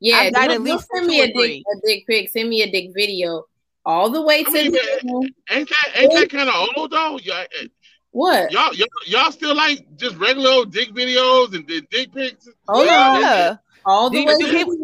Yeah, 0.00 0.16
I've 0.16 0.34
got 0.34 0.50
at 0.50 0.62
least 0.62 0.88
send 0.92 1.06
me 1.06 1.20
a 1.20 1.26
dick, 1.26 1.62
a 1.62 1.86
dick 1.86 2.06
pic. 2.06 2.30
Send 2.30 2.48
me 2.48 2.62
a 2.62 2.70
dick 2.70 2.90
video 2.94 3.44
all 3.84 4.10
the 4.10 4.22
way 4.22 4.44
to. 4.44 4.50
I 4.50 4.52
mean, 4.52 4.74
eh, 4.74 5.56
ain't 5.56 5.68
that 5.68 5.90
ain't 5.94 6.12
that 6.14 6.30
kind 6.30 6.48
of 6.48 6.54
old 6.76 6.90
though? 6.90 7.18
Yeah, 7.22 7.40
eh, 7.40 7.44
eh, 7.62 7.66
what? 8.12 8.50
Y'all, 8.50 8.74
y'all, 8.74 8.88
y'all 9.06 9.30
still 9.30 9.54
like 9.54 9.84
just 9.96 10.16
regular 10.16 10.50
old 10.50 10.72
dick 10.72 10.90
videos 10.90 11.54
and 11.54 11.66
dick 11.66 12.12
pics? 12.12 12.48
Oh 12.68 12.82
yeah. 12.82 13.56
All 13.86 14.10
the 14.10 14.18
do, 14.18 14.26
way 14.26 14.36
do 14.38 14.50
people, 14.50 14.76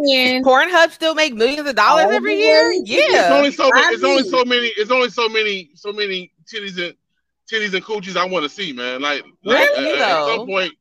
Pornhub 0.42 0.90
still 0.90 1.14
make 1.14 1.34
millions 1.34 1.68
of 1.68 1.76
dollars 1.76 2.06
All 2.06 2.12
every 2.12 2.36
year. 2.36 2.72
Yeah, 2.84 2.98
it's 3.00 3.30
only 3.30 3.50
so 3.50 3.70
many, 3.74 3.94
it's 3.94 4.04
only 4.04 4.22
so 4.22 4.44
many. 4.44 4.66
It's 4.68 4.90
only 4.90 5.10
so 5.10 5.28
many. 5.28 5.70
So 5.74 5.92
many 5.92 6.32
titties 6.46 6.82
and 6.82 6.94
titties 7.50 7.74
and 7.74 7.84
coochies 7.84 8.16
I 8.16 8.26
want 8.26 8.44
to 8.44 8.48
see, 8.48 8.72
man. 8.72 9.00
Like, 9.00 9.24
like 9.44 9.68
really, 9.76 10.00
uh, 10.00 10.04
at 10.04 10.36
some 10.36 10.46
point, 10.46 10.72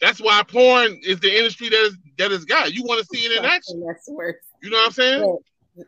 that's 0.00 0.20
why 0.20 0.42
porn 0.46 1.00
is 1.02 1.20
the 1.20 1.36
industry 1.36 1.68
that 1.68 1.80
is 1.84 1.96
that 2.18 2.32
is 2.32 2.44
got. 2.44 2.72
You 2.72 2.84
want 2.84 3.00
to 3.00 3.06
see 3.06 3.24
it 3.24 3.38
in 3.38 3.44
action. 3.44 3.82
That's 3.86 4.08
worse. 4.08 4.36
You 4.62 4.70
know 4.70 4.78
what 4.78 4.86
I'm 4.86 4.92
saying? 4.92 5.38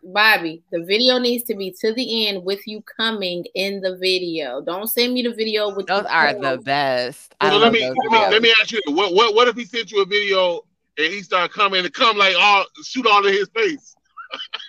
Bobby, 0.03 0.63
the 0.73 0.83
video 0.83 1.19
needs 1.19 1.45
to 1.45 1.55
be 1.55 1.75
to 1.81 1.93
the 1.93 2.27
end 2.27 2.43
with 2.43 2.67
you 2.67 2.83
coming 2.97 3.45
in 3.55 3.81
the 3.81 3.99
video. 3.99 4.63
Don't 4.63 4.87
send 4.87 5.13
me 5.13 5.23
the 5.23 5.35
video 5.35 5.75
with 5.75 5.87
those 5.87 6.07
are 6.07 6.33
the 6.33 6.59
best. 6.63 7.35
So 7.43 7.57
let 7.59 7.73
me 7.73 7.81
let 7.87 8.11
me, 8.11 8.19
let 8.19 8.43
me 8.43 8.55
ask 8.61 8.73
you 8.73 8.81
what 8.87 9.13
what 9.13 9.35
what 9.35 9.49
if 9.49 9.57
he 9.57 9.65
sent 9.65 9.93
you 9.93 10.01
a 10.01 10.07
video 10.07 10.63
and 10.97 11.13
he 11.13 11.21
started 11.21 11.53
coming 11.53 11.85
and 11.85 11.93
come 11.93 12.17
like 12.17 12.35
all 12.39 12.65
shoot 12.83 13.07
all 13.07 13.27
in 13.27 13.35
his 13.35 13.49
face? 13.55 13.95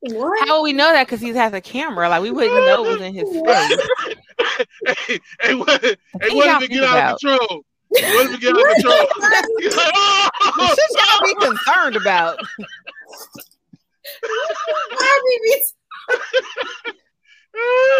What? 0.00 0.48
How 0.48 0.58
would 0.58 0.64
we 0.64 0.72
know 0.72 0.92
that? 0.92 1.06
Because 1.06 1.20
he 1.20 1.30
has 1.30 1.52
a 1.52 1.60
camera. 1.60 2.08
Like 2.08 2.22
we 2.22 2.30
wouldn't 2.30 2.54
know 2.54 2.84
it 2.84 2.88
was 2.88 3.00
in 3.00 3.14
his 3.14 3.28
face. 3.28 4.66
hey, 5.06 5.20
hey, 5.40 5.54
what, 5.54 5.82
hey, 5.82 5.96
what 6.34 6.62
if 6.62 6.70
it 6.70 6.72
get 6.72 6.84
out 6.84 7.14
of 7.14 7.20
control? 7.20 7.64
What 7.88 8.26
if 8.26 8.34
it 8.34 8.40
get 8.40 8.54
out 8.54 8.60
of 8.60 8.74
control? 8.74 9.06
He's 9.58 9.76
like, 9.76 9.92
oh! 9.94 10.74
Shit 10.76 10.90
y'all 10.96 11.26
be 11.26 11.34
concerned 11.46 11.96
about. 11.96 12.38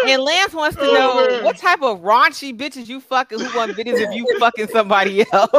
And 0.07 0.21
Lance 0.21 0.53
wants 0.53 0.77
to 0.77 0.83
Oh, 0.83 0.93
know 0.93 1.27
man. 1.27 1.43
what 1.43 1.57
type 1.57 1.81
of 1.81 1.99
raunchy 1.99 2.57
bitches 2.57 2.87
you 2.87 3.01
fucking 3.01 3.39
who 3.39 3.57
want 3.57 3.73
videos 3.75 4.07
of 4.07 4.13
you 4.13 4.25
fucking 4.39 4.67
somebody 4.67 5.25
else. 5.33 5.49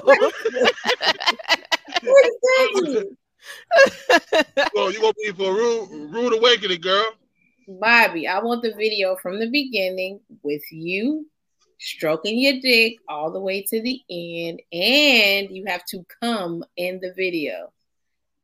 exactly. 2.03 3.05
Well, 4.75 4.93
you 4.93 5.01
gonna 5.01 5.15
be 5.23 5.33
for 5.33 5.51
a 5.51 5.55
rude, 5.55 6.13
rude 6.13 6.35
awakening, 6.35 6.81
girl. 6.81 7.13
Bobby, 7.69 8.27
I 8.27 8.41
want 8.41 8.63
the 8.63 8.75
video 8.75 9.17
from 9.17 9.39
the 9.39 9.49
beginning 9.49 10.21
with 10.43 10.63
you 10.71 11.27
stroking 11.81 12.39
your 12.39 12.61
dick 12.61 12.99
all 13.09 13.33
the 13.33 13.41
way 13.41 13.63
to 13.63 13.83
the 13.83 14.01
end, 14.11 14.61
and 14.73 15.55
you 15.55 15.65
have 15.67 15.85
to 15.87 16.05
come 16.23 16.63
in 16.77 17.01
the 17.01 17.13
video. 17.15 17.73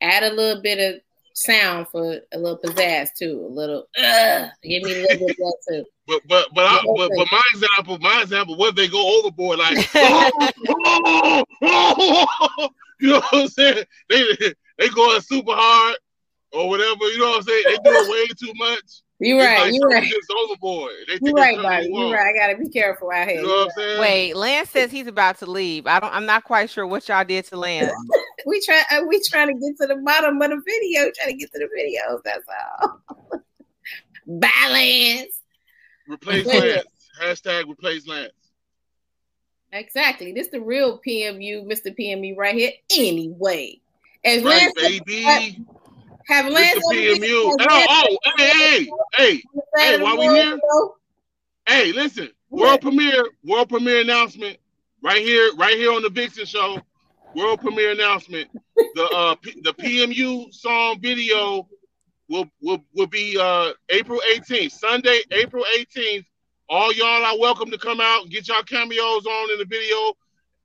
Add 0.01 0.25
a 0.25 0.35
little 0.35 0.63
bit 0.63 0.95
of 0.95 1.01
sound 1.35 1.87
for 1.89 2.21
a 2.33 2.39
little 2.39 2.59
pizzazz 2.59 3.11
too. 3.17 3.47
A 3.47 3.53
little, 3.53 3.87
uh, 3.99 4.49
give 4.63 4.83
me 4.83 4.93
a 4.93 5.03
little 5.03 5.27
bit 5.27 5.31
of 5.31 5.37
that 5.37 5.57
too. 5.69 5.85
But 6.09 6.23
but 6.29 6.47
but, 6.55 6.65
I, 6.65 6.81
but 6.97 7.11
but 7.17 7.27
my 7.33 7.43
example, 7.53 7.99
my 7.99 8.23
example, 8.23 8.57
what 8.57 8.69
if 8.69 8.75
they 8.77 8.87
go 8.87 9.19
overboard 9.19 9.59
like, 9.59 9.91
oh, 9.97 10.31
oh, 10.69 11.45
oh, 11.63 12.69
you 13.01 13.09
know 13.09 13.17
what 13.17 13.35
I'm 13.35 13.49
saying? 13.49 13.85
They 14.09 14.55
they 14.79 14.89
going 14.89 15.21
super 15.21 15.53
hard 15.55 15.97
or 16.53 16.69
whatever. 16.69 17.05
You 17.11 17.19
know 17.19 17.31
what 17.31 17.37
I'm 17.39 17.43
saying? 17.43 17.65
They 17.67 17.91
doing 17.91 18.11
way 18.11 18.27
too 18.39 18.53
much. 18.55 19.03
You're 19.19 19.39
right. 19.39 19.61
like 19.61 19.75
You're 19.75 19.89
right. 19.89 20.05
Just 20.05 20.33
overboard. 20.45 20.93
They 21.09 21.19
You're 21.23 21.31
it's 21.31 21.33
right, 21.41 21.57
something 21.57 21.95
you 21.95 22.01
You're 22.01 22.13
right. 22.15 22.35
I 22.35 22.39
gotta 22.39 22.59
be 22.59 22.69
careful 22.69 23.11
out 23.11 23.27
here. 23.29 23.41
You 23.41 23.47
know 23.47 23.49
what 23.49 23.65
I'm 23.65 23.71
saying? 23.77 24.01
Wait, 24.01 24.37
Lance 24.37 24.71
says 24.71 24.91
he's 24.91 25.07
about 25.07 25.39
to 25.39 25.47
leave. 25.47 25.87
I 25.87 26.01
don't. 26.01 26.13
I'm 26.13 26.27
not 26.27 26.45
quite 26.45 26.69
sure 26.69 26.87
what 26.87 27.09
y'all 27.09 27.25
did 27.25 27.45
to 27.47 27.57
Lance. 27.57 27.93
We 28.45 28.61
try. 28.61 28.81
uh, 28.93 29.01
We 29.09 29.21
trying 29.29 29.49
to 29.49 29.55
get 29.55 29.77
to 29.81 29.87
the 29.89 30.01
bottom 30.05 30.41
of 30.41 30.51
the 30.51 30.63
video. 30.65 31.11
Trying 31.17 31.31
to 31.31 31.35
get 31.37 31.51
to 31.53 31.59
the 31.59 31.69
videos. 31.77 32.21
That's 32.23 32.45
all. 32.79 33.41
Balance. 34.27 35.41
Replace 36.07 36.47
Lance. 36.47 36.85
Hashtag 37.21 37.69
replace 37.69 38.07
Lance. 38.07 38.31
Exactly. 39.73 40.33
This 40.33 40.49
the 40.49 40.61
real 40.61 41.01
PMU, 41.05 41.65
Mr. 41.67 41.97
PMU 41.99 42.37
right 42.37 42.55
here. 42.55 42.71
Anyway, 42.97 43.81
as 44.25 44.43
Right, 44.43 44.61
Lance 44.61 44.75
baby. 44.75 45.65
have 46.29 46.47
Mr. 46.47 46.53
Lance 46.53 46.79
PMU. 46.93 47.53
Oh, 47.61 47.87
oh, 47.89 48.19
hey, 48.37 48.51
hey, 48.51 48.91
hey, 49.17 49.33
on 49.33 49.41
the 49.55 49.63
side 49.77 49.97
hey, 49.97 50.03
while 50.03 50.19
we 50.19 50.27
here? 50.27 50.59
hey, 51.69 51.93
listen. 51.93 52.31
World 52.51 52.81
premiere, 52.81 53.25
world 53.45 53.69
premiere 53.69 54.01
announcement. 54.01 54.57
Right 55.03 55.21
here, 55.21 55.51
right 55.57 55.77
here 55.77 55.93
on 55.93 56.03
the 56.03 56.11
Vixen 56.11 56.47
show. 56.47 56.81
World 57.35 57.61
premiere 57.61 57.93
announcement. 57.93 58.49
The 58.95 59.05
uh 59.05 59.35
P- 59.43 59.61
the 59.63 59.75
PMU 59.75 60.53
song 60.53 61.01
video 61.01 61.69
will 62.29 62.49
will 62.63 62.83
will 62.95 63.07
be 63.07 63.39
uh 63.39 63.73
April 63.91 64.21
18th, 64.33 64.73
Sunday, 64.73 65.21
April 65.33 65.65
18th. 65.79 66.25
All 66.69 66.93
y'all 66.93 67.25
are 67.25 67.39
welcome 67.39 67.71
to 67.71 67.79
come 67.79 68.01
out 68.01 68.23
and 68.23 68.31
get 68.31 68.49
y'all 68.49 68.63
cameos 68.63 69.27
on 69.27 69.51
in 69.53 69.59
the 69.59 69.67
video. 69.67 70.15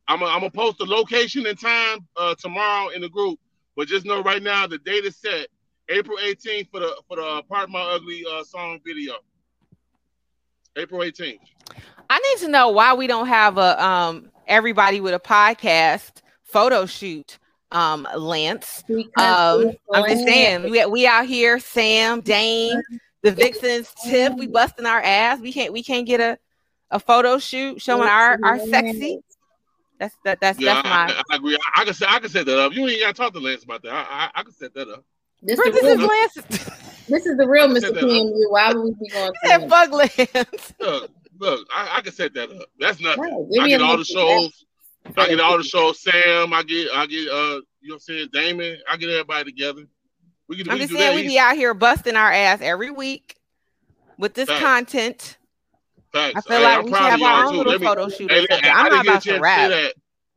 I'm 0.08 0.20
gonna 0.20 0.50
post 0.52 0.78
the 0.78 0.86
location 0.86 1.46
and 1.46 1.58
time 1.60 2.06
uh 2.18 2.36
tomorrow 2.36 2.90
in 2.90 3.02
the 3.02 3.10
group. 3.10 3.40
But 3.76 3.88
just 3.88 4.06
know 4.06 4.22
right 4.22 4.44
now 4.44 4.68
the 4.68 4.78
date 4.80 5.06
is 5.06 5.16
set. 5.16 5.48
April 5.90 6.18
18th 6.18 6.70
for 6.70 6.80
the 6.80 6.96
for 7.08 7.18
the 7.18 7.24
uh, 7.24 7.42
Part 7.44 7.70
My 7.70 7.82
Ugly 7.82 8.24
uh, 8.32 8.44
song 8.44 8.80
video. 8.86 9.14
April 10.78 11.02
18th. 11.02 11.40
I 12.10 12.20
need 12.20 12.46
to 12.46 12.50
know 12.50 12.70
why 12.70 12.94
we 12.94 13.08
don't 13.08 13.28
have 13.28 13.58
a 13.58 13.84
um 13.84 14.30
everybody 14.48 15.00
with 15.02 15.14
a 15.14 15.20
podcast 15.20 16.22
photo 16.44 16.86
shoot. 16.86 17.38
Um, 17.74 18.06
Lance. 18.18 18.84
Because 18.86 19.66
Um, 19.66 19.78
I'm 19.94 20.10
just 20.10 20.26
saying 20.26 20.70
we 20.70 20.86
we 20.88 21.08
out 21.08 21.26
here, 21.26 21.58
Sam, 21.58 22.20
Dane, 22.20 22.82
the 23.22 23.32
Vixens, 23.32 23.94
Tip. 24.04 24.34
We 24.38 24.48
busting 24.48 24.86
our 24.86 25.02
ass. 25.02 25.40
We 25.40 25.54
can't 25.54 25.72
we 25.72 25.82
can't 25.82 26.06
get 26.06 26.20
a 26.20 26.38
a 26.90 27.00
photo 27.00 27.38
shoot 27.38 27.82
showing 27.82 28.10
our 28.10 28.38
our 28.44 28.60
sexy. 28.60 29.22
That's 30.02 30.18
that 30.24 30.40
that's 30.42 30.60
Yeah, 30.60 30.74
that's 30.74 30.88
I, 30.88 30.90
my. 30.90 31.14
I, 31.14 31.22
I 31.30 31.36
agree. 31.36 31.56
I, 31.76 31.82
I 31.82 31.86
can 31.86 31.94
set 31.94 32.10
I 32.10 32.18
can 32.20 32.30
set 32.30 32.48
that 32.48 32.58
up. 32.60 32.74
You 32.74 32.88
ain't 32.88 33.02
gotta 33.02 33.14
talk 33.14 33.34
to 33.34 33.40
Lance 33.40 33.64
about 33.64 33.84
that. 33.84 33.94
I 33.94 34.02
I, 34.02 34.32
I 34.34 34.44
can 34.44 34.52
set 34.52 34.74
that 34.74 34.90
up. 34.90 35.06
This, 35.44 35.60
Bro, 35.60 35.72
this 35.72 35.84
is 35.84 35.98
real, 36.00 36.08
Lance. 36.08 36.34
this 37.08 37.26
is 37.28 37.38
the 37.38 37.48
real 37.48 37.66
I 37.66 37.68
Mr. 37.68 37.92
PMU. 37.92 38.50
Why 38.50 38.74
would 38.74 38.84
we 38.84 38.94
be 39.00 39.10
going 39.12 39.32
That 39.44 39.60
to 39.60 39.70
fuck 39.70 39.92
Lance. 39.92 40.74
Look, 40.80 41.12
look, 41.40 41.68
I, 41.72 41.98
I 41.98 42.02
can 42.02 42.14
set 42.14 42.34
that 42.34 42.50
up. 42.50 42.68
That's 42.80 43.00
nothing. 43.00 43.22
Right, 43.22 43.62
I 43.62 43.68
get 43.68 43.82
all 43.82 43.98
the 43.98 44.04
shows. 44.04 44.66
that. 45.06 45.22
I 45.22 45.28
get 45.28 45.40
all 45.40 45.58
the 45.58 45.64
shows. 45.64 46.02
Sam, 46.02 46.52
I 46.52 46.64
get 46.64 46.88
I 46.96 47.06
get 47.06 47.28
uh 47.30 47.62
you 47.82 47.90
know 47.90 47.94
what 47.94 47.94
I'm 47.94 48.00
saying, 48.00 48.30
Damon, 48.34 48.78
I 48.90 48.98
get 48.98 49.10
everybody 49.10 49.52
together. 49.52 49.86
We 50.48 50.58
can, 50.58 50.72
I'm 50.72 50.80
we 50.80 50.86
just 50.86 50.98
saying 50.98 51.16
we 51.16 51.28
be 51.28 51.38
out 51.38 51.56
here 51.56 51.76
busting 51.76 52.16
our 52.16 52.32
ass 52.32 52.60
every 52.62 52.90
week 52.90 53.36
with 54.18 54.34
this 54.34 54.50
Facts. 54.50 54.62
content. 54.62 55.38
Facts. 56.12 56.34
I 56.38 56.42
feel 56.42 56.58
Hey, 56.58 56.64
like 56.64 56.78
I'm 56.80 56.86
we 56.86 56.92
should 56.92 56.98
have 57.00 57.14
of 57.22 57.24
our 57.24 57.46
own 57.46 57.52
too. 57.52 57.58
little 57.60 57.80
me- 57.80 57.86
photo 57.88 58.10
shoot. 58.10 58.32
Hey, 58.32 58.40
or 58.44 58.48
something. 58.50 58.70
I 58.70 58.74
I'm 58.74 58.86
didn't 58.92 59.04
get 59.04 59.08
a 59.08 59.12
about 59.12 59.22
to 59.22 59.30
chance 59.30 59.30
to 59.30 59.32
say 59.32 59.40
rap. 59.40 59.70
that. 59.70 59.94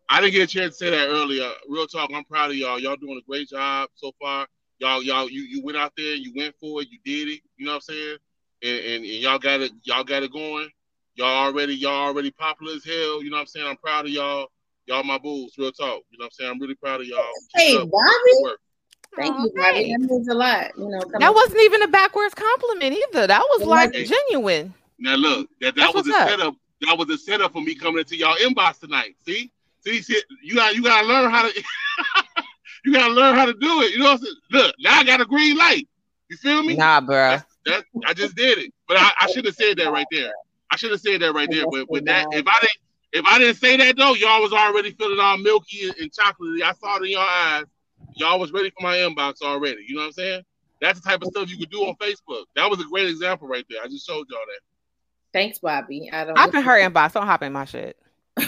I 0.08 0.20
didn't 0.20 0.32
get 0.32 0.42
a 0.42 0.46
chance 0.46 0.78
to 0.78 0.84
say 0.84 0.90
that 0.90 1.08
earlier. 1.08 1.50
Real 1.68 1.86
talk, 1.86 2.10
I'm 2.14 2.24
proud 2.24 2.50
of 2.50 2.56
y'all. 2.56 2.78
Y'all 2.78 2.96
doing 2.96 3.18
a 3.18 3.26
great 3.28 3.48
job 3.48 3.88
so 3.94 4.12
far. 4.20 4.46
Y'all, 4.78 5.02
y'all, 5.02 5.28
you 5.30 5.42
you 5.42 5.62
went 5.62 5.78
out 5.78 5.92
there, 5.96 6.14
you 6.14 6.32
went 6.36 6.54
for 6.60 6.82
it, 6.82 6.88
you 6.90 6.98
did 7.04 7.28
it. 7.32 7.40
You 7.56 7.66
know 7.66 7.72
what 7.72 7.76
I'm 7.76 7.80
saying? 7.94 8.16
And, 8.62 8.78
and, 8.78 9.04
and 9.04 9.14
y'all 9.22 9.38
got 9.38 9.60
it, 9.60 9.72
y'all 9.82 10.04
got 10.04 10.22
it 10.22 10.32
going. 10.32 10.68
Y'all 11.16 11.46
already, 11.46 11.74
y'all 11.74 12.06
already 12.08 12.30
popular 12.30 12.74
as 12.74 12.84
hell. 12.84 13.22
You 13.22 13.30
know 13.30 13.36
what 13.36 13.42
I'm 13.42 13.46
saying? 13.46 13.66
I'm 13.66 13.76
proud 13.76 14.04
of 14.06 14.10
y'all. 14.10 14.48
Y'all 14.86 15.02
my 15.04 15.16
bulls. 15.18 15.54
Real 15.56 15.72
talk. 15.72 16.02
You 16.10 16.18
know 16.18 16.24
what 16.24 16.26
I'm 16.26 16.30
saying? 16.32 16.50
I'm 16.50 16.60
really 16.60 16.74
proud 16.74 17.00
of 17.00 17.06
y'all. 17.06 17.24
Hey, 17.54 17.76
Bobby. 17.78 18.54
Thank 19.16 19.38
you, 19.38 19.52
Bobby. 19.54 19.92
That 19.92 20.00
means 20.00 20.28
a 20.28 20.34
lot. 20.34 20.72
You 20.76 20.88
know, 20.88 21.00
That 21.20 21.32
wasn't 21.32 21.60
even 21.62 21.82
a 21.82 21.88
backwards 21.88 22.34
compliment 22.34 22.96
either. 22.96 23.26
That 23.28 23.42
was 23.50 23.62
like 23.66 23.92
genuine. 23.92 24.74
Now 25.04 25.16
look, 25.16 25.50
that, 25.60 25.76
That's 25.76 25.92
that 25.92 25.94
was 25.94 26.08
a 26.08 26.16
up. 26.16 26.28
setup. 26.30 26.54
That 26.80 26.96
was 26.98 27.10
a 27.10 27.18
setup 27.18 27.52
for 27.52 27.60
me 27.60 27.74
coming 27.74 27.98
into 27.98 28.16
y'all 28.16 28.36
inbox 28.36 28.80
tonight. 28.80 29.16
See, 29.26 29.52
see, 29.84 30.00
see 30.00 30.20
you 30.42 30.54
got 30.54 30.74
you 30.74 30.82
got 30.82 31.02
to 31.02 31.06
learn 31.06 31.30
how 31.30 31.46
to. 31.46 31.52
you 32.86 32.92
got 32.94 33.08
to 33.08 33.12
learn 33.12 33.34
how 33.34 33.44
to 33.44 33.52
do 33.52 33.82
it. 33.82 33.92
You 33.92 33.98
know 33.98 34.06
what 34.06 34.12
I'm 34.12 34.18
saying? 34.18 34.34
Look, 34.50 34.74
now 34.80 34.98
I 34.98 35.04
got 35.04 35.20
a 35.20 35.26
green 35.26 35.58
light. 35.58 35.86
You 36.30 36.38
feel 36.38 36.62
me? 36.62 36.74
Nah, 36.74 37.02
bruh. 37.02 37.44
That 37.66 37.84
I 38.06 38.14
just 38.14 38.34
did 38.34 38.56
it, 38.56 38.72
but 38.88 38.96
I, 38.98 39.12
I 39.20 39.26
should 39.26 39.44
have 39.44 39.54
said 39.54 39.76
that 39.76 39.92
right 39.92 40.06
there. 40.10 40.32
I 40.70 40.76
should 40.76 40.90
have 40.90 41.00
said 41.00 41.20
that 41.20 41.34
right 41.34 41.50
there. 41.50 41.66
But 41.70 41.90
with 41.90 42.06
that, 42.06 42.26
if 42.32 42.46
I 42.46 42.58
didn't, 42.60 42.78
if 43.12 43.26
I 43.26 43.38
didn't 43.38 43.56
say 43.56 43.76
that 43.76 43.98
though, 43.98 44.14
y'all 44.14 44.40
was 44.40 44.54
already 44.54 44.92
feeling 44.92 45.20
all 45.20 45.36
milky 45.36 45.86
and, 45.86 45.94
and 45.98 46.10
chocolatey. 46.10 46.62
I 46.62 46.72
saw 46.72 46.96
it 46.96 47.04
in 47.04 47.10
your 47.10 47.20
eyes. 47.20 47.64
Y'all 48.16 48.40
was 48.40 48.52
ready 48.52 48.70
for 48.70 48.82
my 48.82 48.96
inbox 48.96 49.42
already. 49.42 49.84
You 49.86 49.96
know 49.96 50.00
what 50.00 50.06
I'm 50.06 50.12
saying? 50.12 50.42
That's 50.80 50.98
the 51.00 51.08
type 51.08 51.22
of 51.22 51.28
stuff 51.28 51.50
you 51.50 51.58
could 51.58 51.70
do 51.70 51.82
on 51.82 51.94
Facebook. 51.96 52.44
That 52.56 52.70
was 52.70 52.80
a 52.80 52.84
great 52.84 53.08
example 53.08 53.48
right 53.48 53.66
there. 53.68 53.80
I 53.82 53.88
just 53.88 54.06
showed 54.06 54.26
y'all 54.30 54.40
that. 54.46 54.60
Thanks, 55.34 55.58
Bobby. 55.58 56.08
I 56.12 56.24
don't. 56.24 56.38
Hop 56.38 56.54
in 56.54 56.62
her 56.62 56.80
inbox. 56.80 57.12
Don't 57.12 57.26
hop 57.26 57.42
in 57.42 57.52
my 57.52 57.64
shit. 57.64 57.98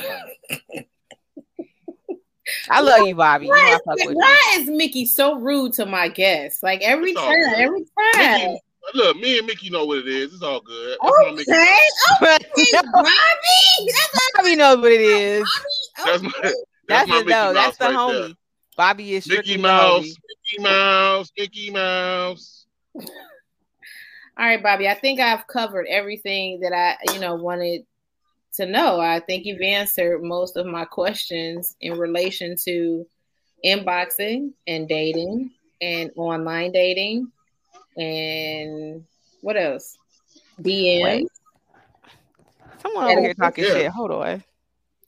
I 2.70 2.80
love 2.80 3.08
you, 3.08 3.14
Bobby. 3.16 3.46
You 3.46 3.52
know 3.52 3.58
Why 3.60 3.70
is, 3.70 3.80
fuck 3.84 3.96
with 4.06 4.16
you. 4.16 4.60
is 4.60 4.68
Mickey 4.70 5.04
so 5.04 5.34
rude 5.34 5.72
to 5.74 5.84
my 5.84 6.08
guests? 6.08 6.62
Like 6.62 6.82
every 6.82 7.10
It's 7.10 7.20
time, 7.20 7.32
good. 7.32 7.58
every 7.58 7.80
time. 7.80 8.40
Mickey, 8.40 8.60
look, 8.94 9.16
me 9.16 9.38
and 9.38 9.46
Mickey 9.48 9.68
know 9.68 9.84
what 9.84 9.98
it 9.98 10.06
is. 10.06 10.32
It's 10.32 10.42
all 10.44 10.60
good. 10.60 10.96
That's 11.02 11.34
Mickey. 11.34 11.50
Okay, 11.50 11.68
okay, 12.22 12.88
Bobby. 12.92 13.10
That's 13.88 14.30
Bobby 14.36 14.54
knows 14.56 14.78
what 14.78 14.92
it 14.92 15.00
is. 15.00 15.60
That's 16.04 16.22
my. 16.22 16.30
That's 16.40 16.54
that's, 16.86 17.08
my 17.08 17.16
it 17.16 17.18
Mickey 17.18 17.32
though. 17.32 17.52
That's 17.52 17.76
the 17.78 17.84
right 17.86 17.94
homie. 17.94 18.26
there. 18.28 18.36
Bobby 18.76 19.14
is 19.14 19.24
strictly 19.24 19.54
Mickey 19.54 19.62
Mouse. 19.62 20.04
Mickey 20.04 20.62
Mouse, 20.62 21.32
Mickey 21.36 21.70
Mouse. 21.72 22.66
All 24.38 24.46
right, 24.46 24.62
Bobby. 24.62 24.88
I 24.88 24.94
think 24.94 25.18
I've 25.18 25.46
covered 25.46 25.86
everything 25.88 26.60
that 26.60 26.72
I, 26.72 26.96
you 27.12 27.20
know, 27.20 27.36
wanted 27.36 27.86
to 28.54 28.66
know. 28.66 29.00
I 29.00 29.20
think 29.20 29.46
you've 29.46 29.62
answered 29.62 30.22
most 30.22 30.56
of 30.56 30.66
my 30.66 30.84
questions 30.84 31.74
in 31.80 31.98
relation 31.98 32.54
to 32.64 33.06
inboxing 33.64 34.52
and 34.66 34.88
dating 34.88 35.52
and 35.80 36.10
online 36.16 36.72
dating 36.72 37.30
and 37.96 39.04
what 39.40 39.56
else? 39.56 39.96
DM. 40.60 41.02
Wait. 41.02 41.28
Someone 42.82 43.04
over 43.04 43.20
here 43.20 43.34
talking 43.34 43.64
Yeah. 43.64 43.70
shit. 43.70 43.90
Hold 43.92 44.10
on. 44.10 44.44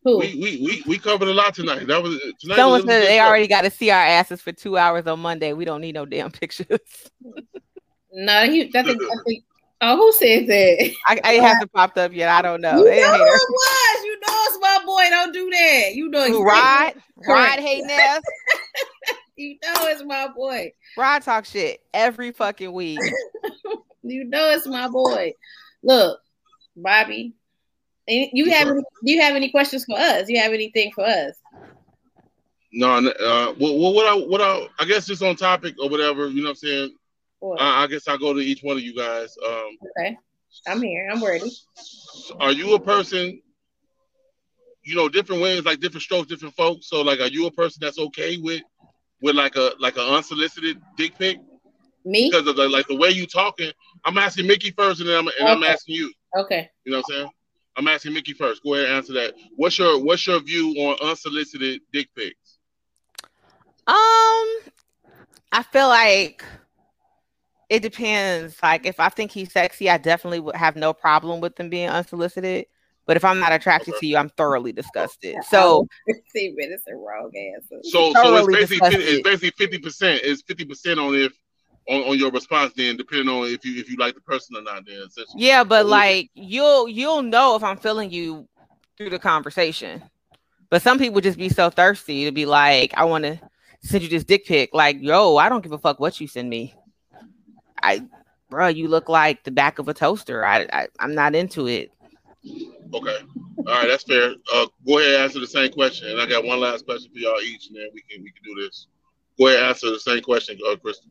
Who? 0.04 0.18
We, 0.18 0.34
we 0.36 0.56
we 0.64 0.82
we 0.86 0.98
covered 0.98 1.28
a 1.28 1.34
lot 1.34 1.54
tonight. 1.54 1.86
That 1.86 2.02
was 2.02 2.18
tonight. 2.40 2.56
Someone 2.56 2.80
was, 2.80 2.84
said 2.84 3.02
they 3.02 3.18
good 3.18 3.24
already 3.24 3.46
got 3.46 3.62
to 3.62 3.70
see 3.70 3.90
our 3.90 4.00
asses 4.00 4.40
for 4.40 4.52
two 4.52 4.78
hours 4.78 5.06
on 5.06 5.20
Monday. 5.20 5.52
We 5.52 5.64
don't 5.64 5.80
need 5.80 5.94
no 5.94 6.06
damn 6.06 6.30
pictures. 6.30 6.78
no, 8.12 8.44
he. 8.50 8.62
I 8.74 8.82
think, 8.82 9.02
I 9.02 9.16
think. 9.26 9.44
Oh, 9.80 9.96
who 9.96 10.12
said 10.12 10.46
that? 10.48 10.90
I, 11.06 11.20
I 11.22 11.32
it 11.34 11.42
hasn't 11.42 11.72
popped 11.72 11.98
up 11.98 12.12
yet. 12.12 12.28
I 12.30 12.42
don't 12.42 12.60
know. 12.60 12.78
you 12.78 12.84
They 12.84 13.00
know 13.00 13.12
who 13.12 13.22
it 13.22 13.48
was. 13.50 14.04
You 14.04 14.12
know 14.20 14.26
it's 14.46 14.58
my 14.60 14.80
boy. 14.84 15.04
Don't 15.10 15.32
do 15.32 15.50
that. 15.50 15.94
You 15.94 16.08
know 16.08 16.26
Who, 16.26 16.42
exactly. 16.42 17.00
Rod? 17.24 17.26
Rod 17.28 17.46
Correct. 17.46 17.60
hating 17.60 17.90
ass. 17.90 18.22
You 19.36 19.56
know 19.62 19.86
it's 19.86 20.02
my 20.04 20.28
boy. 20.34 20.72
Rod 20.96 21.22
talk 21.22 21.44
shit 21.44 21.80
every 21.94 22.32
fucking 22.32 22.72
week. 22.72 23.00
You 24.04 24.24
know 24.24 24.50
it's 24.52 24.66
my 24.66 24.88
boy. 24.88 25.34
Look, 25.82 26.18
Bobby. 26.74 27.34
any- 28.06 28.30
You 28.32 28.50
have 28.52 28.68
any, 28.68 28.80
do 29.04 29.12
you 29.12 29.20
have 29.20 29.34
any 29.36 29.50
questions 29.50 29.84
for 29.84 29.98
us? 29.98 30.28
You 30.30 30.40
have 30.40 30.52
anything 30.54 30.92
for 30.94 31.04
us? 31.04 31.34
No, 32.72 33.00
no, 33.00 33.10
uh, 33.10 33.54
well, 33.60 33.78
well, 33.78 33.92
what 33.92 34.06
I 34.06 34.14
what 34.14 34.40
I 34.40 34.66
I 34.78 34.84
guess 34.86 35.06
just 35.06 35.22
on 35.22 35.36
topic 35.36 35.74
or 35.82 35.90
whatever. 35.90 36.28
You 36.28 36.36
know 36.42 36.44
what 36.44 36.50
I'm 36.50 36.56
saying? 36.56 36.94
I, 37.58 37.84
I 37.84 37.86
guess 37.86 38.08
I'll 38.08 38.18
go 38.18 38.32
to 38.32 38.40
each 38.40 38.62
one 38.62 38.76
of 38.76 38.82
you 38.82 38.94
guys. 38.94 39.36
Um, 39.46 39.76
okay, 39.98 40.16
I'm 40.66 40.82
here. 40.82 41.08
I'm 41.10 41.22
ready. 41.22 41.50
Are 42.40 42.52
you 42.52 42.74
a 42.74 42.80
person? 42.80 43.40
You 44.82 44.96
know, 44.96 45.08
different 45.08 45.42
ways, 45.42 45.64
like 45.64 45.80
different 45.80 46.02
strokes, 46.02 46.28
different 46.28 46.54
folks. 46.54 46.88
So, 46.88 47.02
like, 47.02 47.20
are 47.20 47.28
you 47.28 47.46
a 47.46 47.50
person 47.50 47.80
that's 47.82 47.98
okay 47.98 48.38
with, 48.38 48.62
with 49.20 49.36
like 49.36 49.56
a 49.56 49.72
like 49.78 49.96
an 49.96 50.04
unsolicited 50.04 50.80
dick 50.96 51.18
pic? 51.18 51.38
Me? 52.04 52.30
Because 52.30 52.46
of 52.46 52.56
the 52.56 52.68
like 52.68 52.86
the 52.88 52.96
way 52.96 53.10
you 53.10 53.26
talking. 53.26 53.70
I'm 54.04 54.16
asking 54.18 54.46
Mickey 54.46 54.70
first, 54.70 55.00
and 55.00 55.08
then 55.08 55.18
I'm 55.18 55.28
and 55.28 55.48
okay. 55.48 55.52
I'm 55.52 55.62
asking 55.64 55.96
you. 55.96 56.12
Okay. 56.36 56.70
You 56.84 56.92
know 56.92 56.98
what 56.98 57.04
I'm 57.10 57.16
saying? 57.16 57.30
I'm 57.76 57.88
asking 57.88 58.14
Mickey 58.14 58.32
first. 58.32 58.62
Go 58.64 58.74
ahead 58.74 58.86
and 58.86 58.94
answer 58.96 59.12
that. 59.14 59.34
What's 59.56 59.78
your 59.78 60.02
What's 60.02 60.26
your 60.26 60.40
view 60.40 60.70
on 60.78 60.96
unsolicited 61.00 61.82
dick 61.92 62.08
pics? 62.16 62.58
Um, 63.86 63.94
I 65.52 65.64
feel 65.70 65.88
like 65.88 66.44
it 67.68 67.80
depends. 67.80 68.56
Like 68.62 68.86
if 68.86 69.00
I 69.00 69.08
think 69.08 69.30
he's 69.30 69.52
sexy, 69.52 69.90
I 69.90 69.98
definitely 69.98 70.40
would 70.40 70.56
have 70.56 70.76
no 70.76 70.92
problem 70.92 71.40
with 71.40 71.56
them 71.56 71.68
being 71.68 71.88
unsolicited. 71.88 72.66
But 73.06 73.16
if 73.16 73.24
I'm 73.24 73.40
not 73.40 73.52
attracted 73.52 73.94
to 73.98 74.06
you, 74.06 74.18
I'm 74.18 74.28
thoroughly 74.30 74.72
disgusted. 74.72 75.36
So 75.48 75.86
oh, 76.08 76.14
see, 76.28 76.54
but 76.56 76.66
it's 76.66 76.86
a 76.86 76.94
wrong 76.94 77.30
answer. 77.34 77.80
So 77.82 78.12
so 78.12 78.36
it's 78.36 78.46
basically 78.46 78.96
it's 78.96 79.22
basically 79.22 79.52
fifty 79.56 79.78
percent. 79.78 80.20
It's 80.24 80.42
fifty 80.42 80.64
percent 80.64 81.00
on 81.00 81.14
if 81.14 81.32
on, 81.88 82.02
on 82.02 82.18
your 82.18 82.30
response 82.30 82.72
then 82.76 82.96
depending 82.96 83.28
on 83.28 83.46
if 83.46 83.64
you 83.64 83.80
if 83.80 83.90
you 83.90 83.96
like 83.96 84.14
the 84.14 84.20
person 84.20 84.56
or 84.56 84.62
not 84.62 84.84
then 84.86 85.06
yeah 85.36 85.64
but 85.64 85.86
like 85.86 86.30
you'll 86.34 86.88
you'll 86.88 87.22
know 87.22 87.56
if 87.56 87.64
i'm 87.64 87.78
feeling 87.78 88.10
you 88.10 88.46
through 88.96 89.10
the 89.10 89.18
conversation 89.18 90.02
but 90.70 90.82
some 90.82 90.98
people 90.98 91.20
just 91.20 91.38
be 91.38 91.48
so 91.48 91.70
thirsty 91.70 92.24
to 92.24 92.32
be 92.32 92.44
like 92.44 92.92
i 92.94 93.04
want 93.04 93.24
to 93.24 93.40
send 93.80 94.02
you 94.02 94.08
this 94.08 94.24
dick 94.24 94.44
pic 94.44 94.70
like 94.74 94.98
yo 95.00 95.36
i 95.36 95.48
don't 95.48 95.62
give 95.62 95.72
a 95.72 95.78
fuck 95.78 95.98
what 95.98 96.20
you 96.20 96.28
send 96.28 96.50
me 96.50 96.74
i 97.82 98.02
bro 98.50 98.68
you 98.68 98.88
look 98.88 99.08
like 99.08 99.44
the 99.44 99.50
back 99.50 99.78
of 99.78 99.88
a 99.88 99.94
toaster 99.94 100.44
i, 100.44 100.66
I 100.72 100.88
i'm 100.98 101.14
not 101.14 101.34
into 101.34 101.66
it 101.66 101.90
okay 102.94 103.18
all 103.58 103.64
right 103.64 103.88
that's 103.88 104.04
fair 104.04 104.34
uh 104.52 104.66
go 104.86 104.98
ahead 104.98 105.14
and 105.14 105.22
answer 105.24 105.40
the 105.40 105.46
same 105.46 105.72
question 105.72 106.10
and 106.10 106.20
i 106.20 106.26
got 106.26 106.44
one 106.44 106.60
last 106.60 106.84
question 106.84 107.10
for 107.12 107.18
y'all 107.18 107.40
each 107.40 107.68
and 107.68 107.76
then 107.76 107.88
we 107.92 108.02
can 108.02 108.22
we 108.22 108.30
can 108.30 108.42
do 108.44 108.54
this 108.62 108.86
go 109.38 109.48
ahead 109.48 109.60
and 109.60 109.68
answer 109.68 109.90
the 109.90 110.00
same 110.00 110.22
question 110.22 110.58
uh 110.70 110.76
kristen 110.76 111.10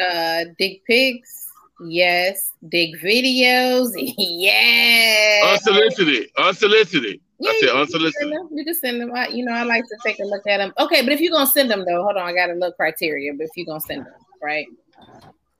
uh, 0.00 0.44
dick 0.58 0.84
pics, 0.86 1.48
yes. 1.86 2.52
Dick 2.68 2.94
videos, 3.02 3.90
yes. 3.96 5.44
Unsolicited, 5.66 6.30
unsolicited. 6.38 7.20
Yeah, 7.38 7.50
I 7.50 7.60
said 7.60 7.68
unsolicited. 7.70 8.32
You 8.52 8.64
can 8.64 8.74
send 8.74 9.00
them. 9.00 9.12
I, 9.14 9.28
you 9.28 9.44
know, 9.44 9.52
I 9.52 9.64
like 9.64 9.84
to 9.84 9.96
take 10.04 10.18
a 10.20 10.24
look 10.24 10.46
at 10.46 10.58
them. 10.58 10.72
Okay, 10.78 11.02
but 11.02 11.12
if 11.12 11.20
you're 11.20 11.32
gonna 11.32 11.46
send 11.46 11.70
them 11.70 11.84
though, 11.84 12.02
hold 12.02 12.16
on, 12.16 12.28
I 12.28 12.32
got 12.32 12.50
a 12.50 12.54
look 12.54 12.76
criteria. 12.76 13.32
But 13.36 13.44
if 13.44 13.50
you're 13.56 13.66
gonna 13.66 13.80
send 13.80 14.06
them, 14.06 14.14
right? 14.42 14.66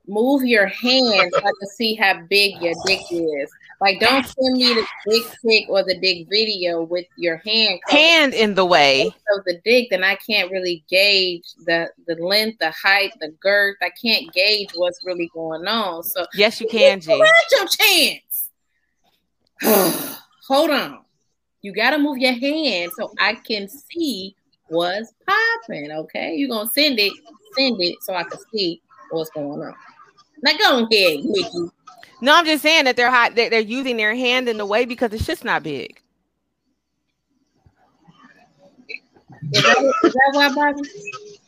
Move 0.07 0.45
your 0.45 0.67
hand 0.67 1.31
so 1.33 1.39
I 1.39 1.51
can 1.59 1.69
see 1.75 1.95
how 1.95 2.21
big 2.29 2.61
your 2.61 2.73
dick 2.85 3.01
is. 3.09 3.51
Like, 3.81 3.99
don't 3.99 4.25
send 4.25 4.57
me 4.57 4.73
the 4.73 4.85
dick 5.09 5.23
pic 5.45 5.69
or 5.69 5.83
the 5.83 5.99
dick 5.99 6.27
video 6.29 6.83
with 6.83 7.05
your 7.17 7.37
hand 7.37 7.79
hand 7.87 8.33
in 8.33 8.55
the 8.55 8.65
way 8.65 9.07
of 9.35 9.43
the 9.45 9.59
dick. 9.65 9.89
Then 9.89 10.03
I 10.03 10.15
can't 10.15 10.51
really 10.51 10.83
gauge 10.89 11.43
the 11.65 11.89
the 12.07 12.15
length, 12.15 12.59
the 12.59 12.71
height, 12.71 13.11
the 13.19 13.29
girth. 13.39 13.75
I 13.81 13.89
can't 14.01 14.31
gauge 14.33 14.69
what's 14.75 15.01
really 15.05 15.29
going 15.33 15.67
on. 15.67 16.03
So 16.03 16.25
yes, 16.33 16.61
you 16.61 16.67
can, 16.67 17.01
G. 17.01 17.11
your 17.11 17.67
chance. 17.67 18.49
Hold 20.47 20.69
on. 20.69 20.99
You 21.61 21.73
gotta 21.73 21.97
move 21.97 22.17
your 22.17 22.33
hand 22.33 22.91
so 22.97 23.11
I 23.19 23.35
can 23.35 23.67
see 23.67 24.35
what's 24.67 25.13
popping. 25.27 25.91
Okay, 25.91 26.35
you're 26.35 26.49
gonna 26.49 26.69
send 26.69 26.99
it, 26.99 27.13
send 27.57 27.81
it 27.81 27.95
so 28.01 28.13
I 28.13 28.23
can 28.23 28.39
see 28.53 28.81
what's 29.09 29.29
going 29.31 29.61
on. 29.61 29.73
Now 30.45 30.51
go 30.57 30.77
ahead, 30.77 31.25
Mickey. 31.25 31.71
No, 32.21 32.35
I'm 32.35 32.45
just 32.45 32.61
saying 32.61 32.85
that 32.85 32.95
they're 32.95 33.09
hot. 33.09 33.33
They're, 33.33 33.49
they're 33.49 33.59
using 33.59 33.97
their 33.97 34.13
hand 34.13 34.47
in 34.47 34.57
the 34.57 34.65
way 34.65 34.85
because 34.85 35.11
it's 35.11 35.25
just 35.25 35.43
not 35.43 35.63
big. 35.63 35.99
Is 39.51 39.63
that, 39.63 39.93
is 40.03 40.13
that 40.13 40.29
why, 40.33 40.53
Bobby? 40.53 40.87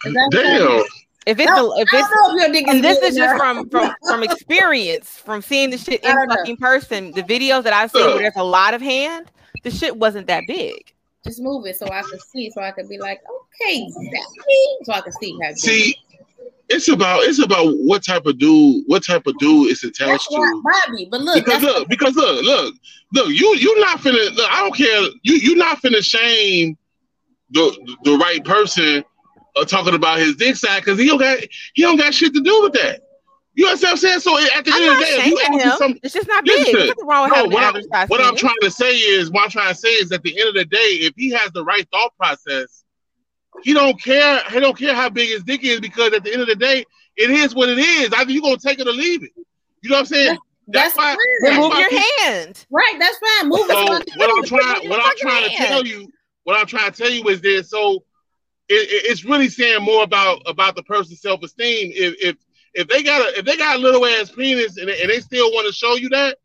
That 0.04 0.30
Damn. 0.32 0.84
If 1.28 1.40
it's 1.40 1.48
no, 1.48 1.74
a, 1.74 1.82
if 1.82 1.90
it's 1.92 2.70
and 2.70 2.84
this 2.84 2.98
is 3.00 3.16
just 3.16 3.38
from 3.38 3.70
from 3.70 3.94
from 4.08 4.24
experience 4.24 5.10
from 5.10 5.42
seeing 5.42 5.70
the 5.70 5.78
shit 5.78 6.04
in 6.04 6.16
fucking 6.30 6.58
know. 6.60 6.68
person. 6.68 7.12
The 7.12 7.22
videos 7.22 7.64
that 7.64 7.74
I've 7.74 7.92
seen 7.92 8.06
where 8.06 8.18
there's 8.20 8.36
a 8.36 8.44
lot 8.44 8.74
of 8.74 8.82
hand, 8.82 9.30
the 9.64 9.70
shit 9.70 9.96
wasn't 9.96 10.26
that 10.28 10.46
big. 10.48 10.92
Just 11.24 11.42
move 11.42 11.66
it 11.66 11.76
so 11.76 11.86
I 11.88 12.02
can 12.02 12.20
see, 12.20 12.50
so 12.50 12.62
I 12.62 12.72
can 12.72 12.88
be 12.88 12.98
like, 12.98 13.22
okay, 13.62 13.90
so 14.86 14.94
I 14.94 15.02
can 15.02 15.12
see 15.12 15.38
how. 15.44 15.54
See, 15.54 15.96
it's 16.70 16.88
about 16.90 17.24
it's 17.24 17.40
about 17.40 17.72
what 17.78 18.04
type 18.04 18.26
of 18.26 18.38
dude 18.38 18.84
what 18.88 19.06
type 19.06 19.26
of 19.28 19.38
dude 19.38 19.72
is 19.72 19.84
attached 19.84 20.28
to 20.30 20.62
Bobby. 20.64 21.08
But 21.10 21.22
look, 21.22 21.44
because 21.44 21.64
look, 21.64 21.88
because 21.88 22.16
look, 22.16 22.44
look, 22.44 22.76
look, 23.14 23.30
you 23.30 23.56
you 23.56 23.80
not 23.80 24.00
finna 24.00 24.36
look, 24.36 24.52
I 24.52 24.62
don't 24.62 24.76
care. 24.76 25.02
You 25.24 25.36
you 25.36 25.56
not 25.56 25.82
finna 25.82 26.04
shame 26.04 26.78
the 27.52 27.96
the 28.04 28.18
right 28.18 28.44
person 28.44 29.04
uh, 29.56 29.66
talking 29.66 29.96
about 29.96 30.20
his 30.20 30.36
dick 30.36 30.56
side 30.56 30.80
because 30.80 31.00
he 31.00 31.08
don't 31.08 31.20
got 31.20 31.40
he 31.74 31.84
don't 31.84 31.98
got 31.98 32.14
shit 32.14 32.34
to 32.34 32.42
do 32.42 32.62
with 32.64 32.74
that. 32.74 33.02
You 33.58 33.66
know 33.66 33.72
what 33.72 33.88
I'm 33.88 33.98
saying? 33.98 34.20
So 34.20 34.38
at 34.38 34.66
the 34.66 34.72
I'm 34.72 34.84
end 34.84 34.92
of 34.92 35.00
the 35.00 35.06
day, 35.06 35.24
you 35.26 35.62
ask 35.64 35.78
some, 35.80 35.98
it's 36.04 36.14
just 36.14 36.28
not 36.28 36.46
big. 36.46 36.76
Listen, 36.76 36.94
wrong 37.08 37.24
with 37.28 37.40
no, 37.40 37.46
what, 37.46 37.64
I'm, 37.92 38.08
what 38.08 38.22
I'm 38.22 38.36
trying 38.36 38.54
to 38.62 38.70
say 38.70 38.96
is, 38.96 39.32
what 39.32 39.46
I'm 39.46 39.50
trying 39.50 39.74
to 39.74 39.76
say 39.76 39.90
is, 39.90 40.12
at 40.12 40.22
the 40.22 40.40
end 40.40 40.50
of 40.50 40.54
the 40.54 40.66
day, 40.66 40.78
if 40.78 41.16
he 41.18 41.32
has 41.32 41.50
the 41.54 41.66
right 41.66 41.88
thought 41.90 42.16
process, 42.18 42.77
he 43.64 43.74
don't 43.74 44.02
care. 44.02 44.42
He 44.50 44.60
don't 44.60 44.78
care 44.78 44.94
how 44.94 45.10
big 45.10 45.30
his 45.30 45.44
dick 45.44 45.64
is 45.64 45.80
because 45.80 46.14
at 46.14 46.24
the 46.24 46.32
end 46.32 46.42
of 46.42 46.48
the 46.48 46.56
day, 46.56 46.86
it 47.16 47.30
is 47.30 47.56
what 47.56 47.70
it 47.70 47.80
is. 47.80 48.14
Either 48.14 48.32
you 48.32 48.42
gonna 48.42 48.58
take 48.58 48.80
it 48.80 48.88
or 48.88 48.92
leave 48.92 49.24
it. 49.24 49.32
You 49.82 49.90
know 49.90 49.98
what 49.98 50.00
I'm 50.02 50.06
saying? 50.06 50.38
That's, 50.68 50.96
that's 50.96 50.98
why. 50.98 51.16
That's 51.44 51.58
move 51.58 51.74
your 51.74 52.00
hand. 52.22 52.66
Right. 52.70 52.96
That's 53.00 53.18
fine. 53.18 53.50
Move 53.50 53.68
so 53.68 53.86
what 53.86 54.38
I'm 54.38 54.44
trying, 54.44 54.90
what 54.90 55.02
I'm 55.04 55.18
trying 55.18 55.50
to 55.50 55.56
tell 55.56 55.86
you, 55.86 56.08
what 56.44 56.60
I'm 56.60 56.68
trying 56.68 56.92
to 56.92 56.98
tell 56.98 57.10
you 57.10 57.28
is 57.30 57.42
this. 57.42 57.70
So 57.70 58.04
it, 58.70 59.06
it's 59.10 59.24
really 59.24 59.50
saying 59.50 59.84
more 59.84 60.04
about 60.04 60.42
about 60.46 60.76
the 60.76 60.84
person's 60.84 61.22
self 61.22 61.42
esteem. 61.44 61.92
If 61.96 62.16
if 62.22 62.36
if 62.74 62.88
they 62.88 63.02
got 63.02 63.22
a 63.22 63.40
if 63.40 63.46
they 63.46 63.58
got 63.58 63.78
a 63.78 63.80
little 63.80 64.06
ass 64.06 64.32
penis 64.32 64.78
and, 64.78 64.90
and 64.90 65.10
they 65.10 65.20
still 65.20 65.52
want 65.52 65.68
to 65.68 65.74
show 65.74 65.96
you 65.96 66.10
that, 66.10 66.38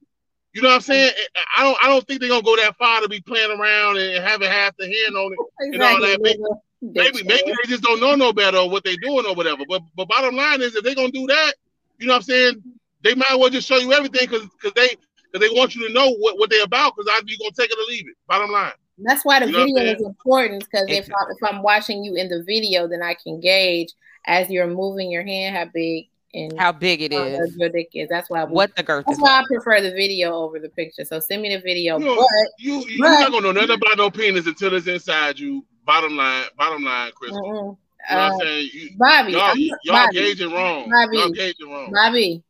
you 0.55 0.63
know 0.63 0.69
what 0.69 0.77
I'm 0.77 0.81
saying? 0.83 1.13
I 1.57 1.63
don't 1.65 1.79
I 1.83 1.89
don't 1.89 2.07
think 2.07 2.21
they're 2.21 2.29
gonna 2.29 2.43
go 2.43 2.57
that 2.57 2.77
far 2.77 3.01
to 3.01 3.09
be 3.09 3.21
playing 3.21 3.59
around 3.59 3.99
and 3.99 4.25
having 4.25 4.49
half 4.49 4.77
the 4.77 4.85
hand 4.85 5.17
on 5.17 5.33
it 5.33 5.39
exactly. 5.61 5.75
and 5.75 5.83
all 5.83 6.01
that. 6.01 6.61
Maybe 6.83 7.23
maybe 7.23 7.45
they 7.47 7.69
just 7.69 7.85
don't 7.85 8.01
know 8.01 8.17
no 8.17 8.33
better 8.33 8.59
or 8.59 8.69
what 8.69 8.83
they're 8.83 8.97
doing 9.01 9.25
or 9.25 9.35
whatever. 9.35 9.63
But 9.69 9.83
but 9.97 10.09
bottom 10.09 10.35
line 10.35 10.61
is 10.61 10.75
if 10.75 10.83
they're 10.83 10.97
gonna 10.97 11.13
do 11.13 11.27
that, 11.29 11.55
you 11.99 12.09
know 12.09 12.15
what 12.15 12.19
I'm 12.19 12.23
saying? 12.23 12.63
They 13.03 13.15
might 13.15 13.31
as 13.31 13.39
well 13.39 13.51
just 13.51 13.69
show 13.69 13.77
you 13.77 13.93
everything 13.93 14.29
because 14.29 14.43
because 14.43 14.73
they 14.75 14.97
because 15.31 15.49
they 15.49 15.57
want 15.57 15.77
you 15.77 15.87
to 15.87 15.95
know 15.95 16.11
what, 16.15 16.39
what 16.39 16.51
they're 16.51 16.65
about 16.65 16.95
because 16.97 17.09
either 17.15 17.25
you're 17.29 17.39
gonna 17.39 17.53
take 17.53 17.71
it 17.71 17.79
or 17.79 17.89
leave 17.89 18.09
it. 18.09 18.17
Bottom 18.27 18.51
line. 18.51 18.73
That's 18.99 19.25
why 19.25 19.41
the 19.41 19.47
you 19.47 19.65
video 19.65 19.95
is 19.95 20.03
important 20.03 20.65
because 20.65 20.87
if 20.89 21.09
I, 21.09 21.25
if 21.31 21.51
I'm 21.51 21.63
watching 21.63 22.03
you 22.03 22.17
in 22.17 22.29
the 22.29 22.43
video, 22.43 22.89
then 22.89 23.03
I 23.03 23.15
can 23.15 23.41
gauge 23.41 23.93
as 24.27 24.51
you're 24.51 24.67
moving 24.67 25.11
your 25.11 25.25
hand 25.25 25.57
how 25.57 25.67
big 25.73 26.09
and 26.35 26.59
how 26.59 26.73
big 26.73 27.01
it 27.01 27.13
is. 27.13 27.57
Your 27.57 27.69
dick 27.69 27.91
is. 27.95 28.09
That's 28.09 28.29
why 28.29 28.43
I, 28.43 28.45
what 28.45 28.75
the 28.75 28.83
girth. 28.83 29.05
That's 29.07 29.21
why 29.21 29.41
I 29.41 29.45
prefer 29.47 29.81
the 29.81 29.93
video 29.93 30.35
over 30.35 30.59
the 30.59 30.69
picture. 30.69 31.05
So 31.05 31.21
send 31.21 31.43
me 31.43 31.55
the 31.55 31.61
video. 31.61 31.99
You 31.99 32.07
know, 32.07 32.17
but 32.17 32.51
you 32.59 32.85
you're 32.89 33.09
not 33.09 33.31
gonna 33.31 33.53
know 33.53 33.53
nothing 33.53 33.77
about 33.77 33.97
no 33.97 34.11
penis 34.11 34.47
until 34.47 34.75
it's 34.75 34.89
inside 34.89 35.39
you 35.39 35.65
bottom 35.85 36.17
line, 36.17 36.45
bottom 36.57 36.85
line, 36.85 37.13
Chris. 37.15 37.33
Mm-hmm. 37.33 37.73
You 38.11 38.17
know 38.17 38.23
uh, 38.23 38.31
I'm 38.33 38.41
saying? 38.41 38.71
You, 38.73 38.91
Bobby, 38.97 39.33
y'all, 39.33 39.57
y'all 39.57 39.77
Bobby, 39.87 40.15
gauging 40.15 40.53
wrong. 40.53 40.91
Bobby, 40.91 41.17
y'all 41.19 41.31
gauging 41.31 41.71
wrong. 41.71 41.93
Bobby, 41.93 42.43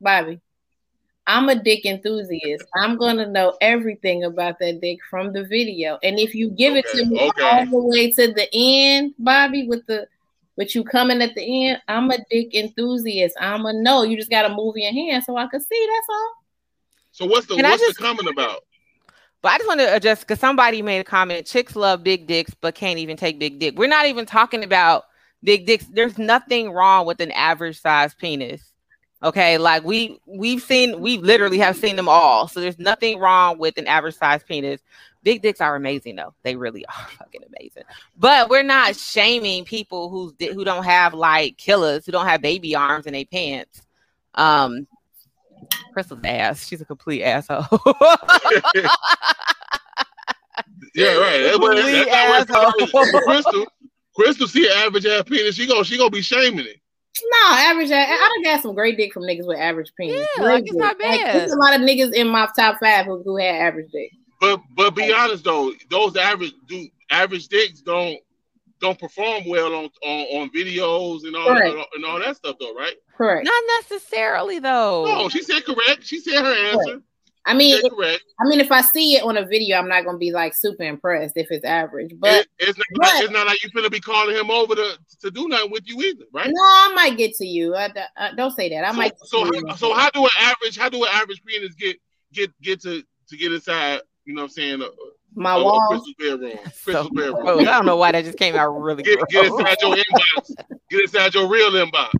Bobby. 0.00 0.40
I'm 1.26 1.48
a 1.48 1.54
dick 1.54 1.86
enthusiast. 1.86 2.64
I'm 2.74 2.96
gonna 2.96 3.26
know 3.26 3.56
everything 3.60 4.24
about 4.24 4.58
that 4.60 4.80
dick 4.80 4.98
from 5.08 5.32
the 5.32 5.44
video. 5.44 5.98
And 6.02 6.18
if 6.18 6.34
you 6.34 6.50
give 6.50 6.72
okay, 6.72 6.80
it 6.80 6.96
to 6.96 7.04
me 7.06 7.28
okay. 7.28 7.42
all 7.42 7.66
the 7.66 7.78
way 7.78 8.10
to 8.12 8.32
the 8.32 8.48
end, 8.52 9.14
Bobby, 9.18 9.66
with 9.66 9.86
the 9.86 10.08
with 10.56 10.74
you 10.74 10.82
coming 10.82 11.22
at 11.22 11.34
the 11.34 11.68
end, 11.68 11.82
I'm 11.88 12.10
a 12.10 12.18
dick 12.30 12.54
enthusiast. 12.54 13.36
I'm 13.40 13.64
a 13.66 13.72
no. 13.72 14.02
You 14.02 14.16
just 14.16 14.30
gotta 14.30 14.52
move 14.54 14.76
your 14.76 14.92
hand 14.92 15.22
so 15.24 15.36
I 15.36 15.46
can 15.46 15.60
see. 15.60 15.88
That's 15.88 16.06
all. 16.10 16.34
So 17.12 17.26
what's 17.26 17.46
the 17.46 17.56
Can 17.56 17.64
what's 17.64 17.82
just, 17.82 17.98
the 17.98 18.04
comment 18.04 18.28
about? 18.28 18.64
But 19.42 19.52
I 19.52 19.58
just 19.58 19.68
want 19.68 19.80
to 19.80 19.94
adjust 19.94 20.22
because 20.22 20.38
somebody 20.38 20.82
made 20.82 20.98
a 20.98 21.04
comment. 21.04 21.46
Chicks 21.46 21.74
love 21.74 22.02
big 22.04 22.26
dicks, 22.26 22.54
but 22.60 22.74
can't 22.74 22.98
even 22.98 23.16
take 23.16 23.38
big 23.38 23.58
dick. 23.58 23.78
We're 23.78 23.88
not 23.88 24.06
even 24.06 24.26
talking 24.26 24.64
about 24.64 25.04
big 25.42 25.66
dicks. 25.66 25.86
There's 25.86 26.18
nothing 26.18 26.72
wrong 26.72 27.06
with 27.06 27.20
an 27.20 27.30
average 27.32 27.80
size 27.80 28.14
penis. 28.14 28.72
Okay, 29.22 29.58
like 29.58 29.84
we 29.84 30.18
we've 30.26 30.62
seen, 30.62 31.00
we 31.00 31.18
literally 31.18 31.58
have 31.58 31.76
seen 31.76 31.96
them 31.96 32.08
all. 32.08 32.48
So 32.48 32.60
there's 32.60 32.78
nothing 32.78 33.18
wrong 33.18 33.58
with 33.58 33.76
an 33.76 33.86
average 33.86 34.16
size 34.16 34.42
penis. 34.42 34.80
Big 35.22 35.42
dicks 35.42 35.60
are 35.60 35.76
amazing 35.76 36.16
though. 36.16 36.34
They 36.42 36.56
really 36.56 36.86
are 36.86 37.08
fucking 37.18 37.42
amazing. 37.46 37.84
But 38.16 38.48
we're 38.48 38.62
not 38.62 38.96
shaming 38.96 39.64
people 39.64 40.08
who 40.08 40.34
who 40.52 40.64
don't 40.64 40.84
have 40.84 41.14
like 41.14 41.56
killers, 41.56 42.06
who 42.06 42.12
don't 42.12 42.26
have 42.26 42.42
baby 42.42 42.74
arms 42.74 43.06
in 43.06 43.12
their 43.12 43.26
pants. 43.26 43.86
Um, 44.34 44.86
Crystal's 45.92 46.20
ass. 46.24 46.66
She's 46.66 46.80
a 46.80 46.84
complete 46.84 47.22
asshole. 47.22 47.64
yeah, 50.94 51.14
right. 51.16 51.52
Complete 51.52 52.06
that's 52.06 52.50
asshole. 52.50 53.22
Crystal, 53.22 53.66
Crystal 54.14 54.48
see 54.48 54.66
an 54.66 54.72
average 54.78 55.06
ass 55.06 55.24
penis. 55.24 55.54
She 55.54 55.66
gonna 55.66 55.84
she 55.84 55.96
gonna 55.98 56.10
be 56.10 56.22
shaming 56.22 56.66
it. 56.66 56.80
No, 57.22 57.56
average. 57.56 57.90
I, 57.90 58.02
I 58.02 58.16
done 58.16 58.42
got 58.44 58.62
some 58.62 58.74
great 58.74 58.96
dick 58.96 59.12
from 59.12 59.24
niggas 59.24 59.46
with 59.46 59.58
average 59.58 59.92
penis. 59.98 60.20
Yeah, 60.36 60.42
Great 60.44 60.52
like, 60.54 60.62
it's 60.62 60.72
dick. 60.72 60.80
not 60.80 61.00
Like, 61.00 61.20
bad. 61.20 61.34
there's 61.34 61.52
a 61.52 61.56
lot 61.56 61.74
of 61.74 61.80
niggas 61.80 62.14
in 62.14 62.28
my 62.28 62.48
top 62.56 62.78
five 62.80 63.06
who, 63.06 63.22
who 63.24 63.36
had 63.36 63.56
average 63.56 63.90
dick. 63.92 64.10
But 64.40 64.60
but 64.74 64.94
be 64.94 65.12
honest 65.12 65.44
though, 65.44 65.72
those 65.90 66.16
average 66.16 66.52
do 66.68 66.88
average 67.10 67.48
dicks 67.48 67.82
don't 67.82 68.18
don't 68.80 68.98
perform 68.98 69.42
well 69.46 69.74
on 69.74 69.84
on, 70.02 70.20
on 70.40 70.50
videos 70.50 71.24
and 71.24 71.36
all 71.36 71.50
and 71.50 72.04
all 72.04 72.18
that 72.20 72.36
stuff 72.36 72.56
though, 72.58 72.74
right? 72.74 72.94
Correct. 73.20 73.44
Not 73.44 73.62
necessarily 73.80 74.58
though. 74.60 75.04
No, 75.04 75.28
she 75.28 75.42
said 75.42 75.64
correct. 75.64 76.04
She 76.06 76.20
said 76.20 76.42
her 76.42 76.54
answer. 76.54 77.02
I 77.44 77.52
mean, 77.54 77.80
said 77.80 77.90
correct. 77.90 78.22
I 78.40 78.48
mean, 78.48 78.60
if 78.60 78.70
I 78.72 78.80
see 78.80 79.16
it 79.16 79.22
on 79.24 79.36
a 79.36 79.44
video, 79.44 79.76
I'm 79.78 79.88
not 79.88 80.04
gonna 80.06 80.16
be 80.18 80.30
like 80.32 80.54
super 80.54 80.84
impressed 80.84 81.34
if 81.36 81.48
it's 81.50 81.64
average. 81.64 82.12
But 82.18 82.30
It- 82.32 82.48
it's 82.58 82.78
not 82.78 82.86
but- 82.94 83.24
it's 83.24 83.30
not 83.30 83.46
like 83.46 83.62
you 83.62 83.70
finna 83.70 83.90
be 83.90 84.00
calling 84.00 84.34
him 84.36 84.50
over 84.50 84.74
to 84.74 84.98
to 85.20 85.30
do 85.30 85.48
nothing 85.48 85.70
with 85.70 85.86
you 85.86 86.00
either, 86.00 86.24
right? 86.32 86.46
no, 86.48 86.62
I 86.62 86.92
might 86.94 87.18
get 87.18 87.34
to 87.36 87.44
you. 87.46 87.74
I, 87.74 87.90
I- 88.16 88.32
don't 88.36 88.54
say 88.56 88.70
that. 88.70 88.84
I 88.84 88.90
so, 88.92 88.96
might. 88.96 89.12
so, 89.24 89.44
get 89.44 89.52
to 89.52 89.58
you. 89.58 89.66
how, 89.68 89.74
so 89.76 89.94
how 89.94 90.10
do 90.10 90.24
an 90.24 90.30
average 90.38 90.78
how 90.78 90.88
do 90.88 91.02
an 91.04 91.10
average 91.12 91.42
penis 91.44 91.74
get 91.74 91.96
get 92.32 92.50
get 92.62 92.80
to 92.82 93.02
to 93.28 93.36
get 93.36 93.52
inside? 93.52 94.00
You 94.24 94.34
know 94.34 94.42
what 94.42 94.46
I'm 94.46 94.50
saying? 94.52 94.82
A, 94.82 94.88
my 95.34 95.54
a, 95.54 95.58
a 95.58 95.64
walls. 95.64 95.88
crystal 96.18 96.38
bedroom, 96.40 96.58
So 96.64 96.70
crystal 96.84 97.10
bedroom. 97.10 97.58
I 97.60 97.64
don't 97.64 97.86
know 97.86 97.96
why 97.96 98.12
that 98.12 98.24
just 98.24 98.38
came 98.38 98.54
out 98.56 98.68
really 98.70 99.02
Get, 99.02 99.18
get 99.28 99.46
gross. 99.48 99.60
inside 99.60 99.76
your 99.82 99.96
inbox. 99.96 100.50
Get 100.90 101.00
inside 101.02 101.34
your 101.34 101.48
real 101.48 101.70
inbox. 101.72 102.10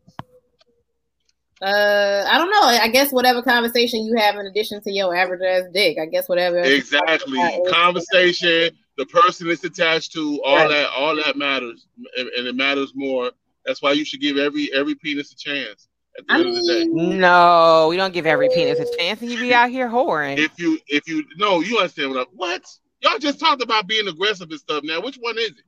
Uh, 1.62 2.24
I 2.26 2.38
don't 2.38 2.50
know. 2.50 2.62
I 2.62 2.88
guess 2.88 3.12
whatever 3.12 3.42
conversation 3.42 4.04
you 4.04 4.16
have 4.16 4.36
in 4.36 4.46
addition 4.46 4.80
to 4.82 4.90
your 4.90 5.14
average 5.14 5.42
ass 5.42 5.64
dick. 5.74 5.98
I 6.00 6.06
guess 6.06 6.28
whatever. 6.28 6.58
Exactly. 6.60 7.38
Conversation, 7.70 8.70
the 8.96 9.06
person 9.06 9.48
it's 9.50 9.62
attached 9.64 10.12
to, 10.12 10.40
all 10.42 10.56
Right. 10.56 10.68
that, 10.68 10.90
all 10.96 11.16
that 11.16 11.36
matters, 11.36 11.86
and, 12.16 12.28
and 12.28 12.46
it 12.46 12.54
matters 12.54 12.92
more. 12.94 13.30
That's 13.66 13.82
why 13.82 13.92
you 13.92 14.04
should 14.06 14.20
give 14.20 14.38
every 14.38 14.72
every 14.72 14.94
penis 14.94 15.32
a 15.32 15.36
chance. 15.36 15.88
At 16.18 16.26
the 16.26 16.32
I 16.32 16.38
end 16.38 16.48
of 16.48 16.54
the 16.54 16.62
day, 16.62 16.84
No, 16.86 17.88
we 17.90 17.96
don't 17.96 18.12
give 18.14 18.26
every 18.26 18.48
penis 18.48 18.78
a 18.80 18.96
chance, 18.96 19.20
and 19.20 19.30
you 19.30 19.38
be 19.38 19.52
out 19.52 19.70
here 19.70 19.88
whoring. 19.88 20.38
if 20.38 20.58
you 20.58 20.78
if 20.88 21.06
you 21.06 21.24
no, 21.36 21.60
you 21.60 21.76
understand 21.78 22.10
what 22.10 22.26
I 22.26 22.30
what 22.34 22.62
y'all 23.02 23.18
just 23.18 23.38
talked 23.38 23.62
about 23.62 23.86
being 23.86 24.08
aggressive 24.08 24.50
and 24.50 24.58
stuff. 24.58 24.82
Now, 24.82 25.00
which 25.02 25.16
one 25.16 25.36
is 25.38 25.50
it? 25.50 25.62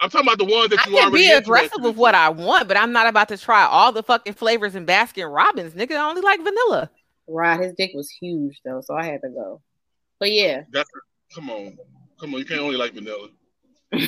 I'm 0.00 0.10
talking 0.10 0.26
about 0.26 0.38
the 0.38 0.44
ones 0.44 0.70
that 0.70 0.80
I 0.80 0.90
you 0.90 0.96
can 0.96 1.08
already 1.08 1.24
be 1.26 1.32
aggressive 1.32 1.82
with 1.82 1.96
what. 1.96 2.14
I 2.14 2.28
want, 2.28 2.68
but 2.68 2.76
I'm 2.76 2.92
not 2.92 3.06
about 3.06 3.28
to 3.28 3.38
try 3.38 3.64
all 3.64 3.92
the 3.92 4.02
fucking 4.02 4.34
flavors 4.34 4.74
in 4.74 4.84
Baskin 4.84 5.32
Robbins. 5.32 5.74
Nigga, 5.74 5.92
I 5.92 6.08
only 6.08 6.20
like 6.20 6.40
vanilla. 6.42 6.90
right. 7.26 7.60
His 7.60 7.72
dick 7.74 7.92
was 7.94 8.10
huge 8.10 8.60
though, 8.64 8.82
so 8.82 8.94
I 8.94 9.04
had 9.06 9.22
to 9.22 9.28
go. 9.30 9.62
But 10.18 10.32
yeah. 10.32 10.62
That's 10.70 10.90
come 11.34 11.50
on, 11.50 11.76
come 12.20 12.34
on. 12.34 12.40
You 12.40 12.46
can't 12.46 12.60
only 12.60 12.76
like 12.76 12.92
vanilla. 12.92 13.28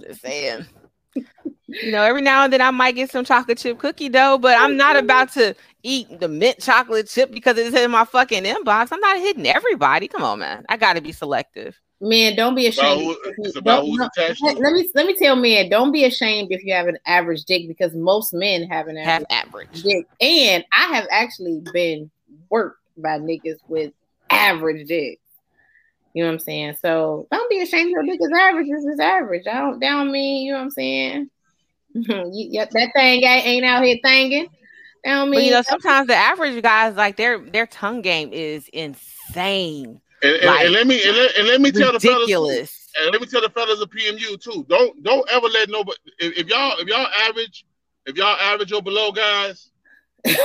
Just 0.00 0.22
saying. 0.22 0.66
You 1.68 1.90
know, 1.90 2.02
every 2.02 2.22
now 2.22 2.44
and 2.44 2.52
then 2.52 2.60
I 2.60 2.70
might 2.70 2.94
get 2.94 3.10
some 3.10 3.24
chocolate 3.24 3.58
chip 3.58 3.78
cookie 3.78 4.08
dough, 4.08 4.38
but 4.38 4.56
I'm 4.58 4.76
not 4.76 4.96
about 4.96 5.32
to 5.32 5.54
eat 5.82 6.20
the 6.20 6.28
mint 6.28 6.60
chocolate 6.60 7.08
chip 7.08 7.32
because 7.32 7.58
it's 7.58 7.76
in 7.76 7.90
my 7.90 8.04
fucking 8.04 8.44
inbox. 8.44 8.88
I'm 8.92 9.00
not 9.00 9.18
hitting 9.18 9.46
everybody. 9.46 10.08
Come 10.08 10.22
on, 10.22 10.38
man. 10.38 10.64
I 10.68 10.76
got 10.76 10.94
to 10.94 11.00
be 11.00 11.12
selective. 11.12 11.78
Man, 12.00 12.36
don't 12.36 12.54
be 12.54 12.66
It's 12.66 12.76
about 12.78 12.96
ashamed. 12.98 13.16
who, 13.24 13.44
it's 13.44 13.56
about 13.56 13.76
don't- 13.80 13.86
who's 13.86 13.98
no, 13.98 14.06
attached 14.06 14.42
let, 14.42 14.58
let 14.58 14.72
me 14.74 14.90
let 14.94 15.06
me 15.06 15.14
tell 15.14 15.34
men, 15.36 15.70
don't 15.70 15.92
be 15.92 16.04
ashamed 16.04 16.48
if 16.52 16.62
you 16.62 16.74
have 16.74 16.88
an 16.88 16.98
average 17.06 17.44
dick 17.44 17.66
because 17.68 17.94
most 17.94 18.34
men 18.34 18.64
have 18.68 18.86
an 18.88 18.96
Half 18.98 19.22
average 19.30 19.68
average. 19.68 19.82
dick. 19.82 20.06
And 20.20 20.64
I 20.72 20.94
have 20.94 21.06
actually 21.10 21.62
been 21.72 22.10
worked 22.50 22.80
by 22.98 23.18
niggas 23.18 23.58
with 23.68 23.92
average 24.30 24.88
dick. 24.88 25.20
You 26.12 26.22
know 26.22 26.28
what 26.28 26.34
I'm 26.34 26.38
saying? 26.40 26.76
So 26.82 27.26
don't 27.30 27.48
be 27.50 27.60
ashamed 27.60 27.90
your 27.90 28.02
dick 28.02 28.18
is 28.20 28.32
average. 28.38 28.68
This 28.70 28.84
is 28.84 29.00
average. 29.00 29.46
I 29.46 29.54
don't 29.58 29.78
down 29.80 30.10
mean, 30.12 30.46
you 30.46 30.52
know 30.52 30.58
what 30.58 30.64
I'm 30.64 30.70
saying? 30.70 31.30
you, 31.94 32.04
that 32.72 32.90
thing 32.94 33.22
ain't 33.24 33.46
ain't 33.46 33.64
out 33.64 33.82
here 33.84 33.98
thinking. 34.02 34.48
Down 35.04 35.30
But 35.30 35.36
mean 35.38 35.46
you 35.46 35.50
know, 35.52 35.62
sometimes 35.62 36.08
the 36.08 36.14
average 36.14 36.62
guys 36.62 36.94
like 36.94 37.16
their 37.16 37.38
their 37.38 37.66
tongue 37.66 38.02
game 38.02 38.32
is 38.32 38.68
insane, 38.68 40.00
And, 40.22 40.32
and, 40.36 40.46
like, 40.46 40.64
and 40.64 40.72
let 40.72 40.86
me 40.86 41.02
and 41.06 41.16
let, 41.16 41.36
and 41.36 41.48
let 41.48 41.60
me 41.60 41.72
tell 41.72 41.92
the 41.92 42.00
fellas. 42.00 42.82
And 42.98 43.12
let 43.12 43.20
me 43.20 43.26
tell 43.26 43.42
the 43.42 43.50
fellas 43.50 43.80
of 43.80 43.90
PMU 43.90 44.40
too. 44.40 44.64
Don't 44.68 45.02
don't 45.02 45.28
ever 45.30 45.46
let 45.48 45.68
nobody 45.68 45.98
if, 46.18 46.38
if 46.38 46.46
y'all 46.48 46.78
if 46.78 46.88
y'all 46.88 47.06
average 47.28 47.66
if 48.06 48.16
y'all 48.16 48.36
average 48.36 48.72
or 48.72 48.82
below 48.82 49.12
guys, 49.12 49.70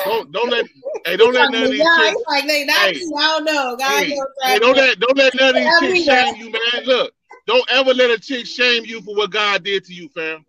don't 0.03 0.31
don't 0.31 0.49
let 0.49 0.65
hey 1.05 1.15
don't 1.15 1.33
let 1.33 1.49
none 1.51 1.63
of 1.63 1.71
these 1.71 1.87
chicks 1.97 2.21
like 2.27 2.47
they 2.47 2.65
not 2.65 2.77
Hey. 2.77 2.93
me, 2.93 3.13
I 3.17 3.21
don't 3.21 3.45
know. 3.45 3.75
God 3.77 4.03
hey, 4.03 4.17
hey, 4.43 4.59
don't 4.59 4.75
let 4.75 4.99
don't 4.99 5.17
let 5.17 5.33
none 5.35 5.49
of 5.49 5.55
these 5.55 6.05
chicks 6.05 6.05
shame 6.05 6.35
you, 6.35 6.51
man. 6.51 6.83
Look, 6.85 7.13
don't 7.47 7.71
ever 7.71 7.93
let 7.93 8.09
a 8.09 8.19
chick 8.19 8.45
shame 8.45 8.83
you 8.85 9.01
for 9.01 9.15
what 9.15 9.31
God 9.31 9.63
did 9.63 9.85
to 9.85 9.93
you, 9.93 10.09
fam. 10.09 10.45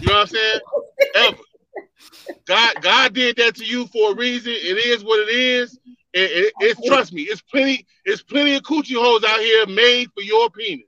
You 0.00 0.08
know 0.08 0.14
what 0.14 0.20
I'm 0.20 0.26
saying? 0.28 0.60
Ever. 1.16 1.36
God 2.46 2.80
God 2.80 3.14
did 3.14 3.36
that 3.36 3.56
to 3.56 3.64
you 3.64 3.86
for 3.88 4.12
a 4.12 4.14
reason. 4.14 4.52
It 4.52 4.84
is 4.86 5.04
what 5.04 5.20
it 5.20 5.32
is. 5.32 5.78
It, 6.12 6.30
it, 6.46 6.52
it's 6.60 6.86
trust 6.86 7.12
me, 7.12 7.22
it's 7.22 7.40
plenty, 7.42 7.86
it's 8.04 8.22
plenty 8.22 8.56
of 8.56 8.62
coochie 8.62 8.96
holes 8.96 9.22
out 9.24 9.38
here 9.40 9.66
made 9.66 10.08
for 10.12 10.22
your 10.22 10.50
penis. 10.50 10.86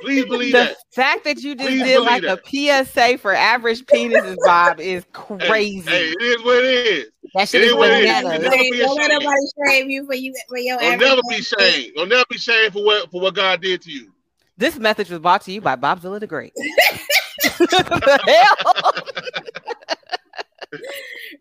Please 0.00 0.24
believe 0.28 0.52
The 0.52 0.58
that. 0.64 0.76
fact 0.94 1.24
that 1.24 1.42
you 1.42 1.54
just 1.54 1.66
Please 1.68 1.82
did 1.82 1.94
believe 1.96 2.22
like 2.24 2.38
a 2.46 2.84
PSA 2.86 3.18
for 3.18 3.34
average 3.34 3.84
penises, 3.84 4.36
Bob, 4.44 4.80
is 4.80 5.04
crazy. 5.12 5.82
Hey, 5.90 6.10
it 6.10 6.22
is 6.22 6.44
what 6.44 6.64
it 6.64 6.86
is. 6.86 7.10
that 7.34 7.48
shit 7.48 7.60
it 7.62 7.64
is 7.66 7.70
is 7.72 7.76
what 7.76 7.90
it 7.92 8.08
is. 8.08 8.22
bananas. 8.22 8.42
Never 8.42 8.56
Hey, 8.56 8.70
be 8.70 8.78
don't 8.78 8.96
let 8.96 9.10
nobody 9.10 9.36
shame 9.68 9.90
you 9.90 10.06
for 10.06 10.14
you 10.14 10.34
for 10.48 10.58
your 10.58 10.78
Don't 10.78 10.98
never 10.98 11.22
be 11.28 11.36
dick. 11.36 11.44
shamed. 11.46 11.92
Don't 11.96 12.08
never 12.08 12.24
be 12.30 12.38
shamed 12.38 12.72
for 12.72 12.84
what 12.84 13.10
for 13.10 13.20
what 13.20 13.34
God 13.34 13.60
did 13.60 13.82
to 13.82 13.90
you. 13.90 14.12
This 14.56 14.78
message 14.78 15.10
was 15.10 15.18
brought 15.18 15.42
to 15.42 15.52
you 15.52 15.60
by 15.60 15.76
Bobzilla 15.76 16.18
the 16.20 16.26
Great. 16.26 16.54
the 16.54 18.20
hell? 18.26 18.92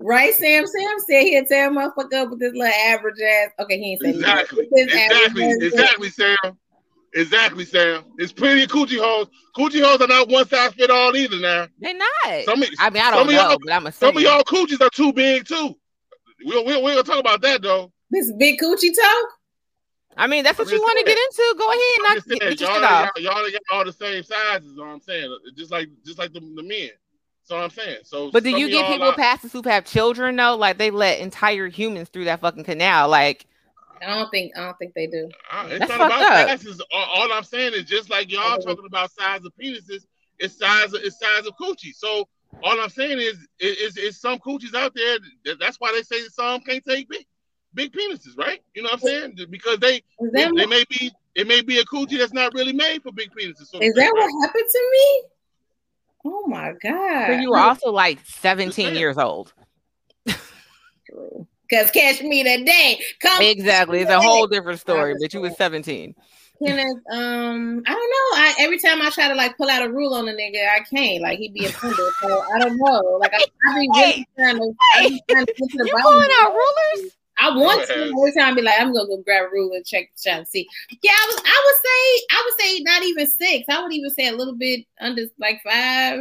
Right, 0.05 0.33
Sam? 0.35 0.65
Sam 0.67 0.95
said 1.07 1.23
he'll 1.23 1.45
tear 1.45 1.71
motherfucker 1.71 2.13
up 2.13 2.29
with 2.29 2.39
this 2.39 2.53
little 2.53 2.71
average 2.87 3.15
ass. 3.21 3.49
Okay, 3.59 3.79
he 3.79 3.91
ain't 3.93 4.01
saying 4.01 4.15
Exactly. 4.15 4.67
With 4.71 4.87
Exactly. 4.87 5.43
average. 5.43 5.63
Exactly, 5.63 6.09
Sam. 6.09 6.37
Exactly, 7.15 7.65
Sam. 7.65 8.03
It's 8.17 8.31
plenty 8.33 8.63
of 8.63 8.69
coochie 8.69 8.99
holes. 8.99 9.29
Coochie 9.57 9.81
holes 9.83 10.01
are 10.01 10.07
not 10.07 10.27
one 10.29 10.47
size 10.47 10.73
fit 10.73 10.89
all 10.91 11.15
either. 11.15 11.37
Now, 11.39 11.67
They're 11.79 11.93
not. 11.97 12.43
some 12.45 12.61
of, 12.61 12.69
I 12.77 12.89
mean, 12.91 13.01
I 13.01 13.11
don't 13.11 13.27
of 13.27 13.33
y'all- 13.33 13.49
know, 13.51 13.57
but 13.63 13.71
I'm 13.73 13.91
some 13.93 14.15
of 14.17 14.21
y'all 14.21 14.43
coochies 14.43 14.81
are 14.81 14.89
too 14.89 15.11
big 15.13 15.47
too. 15.47 15.75
We 16.45 16.51
we 16.63 16.75
we 16.81 16.91
gonna 16.91 17.03
talk 17.03 17.19
about 17.19 17.41
that 17.41 17.61
though. 17.61 17.91
This 18.11 18.31
big 18.37 18.59
coochie 18.59 18.93
talk. 18.93 19.29
I 20.17 20.27
mean, 20.27 20.43
that's 20.43 20.59
what 20.59 20.69
you 20.69 20.79
want 20.79 20.99
to 20.99 21.05
get 21.05 21.17
into. 21.17 21.55
Go 21.57 21.67
ahead, 21.69 21.81
I'm 21.97 22.03
knock, 22.03 22.13
just 22.15 22.27
get, 22.27 22.39
get 22.39 22.59
y'all, 22.61 22.69
shit 22.69 22.75
ain't 22.77 22.83
off. 22.85 23.09
got, 23.15 23.21
y'all 23.21 23.43
ain't 23.45 23.53
got 23.53 23.61
all 23.77 23.85
the 23.85 23.91
same 23.93 24.23
sizes. 24.23 24.71
Is 24.71 24.77
what 24.77 24.87
I'm 24.87 24.99
saying. 25.01 25.37
Just 25.57 25.71
like 25.71 25.89
just 26.05 26.19
like 26.19 26.31
the, 26.33 26.39
the 26.41 26.63
men. 26.63 26.89
So 27.45 27.57
I'm 27.57 27.69
saying. 27.69 27.99
So, 28.03 28.31
But 28.31 28.43
do 28.43 28.49
you 28.49 28.65
of 28.65 28.71
get 28.71 28.87
people 28.87 29.07
are- 29.09 29.15
past 29.15 29.51
who 29.51 29.61
have 29.63 29.85
children 29.85 30.35
though? 30.35 30.55
Like 30.55 30.77
they 30.77 30.89
let 30.91 31.19
entire 31.19 31.67
humans 31.67 32.09
through 32.09 32.25
that 32.25 32.41
fucking 32.41 32.63
canal. 32.63 33.07
Like 33.07 33.45
I 34.01 34.17
don't 34.17 34.29
think 34.31 34.57
I 34.57 34.65
don't 34.65 34.77
think 34.77 34.93
they 34.95 35.07
do. 35.07 35.29
Uh, 35.51 35.67
it's 35.69 35.79
That's 35.79 35.89
not 35.89 36.07
about 36.07 36.19
fucked 36.19 36.31
up. 36.31 36.59
sizes. 36.59 36.81
All, 36.91 37.05
all 37.15 37.31
I'm 37.31 37.43
saying 37.43 37.73
is 37.73 37.83
just 37.85 38.09
like 38.09 38.31
y'all 38.31 38.57
talking 38.57 38.85
about 38.85 39.11
size 39.11 39.45
of 39.45 39.53
penises, 39.61 40.05
it's 40.39 40.57
size 40.57 40.93
of 40.93 41.01
it's 41.03 41.19
size 41.19 41.45
of 41.45 41.53
coochie. 41.61 41.93
So 41.93 42.27
all 42.63 42.79
I'm 42.79 42.89
saying 42.89 43.19
is 43.19 43.37
it- 43.59 43.77
it's, 43.79 43.97
it's 43.97 44.17
some 44.19 44.39
coochies 44.39 44.73
out 44.73 44.93
there. 44.95 45.19
That, 45.45 45.59
that's 45.59 45.79
why 45.79 45.91
they 45.91 46.01
say 46.01 46.23
that 46.23 46.33
some 46.33 46.61
can't 46.61 46.83
take 46.83 47.07
big 47.09 47.25
big 47.75 47.93
penises, 47.93 48.37
right? 48.37 48.61
You 48.73 48.81
know 48.81 48.87
what 48.87 48.93
I'm 48.93 48.99
saying? 49.35 49.47
Because 49.51 49.77
they 49.79 49.97
Is 49.97 50.31
they, 50.33 50.43
that, 50.45 50.53
they 50.55 50.65
may 50.65 50.83
be 50.89 51.11
it 51.35 51.45
may 51.47 51.61
be 51.61 51.77
a 51.77 51.83
coochie 51.85 52.17
that's 52.17 52.33
not 52.33 52.53
really 52.55 52.73
made 52.73 53.03
for 53.03 53.11
big 53.11 53.29
penises. 53.31 53.67
So 53.67 53.79
is 53.79 53.93
that 53.93 54.01
right? 54.01 54.11
what 54.13 54.47
happened 54.47 54.65
to 54.71 54.89
me? 54.91 55.23
Oh 56.25 56.47
my 56.47 56.73
god! 56.81 57.27
but 57.27 57.41
you 57.41 57.51
were 57.51 57.57
also 57.59 57.91
like 57.91 58.19
17 58.25 58.95
years 58.95 59.17
old. 59.17 59.53
Because 61.69 61.89
catch 61.91 62.21
me 62.21 62.43
today. 62.43 62.99
Come 63.19 63.41
Exactly. 63.41 63.99
It's 63.99 64.11
a 64.11 64.21
whole 64.21 64.45
different 64.47 64.79
story, 64.79 65.15
but 65.19 65.33
you 65.33 65.41
was 65.41 65.55
17. 65.57 66.13
Kenneth, 66.63 66.97
um, 67.11 67.83
I 67.85 67.91
don't 67.91 68.09
know. 68.11 68.37
I 68.37 68.53
every 68.59 68.79
time 68.79 69.01
I 69.01 69.09
try 69.09 69.27
to 69.27 69.35
like 69.35 69.57
pull 69.57 69.69
out 69.69 69.81
a 69.81 69.89
rule 69.89 70.13
on 70.13 70.27
a 70.27 70.31
nigga, 70.31 70.67
I 70.69 70.79
can't. 70.81 71.21
Like 71.21 71.37
he'd 71.39 71.53
be 71.53 71.65
offended. 71.65 71.97
So 72.21 72.43
I 72.55 72.59
don't 72.59 72.77
know. 72.77 73.17
Like 73.19 73.33
I, 73.33 73.45
I 73.69 73.79
be 73.81 73.89
really 73.95 74.27
trying 74.37 74.57
to, 74.57 74.73
I 74.95 75.09
be 75.09 75.21
trying 75.29 75.45
to 75.45 75.53
get 75.53 75.69
to 75.69 75.77
the 75.77 75.85
You 75.85 75.91
bottom. 75.91 76.11
pulling 76.11 76.29
out 76.39 76.53
rulers? 76.53 77.11
I 77.37 77.49
want 77.55 77.87
to 77.87 77.93
every 77.93 78.31
time. 78.33 78.53
I 78.53 78.55
be 78.55 78.61
like, 78.61 78.79
I'm 78.79 78.93
gonna 78.93 79.07
go 79.07 79.17
grab 79.17 79.45
a 79.45 79.49
ruler 79.51 79.77
and 79.77 79.85
check, 79.85 80.09
try 80.21 80.33
and 80.33 80.47
see. 80.47 80.67
Yeah, 81.01 81.11
I 81.11 81.25
was. 81.27 81.41
I 81.45 81.63
would 81.65 81.75
say. 81.83 82.25
I 82.31 82.43
would 82.45 82.59
say 82.59 82.79
not 82.83 83.03
even 83.03 83.27
six. 83.27 83.65
I 83.69 83.81
would 83.83 83.93
even 83.93 84.09
say 84.09 84.27
a 84.27 84.35
little 84.35 84.55
bit 84.55 84.85
under 85.01 85.23
like 85.37 85.59
five 85.63 86.19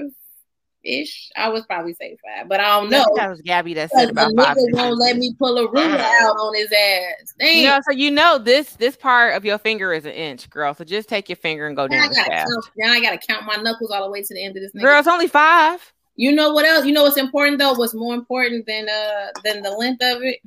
ish. 0.85 1.31
I 1.36 1.49
would 1.49 1.66
probably 1.66 1.95
say 1.95 2.16
five, 2.24 2.49
but 2.49 2.61
I 2.61 2.81
don't 2.81 2.91
know. 2.91 3.07
That 3.16 3.31
was 3.31 3.41
Gabby 3.43 3.74
that 3.74 3.91
Because 3.91 4.07
said 4.07 4.09
the 4.16 4.27
about 4.27 4.36
five. 4.36 4.57
nigga 4.57 4.77
won't 4.77 4.99
let 4.99 5.16
me 5.16 5.35
pull 5.39 5.57
a 5.57 5.70
ruler 5.70 5.99
out 5.99 6.36
on 6.36 6.55
his 6.55 6.70
ass. 6.73 7.35
Damn. 7.39 7.65
No, 7.65 7.81
so 7.89 7.93
you 7.93 8.11
know 8.11 8.39
this 8.39 8.74
this 8.74 8.97
part 8.97 9.35
of 9.35 9.45
your 9.45 9.59
finger 9.59 9.93
is 9.93 10.05
an 10.05 10.12
inch, 10.12 10.51
girl. 10.51 10.74
So 10.74 10.85
just 10.85 11.09
take 11.09 11.28
your 11.28 11.36
finger 11.36 11.66
and 11.66 11.77
go 11.77 11.86
now, 11.86 12.01
down 12.01 12.09
the 12.11 12.15
gotta 12.16 12.31
shaft. 12.31 12.51
count, 12.51 12.65
now 12.77 12.93
I 12.93 13.01
gotta 13.01 13.19
count 13.19 13.47
my 13.47 13.57
knuckles 13.57 13.91
all 13.91 14.05
the 14.05 14.11
way 14.11 14.23
to 14.23 14.35
the 14.35 14.45
end 14.45 14.57
of 14.57 14.62
this 14.62 14.73
nigga. 14.73 14.82
Girl, 14.82 14.99
it's 14.99 15.09
only 15.09 15.28
five. 15.28 15.93
You 16.16 16.31
know 16.32 16.53
what 16.53 16.65
else? 16.65 16.85
You 16.86 16.93
know 16.93 17.03
what's 17.03 17.16
important 17.16 17.59
though? 17.59 17.73
What's 17.74 17.95
more 17.95 18.15
important 18.15 18.66
than 18.66 18.89
uh 18.89 19.28
than 19.43 19.62
the 19.62 19.70
length 19.70 20.03
of 20.03 20.23
it? 20.23 20.39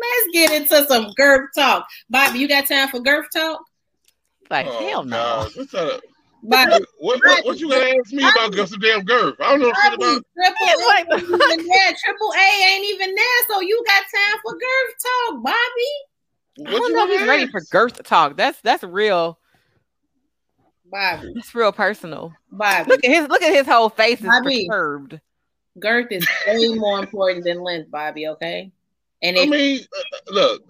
Let's 0.00 0.28
get 0.32 0.52
into 0.52 0.86
some 0.86 1.12
girth 1.16 1.50
talk. 1.54 1.86
Bobby, 2.10 2.38
you 2.38 2.48
got 2.48 2.66
time 2.66 2.88
for 2.88 3.00
girth 3.00 3.26
talk? 3.32 3.62
Like 4.50 4.66
Oh, 4.66 4.88
hell 4.88 5.04
no. 5.04 5.16
God. 5.16 5.50
What's 5.54 5.74
up? 5.74 6.00
Bobby, 6.42 6.84
What, 6.98 7.20
what, 7.24 7.44
what 7.44 7.60
you 7.60 7.68
gonna 7.68 7.84
ask 7.84 8.12
me 8.12 8.22
about 8.28 8.68
some 8.68 8.78
damn 8.78 9.02
girth? 9.04 9.34
I 9.40 9.50
don't 9.50 9.60
know 9.60 9.72
shit 9.72 9.98
Bobby, 9.98 10.04
about. 10.04 10.22
triple 10.36 10.66
A 10.86 10.98
ain't 10.98 11.22
even 11.22 11.66
there. 11.66 11.94
Triple 12.04 12.32
A 12.32 12.72
ain't 12.72 12.84
even 12.84 13.14
there, 13.14 13.46
so 13.48 13.60
you 13.60 13.82
got 13.86 14.02
time 14.02 14.40
for 14.42 14.52
girth 14.52 14.94
talk, 15.02 15.42
Bobby. 15.42 15.56
I 16.58 16.72
What 16.72 16.78
don't 16.78 16.88
you 16.88 16.94
know 16.94 17.04
if 17.04 17.10
he's 17.10 17.18
gonna 17.18 17.30
ready 17.30 17.46
for 17.50 17.60
girth 17.72 18.02
talk. 18.04 18.36
That's 18.36 18.60
that's 18.60 18.84
real. 18.84 19.38
Bobby, 20.88 21.32
That's 21.34 21.54
real 21.54 21.72
personal. 21.72 22.32
Bobby. 22.50 22.90
Look 22.90 23.04
at 23.04 23.10
his 23.10 23.28
look 23.28 23.42
at 23.42 23.52
his 23.52 23.66
whole 23.66 23.88
face 23.88 24.20
is 24.20 24.26
Bobby. 24.26 24.66
perturbed. 24.68 25.20
Girth 25.80 26.06
is 26.10 26.26
way 26.46 26.68
more 26.68 27.00
important 27.00 27.44
than 27.44 27.60
length, 27.60 27.90
Bobby. 27.90 28.28
Okay, 28.28 28.70
and 29.22 29.38
I 29.38 29.46
mean, 29.46 29.80
look, 30.28 30.62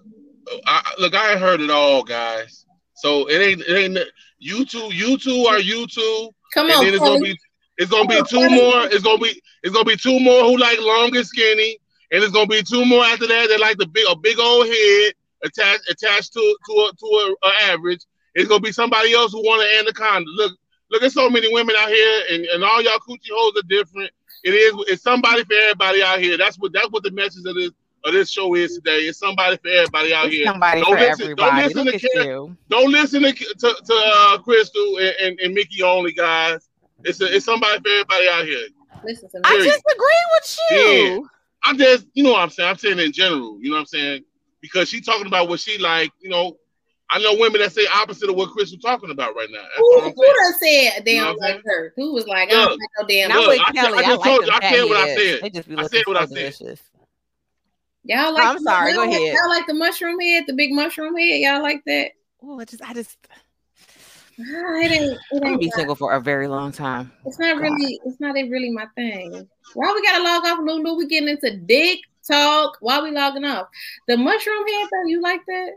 I, 0.65 0.93
look, 0.99 1.15
I 1.15 1.31
ain't 1.31 1.41
heard 1.41 1.61
it 1.61 1.69
all, 1.69 2.03
guys. 2.03 2.65
So 2.95 3.27
it 3.29 3.39
ain't, 3.39 3.61
it 3.61 3.75
ain't. 3.75 3.97
You 4.39 4.65
two, 4.65 4.93
you 4.93 5.17
two 5.17 5.45
are 5.47 5.59
you 5.59 5.87
two, 5.87 6.29
come 6.53 6.67
and 6.67 6.75
on, 6.75 6.85
then 6.85 6.93
it's 6.93 7.03
gonna 7.03 7.19
be, 7.19 7.37
it's 7.77 7.91
gonna 7.91 8.07
be 8.07 8.15
Come 8.15 8.23
on, 8.23 8.27
two 8.27 8.49
more. 8.49 8.83
It's 8.85 9.03
gonna 9.03 9.17
be, 9.17 9.41
it's 9.63 9.73
gonna 9.73 9.85
be 9.85 9.97
two 9.97 10.19
more 10.19 10.43
who 10.43 10.57
like 10.57 10.79
long 10.81 11.15
and 11.15 11.25
skinny, 11.25 11.77
and 12.11 12.23
it's 12.23 12.31
gonna 12.31 12.47
be 12.47 12.63
two 12.63 12.85
more 12.85 13.03
after 13.05 13.27
that 13.27 13.49
that 13.49 13.59
like 13.59 13.77
the 13.77 13.87
big, 13.87 14.05
a 14.09 14.15
big 14.15 14.39
old 14.39 14.67
head 14.67 15.13
attached, 15.43 15.89
attached 15.89 16.33
to 16.33 16.57
to 16.67 16.73
a, 16.73 16.91
to 16.97 17.05
a, 17.05 17.47
a 17.47 17.71
average. 17.71 18.01
It's 18.35 18.47
gonna 18.47 18.61
be 18.61 18.71
somebody 18.71 19.13
else 19.13 19.31
who 19.31 19.39
want 19.39 19.63
an 19.63 19.79
anaconda. 19.79 20.29
Look, 20.35 20.57
look 20.91 21.03
at 21.03 21.11
so 21.11 21.29
many 21.29 21.51
women 21.51 21.75
out 21.77 21.89
here, 21.89 22.23
and, 22.31 22.45
and 22.45 22.63
all 22.63 22.81
y'all 22.81 22.99
coochie 22.99 23.31
holes 23.33 23.57
are 23.57 23.67
different. 23.67 24.11
It 24.43 24.51
is, 24.51 24.73
it's 24.87 25.03
somebody 25.03 25.43
for 25.43 25.53
everybody 25.53 26.03
out 26.03 26.19
here. 26.19 26.37
That's 26.37 26.57
what 26.57 26.73
that's 26.73 26.89
what 26.89 27.03
the 27.03 27.11
message 27.11 27.45
of 27.45 27.55
this 27.55 27.71
of 28.07 28.13
this 28.13 28.29
show 28.31 28.53
is 28.55 28.75
today. 28.75 28.99
It's 29.01 29.19
somebody 29.19 29.57
for 29.57 29.67
everybody 29.69 30.13
out 30.13 30.25
It's 30.27 30.35
here. 30.35 30.45
somebody 30.45 30.81
Don't 30.81 30.93
for 30.97 30.99
listen- 30.99 31.35
don't 31.35 31.55
listen 31.57 31.83
Look 31.85 31.95
to 31.95 32.05
at 32.07 32.11
Karen. 32.13 32.27
you. 32.27 32.57
Don't 32.69 32.91
listen 32.91 33.21
to 33.23 33.31
to, 33.33 33.75
to 33.85 33.93
uh, 33.93 34.37
Crystal 34.39 34.97
and, 34.97 35.15
and, 35.21 35.39
and 35.39 35.53
Mickey 35.53 35.83
only, 35.83 36.13
guys. 36.13 36.67
It's 37.03 37.21
a, 37.21 37.33
it's 37.35 37.45
somebody 37.45 37.79
for 37.81 37.89
everybody 37.89 38.27
out 38.29 38.45
here. 38.45 38.67
Listen 39.03 39.29
to 39.29 39.37
me. 39.37 39.41
I 39.45 39.49
Period. 39.51 39.65
disagree 39.65 40.25
with 40.33 40.57
you. 40.71 41.29
I'm 41.63 41.77
just, 41.77 42.07
you 42.13 42.23
know 42.23 42.31
what 42.31 42.41
I'm 42.41 42.49
saying? 42.49 42.69
I'm 42.69 42.77
saying 42.77 42.99
in 42.99 43.11
general, 43.11 43.59
you 43.61 43.69
know 43.69 43.75
what 43.75 43.81
I'm 43.81 43.85
saying? 43.87 44.23
Because 44.61 44.89
she 44.89 45.01
talking 45.01 45.27
about 45.27 45.49
what 45.49 45.59
she 45.59 45.77
like, 45.77 46.11
you 46.19 46.29
know. 46.29 46.57
I 47.09 47.19
know 47.19 47.35
women 47.39 47.61
that 47.61 47.71
say 47.71 47.87
opposite 47.95 48.29
of 48.29 48.35
what 48.35 48.49
Crystal 48.49 48.77
talking 48.79 49.11
about 49.11 49.33
right 49.33 49.47
now. 49.49 49.61
That's 49.61 49.77
Who, 49.77 49.93
all 49.95 50.01
I'm 50.07 50.13
who 50.13 50.23
saying. 50.25 50.35
done 50.41 50.53
said 50.95 51.05
they 51.05 51.15
don't 51.15 51.37
what 51.39 51.49
I'm 51.51 51.55
like 51.55 51.63
her? 51.65 51.93
Who 51.95 52.13
was 52.13 52.27
like, 52.27 52.51
I 52.51 52.55
Look, 52.65 52.69
don't 52.71 52.79
like 52.81 52.89
no 52.99 53.07
damn. 53.07 53.23
And 53.23 53.33
I'm 53.33 53.39
Look, 53.39 53.47
with 53.47 53.61
I- 53.61 53.71
Kelly. 53.71 53.93
I 53.93 54.01
I, 54.01 54.01
just 54.03 54.19
like 54.19 54.29
told 54.29 54.45
you- 54.45 54.51
I 54.51 54.59
said 54.59 54.83
what 54.89 54.97
I 54.97 55.15
said. 55.15 55.53
just 55.53 55.69
I 55.69 55.87
said 55.87 56.03
what 56.05 56.17
so 56.17 56.35
I 56.35 56.49
said. 56.49 56.79
Delicious. 58.07 58.25
Y'all 58.25 58.33
like? 58.33 58.47
I'm 58.47 58.59
sorry, 58.59 58.93
go 58.93 59.03
ahead. 59.03 59.21
Y'all 59.33 59.49
like 59.49 59.67
the 59.67 59.73
mushroom 59.73 60.19
head, 60.19 60.45
the 60.47 60.53
big 60.53 60.71
mushroom 60.73 61.15
head. 61.17 61.39
Y'all 61.39 61.61
like 61.61 61.83
that? 61.85 62.11
Oh, 62.43 62.59
I 62.59 62.65
just, 62.65 62.81
I 62.81 62.93
just, 62.93 63.17
Ah, 64.39 64.75
it 64.75 64.91
ain't. 64.91 65.11
It 65.13 65.19
I'm 65.33 65.39
gonna 65.39 65.51
ain't. 65.53 65.61
be 65.61 65.71
single 65.71 65.95
for 65.95 66.13
a 66.13 66.21
very 66.21 66.47
long 66.47 66.71
time. 66.71 67.11
It's 67.25 67.39
not 67.39 67.57
really. 67.57 67.99
It's 68.05 68.19
not 68.19 68.33
really 68.33 68.69
my 68.69 68.85
thing. 68.95 69.47
Why 69.73 69.93
we 69.93 70.01
gotta 70.03 70.23
log 70.23 70.45
off, 70.45 70.59
Lulu? 70.59 70.95
We 70.95 71.07
getting 71.07 71.29
into 71.29 71.57
dick 71.57 71.99
talk. 72.27 72.77
Why 72.79 73.01
we 73.01 73.09
logging 73.11 73.45
off? 73.45 73.67
The 74.07 74.15
mushroom 74.15 74.67
head 74.67 74.87
though. 74.91 75.07
You 75.07 75.21
like 75.21 75.41
that? 75.47 75.71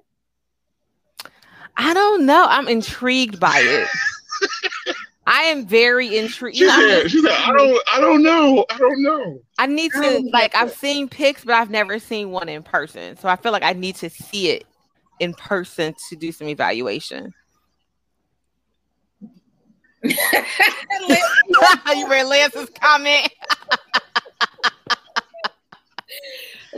I 1.76 1.94
don't 1.94 2.26
know. 2.26 2.46
I'm 2.48 2.68
intrigued 2.68 3.40
by 3.40 3.60
it. 3.62 3.88
I 5.32 5.42
am 5.44 5.64
very 5.64 6.18
intrigued. 6.18 6.56
She 6.56 6.68
I'm- 6.68 6.80
said, 6.80 7.10
she 7.10 7.22
said, 7.22 7.30
I 7.30 7.52
don't, 7.56 7.82
I 7.92 8.00
don't 8.00 8.20
know, 8.22 8.64
I 8.68 8.78
don't 8.78 9.00
know. 9.00 9.40
I 9.58 9.66
need 9.66 9.92
to 9.92 10.00
don't 10.00 10.32
like 10.32 10.56
I've 10.56 10.72
seen 10.72 11.08
pics, 11.08 11.44
but 11.44 11.54
I've 11.54 11.70
never 11.70 12.00
seen 12.00 12.30
one 12.30 12.48
in 12.48 12.64
person. 12.64 13.16
So 13.16 13.28
I 13.28 13.36
feel 13.36 13.52
like 13.52 13.62
I 13.62 13.72
need 13.72 13.94
to 13.96 14.10
see 14.10 14.50
it 14.50 14.66
in 15.20 15.32
person 15.34 15.94
to 16.08 16.16
do 16.16 16.32
some 16.32 16.48
evaluation. 16.48 17.32
you 20.02 20.16
read 22.08 22.24
Lance's 22.24 22.70
comment? 22.80 23.30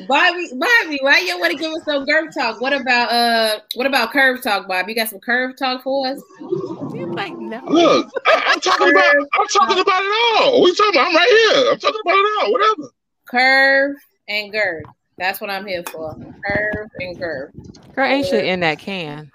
Bobby, 0.09 0.49
Bobby, 0.53 0.99
why 1.03 1.19
you 1.19 1.39
want 1.39 1.53
to 1.53 1.59
give 1.59 1.71
us 1.73 1.85
some 1.85 2.07
curve 2.07 2.33
talk? 2.35 2.61
What 2.61 2.73
about 2.73 3.13
uh, 3.13 3.61
what 3.75 3.87
about 3.87 4.11
curve 4.11 4.43
talk, 4.43 4.67
Bob? 4.67 4.89
You 4.89 4.95
got 4.95 5.09
some 5.09 5.21
curve 5.21 5.57
talk 5.57 5.83
for 5.83 6.07
us? 6.07 6.21
Like, 6.41 7.37
no. 7.37 7.61
Look, 7.67 8.11
I, 8.25 8.43
I'm 8.47 8.61
talking 8.61 8.91
about, 8.91 9.15
I'm 9.35 9.47
talking 9.49 9.79
about 9.79 10.03
it 10.03 10.43
all. 10.43 10.63
We 10.63 10.75
talking 10.75 10.95
about? 10.95 11.09
I'm 11.09 11.15
right 11.15 11.29
here. 11.29 11.73
I'm 11.73 11.79
talking 11.79 12.01
about 12.05 12.15
it 12.15 12.43
all. 12.43 12.53
Whatever. 12.53 12.91
Curve 13.27 13.97
and 14.29 14.51
girth. 14.51 14.85
That's 15.19 15.41
what 15.43 15.51
I'm 15.51 15.67
here 15.67 15.85
for. 15.91 16.15
Curve 16.15 16.91
and 16.99 17.19
girth. 17.19 17.53
Girl, 17.95 18.07
ain't 18.07 18.27
shit 18.27 18.47
in 18.47 18.61
that 18.61 18.79
can. 18.79 19.31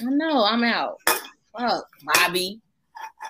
I 0.00 0.04
know. 0.04 0.44
I'm 0.44 0.62
out. 0.62 1.00
Fuck, 1.58 1.88
Bobby. 2.14 2.60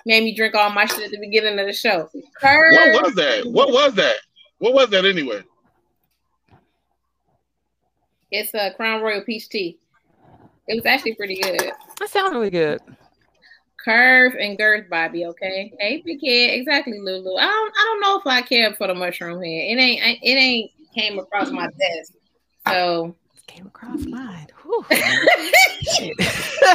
Made 0.05 0.23
me 0.23 0.35
drink 0.35 0.53
all 0.53 0.69
my 0.69 0.85
shit 0.85 1.05
at 1.05 1.11
the 1.11 1.19
beginning 1.19 1.57
of 1.57 1.65
the 1.65 1.73
show. 1.73 2.07
Curve. 2.39 2.73
What 2.93 3.03
was 3.03 3.15
that? 3.15 3.47
What 3.47 3.69
was 3.71 3.95
that? 3.95 4.17
What 4.59 4.73
was 4.73 4.89
that 4.91 5.05
anyway? 5.05 5.43
It's 8.31 8.53
a 8.53 8.71
Crown 8.71 9.01
Royal 9.01 9.21
peach 9.21 9.49
tea. 9.49 9.77
It 10.67 10.75
was 10.75 10.85
actually 10.85 11.15
pretty 11.15 11.41
good. 11.41 11.71
That 11.99 12.09
sounds 12.09 12.33
really 12.33 12.49
good. 12.49 12.81
Curve 13.83 14.35
and 14.39 14.57
girth, 14.57 14.89
Bobby. 14.89 15.25
Okay. 15.25 15.73
Hey, 15.79 16.01
big 16.05 16.19
head. 16.21 16.59
Exactly, 16.59 16.99
Lulu. 16.99 17.37
I 17.37 17.45
don't. 17.45 17.73
I 17.77 17.85
don't 17.85 18.01
know 18.01 18.19
if 18.19 18.27
I 18.27 18.41
care 18.41 18.73
for 18.73 18.87
the 18.87 18.95
mushroom 18.95 19.41
head. 19.41 19.47
It 19.47 19.79
ain't. 19.79 20.19
It 20.21 20.29
ain't 20.29 20.71
came 20.93 21.19
across 21.19 21.51
my 21.51 21.67
desk. 21.67 22.13
So. 22.67 23.15
Came 23.47 23.67
across 23.67 24.05
mine. 24.05 24.47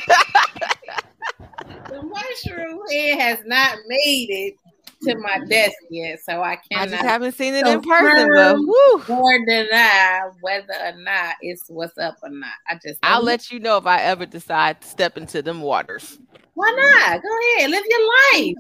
The 1.93 2.03
mushroom 2.03 2.81
head 2.91 3.21
has 3.21 3.39
not 3.45 3.77
made 3.87 4.31
it 4.31 4.57
to 5.05 5.19
my 5.19 5.45
desk 5.47 5.77
yet, 5.91 6.21
so 6.21 6.43
I 6.43 6.57
can't. 6.57 6.83
I 6.83 6.87
just 6.87 7.03
haven't 7.03 7.33
seen 7.33 7.55
it 7.55 7.67
in 7.67 7.81
person, 7.81 8.29
but 8.35 8.57
whew. 8.57 9.03
more 9.09 9.45
deny 9.45 10.31
whether 10.41 10.75
or 10.85 10.93
not 10.99 11.37
it's 11.41 11.65
what's 11.69 11.97
up 11.99 12.17
or 12.23 12.31
not. 12.31 12.53
I 12.69 12.79
just 12.85 12.99
I'll 13.03 13.23
let 13.23 13.51
you 13.51 13.61
know 13.61 13.77
if 13.77 13.87
I 13.87 14.01
ever 14.03 14.27
decide 14.27 14.81
to 14.83 14.89
step 14.89 15.17
into 15.17 15.43
them 15.43 15.61
waters. 15.61 16.19
why 16.55 16.71
not? 16.71 17.23
Go 17.23 17.29
ahead, 17.59 17.71
live 17.71 17.85
your 17.89 18.09
life. 18.33 18.57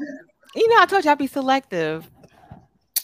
You 0.54 0.68
know, 0.68 0.80
I 0.80 0.86
told 0.86 1.04
you 1.04 1.10
I'd 1.10 1.18
be 1.18 1.26
selective. 1.26 2.08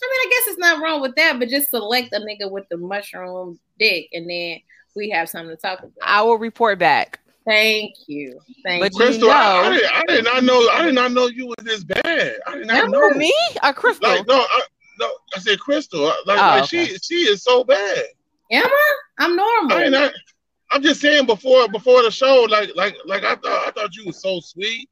I 0.01 0.07
mean, 0.07 0.21
I 0.21 0.31
guess 0.31 0.53
it's 0.53 0.59
not 0.59 0.83
wrong 0.83 1.01
with 1.01 1.17
that, 1.17 1.39
but 1.39 1.49
just 1.49 1.71
select 1.71 2.13
a 2.13 2.21
nigga 2.21 2.51
with 2.51 2.69
the 2.69 2.77
mushroom 2.77 3.59
dick, 3.79 4.09
and 4.13 4.29
then 4.29 4.61
we 4.95 5.11
have 5.11 5.29
something 5.29 5.55
to 5.55 5.61
talk 5.61 5.81
about. 5.81 5.93
I 6.03 6.23
will 6.23 6.39
report 6.39 6.79
back. 6.79 7.21
Thank 7.49 7.95
you. 8.07 8.39
Thank 8.63 8.83
But 8.83 8.93
you. 8.93 8.99
Crystal, 8.99 9.31
I, 9.31 9.63
I, 9.65 9.71
did, 9.73 9.85
I 9.85 10.03
did 10.17 10.25
not 10.25 10.45
know. 10.45 10.69
I 10.71 10.83
did 10.85 10.95
not 10.95 11.13
know 11.13 11.27
you 11.29 11.47
was 11.47 11.57
this 11.65 11.83
bad. 11.83 12.35
I 12.47 12.59
did 12.59 12.67
not 12.67 12.91
know. 12.91 13.11
Me 13.11 13.33
or 13.65 13.73
Crystal? 13.73 14.09
Like 14.09 14.27
no, 14.27 14.37
I, 14.39 14.61
no. 15.01 15.11
I 15.35 15.39
said 15.41 15.59
Crystal. 15.59 16.03
Like, 16.03 16.15
Oh, 16.27 16.33
like 16.35 16.63
okay. 16.65 16.87
she 16.87 16.99
she 16.99 17.15
is 17.15 17.43
so 17.43 17.65
bad. 17.65 18.05
Am 18.53 18.67
I? 18.67 18.95
I'm 19.21 19.35
normal. 19.37 19.77
I 19.77 19.85
mean, 19.85 19.95
I, 19.95 20.11
I'm 20.71 20.83
just 20.83 21.01
saying 21.01 21.25
before 21.27 21.69
before 21.69 22.03
the 22.03 22.11
show, 22.11 22.47
like 22.51 22.71
like 22.77 22.95
like 23.07 23.25
I 23.25 23.35
thought 23.37 23.69
I 23.69 23.71
thought 23.71 23.97
you 23.97 24.05
was 24.07 24.21
so 24.21 24.41
sweet. 24.41 24.89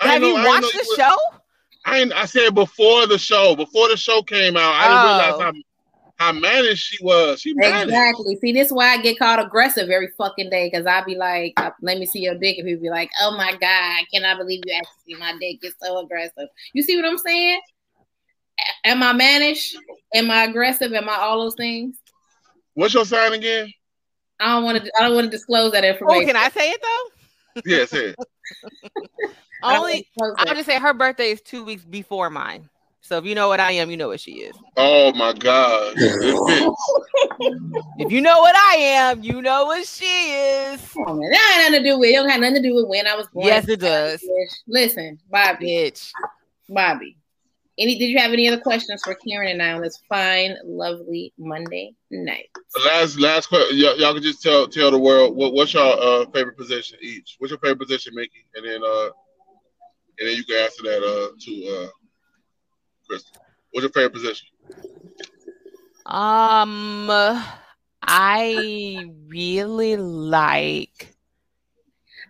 Have 0.00 0.20
didn't 0.20 0.28
you 0.30 0.34
know- 0.34 0.40
I 0.40 0.46
watched 0.46 0.62
know 0.62 0.68
the 0.70 0.86
you 0.88 0.96
show? 0.96 1.16
I 1.86 2.10
I 2.22 2.24
said 2.26 2.54
before 2.54 3.06
the 3.06 3.18
show, 3.18 3.54
before 3.54 3.88
the 3.88 3.96
show 3.96 4.20
came 4.22 4.56
out, 4.56 4.72
I 4.74 4.88
didn't 4.88 4.98
Oh. 4.98 5.38
realize 5.38 5.42
how 5.42 5.52
how 6.16 6.32
managed 6.32 6.80
she 6.80 7.02
was. 7.02 7.40
She 7.40 7.54
managed. 7.54 7.88
Exactly. 7.88 8.36
See, 8.36 8.52
this 8.52 8.68
is 8.68 8.72
why 8.72 8.94
I 8.94 8.98
get 8.98 9.18
called 9.18 9.44
aggressive 9.44 9.90
every 9.90 10.10
fucking 10.16 10.50
day 10.50 10.70
because 10.70 10.86
I 10.86 11.02
be 11.04 11.16
like, 11.16 11.54
uh, 11.56 11.70
"Let 11.82 11.98
me 11.98 12.06
see 12.06 12.20
your 12.20 12.36
dick," 12.36 12.58
and 12.58 12.66
people 12.66 12.82
be 12.82 12.90
like, 12.90 13.10
"Oh 13.20 13.36
my 13.36 13.52
god, 13.52 13.60
can 13.60 13.70
I 13.70 14.04
cannot 14.12 14.38
believe 14.38 14.62
you 14.64 14.74
actually 14.74 15.14
see 15.14 15.20
my 15.20 15.32
dick. 15.40 15.58
It's 15.62 15.76
so 15.82 15.98
aggressive." 15.98 16.48
You 16.72 16.82
see 16.82 16.96
what 16.96 17.04
I'm 17.04 17.18
saying? 17.18 17.60
Am 18.84 19.02
I 19.02 19.12
managed? 19.12 19.76
Am 20.14 20.30
I 20.30 20.44
aggressive? 20.44 20.92
Am 20.92 21.08
I 21.08 21.14
all 21.14 21.42
those 21.42 21.56
things? 21.56 21.96
What's 22.74 22.94
your 22.94 23.04
sign 23.04 23.32
again? 23.32 23.72
I 24.40 24.54
don't 24.54 24.64
want 24.64 24.84
to. 24.84 24.92
I 24.98 25.04
don't 25.04 25.14
want 25.14 25.26
to 25.26 25.30
disclose 25.30 25.72
that 25.72 25.84
information. 25.84 26.22
Oh, 26.22 26.26
can 26.26 26.36
I 26.36 26.48
say 26.50 26.70
it 26.70 26.82
though? 26.82 27.62
Yes, 27.64 27.92
yeah. 27.92 28.12
I 29.62 29.72
don't 29.72 29.82
wanna 29.82 30.02
Only 30.20 30.36
I'll 30.38 30.54
just 30.54 30.66
say 30.66 30.78
her 30.78 30.94
birthday 30.94 31.30
is 31.30 31.40
two 31.40 31.64
weeks 31.64 31.84
before 31.84 32.30
mine. 32.30 32.68
So 33.04 33.18
if 33.18 33.26
you 33.26 33.34
know 33.34 33.48
what 33.48 33.60
I 33.60 33.72
am, 33.72 33.90
you 33.90 33.98
know 33.98 34.08
what 34.08 34.20
she 34.20 34.32
is. 34.32 34.56
Oh 34.76 35.12
my 35.12 35.32
God. 35.32 35.94
It. 37.36 37.54
If 37.98 38.12
you 38.12 38.20
know 38.20 38.38
what 38.40 38.54
I 38.54 38.76
am, 38.76 39.22
you 39.22 39.42
know 39.42 39.64
what 39.64 39.86
she 39.86 40.04
is. 40.04 40.80
Come 40.92 41.04
on, 41.04 41.18
man. 41.18 41.30
That 41.30 41.54
ain't 41.54 41.72
nothing 41.72 41.84
to 41.84 41.90
do 41.90 41.98
with. 41.98 42.10
It 42.10 42.12
don't 42.14 42.28
have 42.28 42.40
nothing 42.40 42.62
to 42.62 42.68
do 42.68 42.74
with 42.74 42.86
when 42.86 43.06
I 43.06 43.14
was 43.16 43.26
born. 43.28 43.46
Yes, 43.46 43.68
it 43.68 43.80
does. 43.80 44.22
Listen, 44.66 45.18
Bobby. 45.30 45.66
Bitch. 45.66 46.10
Bobby. 46.68 47.16
Any? 47.78 47.98
Did 47.98 48.06
you 48.06 48.18
have 48.18 48.32
any 48.32 48.46
other 48.46 48.60
questions 48.60 49.02
for 49.02 49.14
Karen 49.14 49.48
and 49.48 49.62
I 49.62 49.72
on 49.72 49.82
this 49.82 50.00
fine, 50.08 50.56
lovely 50.64 51.32
Monday 51.38 51.94
night? 52.10 52.50
Last 52.84 53.18
last 53.18 53.48
question. 53.48 53.78
Y'all, 53.78 53.98
y'all 53.98 54.14
can 54.14 54.22
just 54.22 54.42
tell 54.42 54.68
tell 54.68 54.90
the 54.90 54.98
world 54.98 55.34
what, 55.34 55.54
what's 55.54 55.74
your 55.74 55.82
uh, 56.00 56.26
favorite 56.30 56.56
position 56.56 56.98
each. 57.02 57.36
What's 57.38 57.50
your 57.50 57.58
favorite 57.58 57.80
position, 57.80 58.14
Mickey? 58.14 58.46
And 58.54 58.64
then 58.64 58.80
uh 58.84 59.08
and 60.18 60.28
then 60.28 60.36
you 60.36 60.44
can 60.44 60.56
answer 60.56 60.82
that 60.84 61.02
uh 61.02 61.34
to 61.40 61.84
uh 61.84 61.88
Crystal. 63.08 63.36
What's 63.72 63.82
your 63.82 63.90
favorite 63.90 64.12
position? 64.12 64.46
Um 66.06 67.08
I 68.02 69.06
really 69.28 69.96
like 69.96 71.14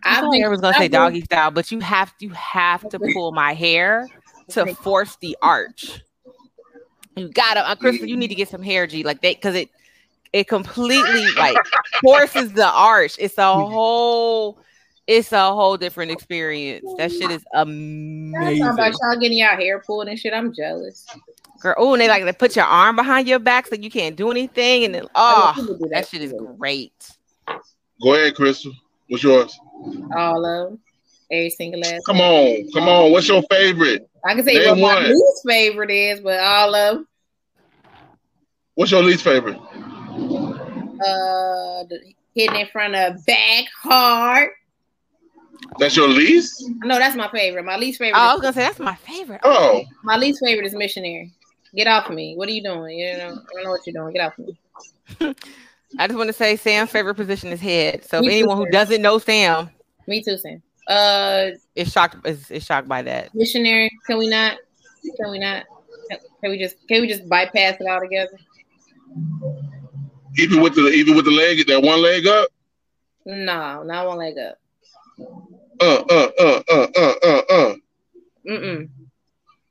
I 0.04 0.20
thought 0.20 0.34
I 0.34 0.48
was 0.48 0.60
gonna 0.60 0.74
say 0.74 0.88
doggy 0.88 1.22
style, 1.22 1.50
but 1.50 1.72
you 1.72 1.80
have 1.80 2.14
you 2.20 2.30
have 2.30 2.88
to 2.90 2.98
pull 2.98 3.32
my 3.32 3.54
hair 3.54 4.08
to 4.50 4.74
force 4.74 5.16
the 5.20 5.36
arch. 5.42 6.00
You 7.16 7.28
gotta, 7.28 7.68
uh, 7.68 7.76
Crystal. 7.76 8.06
You 8.08 8.16
need 8.16 8.28
to 8.28 8.34
get 8.34 8.48
some 8.48 8.62
hair, 8.62 8.86
G, 8.86 9.02
like 9.04 9.22
that, 9.22 9.36
because 9.36 9.54
it 9.54 9.70
it 10.32 10.48
completely 10.48 11.26
like 11.38 11.56
forces 12.02 12.52
the 12.52 12.68
arch. 12.68 13.16
It's 13.18 13.38
a 13.38 13.54
whole, 13.54 14.58
it's 15.06 15.32
a 15.32 15.52
whole 15.52 15.76
different 15.76 16.10
experience. 16.10 16.86
That 16.98 17.12
shit 17.12 17.30
is 17.30 17.44
amazing. 17.54 18.66
About 18.66 18.94
y'all 19.02 19.18
getting 19.20 19.38
y'all 19.38 19.56
hair 19.56 19.80
pulled 19.80 20.08
and 20.08 20.18
shit. 20.18 20.32
I'm 20.32 20.54
jealous. 20.54 21.06
Girl, 21.60 21.74
oh, 21.78 21.94
and 21.94 22.00
they 22.00 22.08
like 22.08 22.24
they 22.24 22.32
put 22.32 22.56
your 22.56 22.64
arm 22.64 22.96
behind 22.96 23.28
your 23.28 23.38
back 23.38 23.66
so 23.66 23.74
you 23.74 23.90
can't 23.90 24.16
do 24.16 24.30
anything, 24.30 24.84
and 24.84 24.94
then 24.94 25.06
oh, 25.14 25.54
that, 25.56 25.88
that 25.90 26.08
shit 26.08 26.22
is 26.22 26.34
great. 26.58 26.92
Go 28.02 28.14
ahead, 28.14 28.34
Crystal. 28.34 28.72
What's 29.08 29.22
yours? 29.22 29.58
All 30.16 30.44
of. 30.44 30.78
Every 31.30 31.50
single 31.50 31.80
last. 31.80 32.04
Come 32.06 32.20
on, 32.20 32.70
come 32.72 32.88
on. 32.88 33.12
What's 33.12 33.28
your 33.28 33.42
favorite? 33.50 34.08
I 34.24 34.34
can 34.34 34.44
say 34.44 34.54
Name 34.54 34.80
what 34.80 34.94
one. 34.94 35.02
my 35.02 35.08
least 35.08 35.42
favorite 35.46 35.90
is, 35.90 36.20
but 36.20 36.38
all 36.38 36.74
of 36.74 36.96
them. 36.96 37.08
What's 38.74 38.90
your 38.90 39.02
least 39.02 39.22
favorite? 39.22 39.58
Uh, 41.06 41.84
hitting 42.34 42.60
in 42.60 42.66
front 42.68 42.94
of 42.94 43.24
back 43.26 43.64
hard. 43.82 44.50
That's 45.78 45.96
your 45.96 46.08
least? 46.08 46.64
No, 46.78 46.98
that's 46.98 47.16
my 47.16 47.30
favorite. 47.30 47.64
My 47.64 47.76
least 47.76 47.98
favorite. 47.98 48.18
Oh, 48.18 48.30
I 48.30 48.32
was 48.34 48.42
gonna 48.42 48.52
say 48.52 48.60
that's 48.60 48.78
my 48.78 48.94
favorite. 48.96 49.40
Oh, 49.44 49.82
my 50.02 50.16
least 50.16 50.40
favorite 50.44 50.66
is 50.66 50.74
missionary. 50.74 51.32
Get 51.74 51.86
off 51.86 52.08
of 52.08 52.14
me. 52.14 52.34
What 52.36 52.48
are 52.48 52.52
you 52.52 52.62
doing? 52.62 52.98
You 52.98 53.18
know, 53.18 53.24
I 53.24 53.28
don't 53.28 53.64
know 53.64 53.70
what 53.70 53.80
you're 53.86 53.94
doing. 53.94 54.14
Get 54.14 54.26
off 54.26 54.38
of 54.38 54.46
me. 54.46 55.34
I 55.98 56.06
just 56.06 56.16
want 56.16 56.28
to 56.28 56.32
say 56.32 56.56
Sam's 56.56 56.90
favorite 56.90 57.14
position 57.14 57.50
is 57.50 57.60
head. 57.60 58.04
So 58.04 58.18
if 58.18 58.24
anyone 58.24 58.56
who 58.56 58.68
doesn't 58.70 59.02
know 59.02 59.18
Sam, 59.18 59.70
me 60.06 60.22
too, 60.22 60.36
Sam. 60.36 60.62
Uh, 60.86 61.50
is 61.74 61.90
shocked 61.90 62.26
is, 62.26 62.50
is 62.50 62.64
shocked 62.64 62.88
by 62.88 63.02
that. 63.02 63.34
Missionary, 63.34 63.90
can 64.06 64.18
we 64.18 64.28
not? 64.28 64.58
Can 65.16 65.30
we 65.30 65.38
not? 65.38 65.64
Can 66.40 66.50
we 66.50 66.58
just 66.58 66.76
can 66.88 67.00
we 67.00 67.08
just 67.08 67.28
bypass 67.28 67.76
it 67.80 67.86
altogether? 67.86 68.38
Even 70.36 70.60
with 70.60 70.74
the 70.74 70.88
even 70.88 71.16
with 71.16 71.24
the 71.24 71.30
leg, 71.30 71.66
that 71.66 71.82
one 71.82 72.02
leg 72.02 72.26
up. 72.26 72.48
No, 73.24 73.82
not 73.82 74.06
one 74.06 74.18
leg 74.18 74.34
up. 74.38 74.58
Uh 75.80 76.04
uh 76.08 76.30
uh 76.38 76.62
uh 76.68 76.86
uh 76.96 77.14
uh 77.22 77.42
uh. 77.50 77.74
Mm 78.46 78.60
mm. 78.60 78.88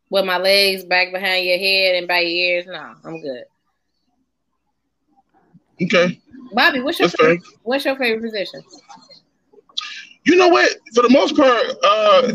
With 0.09 0.25
my 0.25 0.37
legs 0.37 0.83
back 0.83 1.11
behind 1.11 1.45
your 1.45 1.57
head 1.57 1.95
and 1.95 2.07
by 2.07 2.19
your 2.19 2.29
ears, 2.29 2.65
no, 2.67 2.93
I'm 3.03 3.21
good. 3.21 3.45
Okay. 5.81 6.19
Bobby, 6.53 6.81
what's 6.81 6.99
your 6.99 7.09
favorite, 7.09 7.41
what's 7.63 7.85
your 7.85 7.95
favorite 7.95 8.21
position? 8.21 8.61
You 10.25 10.35
know 10.35 10.49
what? 10.49 10.69
For 10.93 11.01
the 11.01 11.09
most 11.09 11.35
part, 11.35 11.65
uh, 11.83 12.33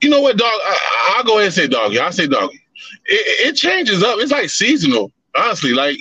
you 0.00 0.10
know 0.10 0.20
what, 0.20 0.36
dog? 0.36 0.48
I, 0.48 1.14
will 1.18 1.24
go 1.24 1.32
ahead 1.34 1.46
and 1.46 1.54
say 1.54 1.66
doggy. 1.66 1.98
I'll 1.98 2.12
say 2.12 2.26
doggy. 2.26 2.60
It, 3.06 3.48
it, 3.48 3.52
changes 3.54 4.02
up. 4.02 4.18
It's 4.18 4.32
like 4.32 4.50
seasonal, 4.50 5.10
honestly. 5.36 5.72
Like, 5.72 5.96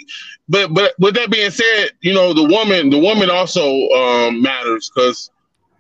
but 0.50 0.74
but 0.74 0.94
with 1.00 1.14
that 1.16 1.32
being 1.32 1.52
said, 1.52 1.92
you 2.02 2.14
know, 2.14 2.34
the 2.34 2.44
woman, 2.44 2.90
the 2.90 3.00
woman 3.00 3.30
also 3.30 3.88
um, 3.90 4.42
matters 4.42 4.92
because 4.94 5.30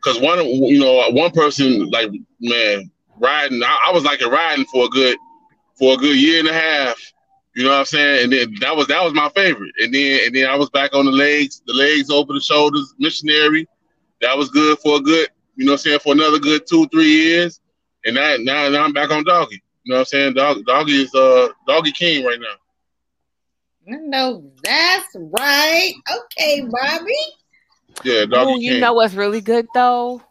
because 0.04 0.20
one, 0.20 0.46
you 0.46 0.80
know, 0.80 1.10
one 1.12 1.32
person 1.32 1.90
like 1.90 2.12
man 2.42 2.92
riding. 3.20 3.64
I, 3.64 3.78
I 3.88 3.92
was 3.92 4.04
like 4.04 4.22
riding 4.22 4.66
for 4.66 4.86
a 4.86 4.90
good 4.90 5.18
for 5.80 5.94
a 5.94 5.98
good 5.98 6.18
year 6.18 6.40
and 6.40 6.48
a 6.48 6.54
half 6.54 7.14
you 7.56 7.64
know 7.64 7.70
what 7.70 7.80
I'm 7.80 7.86
saying? 7.86 8.24
And 8.24 8.34
then 8.34 8.56
that 8.62 8.76
was 8.76 8.88
that 8.88 9.04
was 9.04 9.14
my 9.14 9.30
favorite. 9.30 9.74
And 9.80 9.94
then 9.94 10.22
and 10.26 10.36
then 10.36 10.50
I 10.50 10.56
was 10.56 10.70
back 10.72 10.96
on 10.96 11.06
the 11.06 11.12
legs, 11.12 11.62
the 11.68 11.74
legs 11.74 12.10
over 12.10 12.34
the 12.34 12.42
shoulders, 12.42 12.96
missionary. 12.98 13.68
That 14.22 14.38
was 14.38 14.50
good 14.50 14.80
for 14.80 14.98
a 14.98 15.02
good, 15.02 15.30
you 15.56 15.66
know 15.66 15.74
I'm 15.74 15.78
saying, 15.78 16.00
for 16.00 16.14
another 16.14 16.40
good 16.40 16.66
two, 16.68 16.88
three 16.88 17.12
years. 17.12 17.60
And 18.06 18.16
now 18.16 18.36
now, 18.40 18.70
now 18.70 18.84
I'm 18.84 18.94
back 18.94 19.12
on 19.12 19.24
doggy. 19.24 19.62
You 19.84 19.92
know 19.92 19.96
what 19.98 20.00
I'm 20.00 20.06
saying? 20.06 20.34
Dog, 20.34 20.66
doggy 20.66 21.04
is 21.04 21.14
uh 21.14 21.50
doggy 21.68 21.92
king 21.92 22.26
right 22.26 22.40
now. 22.40 22.56
no 23.86 24.52
that's 24.64 25.16
right. 25.16 25.94
Okay, 26.12 26.62
Bobby. 26.62 27.14
Yeah. 28.04 28.26
Ooh, 28.34 28.60
you 28.60 28.80
know 28.80 28.94
what's 28.94 29.14
really 29.14 29.42
good 29.42 29.68
though? 29.74 30.22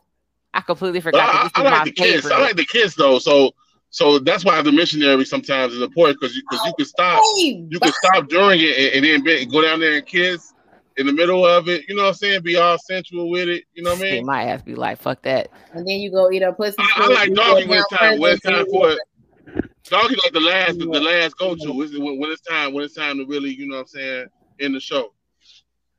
I 0.55 0.61
completely 0.61 1.01
forgot. 1.01 1.51
I, 1.57 1.61
I, 1.63 1.67
I 1.67 1.71
like 1.71 1.85
the 1.85 2.03
favorite. 2.03 2.23
kiss. 2.23 2.31
I 2.31 2.39
like 2.39 2.57
the 2.57 2.67
kiss 2.67 2.95
though. 2.95 3.19
So 3.19 3.53
so 3.91 4.19
that's 4.19 4.43
why 4.43 4.61
the 4.63 4.73
missionary 4.73 5.25
sometimes 5.27 5.75
is 5.75 5.83
important 5.83 6.19
because 6.19 6.35
you 6.35 6.43
because 6.51 6.67
you 6.67 6.73
can 6.75 6.87
stop 6.87 7.23
you 7.37 7.79
can 7.79 7.93
stop 7.93 8.29
during 8.29 8.61
it 8.61 8.77
and, 8.77 9.05
and 9.05 9.05
then 9.05 9.23
be, 9.23 9.47
go 9.47 9.61
down 9.61 9.81
there 9.81 9.97
and 9.97 10.07
kiss 10.07 10.53
in 10.97 11.07
the 11.07 11.13
middle 11.13 11.47
of 11.47 11.69
it. 11.69 11.89
You 11.89 11.97
know 11.97 12.05
what 12.05 12.09
I'm 12.09 12.15
saying? 12.15 12.43
Be 12.43 12.57
all 12.57 12.79
sensual 12.79 13.31
with 13.31 13.49
it. 13.49 13.65
You 13.75 13.83
know 13.83 13.91
what 13.91 14.01
I 14.01 14.03
mean? 14.03 14.27
My 14.27 14.45
ass 14.45 14.63
be 14.63 14.75
like, 14.75 14.99
fuck 14.99 15.23
that. 15.23 15.51
And 15.73 15.87
then 15.87 16.01
you 16.01 16.11
go 16.11 16.31
eat 16.31 16.43
a 16.43 16.53
pussy. 16.53 16.77
I, 16.79 16.93
I 16.97 17.07
like 17.09 17.35
doggy 17.35 17.67
when 17.67 17.79
it's 17.79 17.89
time 17.89 18.19
when 18.19 18.33
it's 18.33 18.43
time 18.43 18.67
for 18.71 18.93
it. 18.93 18.99
Doggy 19.85 20.17
like 20.25 20.33
the 20.33 20.41
last 20.41 20.79
the 20.79 20.87
last 20.87 21.37
go 21.37 21.55
to 21.55 21.73
when, 21.73 22.19
when 22.19 22.31
it's 22.31 22.43
time 22.43 22.73
when 22.73 22.85
it's 22.85 22.95
time 22.95 23.19
to 23.19 23.27
really 23.27 23.51
you 23.51 23.69
know 23.69 23.77
what 23.77 23.83
I'm 23.83 23.87
saying 23.89 24.27
in 24.59 24.73
the 24.73 24.81
show. 24.81 25.13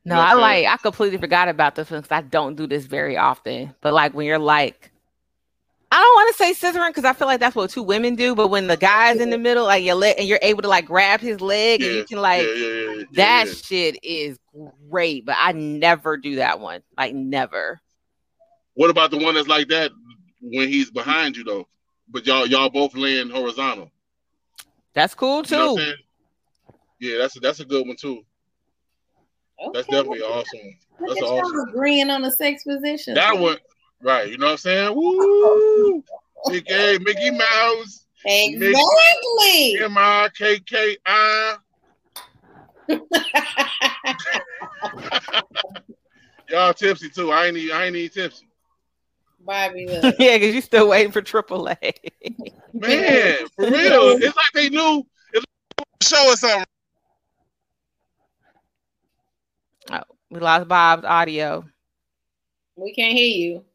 No, 0.05 0.19
I 0.19 0.33
like 0.33 0.65
I 0.65 0.77
completely 0.77 1.17
forgot 1.17 1.47
about 1.47 1.75
this 1.75 1.89
one 1.89 2.01
because 2.01 2.15
I 2.15 2.21
don't 2.21 2.55
do 2.55 2.67
this 2.67 2.85
very 2.85 3.17
often. 3.17 3.73
But 3.81 3.93
like 3.93 4.13
when 4.13 4.25
you're 4.25 4.39
like 4.39 4.91
I 5.91 5.95
don't 5.97 6.15
want 6.15 6.35
to 6.35 6.43
say 6.43 6.53
scissoring 6.53 6.89
because 6.89 7.05
I 7.05 7.13
feel 7.13 7.27
like 7.27 7.39
that's 7.39 7.55
what 7.55 7.69
two 7.69 7.83
women 7.83 8.15
do. 8.15 8.33
But 8.33 8.47
when 8.47 8.67
the 8.67 8.75
guy's 8.75 9.19
in 9.19 9.29
the 9.29 9.37
middle, 9.37 9.65
like 9.65 9.83
your 9.83 9.95
leg, 9.95 10.15
and 10.17 10.27
you're 10.27 10.39
able 10.41 10.63
to 10.63 10.67
like 10.67 10.87
grab 10.87 11.21
his 11.21 11.39
leg, 11.39 11.81
yeah, 11.81 11.87
and 11.87 11.95
you 11.97 12.05
can 12.05 12.17
like 12.17 12.41
yeah, 12.41 12.53
yeah, 12.53 13.03
that 13.13 13.47
shit 13.47 14.03
is 14.03 14.39
great. 14.89 15.23
But 15.25 15.35
I 15.37 15.51
never 15.51 16.17
do 16.17 16.37
that 16.37 16.59
one. 16.59 16.81
Like 16.97 17.13
never. 17.13 17.79
What 18.73 18.89
about 18.89 19.11
the 19.11 19.17
one 19.19 19.35
that's 19.35 19.47
like 19.47 19.67
that 19.67 19.91
when 20.41 20.67
he's 20.67 20.89
behind 20.89 21.37
you 21.37 21.43
though? 21.43 21.67
But 22.09 22.25
y'all 22.25 22.47
y'all 22.47 22.71
both 22.71 22.95
laying 22.95 23.29
horizontal. 23.29 23.91
That's 24.95 25.13
cool 25.13 25.43
too. 25.43 25.55
You 25.55 25.75
know 25.75 25.93
yeah, 27.03 27.17
that's 27.17 27.35
a, 27.35 27.39
that's 27.39 27.59
a 27.59 27.65
good 27.65 27.85
one 27.85 27.97
too. 27.97 28.23
Okay. 29.63 29.71
That's 29.73 29.87
definitely 29.87 30.21
awesome. 30.21 30.59
Look 30.99 31.09
that's 31.15 31.21
at 31.21 31.25
awesome. 31.25 31.69
agreeing 31.69 32.09
on 32.09 32.21
the 32.21 32.31
sex 32.31 32.63
position. 32.63 33.15
That 33.15 33.37
one, 33.37 33.57
Right. 34.03 34.29
You 34.29 34.37
know 34.37 34.47
what 34.47 34.51
I'm 34.51 34.57
saying? 34.57 34.95
Woo! 34.95 36.03
Mickey, 36.47 36.99
Mickey 36.99 37.31
Mouse. 37.31 38.05
Exactly. 38.25 39.79
M 39.81 39.97
I 39.97 40.29
K 40.37 40.59
K 40.59 40.97
I. 41.05 41.55
Y'all 46.49 46.73
tipsy 46.73 47.09
too. 47.09 47.31
I 47.31 47.47
ain't 47.47 47.71
I 47.71 47.85
ain't 47.85 47.95
even 47.95 48.11
tipsy. 48.11 48.47
Bobby, 49.39 49.87
yeah, 50.19 50.37
because 50.37 50.55
you 50.55 50.61
still 50.61 50.87
waiting 50.87 51.11
for 51.11 51.21
AAA. 51.21 51.93
Man, 52.73 53.47
for 53.55 53.65
real. 53.65 54.17
It's 54.17 54.35
like 54.35 54.51
they 54.53 54.69
knew 54.69 55.05
it's 55.33 55.45
like 55.77 55.87
show 56.01 56.31
us 56.31 56.39
something. 56.39 56.63
Oh, 59.91 60.01
we 60.33 60.39
lost 60.39 60.67
Bob's 60.67 61.05
audio. 61.05 61.63
We 62.75 62.91
can't 62.91 63.15
hear 63.15 63.27
you. 63.27 63.65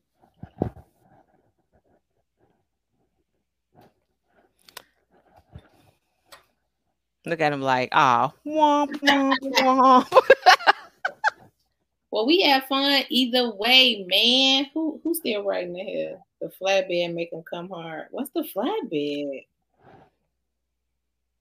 Look 7.24 7.40
at 7.40 7.52
him 7.52 7.62
like, 7.62 7.90
oh, 7.92 8.32
womp, 8.44 8.90
womp, 9.02 9.36
womp. 9.40 10.20
well, 12.10 12.26
we 12.26 12.40
have 12.42 12.64
fun 12.64 13.04
either 13.08 13.54
way, 13.54 14.04
man. 14.08 14.66
Who 14.74 15.00
who's 15.04 15.18
still 15.18 15.44
writing 15.44 15.74
the 15.74 15.84
here? 15.84 16.18
The 16.40 16.50
flatbed 16.60 17.14
make 17.14 17.30
them 17.30 17.44
come 17.48 17.68
hard. 17.68 18.06
What's 18.10 18.30
the 18.30 18.42
flatbed? 18.42 19.46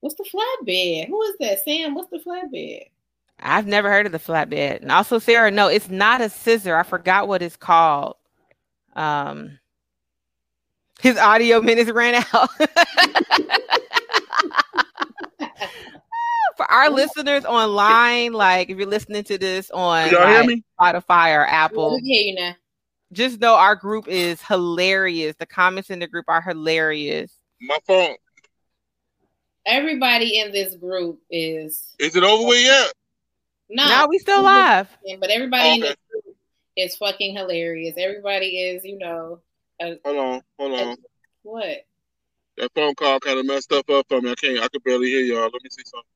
What's 0.02 0.16
the 0.16 0.26
flatbed? 0.26 1.08
Who 1.08 1.22
is 1.24 1.36
that? 1.40 1.64
Sam, 1.64 1.96
what's 1.96 2.12
the 2.12 2.20
flatbed? 2.20 2.90
I've 3.40 3.68
never 3.68 3.90
heard 3.90 4.06
of 4.06 4.12
the 4.12 4.20
flatbed. 4.20 4.82
And 4.82 4.92
also, 4.92 5.20
Sarah, 5.20 5.52
no, 5.52 5.68
it's 5.68 5.90
not 5.90 6.22
a 6.22 6.30
scissor. 6.30 6.76
I 6.76 6.84
forgot 6.84 7.28
what 7.28 7.42
it's 7.42 7.56
called. 7.56 8.16
Um, 8.96 9.60
his 11.00 11.18
audio 11.18 11.62
minutes 11.62 11.92
ran 11.92 12.24
out. 12.34 12.50
For 16.58 16.66
our 16.72 16.90
listeners 16.90 17.46
online, 17.46 18.34
like 18.34 18.72
if 18.72 18.78
you're 18.78 18.88
listening 18.88 19.24
to 19.26 19.38
this 19.38 19.70
on 19.70 20.12
like, 20.12 20.64
Spotify 20.80 21.38
or 21.38 21.46
Apple, 21.46 22.00
yeah, 22.02 22.20
you 22.20 22.34
know. 22.34 22.52
just 23.14 23.40
know 23.40 23.54
our 23.54 23.76
group 23.76 24.08
is 24.08 24.42
hilarious. 24.42 25.36
The 25.38 25.46
comments 25.46 25.92
in 25.92 26.00
the 26.00 26.08
group 26.08 26.26
are 26.28 26.42
hilarious. 26.42 27.32
My 27.62 27.78
phone. 27.86 28.16
Everybody 29.68 30.40
in 30.40 30.52
this 30.52 30.76
group 30.78 31.20
is. 31.30 31.94
Is 32.00 32.16
it 32.16 32.24
over 32.24 32.48
with 32.48 32.64
yet? 32.64 32.92
No, 33.70 33.88
no, 33.88 34.08
we 34.10 34.20
still 34.20 34.44
live. 34.44 34.88
But 35.20 35.30
everybody 35.30 35.64
okay. 35.64 35.74
in 35.76 35.82
this 35.82 35.96
group 36.10 36.36
is 36.76 36.96
fucking 36.96 37.36
hilarious. 37.36 37.96
Everybody 37.98 38.60
is, 38.60 38.86
you 38.86 38.98
know. 38.98 39.42
A, 39.82 39.98
hold 40.04 40.18
on, 40.18 40.42
hold 40.58 40.80
on. 40.80 40.96
What? 41.44 41.86
That 42.58 42.72
phone 42.74 42.96
call 42.96 43.20
kind 43.20 43.40
of 43.40 43.46
messed 43.46 43.66
stuff 43.66 43.90
up 43.90 44.06
for 44.10 44.22
me. 44.22 44.32
I 44.32 44.36
can't. 44.36 44.60
I 44.60 44.68
could 44.68 44.84
barely 44.84 45.08
hear 45.08 45.22
y'all. 45.22 45.44
Let 45.44 45.64
me 45.64 45.70
see 45.70 45.84
something. 45.86 46.10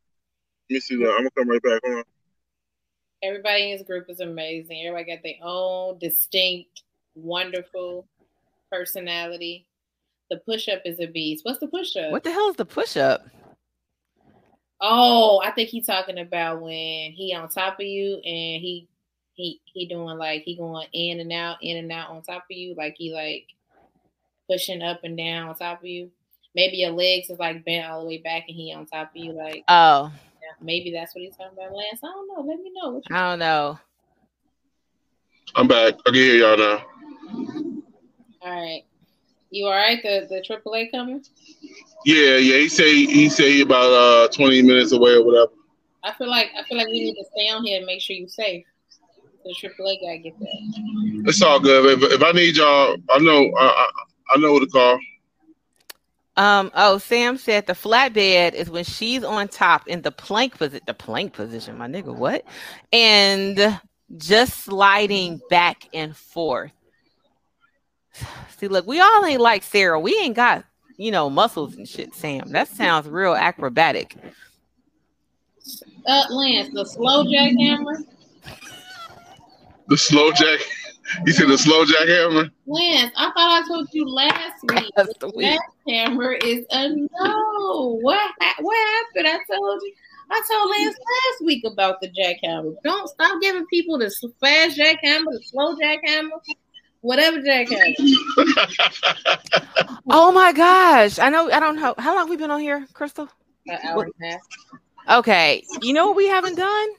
Let 0.69 0.75
me 0.75 0.79
see 0.79 0.95
that. 0.97 1.11
I'm 1.11 1.17
gonna 1.17 1.31
come 1.31 1.49
right 1.49 1.61
back. 1.61 1.81
Hold 1.83 1.97
on. 1.97 2.03
Everybody 3.23 3.71
in 3.71 3.77
this 3.77 3.85
group 3.85 4.09
is 4.09 4.19
amazing. 4.19 4.83
Everybody 4.85 5.15
got 5.15 5.23
their 5.23 5.35
own 5.43 5.99
distinct 5.99 6.83
wonderful 7.13 8.07
personality. 8.71 9.67
The 10.31 10.37
push 10.37 10.69
up 10.69 10.81
is 10.85 10.99
a 10.99 11.05
beast. 11.05 11.45
What's 11.45 11.59
the 11.59 11.67
push 11.67 11.95
up? 11.97 12.11
What 12.11 12.23
the 12.23 12.31
hell 12.31 12.49
is 12.49 12.55
the 12.55 12.65
push 12.65 12.97
up? 12.97 13.27
Oh, 14.81 15.39
I 15.43 15.51
think 15.51 15.69
he's 15.69 15.85
talking 15.85 16.17
about 16.17 16.61
when 16.61 17.11
he 17.11 17.35
on 17.35 17.49
top 17.49 17.75
of 17.75 17.85
you 17.85 18.15
and 18.15 18.61
he 18.61 18.87
he 19.33 19.61
he 19.65 19.87
doing 19.87 20.17
like 20.17 20.41
he 20.41 20.55
going 20.55 20.87
in 20.91 21.19
and 21.19 21.31
out, 21.31 21.57
in 21.61 21.77
and 21.77 21.91
out 21.91 22.09
on 22.09 22.23
top 22.23 22.45
of 22.49 22.57
you, 22.57 22.73
like 22.75 22.95
he 22.97 23.13
like 23.13 23.45
pushing 24.49 24.81
up 24.81 25.01
and 25.03 25.15
down 25.15 25.49
on 25.49 25.55
top 25.55 25.79
of 25.79 25.85
you. 25.85 26.09
Maybe 26.55 26.77
your 26.77 26.91
legs 26.91 27.29
is 27.29 27.39
like 27.39 27.63
bent 27.63 27.89
all 27.89 28.01
the 28.01 28.07
way 28.07 28.17
back 28.17 28.45
and 28.47 28.55
he 28.55 28.73
on 28.73 28.87
top 28.87 29.11
of 29.15 29.23
you, 29.23 29.33
like 29.33 29.63
oh, 29.67 30.11
yeah, 30.41 30.55
maybe 30.59 30.91
that's 30.91 31.13
what 31.13 31.21
he's 31.21 31.35
talking 31.35 31.57
about, 31.57 31.73
Lance. 31.75 32.01
I 32.03 32.07
don't 32.07 32.27
know. 32.27 32.41
Let 32.41 32.59
me 32.59 32.71
know. 32.73 32.89
What 32.89 33.03
I 33.11 33.29
don't 33.29 33.39
know. 33.39 33.79
I'm 35.55 35.67
back. 35.67 35.93
I 35.93 36.09
can 36.09 36.13
hear 36.15 36.35
y'all 36.35 36.57
now. 36.57 36.83
All 38.41 38.61
right. 38.61 38.83
You 39.51 39.65
all 39.65 39.73
right? 39.73 40.01
The 40.01 40.27
the 40.29 40.41
AAA 40.41 40.91
coming? 40.91 41.23
Yeah, 42.05 42.37
yeah. 42.37 42.57
He 42.57 42.69
say 42.69 43.05
he 43.05 43.29
say 43.29 43.51
he 43.51 43.61
about 43.61 43.91
uh 43.91 44.27
20 44.29 44.61
minutes 44.61 44.93
away 44.93 45.11
or 45.11 45.25
whatever. 45.25 45.51
I 46.03 46.13
feel 46.13 46.29
like 46.29 46.49
I 46.57 46.63
feel 46.63 46.77
like 46.77 46.87
we 46.87 47.03
need 47.03 47.15
to 47.15 47.25
stay 47.33 47.49
on 47.49 47.63
here 47.63 47.77
and 47.77 47.85
make 47.85 48.01
sure 48.01 48.15
you're 48.15 48.29
safe. 48.29 48.65
The 49.43 49.53
AAA 49.61 50.01
gotta 50.01 50.17
get 50.19 50.39
that. 50.39 51.23
It's 51.27 51.41
all 51.41 51.59
good. 51.59 52.01
If, 52.01 52.13
if 52.13 52.23
I 52.23 52.31
need 52.31 52.55
y'all, 52.55 52.95
I 53.09 53.19
know 53.19 53.51
I, 53.57 53.65
I, 53.65 53.89
I 54.35 54.39
know 54.39 54.53
who 54.53 54.61
to 54.61 54.67
call. 54.67 54.99
Um. 56.37 56.71
Oh, 56.73 56.97
Sam 56.97 57.37
said 57.37 57.67
the 57.67 57.73
flatbed 57.73 58.53
is 58.53 58.69
when 58.69 58.85
she's 58.85 59.23
on 59.23 59.49
top 59.49 59.85
in 59.87 60.01
the 60.01 60.11
plank 60.11 60.57
position. 60.57 60.83
The 60.87 60.93
plank 60.93 61.33
position, 61.33 61.77
my 61.77 61.87
nigga. 61.87 62.15
What? 62.15 62.45
And 62.93 63.81
just 64.15 64.63
sliding 64.63 65.41
back 65.49 65.89
and 65.93 66.15
forth. 66.15 66.71
See, 68.61 68.67
look, 68.67 68.85
we 68.85 68.99
all 68.99 69.25
ain't 69.25 69.41
like 69.41 69.63
Sarah. 69.63 69.99
We 69.99 70.15
ain't 70.21 70.35
got 70.35 70.63
you 70.95 71.09
know 71.09 71.31
muscles 71.31 71.75
and 71.77 71.87
shit. 71.87 72.13
Sam, 72.13 72.51
that 72.51 72.67
sounds 72.67 73.09
real 73.09 73.33
acrobatic. 73.33 74.15
Uh, 76.05 76.23
Lance, 76.29 76.69
the 76.71 76.85
slow 76.85 77.23
jackhammer. 77.23 78.05
The 79.87 79.97
slow 79.97 80.31
jack. 80.31 80.59
You 81.25 81.33
said 81.33 81.47
the 81.47 81.57
slow 81.57 81.85
jackhammer. 81.85 82.51
Lance, 82.67 83.11
I 83.17 83.31
thought 83.31 83.63
I 83.63 83.67
told 83.67 83.87
you 83.93 84.07
last 84.07 84.61
week. 84.63 84.91
Last 84.95 85.19
the 85.19 85.31
week. 85.35 85.57
jackhammer 85.87 86.37
is 86.45 86.63
a 86.69 86.89
no. 86.89 87.97
What 88.03 88.21
ha- 88.41 88.55
what 88.59 88.77
happened? 89.15 89.27
I 89.27 89.55
told 89.55 89.81
you. 89.81 89.93
I 90.29 90.41
told 90.51 90.69
Lance 90.69 90.95
last 90.95 91.45
week 91.47 91.63
about 91.65 91.99
the 91.99 92.09
jackhammer. 92.09 92.75
Don't 92.83 93.09
stop 93.09 93.41
giving 93.41 93.65
people 93.65 93.97
the 93.97 94.05
s- 94.05 94.23
fast 94.39 94.77
jackhammer, 94.77 95.25
the 95.31 95.41
slow 95.45 95.75
jackhammer, 95.77 96.29
whatever 97.01 97.39
jackhammer. 97.39 97.93
Oh 100.13 100.31
my 100.31 100.51
gosh! 100.51 101.19
I 101.19 101.29
know. 101.29 101.49
I 101.51 101.59
don't 101.59 101.75
know 101.75 101.93
how 101.97 102.15
long 102.15 102.27
we've 102.29 102.39
been 102.39 102.51
on 102.51 102.59
here, 102.59 102.85
Crystal. 102.93 103.29
An 103.67 103.77
hour 103.83 104.03
and 104.03 104.13
a 104.21 104.25
half. 104.31 105.19
Okay, 105.19 105.63
you 105.81 105.93
know 105.93 106.07
what 106.07 106.15
we 106.15 106.27
haven't 106.27 106.55
done? 106.55 106.89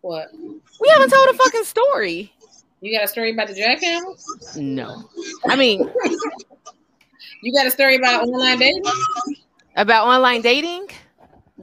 What? 0.00 0.28
We 0.34 0.88
haven't 0.88 1.10
told 1.10 1.28
a 1.28 1.34
fucking 1.34 1.64
story. 1.64 2.32
You 2.80 2.96
got 2.96 3.04
a 3.04 3.08
story 3.08 3.32
about 3.32 3.48
the 3.48 3.54
jackhammer? 3.54 4.56
No, 4.58 5.08
I 5.46 5.56
mean 5.56 5.88
You 7.42 7.52
got 7.52 7.66
a 7.66 7.70
story 7.70 7.96
about 7.96 8.24
online 8.26 8.58
dating? 8.58 8.82
about 9.76 10.06
online 10.08 10.42
dating. 10.42 10.88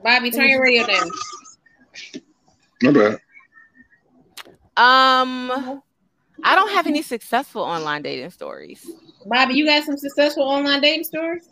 Bobby, 0.03 0.31
turn 0.31 0.49
your 0.49 0.61
radio 0.63 0.87
down. 0.87 1.09
My 2.81 2.91
bad. 2.91 3.19
Um, 4.77 5.81
I 6.45 6.53
don't 6.53 6.69
have 6.69 6.85
any 6.85 7.01
successful 7.01 7.63
online 7.63 8.03
dating 8.03 8.29
stories. 8.29 8.87
Bobby, 9.25 9.55
you 9.55 9.65
got 9.65 9.83
some 9.83 9.97
successful 9.97 10.43
online 10.43 10.79
dating 10.79 11.05
stories? 11.05 11.49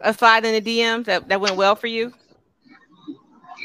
A 0.00 0.12
slide 0.12 0.44
in 0.44 0.62
the 0.62 0.78
DMs 0.78 1.06
that, 1.06 1.26
that 1.30 1.40
went 1.40 1.56
well 1.56 1.74
for 1.74 1.86
you. 1.86 2.12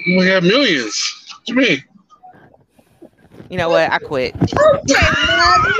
We 0.07 0.25
have 0.27 0.43
millions. 0.43 1.25
What 1.27 1.49
you 1.49 1.55
mean? 1.55 1.83
You 3.49 3.57
know 3.57 3.67
what? 3.67 3.91
I 3.91 3.97
quit. 3.97 4.33
Okay, 4.33 4.53
Bobby. 5.27 5.73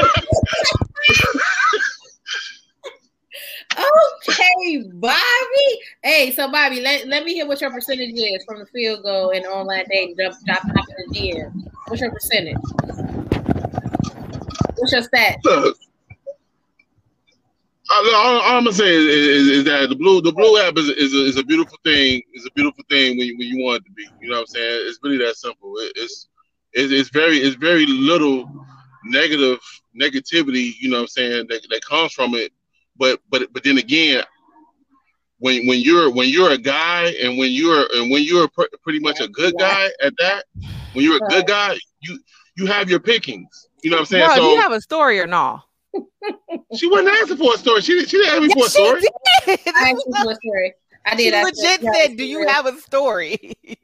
okay, 4.27 4.83
Bobby. 4.95 5.79
Hey, 6.03 6.33
so 6.35 6.51
Bobby, 6.51 6.81
let, 6.81 7.07
let 7.07 7.23
me 7.23 7.33
hear 7.33 7.47
what 7.47 7.61
your 7.61 7.71
percentage 7.71 8.11
is 8.13 8.43
from 8.45 8.59
the 8.59 8.65
field 8.65 9.03
goal 9.03 9.29
and 9.29 9.45
online 9.45 9.85
dating. 9.89 10.17
Drop, 10.17 10.33
drop, 10.45 10.63
drop 10.63 10.85
in 10.89 10.95
the 11.07 11.17
DM. 11.17 11.71
What's 11.88 12.01
your 12.01 12.11
percentage? 12.11 12.57
What's 14.91 15.09
that. 15.09 15.38
Look. 15.43 15.77
All, 17.91 18.15
all, 18.15 18.39
all 18.39 18.57
I'm 18.57 18.63
gonna 18.63 18.73
say 18.73 18.93
is, 18.93 19.05
is, 19.05 19.47
is 19.49 19.63
that 19.65 19.89
the 19.89 19.95
blue 19.95 20.22
the 20.22 20.31
blue 20.31 20.57
app 20.59 20.77
is, 20.77 20.88
is, 20.89 21.13
a, 21.13 21.26
is 21.26 21.38
a 21.38 21.43
beautiful 21.43 21.77
thing. 21.84 22.22
It's 22.31 22.45
a 22.45 22.51
beautiful 22.51 22.84
thing 22.89 23.18
when 23.18 23.27
you, 23.27 23.38
when 23.38 23.47
you 23.47 23.63
want 23.65 23.81
it 23.81 23.85
to 23.85 23.91
be. 23.91 24.07
You 24.22 24.30
know 24.30 24.35
what 24.35 24.41
I'm 24.41 24.47
saying? 24.47 24.88
It's 24.88 24.99
really 25.03 25.18
that 25.18 25.35
simple. 25.35 25.73
It, 25.77 25.91
it's, 25.97 26.30
it's 26.73 26.93
it's 26.93 27.09
very 27.09 27.39
it's 27.39 27.57
very 27.57 27.85
little 27.85 28.49
negative 29.03 29.59
negativity. 29.99 30.73
You 30.80 30.89
know 30.89 30.97
what 30.97 31.01
I'm 31.01 31.07
saying 31.07 31.47
that, 31.49 31.68
that 31.69 31.81
comes 31.84 32.13
from 32.13 32.34
it. 32.35 32.53
But 32.97 33.19
but 33.30 33.51
but 33.51 33.63
then 33.63 33.77
again, 33.77 34.23
when 35.39 35.68
when 35.68 35.80
you're 35.80 36.09
when 36.09 36.30
you're 36.30 36.51
a 36.51 36.57
guy 36.57 37.13
and 37.22 37.38
when 37.38 37.51
you're 37.51 37.88
and 37.95 38.09
when 38.09 38.23
you're 38.23 38.47
pr- 38.47 38.72
pretty 38.84 38.99
much 38.99 39.19
a 39.19 39.27
good 39.27 39.55
guy 39.57 39.89
at 40.01 40.13
that, 40.19 40.45
when 40.93 41.03
you're 41.03 41.18
a 41.18 41.30
good 41.30 41.47
guy, 41.47 41.77
you 42.01 42.19
you 42.55 42.68
have 42.68 42.89
your 42.89 42.99
pickings. 42.99 43.68
You 43.84 43.90
know 43.90 43.95
what 43.98 43.99
I'm 44.02 44.06
saying? 44.06 44.26
Bro, 44.26 44.36
do 44.36 44.41
so 44.41 44.52
you 44.53 44.62
have 44.62 44.72
a 44.72 44.82
story 44.82 45.20
or 45.20 45.28
not? 45.28 45.66
she 46.76 46.88
wasn't 46.88 47.10
asking 47.10 47.38
for 47.38 47.53
a 47.53 47.58
story. 47.58 47.82
She, 47.82 48.06
she 48.06 48.18
didn't 48.18 48.34
ask 48.34 48.41
me 48.41 48.49
for 48.53 48.60
a 48.60 48.62
Yes, 48.62 48.72
she 48.76 48.84
story. 48.86 49.02
did. 49.02 49.60
I 49.76 49.90
asked 49.91 50.06
for 50.24 50.32
a 50.32 50.36
story. 50.36 50.74
I 51.06 51.12
She 51.18 51.24
did. 51.24 51.34
I 51.34 51.44
legit 51.44 51.82
yeah, 51.82 51.91
said, 51.94 52.18
"Do 52.18 52.24
you 52.26 52.48
have 52.48 52.66
a 52.68 52.78
story?" 52.80 53.53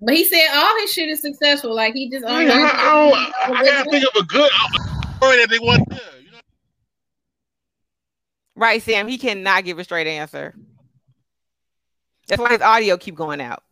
But 0.00 0.14
he 0.14 0.22
said 0.24 0.46
all 0.54 0.78
his 0.80 0.92
shit 0.92 1.08
is 1.08 1.20
successful. 1.20 1.74
Like 1.74 1.92
he 1.94 2.08
just. 2.08 2.24
I, 2.24 2.30
I, 2.30 2.44
I, 2.44 3.10
don't- 3.48 3.56
I 3.58 3.64
gotta 3.64 3.90
think 3.90 4.04
of 4.04 4.22
a 4.22 4.24
good 4.26 4.48
uh, 4.48 5.02
story 5.16 5.38
that 5.38 5.48
they 5.50 5.58
want. 5.58 5.82
Yeah, 5.90 5.98
you 6.24 6.30
know? 6.30 6.38
right, 8.54 8.80
Sam. 8.80 9.08
He 9.08 9.18
cannot 9.18 9.64
give 9.64 9.80
a 9.80 9.84
straight 9.84 10.06
answer. 10.06 10.54
That's 12.28 12.40
why 12.40 12.50
his 12.50 12.60
audio 12.60 12.96
keep 12.96 13.16
going 13.16 13.40
out. 13.40 13.64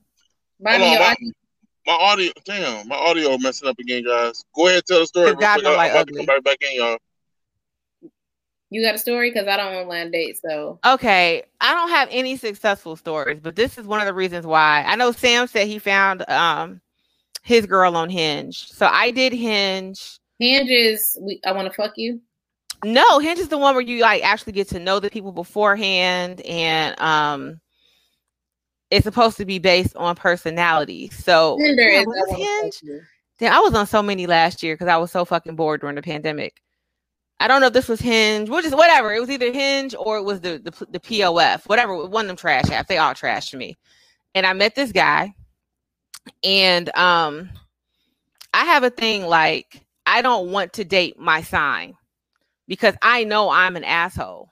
Bobby, 0.58 0.78
Hold 0.82 0.94
on, 0.94 0.98
my- 1.00 1.06
audio- 1.12 1.30
My 1.86 1.92
audio, 1.92 2.32
damn, 2.44 2.88
my 2.88 2.96
audio 2.96 3.38
messing 3.38 3.68
up 3.68 3.78
again, 3.78 4.04
guys. 4.04 4.44
Go 4.54 4.66
ahead, 4.66 4.84
tell 4.86 5.00
the 5.00 5.06
story. 5.06 5.26
Real 5.28 5.36
quick. 5.36 5.62
don't 5.62 5.74
I- 5.74 5.76
like 5.76 5.92
I'm 5.92 5.98
ugly. 5.98 6.26
come 6.26 6.34
right 6.34 6.42
back 6.42 6.58
in, 6.62 6.76
y'all. 6.76 6.98
you 8.70 8.82
got 8.82 8.96
a 8.96 8.98
story? 8.98 9.30
Because 9.30 9.46
I 9.46 9.56
don't 9.56 9.74
online 9.74 10.10
date, 10.10 10.38
so 10.44 10.80
Okay, 10.84 11.44
I 11.60 11.72
don't 11.74 11.90
have 11.90 12.08
any 12.10 12.36
successful 12.36 12.96
stories, 12.96 13.38
but 13.40 13.54
this 13.54 13.78
is 13.78 13.86
one 13.86 14.00
of 14.00 14.06
the 14.06 14.14
reasons 14.14 14.46
why. 14.46 14.82
I 14.84 14.96
know 14.96 15.12
Sam 15.12 15.46
said 15.46 15.68
he 15.68 15.78
found 15.78 16.28
um 16.28 16.80
his 17.42 17.64
girl 17.66 17.96
on 17.96 18.10
Hinge. 18.10 18.66
So 18.68 18.86
I 18.86 19.12
did 19.12 19.32
Hinge. 19.32 20.18
Hinge 20.40 20.68
is. 20.68 21.16
We, 21.22 21.40
I 21.46 21.52
want 21.52 21.68
to 21.68 21.74
fuck 21.74 21.92
you. 21.96 22.20
No, 22.84 23.20
Hinge 23.20 23.38
is 23.38 23.48
the 23.48 23.58
one 23.58 23.74
where 23.76 23.82
you 23.82 24.00
like 24.00 24.24
actually 24.24 24.52
get 24.52 24.68
to 24.70 24.80
know 24.80 24.98
the 24.98 25.08
people 25.08 25.30
beforehand 25.30 26.40
and 26.40 27.00
um 27.00 27.60
it's 28.90 29.04
supposed 29.04 29.36
to 29.38 29.44
be 29.44 29.58
based 29.58 29.96
on 29.96 30.14
personality. 30.16 31.08
So 31.10 31.56
Tinder 31.58 31.82
Yeah, 31.82 32.00
is. 32.00 32.06
I 32.32 32.34
Hinge? 32.34 32.82
Damn, 33.38 33.52
I 33.52 33.60
was 33.60 33.74
on 33.74 33.86
so 33.86 34.02
many 34.02 34.26
last 34.26 34.62
year 34.62 34.74
because 34.74 34.88
I 34.88 34.96
was 34.96 35.10
so 35.10 35.24
fucking 35.24 35.56
bored 35.56 35.80
during 35.80 35.96
the 35.96 36.02
pandemic. 36.02 36.62
I 37.38 37.48
don't 37.48 37.60
know 37.60 37.66
if 37.66 37.74
this 37.74 37.88
was 37.88 38.00
Hinge, 38.00 38.48
which 38.48 38.64
is 38.64 38.74
whatever. 38.74 39.12
It 39.12 39.20
was 39.20 39.28
either 39.28 39.52
Hinge 39.52 39.94
or 39.98 40.16
it 40.16 40.22
was 40.22 40.40
the 40.40 40.58
the, 40.58 40.86
the 40.90 41.00
POF, 41.00 41.68
whatever. 41.68 42.06
One 42.06 42.24
of 42.24 42.28
them 42.28 42.36
trash 42.36 42.64
apps. 42.64 42.86
They 42.86 42.98
all 42.98 43.12
trashed 43.12 43.54
me. 43.54 43.76
And 44.34 44.46
I 44.46 44.52
met 44.52 44.74
this 44.74 44.92
guy, 44.92 45.34
and 46.44 46.94
um, 46.96 47.50
I 48.54 48.64
have 48.64 48.84
a 48.84 48.90
thing 48.90 49.26
like 49.26 49.84
I 50.06 50.22
don't 50.22 50.50
want 50.50 50.72
to 50.74 50.84
date 50.84 51.18
my 51.18 51.42
sign 51.42 51.94
because 52.68 52.94
I 53.02 53.24
know 53.24 53.50
I'm 53.50 53.76
an 53.76 53.84
asshole, 53.84 54.48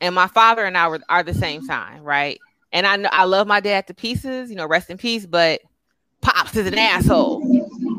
and 0.00 0.14
my 0.14 0.26
father 0.28 0.64
and 0.64 0.76
I 0.76 0.88
were, 0.88 1.00
are 1.08 1.22
the 1.22 1.34
same 1.34 1.62
sign, 1.62 2.00
right? 2.00 2.38
And 2.72 2.86
I 2.86 3.08
I 3.10 3.24
love 3.24 3.46
my 3.46 3.60
dad 3.60 3.86
to 3.86 3.94
pieces, 3.94 4.50
you 4.50 4.56
know, 4.56 4.66
rest 4.66 4.90
in 4.90 4.98
peace. 4.98 5.26
But 5.26 5.60
pops 6.20 6.56
is 6.56 6.66
an 6.66 6.78
asshole. 6.78 7.42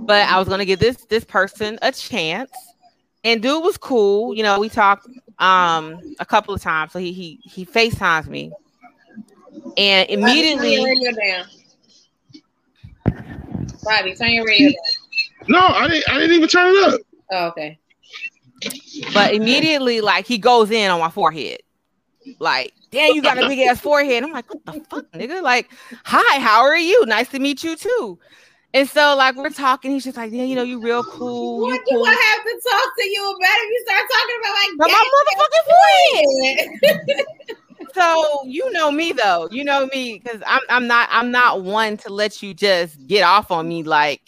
But 0.06 0.28
I 0.28 0.40
was 0.40 0.48
gonna 0.48 0.66
give 0.66 0.80
this 0.80 1.06
this 1.06 1.24
person 1.24 1.80
a 1.82 1.92
chance, 1.92 2.52
and 3.24 3.42
dude 3.42 3.64
was 3.64 3.78
cool. 3.78 4.36
You 4.36 4.44
know, 4.44 4.60
we 4.60 4.70
talked 4.70 5.08
um 5.40 6.00
a 6.20 6.26
couple 6.26 6.54
of 6.54 6.62
times. 6.62 6.92
So 6.92 7.00
he 7.00 7.12
he 7.14 7.40
he 7.44 7.66
Facetimes 7.66 8.28
me, 8.28 8.52
and 9.78 10.10
immediately 10.10 10.76
your 10.76 10.86
radio 10.86 11.12
down. 11.12 11.46
Bobby, 13.84 14.16
turn 14.16 14.32
your 14.32 14.46
radio 14.46 14.70
down. 14.70 14.78
No, 15.48 15.60
I 15.60 15.88
didn't. 15.88 16.10
I 16.10 16.14
didn't 16.20 16.36
even 16.36 16.50
turn 16.50 16.76
it 16.76 16.94
up. 16.94 17.02
Oh, 17.32 17.48
okay. 17.48 17.80
but 19.14 19.34
immediately 19.34 20.02
like 20.02 20.26
he 20.26 20.38
goes 20.38 20.72
in 20.72 20.90
on 20.90 21.00
my 21.00 21.10
forehead 21.10 21.60
like 22.40 22.74
damn 22.92 23.14
you 23.14 23.22
got 23.22 23.38
a 23.38 23.48
big 23.48 23.60
ass 23.60 23.80
forehead 23.80 24.24
i'm 24.24 24.32
like 24.32 24.50
what 24.50 24.66
the 24.66 24.74
fuck 24.90 25.12
nigga 25.12 25.42
like 25.42 25.70
hi 26.04 26.40
how 26.40 26.62
are 26.62 26.78
you 26.78 27.06
nice 27.06 27.28
to 27.30 27.40
meet 27.40 27.64
you 27.64 27.76
too 27.76 28.18
And 28.74 28.88
so, 28.88 29.16
like, 29.16 29.36
we're 29.36 29.50
talking. 29.50 29.92
He's 29.92 30.04
just 30.04 30.18
like, 30.18 30.32
yeah, 30.32 30.44
you 30.44 30.54
know, 30.54 30.62
you 30.62 30.80
real 30.82 31.02
cool. 31.02 31.62
What 31.62 31.74
you 31.74 31.80
do 31.88 31.96
cool. 31.96 32.06
I 32.06 32.12
have 32.12 32.44
to 32.44 32.54
talk 32.70 32.90
to 33.00 33.06
you 33.08 33.24
about 33.32 33.58
if 33.64 33.70
you 33.72 33.80
start 33.88 34.04
talking 34.16 34.38
about 34.42 34.54
like 34.60 34.72
But 34.78 34.90
my 34.92 35.04
motherfucking 35.16 35.66
friend. 35.72 37.26
So 37.94 38.44
you 38.46 38.72
know 38.74 38.92
me 38.92 39.12
though. 39.12 39.48
You 39.52 39.64
know 39.64 39.88
me 39.88 40.20
because 40.22 40.42
I'm 40.46 40.62
I'm 40.70 40.88
not 40.88 41.08
I'm 41.12 41.32
not 41.32 41.64
one 41.64 41.98
to 41.98 42.14
let 42.14 42.44
you 42.44 42.54
just 42.54 43.08
get 43.08 43.24
off 43.24 43.50
on 43.50 43.68
me 43.68 43.84
like. 43.84 44.22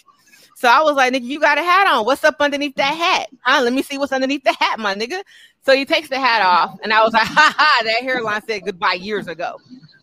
So 0.56 0.68
I 0.68 0.82
was 0.82 0.96
like, 0.96 1.14
nigga, 1.14 1.24
you 1.24 1.40
got 1.40 1.58
a 1.58 1.64
hat 1.64 1.88
on. 1.88 2.06
What's 2.06 2.24
up 2.24 2.36
underneath 2.40 2.76
that 2.76 2.96
hat? 2.96 3.30
Huh? 3.42 3.62
Let 3.62 3.72
me 3.72 3.82
see 3.82 3.98
what's 3.98 4.12
underneath 4.12 4.44
the 4.44 4.54
hat, 4.60 4.80
my 4.80 4.94
nigga. 4.96 5.22
So 5.62 5.76
he 5.76 5.86
takes 5.86 6.10
the 6.10 6.20
hat 6.20 6.42
off, 6.42 6.80
and 6.84 6.94
I 6.94 7.04
was 7.04 7.14
like, 7.14 7.24
ha 7.28 7.54
ha, 7.58 7.82
that 7.84 8.02
hairline 8.02 8.42
said 8.48 8.66
goodbye 8.66 8.94
years 8.94 9.28
ago. 9.28 9.58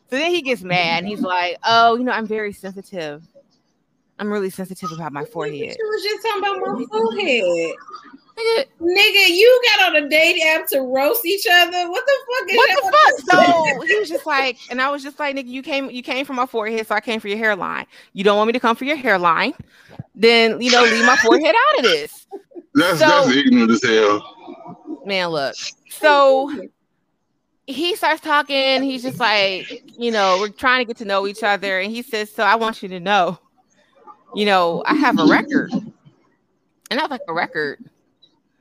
So 0.09 0.17
then 0.17 0.31
he 0.31 0.43
gets 0.43 0.63
mad, 0.63 0.99
and 1.01 1.09
he's 1.09 1.21
like, 1.23 1.57
oh, 1.65 1.97
you 1.97 2.05
know, 2.05 2.13
I'm 2.13 2.27
very 2.27 2.53
sensitive. 2.53 3.23
I'm 4.19 4.33
really 4.33 4.51
sensitive 4.51 4.93
about 4.93 5.13
my 5.13 5.25
forehead. 5.25 5.77
You 5.79 5.89
was 5.89 6.03
just 6.03 6.23
talking 6.27 6.43
about 6.43 6.79
my 6.79 6.85
forehead. 6.91 7.75
Nigga, 8.39 8.65
Nigga, 8.83 9.29
you 9.29 9.63
got 9.65 9.89
on 9.89 10.05
a 10.05 10.09
date 10.11 10.43
app 10.47 10.67
to 10.69 10.81
roast 10.83 11.25
each 11.25 11.47
other. 11.51 11.91
What 11.91 12.05
the 12.05 12.19
fuck 12.39 12.51
is 12.51 12.57
what 12.57 12.69
that? 12.69 13.13
the 13.17 13.33
fuck? 13.33 13.45
So 13.79 13.87
he 13.87 13.99
was 13.99 14.09
just 14.11 14.27
like, 14.27 14.59
and 14.71 14.81
I 14.83 14.91
was 14.91 15.03
just 15.03 15.19
like, 15.19 15.35
nigga, 15.37 15.49
you 15.49 15.63
came, 15.63 15.91
you 15.91 16.03
came 16.03 16.27
for 16.27 16.35
my 16.35 16.45
forehead, 16.45 16.87
so 16.87 16.95
I 16.95 17.01
came 17.01 17.19
for 17.19 17.29
your 17.29 17.39
hairline. 17.39 17.87
You 18.13 18.25
don't 18.25 18.37
want 18.37 18.47
me 18.49 18.53
to 18.53 18.61
come 18.61 18.77
for 18.77 18.85
your 18.85 18.97
hairline, 18.97 19.55
then 20.15 20.61
you 20.61 20.71
know, 20.71 20.83
leave 20.83 21.07
my 21.07 21.17
forehead 21.17 21.55
out 21.55 21.79
of 21.79 21.85
this. 21.85 22.27
That's 22.75 22.99
So- 22.99 23.07
that's 23.09 23.29
ignorant 23.31 23.71
as 23.71 23.83
hell. 23.83 24.36
Man, 25.05 25.29
look. 25.29 25.55
So 25.91 26.69
he 27.67 27.97
starts 27.97 28.21
talking. 28.21 28.83
He's 28.83 29.03
just 29.03 29.19
like, 29.21 29.83
you 29.99 30.11
know, 30.11 30.39
we're 30.41 30.49
trying 30.49 30.81
to 30.81 30.85
get 30.85 30.97
to 30.99 31.05
know 31.05 31.27
each 31.27 31.43
other, 31.43 31.81
and 31.81 31.91
he 31.91 32.03
says, 32.03 32.31
"So 32.33 32.43
I 32.43 32.55
want 32.57 32.83
you 32.83 32.89
to 32.91 33.01
know, 33.01 33.39
you 34.35 34.47
know, 34.47 34.83
I 34.87 34.95
have 34.95 35.19
a 35.19 35.27
record." 35.27 35.73
And 36.91 37.01
I 37.01 37.03
was 37.03 37.11
like, 37.11 37.23
"A 37.29 37.35
record." 37.35 37.85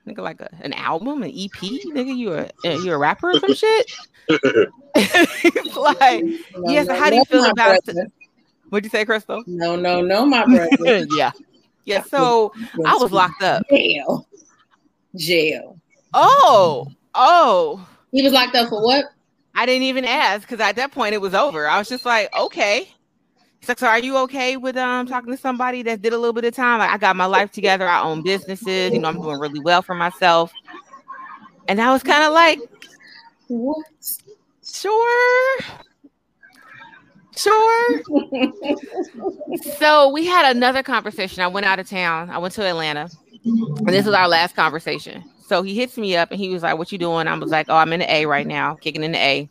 Nigga, 0.08 0.20
like 0.20 0.40
a, 0.40 0.50
an 0.62 0.74
album, 0.74 1.24
an 1.24 1.32
EP, 1.32 1.52
nigga, 1.52 2.16
you 2.16 2.34
a 2.34 2.50
you 2.64 2.94
a 2.94 2.98
rapper 2.98 3.32
or 3.32 3.40
some 3.40 3.56
shit? 3.56 3.92
He's 4.28 5.76
like, 5.76 6.24
No, 6.24 6.72
Yes, 6.72 6.88
no, 6.88 6.96
how 6.96 7.10
do 7.10 7.16
you 7.16 7.26
feel 7.26 7.46
about 7.46 7.84
brother. 7.86 8.08
what'd 8.70 8.86
you 8.86 8.90
say, 8.92 9.04
Crystal? 9.04 9.44
No, 9.48 9.76
no, 9.76 10.02
no, 10.02 10.24
my 10.26 10.46
brother. 10.46 11.08
yeah. 11.16 11.32
Yeah. 11.86 12.04
So 12.04 12.54
I 12.86 12.96
was 12.98 13.12
locked 13.12 13.42
up. 13.42 13.64
Jail. 13.70 14.28
Jail. 15.16 15.80
Oh, 16.18 16.88
oh. 17.14 17.88
He 18.12 18.22
was 18.24 18.32
locked 18.32 18.56
up 18.56 18.70
for 18.70 18.82
what? 18.82 19.06
I 19.54 19.66
didn't 19.66 19.84
even 19.84 20.06
ask 20.06 20.42
because 20.48 20.62
at 20.62 20.78
that 20.78 20.92
point 20.92 21.14
it 21.14 21.22
was 21.22 21.34
over. 21.34 21.68
I 21.68 21.78
was 21.78 21.90
just 21.90 22.06
like, 22.06 22.34
okay. 22.38 22.90
He's 23.60 23.68
like, 23.70 23.80
so 23.80 23.88
are 23.88 24.00
you 24.00 24.18
okay 24.20 24.58
with 24.58 24.78
um 24.78 25.08
talking 25.08 25.32
to 25.32 25.38
somebody 25.38 25.82
that 25.84 26.02
did 26.02 26.14
a 26.14 26.18
little 26.18 26.34
bit 26.34 26.46
of 26.46 26.54
time? 26.56 26.80
Like, 26.80 26.92
I 26.92 26.98
got 26.98 27.16
my 27.16 27.26
life 27.26 27.52
together. 27.52 27.88
I 27.88 28.02
own 28.02 28.24
businesses. 28.24 28.94
You 28.94 29.00
know, 29.00 29.10
I'm 29.10 29.22
doing 29.22 29.40
really 29.40 29.60
well 29.60 29.82
for 29.82 29.96
myself. 29.96 30.54
And 31.68 31.82
I 31.82 31.92
was 31.92 32.04
kind 32.04 32.24
of 32.24 32.32
like, 32.32 32.60
What? 33.48 33.86
sure, 34.64 35.60
sure. 37.36 38.02
so 39.78 40.10
we 40.10 40.26
had 40.26 40.56
another 40.56 40.84
conversation. 40.84 41.42
I 41.44 41.48
went 41.48 41.66
out 41.66 41.80
of 41.80 41.90
town. 41.90 42.30
I 42.30 42.38
went 42.38 42.54
to 42.54 42.64
Atlanta, 42.64 43.10
and 43.44 43.88
this 43.88 44.06
was 44.06 44.14
our 44.14 44.28
last 44.28 44.56
conversation. 44.56 45.24
So 45.48 45.62
he 45.62 45.76
hits 45.76 45.98
me 45.98 46.16
up 46.16 46.32
and 46.32 46.40
he 46.40 46.50
was 46.50 46.64
like, 46.64 46.78
"What 46.78 46.92
you 46.92 46.98
doing?" 46.98 47.28
I 47.28 47.38
was 47.38 47.52
like, 47.52 47.68
"Oh, 47.70 47.76
I'm 47.76 47.94
in 47.94 48.00
the 48.00 48.12
A 48.12 48.26
right 48.26 48.48
now, 48.48 48.76
kicking 48.76 49.04
in 49.04 49.12
the 49.12 49.20
A." 49.20 49.50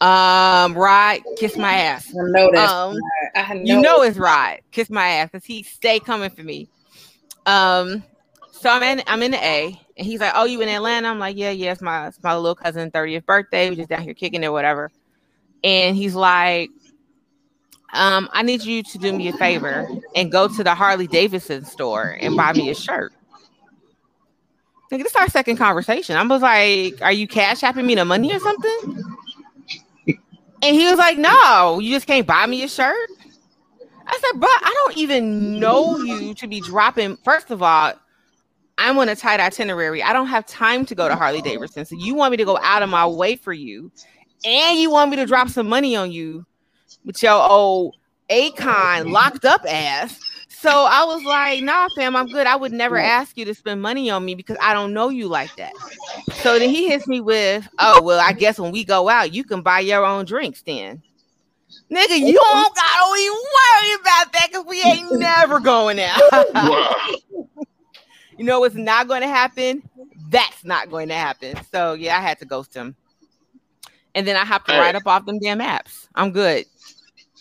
Um, 0.00 0.74
right, 0.76 1.22
kiss 1.36 1.56
my 1.56 1.74
ass. 1.74 2.08
I 2.08 2.22
know 2.30 2.50
that. 2.52 2.70
Um, 2.70 2.98
I 3.34 3.54
know. 3.54 3.62
you 3.64 3.80
know 3.80 4.02
it's 4.02 4.18
right. 4.18 4.60
Kiss 4.72 4.90
my 4.90 5.06
ass 5.06 5.30
because 5.32 5.44
he 5.44 5.62
stay 5.62 6.00
coming 6.00 6.30
for 6.30 6.42
me. 6.42 6.68
Um, 7.46 8.02
so 8.50 8.70
I'm 8.70 8.82
in 8.82 9.02
I'm 9.06 9.22
in 9.22 9.30
the 9.30 9.44
A, 9.44 9.80
and 9.96 10.06
he's 10.06 10.20
like, 10.20 10.32
"Oh, 10.34 10.44
you 10.44 10.60
in 10.62 10.68
Atlanta?" 10.68 11.08
I'm 11.08 11.20
like, 11.20 11.36
"Yeah, 11.36 11.50
yeah, 11.50 11.72
it's 11.72 11.82
my 11.82 12.08
it's 12.08 12.22
my 12.22 12.34
little 12.34 12.56
cousin 12.56 12.90
30th 12.90 13.24
birthday. 13.24 13.70
We 13.70 13.76
just 13.76 13.88
down 13.88 14.02
here 14.02 14.14
kicking 14.14 14.42
it, 14.42 14.50
whatever." 14.50 14.90
And 15.64 15.96
he's 15.96 16.14
like, 16.14 16.70
um, 17.92 18.28
I 18.32 18.42
need 18.42 18.64
you 18.64 18.82
to 18.82 18.98
do 18.98 19.12
me 19.12 19.28
a 19.28 19.32
favor 19.32 19.88
and 20.14 20.30
go 20.30 20.46
to 20.48 20.64
the 20.64 20.74
Harley 20.74 21.06
Davidson 21.06 21.64
store 21.64 22.16
and 22.20 22.36
buy 22.36 22.52
me 22.52 22.70
a 22.70 22.74
shirt. 22.74 23.12
Nigga, 24.90 25.02
this 25.02 25.12
is 25.12 25.16
our 25.16 25.28
second 25.28 25.56
conversation. 25.56 26.16
I 26.16 26.22
was 26.22 26.42
like, 26.42 27.00
Are 27.02 27.12
you 27.12 27.28
cash 27.28 27.60
apping 27.60 27.84
me 27.84 27.94
the 27.94 28.04
money 28.04 28.34
or 28.34 28.38
something? 28.38 29.04
And 30.62 30.76
he 30.76 30.86
was 30.86 30.98
like, 30.98 31.18
No, 31.18 31.78
you 31.78 31.94
just 31.94 32.06
can't 32.06 32.26
buy 32.26 32.46
me 32.46 32.62
a 32.62 32.68
shirt. 32.68 33.10
I 34.06 34.18
said, 34.18 34.40
Bro, 34.40 34.48
I 34.48 34.72
don't 34.84 34.96
even 34.96 35.60
know 35.60 35.98
you 35.98 36.34
to 36.34 36.46
be 36.46 36.60
dropping. 36.60 37.16
First 37.18 37.50
of 37.50 37.62
all, 37.62 37.92
I'm 38.78 38.96
on 38.96 39.08
a 39.08 39.16
tight 39.16 39.40
itinerary. 39.40 40.02
I 40.02 40.12
don't 40.12 40.28
have 40.28 40.46
time 40.46 40.86
to 40.86 40.94
go 40.94 41.08
to 41.08 41.16
Harley 41.16 41.42
Davidson. 41.42 41.84
So 41.84 41.96
you 41.98 42.14
want 42.14 42.30
me 42.30 42.36
to 42.38 42.44
go 42.44 42.58
out 42.62 42.82
of 42.82 42.88
my 42.88 43.06
way 43.06 43.36
for 43.36 43.52
you, 43.52 43.90
and 44.44 44.78
you 44.78 44.90
want 44.90 45.10
me 45.10 45.16
to 45.16 45.26
drop 45.26 45.48
some 45.48 45.68
money 45.68 45.96
on 45.96 46.12
you 46.12 46.46
with 47.04 47.22
your 47.22 47.32
old 47.32 47.96
Akon 48.30 49.10
locked 49.10 49.44
up 49.44 49.64
ass. 49.68 50.18
So 50.60 50.70
I 50.70 51.04
was 51.04 51.22
like, 51.22 51.62
nah, 51.62 51.88
fam, 51.94 52.16
I'm 52.16 52.26
good. 52.26 52.48
I 52.48 52.56
would 52.56 52.72
never 52.72 52.96
mm. 52.96 53.04
ask 53.04 53.36
you 53.36 53.44
to 53.44 53.54
spend 53.54 53.80
money 53.80 54.10
on 54.10 54.24
me 54.24 54.34
because 54.34 54.56
I 54.60 54.74
don't 54.74 54.92
know 54.92 55.08
you 55.08 55.28
like 55.28 55.54
that. 55.56 55.72
So 56.42 56.58
then 56.58 56.68
he 56.68 56.88
hits 56.88 57.06
me 57.06 57.20
with, 57.20 57.68
oh, 57.78 58.02
well, 58.02 58.18
I 58.18 58.32
guess 58.32 58.58
when 58.58 58.72
we 58.72 58.82
go 58.82 59.08
out, 59.08 59.32
you 59.32 59.44
can 59.44 59.62
buy 59.62 59.78
your 59.80 60.04
own 60.04 60.24
drinks 60.24 60.62
then. 60.62 61.00
Nigga, 61.92 62.18
you 62.18 62.32
don't 62.32 62.74
gotta 62.74 63.20
even 63.20 63.36
worry 63.36 63.94
about 64.00 64.32
that 64.32 64.48
because 64.48 64.66
we 64.66 64.82
ain't 64.82 65.18
never 65.20 65.60
going 65.60 66.00
out. 66.00 66.20
Wow. 66.52 66.94
you 68.36 68.44
know 68.44 68.58
what's 68.58 68.74
not 68.74 69.06
going 69.06 69.22
to 69.22 69.28
happen? 69.28 69.88
That's 70.28 70.64
not 70.64 70.90
going 70.90 71.08
to 71.08 71.14
happen. 71.14 71.56
So 71.72 71.92
yeah, 71.92 72.18
I 72.18 72.20
had 72.20 72.40
to 72.40 72.44
ghost 72.44 72.74
him. 72.74 72.96
And 74.14 74.26
then 74.26 74.34
I 74.34 74.44
hopped 74.44 74.68
Hey. 74.68 74.78
write 74.78 74.96
up 74.96 75.06
off 75.06 75.24
them 75.24 75.38
damn 75.38 75.60
apps. 75.60 76.08
I'm 76.16 76.32
good. 76.32 76.66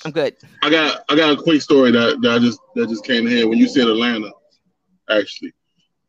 I'm 0.07 0.13
good. 0.13 0.37
I 0.63 0.69
got 0.69 1.03
I 1.09 1.17
got 1.17 1.37
a 1.37 1.41
quick 1.41 1.61
story 1.61 1.91
that, 1.91 2.21
that 2.21 2.31
I 2.31 2.39
just 2.39 2.61
that 2.75 2.87
just 2.87 3.03
came 3.03 3.25
to 3.25 3.29
head 3.29 3.45
when 3.45 3.57
you 3.57 3.67
said 3.67 3.89
Atlanta, 3.89 4.31
actually, 5.09 5.51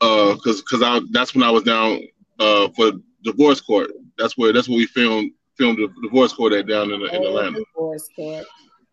uh, 0.01 0.35
because 0.35 0.63
because 0.63 0.85
I 0.85 1.01
that's 1.11 1.35
when 1.35 1.43
I 1.43 1.51
was 1.51 1.65
down 1.65 2.01
uh 2.39 2.69
for 2.77 2.93
divorce 3.25 3.61
court. 3.61 3.91
That's 4.17 4.39
where 4.39 4.53
that's 4.53 4.69
where 4.69 4.79
we 4.79 4.87
filmed 4.87 5.33
filmed 5.57 5.79
the 5.79 5.93
divorce 6.01 6.33
court 6.33 6.53
at 6.53 6.69
down 6.69 6.93
in, 6.93 7.03
in 7.03 7.25
Atlanta. 7.25 7.59
Divorce 7.75 8.09
court. 8.15 8.47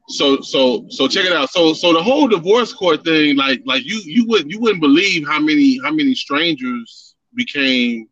So 0.10 0.41
so 0.41 0.88
so 0.90 1.07
check 1.07 1.26
it 1.26 1.34
out. 1.34 1.52
So 1.52 1.73
so 1.73 1.94
the 1.94 2.02
whole 2.02 2.27
divorce 2.27 2.73
court 2.73 3.03
thing, 3.03 3.36
like 3.36 3.61
like 3.64 3.86
you 3.86 4.02
you 4.06 4.26
wouldn't 4.26 4.49
you 4.49 4.60
wouldn't 4.60 4.82
believe 4.82 5.27
how 5.27 5.40
many 5.40 5.80
how 5.84 5.91
many 5.91 6.15
strangers 6.15 7.15
became 7.36 8.07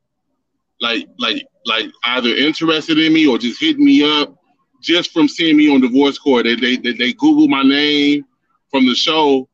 like 0.80 1.07
like 1.18 1.44
like 1.65 1.90
either 2.06 2.30
interested 2.30 2.99
in 2.99 3.14
me 3.14 3.26
or 3.26 3.40
just 3.40 3.60
hitting 3.60 3.84
me 3.84 4.03
up 4.03 4.36
just 4.84 5.11
from 5.11 5.27
seeing 5.27 5.57
me 5.57 5.73
on 5.73 5.81
divorce 5.81 6.19
court. 6.19 6.43
They 6.43 6.55
they 6.55 6.77
they, 6.77 6.93
they 6.93 7.14
Googled 7.14 7.49
my 7.49 7.64
name 7.64 8.26
from 8.69 8.85
the 8.85 8.93
show 8.93 9.47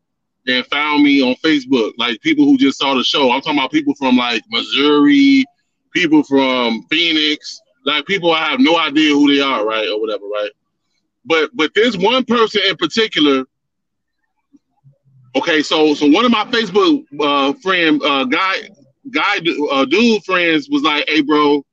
and 0.47 0.65
found 0.65 1.03
me 1.03 1.21
on 1.21 1.35
Facebook. 1.35 1.93
Like 1.97 2.19
people 2.21 2.45
who 2.45 2.57
just 2.57 2.79
saw 2.79 2.95
the 2.95 3.03
show. 3.03 3.31
I'm 3.31 3.41
talking 3.41 3.59
about 3.59 3.71
people 3.71 3.95
from 3.95 4.17
like 4.17 4.43
Missouri, 4.49 5.45
people 5.93 6.23
from 6.23 6.83
Phoenix, 6.89 7.61
like 7.85 8.05
people 8.05 8.31
I 8.33 8.49
have 8.49 8.59
no 8.59 8.77
idea 8.77 9.13
who 9.13 9.33
they 9.33 9.41
are, 9.41 9.65
right, 9.65 9.87
or 9.87 10.01
whatever, 10.01 10.25
right. 10.25 10.51
But 11.25 11.51
but 11.53 11.71
there's 11.75 11.97
one 11.97 12.25
person 12.25 12.61
in 12.67 12.75
particular. 12.75 13.45
Okay, 15.35 15.61
so 15.61 15.93
so 15.93 16.07
one 16.07 16.25
of 16.25 16.31
my 16.31 16.45
Facebook 16.45 17.03
uh, 17.19 17.53
friend 17.61 18.01
uh, 18.03 18.25
guy 18.25 18.67
guy 19.11 19.37
uh, 19.71 19.85
dude 19.85 20.23
friends 20.23 20.69
was 20.69 20.81
like, 20.81 21.05
"Hey, 21.07 21.21
bro, 21.21 21.63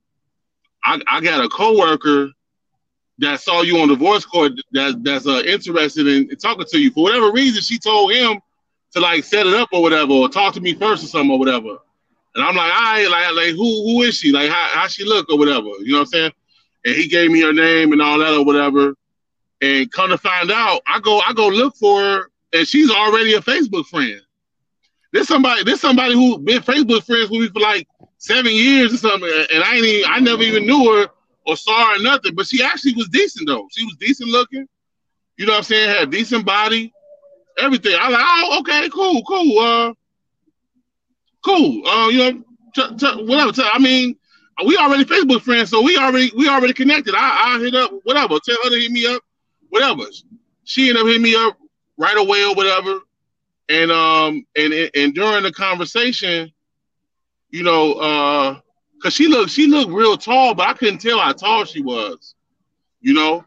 I, 0.85 1.01
I 1.09 1.21
got 1.21 1.45
a 1.45 1.49
coworker 1.49 2.31
that 3.19 3.41
saw 3.41 3.63
you 3.63 3.79
on 3.79 3.89
divorce 3.89 4.25
court 4.25 4.53
that 4.73 5.03
that's 5.03 5.27
uh, 5.27 5.43
interested 5.47 6.07
in 6.07 6.29
talking 6.37 6.67
to 6.69 6.79
you 6.79 6.91
for 6.91 7.05
whatever 7.05 7.33
reason. 7.33 7.63
She 7.63 7.79
told 7.79 8.13
him 8.13 8.41
to 8.93 9.01
like 9.01 9.25
set 9.25 9.47
it 9.47 9.55
up 9.55 9.69
or 9.73 9.83
whatever, 9.83 10.13
or 10.13 10.29
talk 10.29 10.55
to 10.55 10.61
me 10.61 10.75
first 10.75 11.05
or 11.05 11.07
something 11.07 11.31
or 11.31 11.39
whatever. 11.39 11.79
And 12.35 12.45
I'm 12.45 12.55
like, 12.55 12.73
all 12.73 12.83
right, 12.83 13.09
like 13.11 13.35
like 13.35 13.55
who 13.55 13.85
who 13.85 14.03
is 14.03 14.17
she? 14.17 14.33
Like 14.33 14.51
how 14.51 14.69
how 14.73 14.87
she 14.87 15.05
look 15.05 15.31
or 15.31 15.39
whatever. 15.39 15.69
You 15.81 15.93
know 15.93 15.99
what 15.99 16.01
I'm 16.03 16.07
saying? 16.07 16.33
And 16.85 16.95
he 16.95 17.09
gave 17.09 17.31
me 17.31 17.41
her 17.41 17.53
name 17.53 17.93
and 17.93 18.03
all 18.03 18.19
that 18.19 18.35
or 18.35 18.45
whatever. 18.45 18.95
And 19.63 19.91
come 19.91 20.11
to 20.11 20.19
find 20.19 20.51
out, 20.51 20.83
I 20.87 21.01
go 21.01 21.21
I 21.21 21.33
go 21.33 21.49
look 21.49 21.75
for 21.77 22.01
her, 22.01 22.31
and 22.53 22.69
she's 22.69 22.91
already 22.91 23.35
a 23.35 23.41
Facebook 23.41 23.87
friend. 23.87 24.21
There's 25.13 25.29
somebody 25.29 25.65
there's 25.65 25.81
somebody 25.81 26.13
who 26.13 26.39
been 26.39 26.61
Facebook 26.61 27.05
friends 27.05 27.31
with 27.31 27.41
me 27.41 27.49
for 27.49 27.61
like 27.61 27.89
seven 28.19 28.53
years 28.53 28.93
or 28.93 28.99
something, 28.99 29.31
and 29.55 29.65
I 29.65 29.77
ain't 29.77 29.85
even, 29.87 30.11
I 30.11 30.21
never 30.21 30.43
even 30.43 30.67
knew 30.67 30.93
her 30.93 31.09
or 31.47 31.57
her 31.57 31.97
or 31.97 32.03
nothing. 32.03 32.35
But 32.35 32.47
she 32.47 32.63
actually 32.63 32.95
was 32.95 33.09
decent 33.09 33.47
though. 33.47 33.67
She 33.73 33.85
was 33.85 33.97
decent 33.97 34.31
looking. 34.31 34.67
You 35.37 35.47
know 35.47 35.53
what 35.53 35.59
I'm 35.59 35.65
saying? 35.65 35.89
Had 35.91 36.11
decent 36.11 36.47
body, 36.47 36.93
everything. 37.59 37.97
I 37.99 38.09
like, 38.09 38.23
oh, 38.25 38.59
okay, 38.61 38.89
cool, 38.89 39.23
cool, 39.25 39.59
uh, 39.59 39.95
cool. 41.45 41.87
Uh, 41.87 42.09
you 42.09 42.19
know, 42.19 42.45
t- 42.75 42.97
t- 42.97 43.25
whatever. 43.25 43.53
T- 43.53 43.69
I 43.71 43.79
mean, 43.79 44.17
we 44.65 44.77
already 44.77 45.05
Facebook 45.05 45.43
friends, 45.43 45.71
so 45.71 45.83
we 45.83 45.97
already 45.99 46.33
we 46.37 46.49
already 46.49 46.73
connected. 46.73 47.15
I 47.17 47.55
I 47.55 47.59
hit 47.61 47.75
up 47.75 47.93
whatever. 48.05 48.39
Tell 48.45 48.57
her 48.65 48.71
to 48.71 48.81
hit 48.81 48.91
me 48.91 49.07
up, 49.07 49.23
whatever. 49.69 50.05
She 50.65 50.89
ended 50.89 51.03
up 51.03 51.07
hitting 51.07 51.23
me 51.23 51.35
up 51.37 51.59
right 51.99 52.17
away 52.17 52.45
or 52.45 52.55
whatever. 52.55 53.01
And 53.69 53.91
um 53.91 54.47
and 54.57 54.91
and 54.95 55.15
during 55.15 55.43
the 55.43 55.53
conversation, 55.53 56.51
you 57.51 57.63
know, 57.63 57.93
uh, 57.95 58.61
cause 59.03 59.15
she 59.15 59.29
looked 59.29 59.51
she 59.51 59.67
looked 59.67 59.93
real 59.93 60.17
tall, 60.17 60.55
but 60.55 60.69
I 60.69 60.75
couldn't 60.75 60.99
tell 60.99 61.19
how 61.19 61.33
tall 61.33 61.65
she 61.65 61.83
was, 61.83 62.35
you 63.01 63.15
know. 63.15 63.45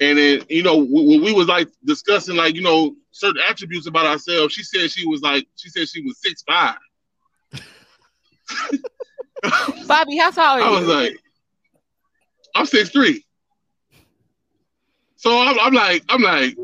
And 0.00 0.18
then 0.18 0.42
you 0.48 0.62
know 0.62 0.78
when 0.78 1.22
we 1.22 1.32
was 1.32 1.46
like 1.46 1.68
discussing 1.84 2.36
like 2.36 2.54
you 2.54 2.62
know 2.62 2.94
certain 3.10 3.42
attributes 3.48 3.86
about 3.86 4.06
ourselves, 4.06 4.54
she 4.54 4.62
said 4.62 4.90
she 4.90 5.06
was 5.06 5.22
like 5.22 5.46
she 5.56 5.68
said 5.68 5.88
she 5.88 6.02
was 6.02 6.20
six 6.20 6.42
five. 6.42 6.76
Bobby, 9.86 10.16
how 10.18 10.30
tall 10.30 10.56
are 10.56 10.60
you? 10.60 10.64
I 10.64 10.70
was 10.70 10.88
like, 10.88 11.16
I'm 12.54 12.66
six 12.66 12.90
three. 12.90 13.24
So 15.16 15.38
I'm, 15.38 15.56
I'm 15.60 15.72
like, 15.72 16.04
I'm 16.08 16.20
like, 16.20 16.56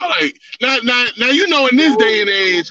I'm 0.00 0.10
like, 0.10 0.38
now, 0.60 0.76
now, 0.84 1.06
now, 1.16 1.30
you 1.30 1.48
know, 1.48 1.66
in 1.66 1.76
this 1.76 1.96
day 1.96 2.20
and 2.20 2.28
age, 2.28 2.70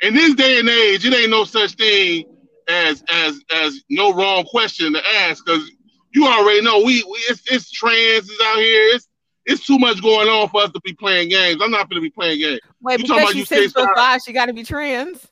in 0.00 0.14
this 0.14 0.34
day 0.34 0.58
and 0.58 0.68
age, 0.68 1.04
it 1.04 1.14
ain't 1.14 1.30
no 1.30 1.44
such 1.44 1.74
thing 1.74 2.24
as 2.68 3.02
as 3.10 3.40
as 3.54 3.80
no 3.90 4.12
wrong 4.12 4.44
question 4.44 4.92
to 4.92 5.02
ask 5.16 5.44
because 5.44 5.70
you 6.12 6.26
already 6.26 6.62
know 6.62 6.78
we, 6.78 7.02
we 7.04 7.18
it's, 7.28 7.42
it's 7.50 7.70
trans 7.70 8.28
is 8.28 8.40
out 8.44 8.58
here. 8.58 8.94
It's 8.94 9.08
it's 9.46 9.66
too 9.66 9.78
much 9.78 10.00
going 10.00 10.28
on 10.28 10.48
for 10.48 10.62
us 10.62 10.70
to 10.72 10.80
be 10.80 10.94
playing 10.94 11.28
games. 11.28 11.60
I'm 11.62 11.70
not 11.70 11.90
going 11.90 12.00
to 12.02 12.06
be 12.06 12.10
playing 12.10 12.40
games. 12.40 12.60
Wait, 12.80 13.00
you 13.00 13.06
because 13.06 13.32
she's 13.32 13.48
six 13.48 13.72
foot 13.72 13.88
five, 13.94 14.20
she 14.22 14.32
got 14.32 14.46
to 14.46 14.52
be 14.52 14.64
trans. 14.64 15.26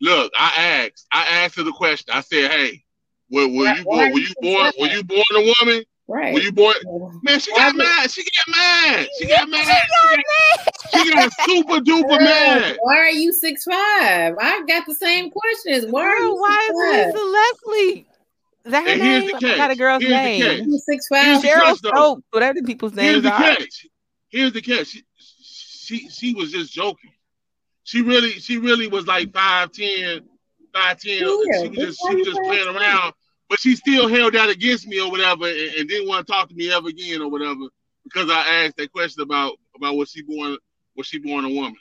Look, 0.00 0.32
I 0.38 0.84
asked, 0.86 1.06
I 1.12 1.26
asked 1.26 1.56
her 1.56 1.62
the 1.62 1.72
question. 1.72 2.14
I 2.14 2.20
said, 2.20 2.50
"Hey, 2.50 2.84
were, 3.30 3.48
were 3.48 3.74
you 3.74 3.84
born? 3.84 4.12
Were 4.12 4.18
you 4.18 4.34
born? 4.40 4.72
Were 4.78 4.86
you 4.86 5.02
born 5.02 5.22
a 5.34 5.54
woman? 5.60 5.84
Right. 6.08 6.34
Were 6.34 6.40
you 6.40 6.52
born? 6.52 6.74
Man, 7.22 7.40
she 7.40 7.52
got 7.52 7.74
mad. 7.74 8.10
She 8.10 8.22
got 8.22 8.56
mad. 8.56 9.08
She 9.18 9.26
got 9.26 9.48
mad. 9.48 9.66
She 9.66 10.98
got, 10.98 11.04
she 11.04 11.12
got 11.12 11.32
super 11.44 11.80
duper 11.80 12.20
mad. 12.20 12.76
Why 12.80 12.98
are 12.98 13.10
you 13.10 13.32
six 13.32 13.64
five? 13.64 14.36
I 14.40 14.62
got 14.68 14.86
the 14.86 14.94
same 14.94 15.30
questions. 15.30 15.90
Why 15.90 16.04
are 16.04 16.16
you 16.16 16.34
Why 16.36 16.68
is 16.70 17.14
Lisa 17.14 17.24
Leslie? 17.26 18.06
Is 18.66 18.72
that 18.72 18.84
her 18.84 18.90
and 18.90 19.00
name? 19.00 19.34
I 19.34 19.56
got 19.56 19.70
a 19.72 19.76
girl's 19.76 20.02
here's 20.02 20.12
name. 20.12 20.78
Six 20.78 21.08
five. 21.08 21.42
Cheryl 21.42 21.76
Stokes. 21.76 22.22
Whatever 22.30 22.60
the 22.60 22.66
people's 22.66 22.94
names 22.94 23.10
here's 23.10 23.22
the 23.24 23.32
are. 23.32 23.38
Catch. 23.38 23.86
Here's 24.28 24.52
the 24.52 24.62
catch. 24.62 24.86
She, 24.88 25.02
she 25.18 26.08
she 26.08 26.34
was 26.34 26.52
just 26.52 26.72
joking. 26.72 27.12
She 27.82 28.02
really 28.02 28.30
she 28.30 28.58
really 28.58 28.86
was 28.86 29.06
like 29.08 29.30
5'10, 29.30 30.20
5'10. 30.72 31.04
Yeah, 31.04 31.62
she 31.62 31.68
was 31.68 31.78
just 31.78 32.00
she 32.00 32.14
was 32.14 32.26
just 32.26 32.40
playing 32.42 32.68
around 32.68 33.12
but 33.48 33.60
she 33.60 33.76
still 33.76 34.08
held 34.08 34.36
out 34.36 34.50
against 34.50 34.86
me 34.86 35.00
or 35.00 35.10
whatever, 35.10 35.46
and, 35.46 35.74
and, 35.74 35.88
didn't 35.88 36.08
want 36.08 36.26
to 36.26 36.32
talk 36.32 36.48
to 36.48 36.54
me 36.54 36.72
ever 36.72 36.88
again 36.88 37.22
or 37.22 37.30
whatever 37.30 37.68
because 38.04 38.30
I 38.30 38.64
asked 38.64 38.76
that 38.76 38.92
question 38.92 39.22
about 39.22 39.54
about 39.74 39.96
was 39.96 40.10
she 40.10 40.22
born 40.22 40.56
was 40.96 41.06
she 41.06 41.18
born 41.18 41.44
a 41.44 41.50
woman. 41.50 41.76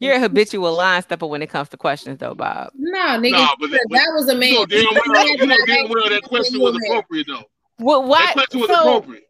You're 0.00 0.16
a 0.16 0.20
habitual 0.20 0.72
line 0.74 1.02
stepper 1.02 1.26
when 1.26 1.40
it 1.40 1.48
comes 1.48 1.68
to 1.70 1.76
questions, 1.76 2.18
though, 2.18 2.34
Bob. 2.34 2.70
No, 2.74 2.98
nigga, 2.98 3.32
no, 3.32 3.48
but, 3.58 3.70
but, 3.70 3.80
that 3.90 4.10
was 4.14 4.28
a 4.28 4.34
man. 4.34 4.50
You 4.50 4.54
know, 4.56 4.66
damn 4.66 4.84
well, 4.92 5.28
you 5.28 5.46
know 5.46 5.56
damn 5.66 5.88
well 5.88 6.08
that 6.08 6.22
question 6.24 6.60
was 6.60 6.76
appropriate, 6.76 7.26
though. 7.26 7.44
What? 7.78 8.04
What? 8.04 8.18
That 8.18 8.34
question 8.34 8.60
was 8.60 8.68
so, 8.68 8.80
appropriate. 8.80 9.24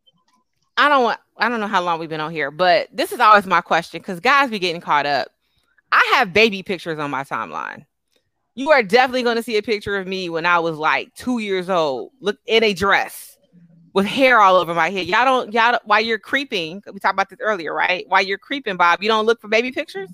I 0.76 0.88
don't 0.88 1.04
want. 1.04 1.20
I 1.36 1.48
don't 1.48 1.60
know 1.60 1.66
how 1.66 1.82
long 1.82 2.00
we've 2.00 2.08
been 2.08 2.20
on 2.20 2.32
here, 2.32 2.50
but 2.50 2.88
this 2.92 3.12
is 3.12 3.20
always 3.20 3.46
my 3.46 3.60
question 3.60 4.00
because 4.00 4.20
guys 4.20 4.50
be 4.50 4.58
getting 4.58 4.80
caught 4.80 5.06
up. 5.06 5.28
I 5.92 6.14
have 6.14 6.32
baby 6.32 6.62
pictures 6.62 6.98
on 6.98 7.10
my 7.10 7.24
timeline 7.24 7.84
you 8.54 8.70
are 8.70 8.82
definitely 8.82 9.22
going 9.22 9.36
to 9.36 9.42
see 9.42 9.56
a 9.56 9.62
picture 9.62 9.96
of 9.96 10.06
me 10.06 10.28
when 10.28 10.46
I 10.46 10.58
was 10.58 10.76
like 10.76 11.14
two 11.14 11.38
years 11.38 11.68
old, 11.68 12.12
look 12.20 12.38
in 12.46 12.62
a 12.62 12.72
dress 12.72 13.36
with 13.92 14.06
hair 14.06 14.40
all 14.40 14.56
over 14.56 14.74
my 14.74 14.90
head. 14.90 15.06
Y'all 15.06 15.24
don't, 15.24 15.52
y'all, 15.52 15.78
while 15.84 16.00
you're 16.00 16.18
creeping, 16.18 16.82
we 16.92 17.00
talked 17.00 17.14
about 17.14 17.30
this 17.30 17.38
earlier, 17.40 17.74
right? 17.74 18.04
While 18.08 18.22
you're 18.22 18.38
creeping, 18.38 18.76
Bob, 18.76 19.02
you 19.02 19.08
don't 19.08 19.26
look 19.26 19.40
for 19.40 19.48
baby 19.48 19.72
pictures. 19.72 20.10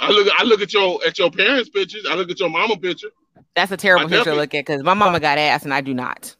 I 0.00 0.10
look, 0.10 0.28
I 0.36 0.44
look 0.44 0.60
at 0.60 0.72
your 0.72 1.00
at 1.06 1.18
your 1.18 1.30
parents' 1.30 1.70
pictures. 1.70 2.04
I 2.08 2.14
look 2.14 2.30
at 2.30 2.40
your 2.40 2.50
mama 2.50 2.76
picture. 2.76 3.08
That's 3.54 3.70
a 3.70 3.76
terrible 3.76 4.08
picture 4.08 4.30
to 4.30 4.34
look 4.34 4.54
at 4.54 4.66
because 4.66 4.82
my 4.82 4.94
mama 4.94 5.20
got 5.20 5.38
ass 5.38 5.64
and 5.64 5.72
I 5.72 5.80
do 5.80 5.94
not. 5.94 6.36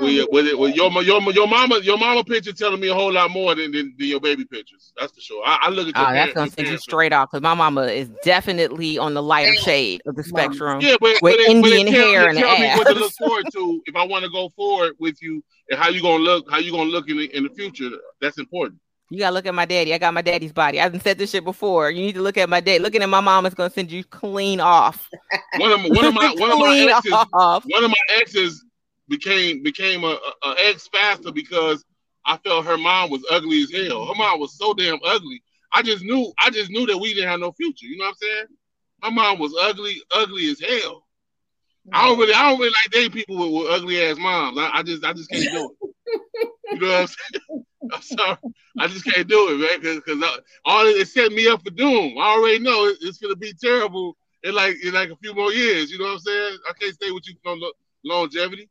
Well, 0.00 0.26
well, 0.30 0.58
well, 0.58 0.70
your, 0.70 0.90
your 1.02 1.32
your 1.32 1.46
mama 1.46 1.80
your 1.80 1.98
mama 1.98 2.24
picture 2.24 2.52
telling 2.52 2.80
me 2.80 2.88
a 2.88 2.94
whole 2.94 3.12
lot 3.12 3.30
more 3.30 3.54
than, 3.54 3.72
than, 3.72 3.94
than 3.98 4.08
your 4.08 4.20
baby 4.20 4.44
pictures. 4.44 4.92
That's 4.98 5.12
for 5.12 5.20
sure. 5.20 5.42
I, 5.46 5.58
I 5.62 5.68
look 5.70 5.88
at 5.88 5.94
oh, 5.96 6.12
that's 6.12 6.32
gonna 6.32 6.50
send 6.50 6.68
you 6.68 6.78
straight 6.78 7.12
off 7.12 7.30
because 7.30 7.42
my 7.42 7.54
mama 7.54 7.82
is 7.82 8.10
definitely 8.22 8.98
on 8.98 9.14
the 9.14 9.22
lighter 9.22 9.54
shade 9.54 10.02
of 10.06 10.16
the 10.16 10.22
spectrum. 10.24 10.80
Yeah, 10.80 10.96
but 11.00 11.16
with 11.22 11.36
but 11.36 11.40
Indian 11.40 11.86
but 11.86 11.94
hair 11.94 12.28
and 12.28 12.38
tell 12.38 12.58
me 12.58 12.68
what 12.76 12.86
to 12.88 12.94
look 12.94 13.12
forward 13.18 13.46
to 13.52 13.82
if 13.86 13.96
I 13.96 14.04
want 14.04 14.24
to 14.24 14.30
go 14.30 14.48
forward 14.50 14.94
with 14.98 15.20
you 15.22 15.42
and 15.70 15.78
how 15.78 15.88
you 15.88 16.02
gonna 16.02 16.22
look 16.22 16.50
how 16.50 16.58
you 16.58 16.72
gonna 16.72 16.90
look 16.90 17.08
in 17.08 17.18
the, 17.18 17.36
in 17.36 17.44
the 17.44 17.50
future. 17.50 17.90
That's 18.20 18.38
important. 18.38 18.80
You 19.08 19.20
gotta 19.20 19.34
look 19.34 19.46
at 19.46 19.54
my 19.54 19.66
daddy. 19.66 19.94
I 19.94 19.98
got 19.98 20.14
my 20.14 20.22
daddy's 20.22 20.52
body. 20.52 20.80
I 20.80 20.82
haven't 20.82 21.02
said 21.02 21.16
this 21.16 21.30
shit 21.30 21.44
before. 21.44 21.90
You 21.90 22.02
need 22.02 22.16
to 22.16 22.22
look 22.22 22.36
at 22.36 22.48
my 22.48 22.60
dad. 22.60 22.82
Looking 22.82 23.02
at 23.02 23.08
my 23.08 23.20
mom 23.20 23.46
is 23.46 23.54
gonna 23.54 23.70
send 23.70 23.92
you 23.92 24.02
clean 24.02 24.58
off. 24.58 25.08
One 25.58 25.70
of 25.70 25.80
one 25.84 26.04
of 26.04 26.14
my 26.14 26.34
one 26.36 26.50
of 26.50 26.58
my 26.58 26.76
exes, 26.96 27.12
off. 27.12 27.64
one 27.66 27.84
of 27.84 27.90
my 27.90 28.16
exes 28.20 28.64
became 29.08 29.62
became 29.62 30.04
a, 30.04 30.18
a, 30.44 30.48
a 30.48 30.54
ex 30.66 30.88
faster 30.88 31.32
because 31.32 31.84
I 32.24 32.36
felt 32.38 32.66
her 32.66 32.76
mom 32.76 33.10
was 33.10 33.24
ugly 33.30 33.62
as 33.62 33.70
hell. 33.70 34.06
Her 34.06 34.14
mom 34.14 34.40
was 34.40 34.58
so 34.58 34.74
damn 34.74 34.98
ugly. 35.04 35.42
I 35.72 35.82
just 35.82 36.04
knew 36.04 36.32
I 36.38 36.50
just 36.50 36.70
knew 36.70 36.86
that 36.86 36.98
we 36.98 37.14
didn't 37.14 37.30
have 37.30 37.40
no 37.40 37.52
future. 37.52 37.86
You 37.86 37.98
know 37.98 38.06
what 38.06 38.10
I'm 38.10 38.14
saying? 38.16 38.46
My 39.02 39.10
mom 39.10 39.38
was 39.38 39.54
ugly, 39.60 40.00
ugly 40.12 40.50
as 40.50 40.60
hell. 40.60 41.04
I 41.92 42.06
don't 42.08 42.18
really 42.18 42.34
I 42.34 42.50
don't 42.50 42.58
really 42.58 42.70
like 42.70 42.92
dating 42.92 43.12
people 43.12 43.36
with, 43.36 43.62
with 43.62 43.72
ugly 43.72 44.02
ass 44.02 44.18
moms. 44.18 44.58
I, 44.58 44.70
I, 44.74 44.82
just 44.82 45.04
I 45.04 45.12
just 45.12 45.30
can't 45.30 45.52
do 45.52 45.70
it. 45.80 45.94
you 46.72 46.80
know 46.80 46.88
what 46.88 47.00
I'm 47.00 47.06
saying? 47.06 47.64
I'm 47.92 48.02
sorry. 48.02 48.38
I 48.78 48.88
just 48.88 49.04
can't 49.04 49.28
do 49.28 49.48
it, 49.50 49.82
man, 49.82 49.96
because 49.96 50.22
all 50.64 50.86
it, 50.86 50.96
it 50.96 51.08
set 51.08 51.30
me 51.30 51.46
up 51.48 51.62
for 51.62 51.70
doom. 51.70 52.18
I 52.18 52.34
already 52.34 52.58
know 52.58 52.86
it, 52.86 52.98
it's 53.00 53.18
gonna 53.18 53.36
be 53.36 53.52
terrible 53.52 54.16
in 54.42 54.54
like 54.54 54.76
in 54.82 54.92
like 54.92 55.10
a 55.10 55.16
few 55.16 55.34
more 55.34 55.52
years. 55.52 55.90
You 55.90 55.98
know 55.98 56.06
what 56.06 56.14
I'm 56.14 56.18
saying? 56.20 56.58
I 56.68 56.72
can't 56.72 56.94
stay 56.94 57.12
with 57.12 57.28
you 57.28 57.34
for 57.44 57.56
longevity. 58.04 58.68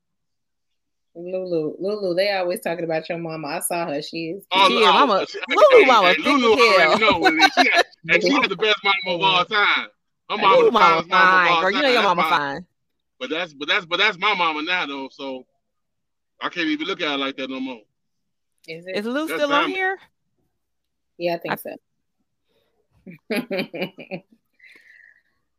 Lulu, 1.15 1.75
Lulu, 1.79 2.13
they 2.13 2.33
always 2.33 2.59
talking 2.59 2.83
about 2.83 3.07
your 3.07 3.17
mama. 3.17 3.47
I 3.47 3.59
saw 3.61 3.87
her. 3.87 4.01
She 4.01 4.31
is. 4.31 4.45
Oh, 4.51 4.67
she, 4.67 4.81
mama. 4.81 5.25
Lulu, 5.49 5.85
mama. 5.85 6.13
Hey, 6.13 6.21
Lulu 6.21 6.61
already 6.61 7.05
know 7.05 7.17
what 7.17 7.33
it 7.33 7.37
is. 7.37 7.51
She 7.57 7.69
got, 7.69 7.85
and 8.09 8.23
she 8.23 8.29
got 8.29 8.49
the 8.49 8.55
best 8.57 8.77
mama 8.83 9.15
of 9.15 9.21
all 9.21 9.45
time. 9.45 9.87
Her 10.29 10.37
mama, 10.37 10.55
Lulu, 10.57 10.71
mama 10.71 11.01
fine, 11.03 11.09
mama 11.09 11.61
girl. 11.61 11.71
You 11.71 11.81
know 11.81 11.89
your 11.89 12.03
mama 12.03 12.23
fine. 12.23 12.31
fine. 12.31 12.65
But 13.19 13.29
that's 13.29 13.53
but 13.53 13.69
that's 13.69 13.85
but 13.85 13.97
that's 13.97 14.17
my 14.17 14.35
mama 14.35 14.61
now 14.63 14.85
though. 14.85 15.07
So 15.09 15.45
I 16.41 16.49
can't 16.49 16.67
even 16.67 16.85
look 16.85 17.01
at 17.01 17.07
her 17.07 17.17
like 17.17 17.37
that 17.37 17.49
no 17.49 17.61
more. 17.61 17.81
Is 18.67 18.85
it? 18.85 18.97
Is 18.97 19.05
Lou 19.05 19.27
still 19.27 19.53
on 19.53 19.69
here? 19.69 19.97
Yeah, 21.17 21.35
I 21.35 21.37
think 21.37 21.53
I... 21.53 21.55
so. 21.55 21.75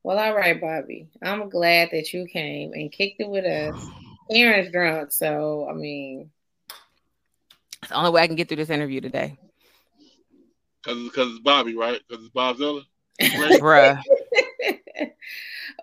well, 0.03 0.19
all 0.19 0.35
right, 0.35 0.61
Bobby. 0.61 1.09
I'm 1.23 1.49
glad 1.49 1.91
that 1.93 2.12
you 2.12 2.27
came 2.27 2.73
and 2.74 2.93
kicked 2.93 3.20
it 3.20 3.28
with 3.28 3.45
us. 3.47 3.89
Aaron's 4.31 4.73
drunk, 4.73 5.12
so 5.12 5.69
I 5.70 5.74
mean, 5.74 6.31
it's 7.82 7.90
the 7.90 7.94
only 7.94 8.11
way 8.11 8.23
I 8.23 8.27
can 8.27 8.36
get 8.36 8.48
through 8.48 8.59
this 8.59 8.70
interview 8.70 9.01
today. 9.01 9.36
Cause, 10.85 11.11
cause 11.15 11.31
it's 11.31 11.40
Bobby, 11.40 11.77
right? 11.77 12.01
Cause 12.09 12.20
it's 12.20 12.31
Bob 12.31 12.59
Zilla, 12.59 12.82
bruh. 13.20 14.01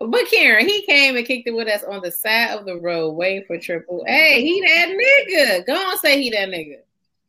but 0.00 0.30
Karen, 0.30 0.66
he 0.66 0.82
came 0.86 1.16
and 1.16 1.26
kicked 1.26 1.46
it 1.46 1.54
with 1.54 1.68
us 1.68 1.84
on 1.84 2.00
the 2.02 2.10
side 2.10 2.58
of 2.58 2.64
the 2.64 2.80
road, 2.80 3.10
waiting 3.12 3.44
for 3.46 3.58
Triple. 3.58 4.02
Hey, 4.06 4.42
he 4.42 4.60
that 4.62 4.88
nigga. 4.88 5.66
Go 5.66 5.74
on, 5.74 5.98
say 5.98 6.22
he 6.22 6.30
that 6.30 6.48
nigga. 6.48 6.78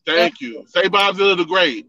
Thank 0.06 0.40
you. 0.40 0.66
Say 0.68 0.88
Bob 0.88 1.16
Zilla 1.16 1.36
the 1.36 1.46
Great. 1.46 1.88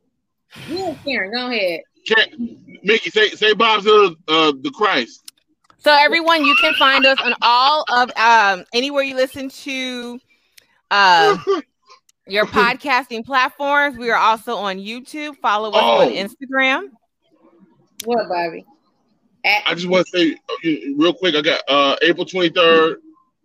Yeah, 0.69 0.95
Karen, 1.05 1.33
go 1.33 1.51
ahead. 1.51 1.81
Karen, 2.07 2.81
Mickey, 2.83 3.11
say 3.11 3.31
say 3.31 3.53
Bob 3.53 3.83
Zilla 3.83 4.15
uh, 4.29 4.53
the 4.61 4.71
Christ. 4.75 5.26
So 5.87 5.95
everyone, 5.97 6.45
you 6.45 6.57
can 6.57 6.75
find 6.75 7.07
us 7.07 7.17
on 7.21 7.33
all 7.43 7.85
of 7.89 8.11
um, 8.17 8.65
anywhere 8.75 9.05
you 9.05 9.15
listen 9.15 9.49
to 9.49 10.19
uh, 10.91 11.39
your 12.27 12.45
podcasting 12.47 13.25
platforms. 13.25 13.97
We 13.97 14.11
are 14.11 14.19
also 14.19 14.57
on 14.57 14.79
YouTube. 14.79 15.37
Follow 15.37 15.71
us 15.71 15.81
oh. 15.81 16.01
on 16.01 16.09
Instagram. 16.09 16.89
What, 18.05 18.29
Bobby? 18.29 18.65
At- 19.45 19.63
I 19.65 19.75
just 19.75 19.87
want 19.87 20.09
to 20.09 20.19
say 20.19 20.37
real 20.99 21.13
quick. 21.13 21.37
I 21.37 21.41
got 21.41 21.61
uh, 21.69 21.95
April 22.03 22.27
twenty 22.27 22.49
third. 22.49 22.99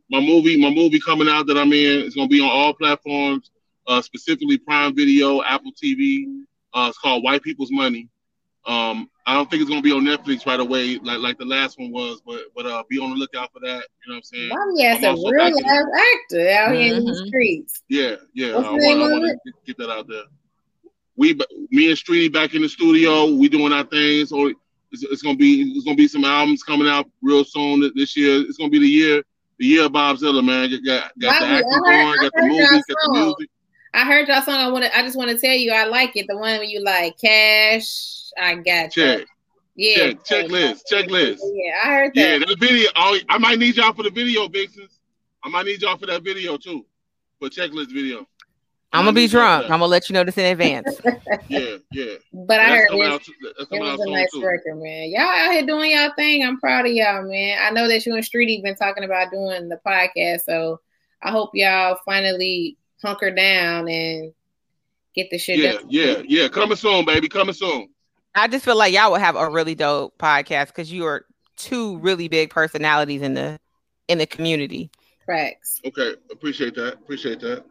My 0.09 0.19
movie, 0.19 0.59
my 0.59 0.71
movie 0.71 0.99
coming 0.99 1.29
out 1.29 1.45
that 1.45 1.59
I'm 1.59 1.71
in. 1.71 1.99
It's 2.07 2.15
gonna 2.15 2.27
be 2.27 2.41
on 2.41 2.49
all 2.49 2.73
platforms, 2.73 3.51
uh, 3.85 4.01
specifically 4.01 4.57
Prime 4.57 4.95
Video, 4.95 5.43
Apple 5.43 5.73
TV. 5.73 6.23
Uh, 6.73 6.87
it's 6.89 6.97
called 6.97 7.23
White 7.23 7.43
People's 7.43 7.71
Money. 7.71 8.09
Um, 8.67 9.09
I 9.25 9.33
don't 9.33 9.49
think 9.49 9.61
it's 9.61 9.69
gonna 9.69 9.81
be 9.81 9.91
on 9.91 10.03
Netflix 10.03 10.45
right 10.45 10.59
away, 10.59 10.99
like 10.99 11.19
like 11.19 11.37
the 11.37 11.45
last 11.45 11.79
one 11.79 11.91
was, 11.91 12.21
but 12.25 12.41
but 12.55 12.65
uh, 12.65 12.83
be 12.89 12.99
on 12.99 13.11
the 13.11 13.15
lookout 13.15 13.51
for 13.53 13.59
that. 13.59 13.83
You 14.05 14.09
know 14.09 14.15
what 14.15 14.15
I'm 14.17 14.23
saying? 14.23 14.49
Bobby 14.49 14.83
has 14.83 15.03
a 15.03 15.31
real 15.31 15.45
life 15.45 15.63
actor 15.65 16.49
out 16.49 16.69
mm-hmm. 16.69 16.75
here 16.75 16.95
in 16.95 17.05
the 17.05 17.11
mm-hmm. 17.11 17.27
streets. 17.27 17.81
Yeah, 17.89 18.15
yeah. 18.33 18.55
What's 18.55 18.67
I 18.67 18.71
want 18.71 19.39
to 19.45 19.51
get 19.65 19.77
that 19.77 19.89
out 19.89 20.07
there. 20.07 20.23
We, 21.17 21.33
me 21.69 21.89
and 21.89 21.97
Streety 21.97 22.31
back 22.31 22.55
in 22.55 22.61
the 22.61 22.69
studio. 22.69 23.33
We 23.33 23.49
doing 23.49 23.73
our 23.73 23.83
things. 23.83 24.29
So 24.29 24.47
it's, 24.91 25.03
it's, 25.03 25.21
gonna 25.21 25.37
be 25.37 25.73
it's 25.75 25.85
gonna 25.85 25.95
be 25.95 26.07
some 26.07 26.25
albums 26.25 26.63
coming 26.63 26.87
out 26.87 27.09
real 27.21 27.43
soon 27.43 27.91
this 27.95 28.15
year. 28.15 28.41
It's 28.41 28.57
gonna 28.57 28.69
be 28.69 28.79
the 28.79 28.87
year 28.87 29.23
the 29.59 29.65
year 29.65 29.85
of 29.85 29.91
Bob 29.91 30.17
Zilla, 30.17 30.41
man. 30.41 30.69
Got 30.69 30.83
got, 30.83 31.19
got 31.19 31.39
Bobby, 31.39 31.51
the 31.51 31.57
acting 31.57 31.83
going, 31.83 32.19
got 32.21 32.31
the 32.33 32.41
movies, 32.47 32.83
got 32.87 32.97
the 33.05 33.11
music. 33.13 33.49
I 33.93 34.05
heard 34.05 34.27
y'all 34.27 34.41
song. 34.41 34.55
I 34.55 34.69
want. 34.69 34.85
I 34.85 35.03
just 35.03 35.17
want 35.17 35.29
to 35.29 35.37
tell 35.37 35.55
you, 35.55 35.71
I 35.71 35.85
like 35.85 36.15
it. 36.15 36.25
The 36.27 36.35
one 36.35 36.57
where 36.57 36.63
you 36.63 36.83
like 36.83 37.19
cash. 37.19 38.20
I 38.39 38.55
got 38.55 38.91
check. 38.91 39.19
You. 39.19 39.25
Yeah, 39.75 39.95
check, 39.95 40.23
check 40.25 40.49
list, 40.49 40.87
check 40.87 41.09
list. 41.09 41.43
Yeah, 41.53 41.73
I 41.83 41.87
heard 41.87 42.11
that. 42.15 42.21
Yeah, 42.21 42.39
that 42.39 42.59
video. 42.59 42.89
Oh, 42.95 43.17
I 43.29 43.37
might 43.37 43.57
need 43.57 43.77
y'all 43.77 43.93
for 43.93 44.03
the 44.03 44.09
video, 44.09 44.47
Vixens. 44.47 44.99
I 45.43 45.49
might 45.49 45.65
need 45.65 45.81
y'all 45.81 45.97
for 45.97 46.05
that 46.07 46.23
video 46.23 46.57
too, 46.57 46.85
for 47.39 47.49
checklist 47.49 47.93
video. 47.93 48.27
I'm 48.93 49.05
gonna 49.05 49.15
be 49.15 49.27
drunk. 49.27 49.65
I'm 49.65 49.69
gonna 49.79 49.85
let 49.85 50.09
you 50.09 50.13
know 50.13 50.25
this 50.25 50.37
in 50.37 50.45
advance. 50.45 50.99
yeah, 51.47 51.77
yeah. 51.93 52.15
But 52.33 52.59
I 52.59 52.75
heard 52.75 52.87
it, 52.91 53.21
it 53.71 53.79
was 53.79 53.99
a 54.01 54.09
nice 54.09 54.31
too. 54.33 54.43
record, 54.43 54.81
man. 54.81 55.09
Y'all 55.09 55.21
out 55.21 55.51
here 55.53 55.65
doing 55.65 55.91
y'all 55.91 56.11
thing. 56.17 56.43
I'm 56.43 56.59
proud 56.59 56.85
of 56.85 56.91
y'all, 56.91 57.23
man. 57.23 57.57
I 57.61 57.71
know 57.71 57.87
that 57.87 58.05
you 58.05 58.13
and 58.15 58.23
Streety 58.23 58.61
been 58.61 58.75
talking 58.75 59.05
about 59.05 59.31
doing 59.31 59.69
the 59.69 59.79
podcast, 59.87 60.41
so 60.41 60.81
I 61.23 61.31
hope 61.31 61.51
y'all 61.53 61.99
finally 62.05 62.77
hunker 63.01 63.31
down 63.31 63.87
and 63.87 64.33
get 65.15 65.29
the 65.31 65.37
shit. 65.37 65.59
Yeah, 65.59 65.73
done. 65.73 65.85
yeah, 65.87 66.21
yeah. 66.27 66.47
Coming 66.49 66.75
soon, 66.75 67.05
baby. 67.05 67.29
Coming 67.29 67.53
soon. 67.53 67.87
I 68.35 68.47
just 68.47 68.65
feel 68.65 68.77
like 68.77 68.93
y'all 68.93 69.11
would 69.11 69.21
have 69.21 69.35
a 69.35 69.49
really 69.49 69.75
dope 69.75 70.17
podcast 70.17 70.67
because 70.67 70.91
you 70.91 71.05
are 71.05 71.25
two 71.57 71.97
really 71.99 72.27
big 72.27 72.49
personalities 72.49 73.21
in 73.21 73.33
the 73.33 73.59
in 74.07 74.17
the 74.17 74.25
community. 74.25 74.89
Facts. 75.25 75.79
Okay, 75.85 76.15
appreciate 76.31 76.75
that. 76.75 76.93
Appreciate 76.95 77.39
that. 77.41 77.65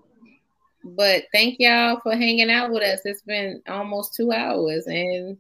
But 0.83 1.25
thank 1.33 1.57
y'all 1.59 2.01
for 2.03 2.13
hanging 2.13 2.51
out 2.51 2.71
with 2.71 2.83
us. 2.83 3.01
It's 3.05 3.23
been 3.23 3.63
almost 3.69 4.15
two 4.15 4.33
hours, 4.33 4.87
and 4.87 5.37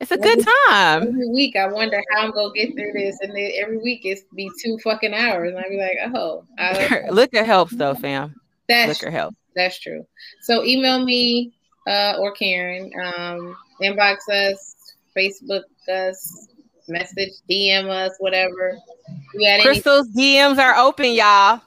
it's 0.00 0.10
a 0.10 0.18
good 0.18 0.44
time. 0.68 1.02
Every 1.08 1.28
week, 1.30 1.56
I 1.56 1.66
wonder 1.68 2.02
how 2.10 2.24
I'm 2.24 2.32
gonna 2.32 2.52
get 2.54 2.74
through 2.74 2.92
this, 2.92 3.18
and 3.22 3.34
then 3.34 3.52
every 3.56 3.78
week 3.78 4.00
it's 4.04 4.22
be 4.34 4.50
two 4.62 4.78
fucking 4.84 5.14
hours, 5.14 5.54
and 5.54 5.64
I 5.64 5.68
be 5.68 5.78
like, 5.78 6.14
oh, 6.14 6.44
liquor 7.10 7.44
helps 7.44 7.72
though, 7.72 7.94
fam. 7.94 8.34
That's 8.68 9.00
liquor 9.00 9.10
helps. 9.10 9.36
That's 9.54 9.80
true. 9.80 10.06
So 10.42 10.62
email 10.64 11.02
me 11.02 11.55
uh, 11.86 12.14
or 12.18 12.32
Karen, 12.32 12.90
um, 13.02 13.56
inbox 13.82 14.28
us, 14.28 14.94
Facebook 15.16 15.62
us, 15.88 16.48
message, 16.88 17.32
DM 17.48 17.88
us, 17.88 18.12
whatever. 18.18 18.76
Crystal's 19.62 20.08
any- 20.16 20.36
DMs 20.36 20.58
are 20.58 20.76
open, 20.76 21.12
y'all. 21.12 21.60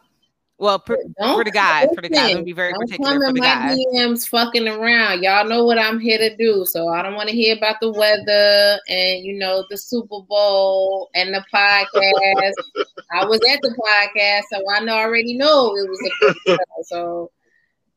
Well, 0.59 0.83
for, 0.85 0.97
for 1.17 1.45
the 1.45 1.51
guys, 1.51 1.87
for 1.95 2.01
the 2.01 2.09
guys, 2.09 2.35
I'm 2.35 2.43
be 2.43 2.51
very 2.51 2.73
don't 2.73 2.81
particular 2.81 3.27
for 3.27 3.31
the 3.31 3.39
guys. 3.39 3.79
DMs 3.95 4.27
fucking 4.27 4.67
around. 4.67 5.23
Y'all 5.23 5.47
know 5.47 5.63
what 5.63 5.79
I'm 5.79 6.01
here 6.01 6.17
to 6.17 6.35
do, 6.35 6.65
so 6.65 6.89
I 6.89 7.01
don't 7.01 7.15
want 7.15 7.29
to 7.29 7.35
hear 7.35 7.55
about 7.55 7.77
the 7.79 7.93
weather 7.93 8.77
and 8.89 9.23
you 9.23 9.39
know 9.39 9.63
the 9.69 9.77
Super 9.77 10.19
Bowl 10.27 11.09
and 11.15 11.33
the 11.33 11.41
podcast. 11.53 12.53
I 13.13 13.25
was 13.25 13.39
at 13.49 13.61
the 13.61 13.69
podcast, 13.69 14.41
so 14.51 14.61
I 14.75 14.81
know 14.81 14.97
already 14.97 15.37
know 15.37 15.77
it 15.77 15.89
was 15.89 15.99
a 16.05 16.25
good 16.25 16.35
show. 16.45 16.57
So. 16.83 17.31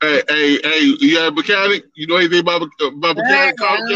Hey, 0.03 0.23
hey, 0.29 0.59
hey! 0.65 0.81
You 0.99 1.15
got 1.15 1.29
a 1.29 1.31
mechanic? 1.31 1.85
You 1.95 2.09
know 2.09 2.17
anything 2.17 2.41
about 2.41 2.63
about 2.63 3.17
mechanic? 3.17 3.61
Right, 3.61 3.87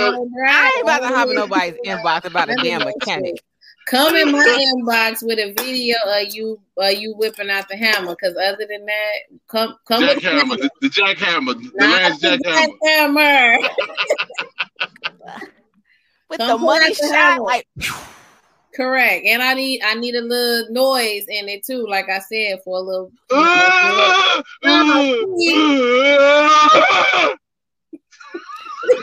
I 0.47 0.73
ain't 0.77 0.83
about 0.85 1.01
to 1.01 1.09
have 1.09 1.29
nobody's 1.31 1.75
inbox 1.85 2.25
about 2.27 2.49
a 2.49 2.55
damn 2.55 2.85
mechanic. 2.85 3.43
Come 3.87 4.15
in 4.15 4.31
my 4.31 4.39
inbox 4.77 5.27
with 5.27 5.41
a 5.41 5.53
video 5.55 5.97
of 6.07 6.33
you 6.33 6.61
uh, 6.81 6.87
you 6.87 7.15
whipping 7.17 7.51
out 7.51 7.69
the 7.69 7.77
hammer. 7.77 8.15
Because 8.15 8.37
other 8.37 8.67
than 8.69 8.87
that, 8.87 9.15
come 9.49 9.75
come 9.85 10.03
jack 10.03 10.15
with 10.15 10.25
hammer, 10.25 10.57
the, 10.57 10.71
the 10.81 10.89
jackhammer, 10.91 11.55
the 11.77 11.85
last 11.85 12.23
jackhammer. 12.23 12.69
hammer. 12.85 13.59
with 16.31 16.39
come 16.39 16.61
the 16.61 16.67
money 16.67 16.95
shot, 16.95 17.15
hammer. 17.15 17.43
like. 17.43 17.67
Correct, 18.77 19.25
and 19.25 19.43
I 19.43 19.55
need 19.55 19.81
I 19.83 19.95
need 19.95 20.15
a 20.15 20.21
little 20.21 20.71
noise 20.71 21.25
in 21.29 21.49
it 21.49 21.65
too, 21.65 21.87
like 21.89 22.11
I 22.11 22.19
said, 22.19 22.59
for 22.63 22.77
a 22.77 22.81
little. 22.81 23.11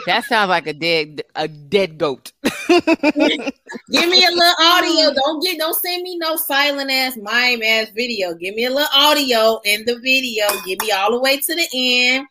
that 0.06 0.24
sounds 0.26 0.50
like 0.50 0.68
a 0.68 0.74
dead 0.74 1.24
a 1.36 1.48
dead 1.48 1.98
goat. 1.98 2.32
Give 2.68 2.80
me 2.80 4.26
a 4.26 4.32
little 4.32 4.56
audio. 4.60 5.14
Don't 5.14 5.44
get 5.44 5.58
don't 5.58 5.76
send 5.76 6.04
me 6.04 6.18
no 6.18 6.36
silent 6.36 6.92
ass 6.92 7.18
mime 7.18 7.62
ass 7.62 7.90
video. 7.96 8.34
Give 8.36 8.56
me 8.56 8.66
a 8.66 8.70
little 8.70 8.88
audio 8.94 9.60
in 9.66 9.86
the 9.86 10.00
video. 10.00 10.46
Give 10.66 10.80
me 10.82 10.92
all 10.92 11.12
the 11.12 11.20
way 11.20 11.38
to 11.38 11.56
the 11.56 11.68
end. 11.74 12.28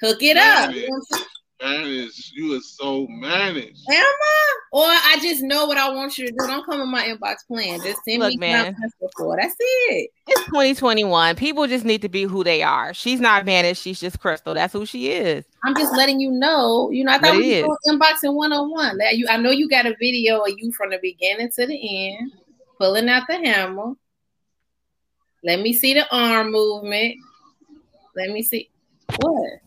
Hook 0.00 0.22
it 0.22 0.36
up. 0.36 0.74
Managed. 1.64 2.32
You 2.34 2.54
are 2.56 2.60
so 2.60 3.06
managed. 3.08 3.80
Am 3.90 4.04
I? 4.04 4.54
Or 4.72 4.84
I 4.84 5.18
just 5.22 5.42
know 5.42 5.66
what 5.66 5.78
I 5.78 5.88
want 5.94 6.18
you 6.18 6.26
to 6.26 6.32
do. 6.32 6.46
Don't 6.46 6.66
come 6.66 6.80
in 6.80 6.90
my 6.90 7.04
inbox 7.04 7.36
playing. 7.46 7.80
Just 7.82 8.04
send 8.04 8.20
Look, 8.20 8.30
me 8.30 8.36
man. 8.36 8.76
before. 9.00 9.38
That's 9.40 9.54
it. 9.58 10.10
It's 10.26 10.44
2021. 10.46 11.36
People 11.36 11.66
just 11.66 11.84
need 11.84 12.02
to 12.02 12.08
be 12.08 12.24
who 12.24 12.44
they 12.44 12.62
are. 12.62 12.92
She's 12.92 13.20
not 13.20 13.46
managed. 13.46 13.80
She's 13.80 14.00
just 14.00 14.20
Crystal. 14.20 14.52
That's 14.52 14.72
who 14.72 14.84
she 14.84 15.12
is. 15.12 15.44
I'm 15.64 15.74
just 15.74 15.96
letting 15.96 16.20
you 16.20 16.30
know. 16.32 16.90
You 16.90 17.04
know, 17.04 17.12
I 17.12 17.18
thought 17.18 17.36
we 17.36 17.62
were 17.62 17.78
inboxing 17.88 18.34
one 18.34 18.52
on 18.52 18.70
one. 18.70 18.98
That 18.98 19.16
you, 19.16 19.26
I 19.30 19.36
know 19.38 19.50
you 19.50 19.68
got 19.68 19.86
a 19.86 19.94
video 19.98 20.40
of 20.40 20.52
you 20.58 20.70
from 20.72 20.90
the 20.90 20.98
beginning 21.00 21.50
to 21.52 21.66
the 21.66 22.08
end, 22.08 22.32
pulling 22.78 23.08
out 23.08 23.22
the 23.28 23.36
hammer. 23.36 23.94
Let 25.42 25.60
me 25.60 25.72
see 25.72 25.94
the 25.94 26.06
arm 26.14 26.50
movement. 26.50 27.14
Let 28.16 28.30
me 28.30 28.42
see 28.42 28.70
what. 29.18 29.60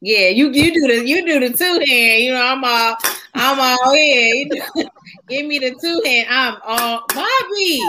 Yeah, 0.00 0.28
you 0.28 0.50
you 0.50 0.72
do 0.72 0.86
the 0.86 1.06
you 1.06 1.26
do 1.26 1.40
the 1.40 1.56
two 1.56 1.64
hand. 1.64 2.22
You 2.22 2.32
know, 2.32 2.42
I'm 2.42 2.64
all 2.64 2.96
I'm 3.34 3.60
all 3.60 3.92
in. 3.94 4.48
Give 5.28 5.46
me 5.46 5.58
the 5.58 5.74
two 5.80 6.02
hand. 6.04 6.26
I'm 6.30 6.56
all 6.64 7.04
Bobby. 7.08 7.82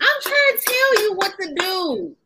I'm 0.00 0.22
trying 0.22 0.58
to 0.58 0.62
tell 0.64 1.02
you 1.02 1.14
what 1.14 1.32
to 1.40 1.54
do. 1.54 2.16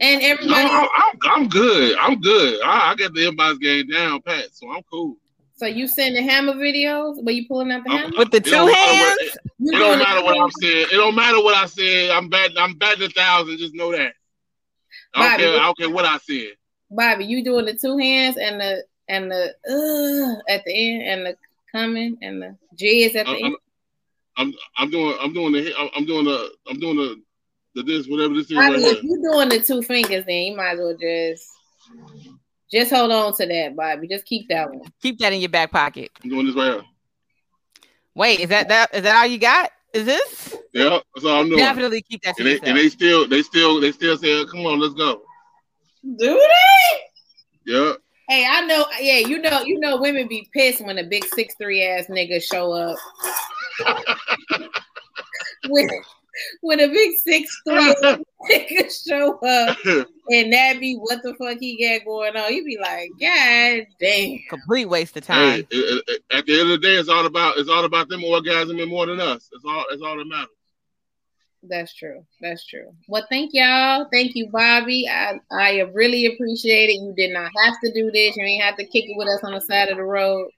And 0.00 0.22
everybody, 0.22 0.64
no, 0.64 0.88
I'm, 0.96 1.18
I'm, 1.24 1.48
good. 1.48 1.98
I'm 1.98 2.20
good. 2.22 2.62
I, 2.64 2.92
I 2.92 2.94
got 2.94 3.12
the 3.12 3.20
inbox 3.20 3.60
game 3.60 3.86
down 3.86 4.22
pat, 4.22 4.46
so 4.50 4.70
I'm 4.70 4.82
cool. 4.90 5.16
So 5.56 5.66
you 5.66 5.86
send 5.86 6.16
the 6.16 6.22
hammer 6.22 6.54
videos, 6.54 7.22
but 7.22 7.34
you 7.34 7.46
pulling 7.46 7.70
out 7.70 7.84
the 7.84 7.90
hammer 7.90 8.16
with 8.16 8.30
the 8.30 8.40
two 8.40 8.50
hands. 8.50 9.36
What, 9.58 9.74
it, 9.74 9.76
it 9.76 9.78
don't 9.78 9.98
matter 9.98 10.24
what 10.24 10.40
I'm 10.40 10.50
saying. 10.52 10.86
It 10.90 10.96
don't 10.96 11.14
matter 11.14 11.42
what 11.42 11.54
I 11.54 11.66
said. 11.66 12.10
I'm 12.12 12.30
batting. 12.30 12.56
I'm 12.56 12.78
batting 12.78 13.04
a 13.04 13.08
thousand. 13.10 13.58
Just 13.58 13.74
know 13.74 13.92
that. 13.92 14.14
I 15.14 15.20
don't, 15.20 15.30
Bobby, 15.32 15.42
care, 15.42 15.52
I 15.52 15.64
don't 15.64 15.78
care 15.78 15.90
what 15.90 16.04
I 16.06 16.16
said. 16.16 16.52
Bobby, 16.90 17.24
you 17.24 17.44
doing 17.44 17.66
the 17.66 17.74
two 17.74 17.96
hands 17.98 18.36
and 18.36 18.60
the 18.60 18.84
and 19.08 19.30
the 19.30 19.54
uh 19.68 20.52
at 20.52 20.64
the 20.64 20.72
end 20.72 21.02
and 21.02 21.26
the 21.26 21.36
coming 21.70 22.16
and 22.22 22.42
the 22.42 22.56
G 22.74 23.04
is 23.04 23.16
at 23.16 23.26
the 23.26 23.32
I'm, 23.32 23.44
end. 23.44 23.56
I'm 24.36 24.54
I'm 24.76 24.90
doing 24.90 25.16
I'm 25.20 25.32
doing 25.32 25.52
the 25.52 25.72
I'm 25.94 26.04
doing 26.04 26.24
the 26.24 26.50
I'm 26.68 26.80
doing 26.80 26.96
the 26.96 27.22
the 27.74 27.82
this 27.82 28.06
whatever 28.06 28.34
this 28.34 28.50
is. 28.50 28.56
Bobby, 28.56 28.74
right 28.74 28.82
if 28.82 29.02
you're 29.02 29.32
doing 29.32 29.48
the 29.48 29.60
two 29.60 29.82
fingers, 29.82 30.24
then 30.26 30.42
you 30.42 30.56
might 30.56 30.72
as 30.72 30.78
well 30.78 30.96
just 31.00 31.48
just 32.70 32.92
hold 32.92 33.10
on 33.10 33.36
to 33.36 33.46
that, 33.46 33.76
Bobby. 33.76 34.08
Just 34.08 34.24
keep 34.24 34.48
that 34.48 34.70
one. 34.70 34.90
Keep 35.02 35.18
that 35.18 35.32
in 35.32 35.40
your 35.40 35.48
back 35.48 35.70
pocket. 35.70 36.10
I'm 36.22 36.30
doing 36.30 36.46
this 36.46 36.54
right 36.54 36.72
here. 36.74 36.82
Wait, 38.14 38.40
is 38.40 38.48
that 38.48 38.68
that 38.68 38.94
is 38.94 39.02
that 39.02 39.16
all 39.16 39.26
you 39.26 39.38
got? 39.38 39.70
Is 39.92 40.04
this? 40.04 40.56
Yeah, 40.72 41.00
that's 41.14 41.24
all 41.24 41.40
I'm 41.40 41.48
doing. 41.48 41.58
Definitely 41.58 42.02
keep 42.02 42.22
that. 42.22 42.38
And 42.38 42.46
they, 42.46 42.60
and 42.60 42.76
they, 42.76 42.88
still 42.88 43.26
they 43.26 43.42
still 43.42 43.80
they 43.80 43.90
still 43.92 44.16
say, 44.16 44.44
"Come 44.46 44.66
on, 44.66 44.78
let's 44.78 44.94
go." 44.94 45.22
Do 46.02 46.16
they? 46.16 47.72
Yeah. 47.72 47.92
Hey, 48.28 48.46
I 48.48 48.64
know. 48.66 48.86
Yeah, 49.00 49.18
you 49.18 49.40
know, 49.40 49.62
you 49.62 49.78
know, 49.80 50.00
women 50.00 50.28
be 50.28 50.48
pissed 50.54 50.84
when 50.84 50.98
a 50.98 51.04
big 51.04 51.24
six 51.34 51.54
three 51.60 51.82
ass 51.82 52.06
nigga 52.06 52.42
show 52.42 52.72
up. 52.72 52.96
when, 55.68 55.88
when 56.60 56.80
a 56.80 56.86
big 56.86 57.10
six 57.18 57.60
three 57.68 57.94
nigga 58.50 59.08
show 59.08 59.38
up, 59.40 59.76
and 60.30 60.52
that 60.52 60.78
be 60.78 60.94
what 60.94 61.22
the 61.22 61.34
fuck 61.34 61.58
he 61.58 61.86
got 61.86 62.04
going 62.06 62.36
on, 62.36 62.54
you 62.54 62.64
be 62.64 62.78
like, 62.80 63.10
God 63.20 63.86
damn, 63.98 64.38
complete 64.48 64.86
waste 64.86 65.16
of 65.16 65.26
time. 65.26 65.66
Hey, 65.70 66.00
at 66.30 66.46
the 66.46 66.60
end 66.60 66.70
of 66.70 66.80
the 66.80 66.82
day, 66.82 66.94
it's 66.94 67.08
all 67.08 67.26
about 67.26 67.58
it's 67.58 67.68
all 67.68 67.84
about 67.84 68.08
them 68.08 68.20
orgasming 68.20 68.88
more 68.88 69.06
than 69.06 69.20
us. 69.20 69.50
It's 69.52 69.64
all 69.66 69.84
it's 69.90 70.02
all 70.02 70.16
that 70.16 70.24
matters. 70.24 70.48
That's 71.62 71.94
true. 71.94 72.24
That's 72.40 72.66
true. 72.66 72.94
Well, 73.06 73.26
thank 73.28 73.50
y'all. 73.52 74.06
Thank 74.10 74.34
you, 74.34 74.48
Bobby. 74.50 75.06
I 75.08 75.38
I 75.52 75.80
really 75.92 76.26
appreciate 76.26 76.88
it. 76.88 77.02
You 77.02 77.12
did 77.14 77.32
not 77.32 77.50
have 77.64 77.74
to 77.84 77.92
do 77.92 78.10
this. 78.10 78.36
You 78.36 78.44
ain't 78.44 78.62
have 78.62 78.76
to 78.76 78.84
kick 78.84 79.04
it 79.06 79.16
with 79.16 79.28
us 79.28 79.44
on 79.44 79.52
the 79.52 79.60
side 79.60 79.88
of 79.90 79.98
the 79.98 80.04
road. 80.04 80.48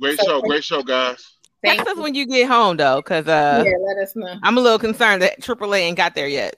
Great 0.00 0.18
so, 0.18 0.24
show. 0.24 0.42
Great 0.42 0.64
show, 0.64 0.82
guys. 0.82 1.36
Text 1.64 1.86
us 1.86 1.98
when 1.98 2.14
you 2.14 2.26
get 2.26 2.48
home, 2.48 2.76
though, 2.76 2.96
because 2.96 3.28
uh, 3.28 3.62
yeah, 3.64 3.76
let 3.86 4.02
us 4.02 4.16
know. 4.16 4.34
I'm 4.42 4.56
a 4.56 4.60
little 4.60 4.78
concerned 4.78 5.22
that 5.22 5.40
AAA 5.40 5.80
ain't 5.80 5.96
got 5.96 6.14
there 6.14 6.26
yet. 6.26 6.56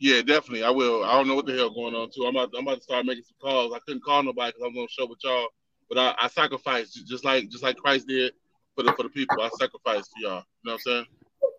Yeah, 0.00 0.22
definitely. 0.22 0.64
I 0.64 0.70
will. 0.70 1.04
I 1.04 1.12
don't 1.12 1.28
know 1.28 1.34
what 1.34 1.46
the 1.46 1.54
hell 1.54 1.70
going 1.70 1.94
on 1.94 2.10
too. 2.10 2.24
I'm 2.24 2.34
about. 2.34 2.52
I'm 2.56 2.66
about 2.66 2.78
to 2.78 2.82
start 2.82 3.06
making 3.06 3.24
some 3.24 3.36
calls. 3.40 3.72
I 3.74 3.78
couldn't 3.86 4.02
call 4.02 4.22
nobody 4.22 4.52
because 4.52 4.66
I'm 4.66 4.74
gonna 4.74 4.88
show 4.88 5.06
with 5.06 5.18
y'all. 5.22 5.48
But 5.88 5.98
I, 5.98 6.14
I 6.18 6.28
sacrificed 6.28 7.06
just 7.06 7.24
like 7.24 7.50
just 7.50 7.62
like 7.62 7.76
Christ 7.76 8.08
did 8.08 8.32
for 8.74 8.82
the 8.82 8.92
for 8.94 9.02
the 9.02 9.10
people. 9.10 9.40
I 9.40 9.50
sacrificed 9.60 10.10
for 10.10 10.28
y'all. 10.28 10.42
You 10.64 10.70
know 10.70 10.72
what 10.72 10.72
I'm 10.72 10.78
saying? 10.80 11.06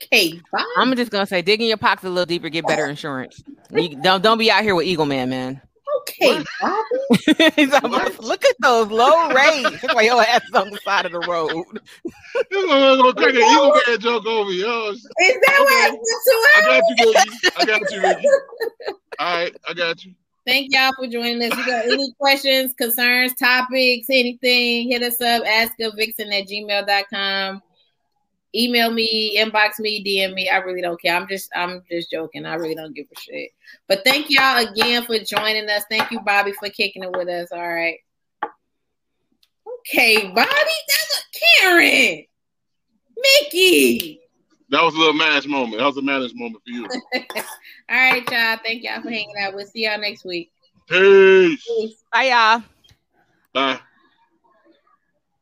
Okay, 0.06 0.40
bye. 0.52 0.66
I'm 0.78 0.96
just 0.96 1.12
gonna 1.12 1.26
say, 1.26 1.42
dig 1.42 1.62
in 1.62 1.68
your 1.68 1.78
pockets 1.78 2.06
a 2.06 2.10
little 2.10 2.26
deeper, 2.26 2.50
get 2.50 2.66
better 2.66 2.88
insurance. 2.88 3.44
You, 3.72 4.02
don't 4.02 4.22
don't 4.24 4.38
be 4.38 4.50
out 4.52 4.64
here 4.64 4.76
with 4.76 4.86
Eagle 4.86 5.06
Man, 5.06 5.30
man. 5.30 5.62
Okay, 6.02 6.44
like, 6.62 8.20
look 8.20 8.44
at 8.44 8.56
those 8.60 8.90
low 8.90 9.30
rates. 9.30 9.82
That's 9.82 9.94
why 9.94 10.02
your 10.02 10.22
ass 10.22 10.42
is 10.44 10.54
on 10.54 10.70
the 10.72 10.80
side 10.84 11.06
of 11.06 11.12
the 11.12 11.20
road. 11.20 11.66
This 12.50 12.66
gonna 12.66 13.14
crack 13.14 13.30
an 13.30 13.38
Eagle 13.38 13.80
Man 13.88 14.00
joke 14.00 14.26
over 14.26 14.52
yo. 14.52 14.68
Oh, 14.68 14.92
is 14.92 15.04
that 15.12 15.62
okay. 15.62 15.96
what 15.96 16.58
I 16.58 16.66
got 16.66 16.84
you, 16.98 17.14
Ricky. 17.14 17.58
I 17.58 17.66
got 17.66 17.92
you, 17.92 18.02
Ricky. 18.02 18.28
All 19.20 19.36
right, 19.36 19.56
I 19.70 19.74
got 19.74 20.04
you. 20.04 20.14
Thank 20.46 20.74
y'all 20.74 20.92
for 20.98 21.08
joining 21.08 21.42
us. 21.44 21.58
You 21.58 21.66
got 21.66 21.86
any 21.86 22.12
questions, 22.20 22.74
concerns, 22.74 23.34
topics, 23.36 24.08
anything, 24.10 24.90
hit 24.90 25.02
us 25.04 25.22
up, 25.22 25.44
ask 25.46 25.74
a 25.80 25.92
vixen 25.96 26.34
at 26.34 26.48
gmail.com. 26.48 27.62
Email 28.56 28.92
me, 28.92 29.38
inbox 29.38 29.80
me, 29.80 30.04
DM 30.04 30.34
me. 30.34 30.48
I 30.48 30.58
really 30.58 30.82
don't 30.82 31.02
care. 31.02 31.16
I'm 31.16 31.28
just 31.28 31.50
I'm 31.56 31.82
just 31.90 32.12
joking. 32.12 32.46
I 32.46 32.56
really 32.56 32.76
don't 32.76 32.96
give 32.96 33.08
a 33.16 33.20
shit. 33.20 33.50
But 33.88 34.04
thank 34.06 34.30
y'all 34.30 34.66
again 34.66 35.06
for 35.06 35.18
joining 35.20 35.70
us. 35.70 35.84
Thank 35.90 36.12
you, 36.12 36.20
Bobby, 36.22 36.52
for 36.54 36.70
kicking 36.70 37.04
it 37.04 37.12
with 37.12 37.28
us. 37.28 37.50
All 37.52 37.74
right. 37.74 37.98
Okay, 39.80 40.28
Bobby. 40.28 40.46
That's 40.46 41.20
a 41.20 41.62
Karen. 41.62 42.26
Mickey. 43.18 44.22
That 44.70 44.84
was 44.84 44.96
a 44.96 44.98
little 44.98 45.14
managed 45.14 45.48
moment. 45.48 45.78
That 45.78 45.86
was 45.86 45.98
a 45.98 46.02
managed 46.02 46.36
moment 46.36 46.64
for 46.64 46.72
you. 46.72 46.88
All 47.16 47.32
right, 47.90 48.30
y'all. 48.32 48.58
Thank 48.64 48.84
y'all 48.84 49.02
for 49.02 49.10
hanging 49.10 49.36
out. 49.40 49.54
We'll 49.54 49.68
see 49.68 49.86
y'all 49.86 50.00
next 50.00 50.26
week. 50.26 50.52
Peace. 50.88 51.64
Peace. 51.66 52.04
Bye, 52.12 52.30
y'all. 52.30 52.64
Bye. 53.54 53.80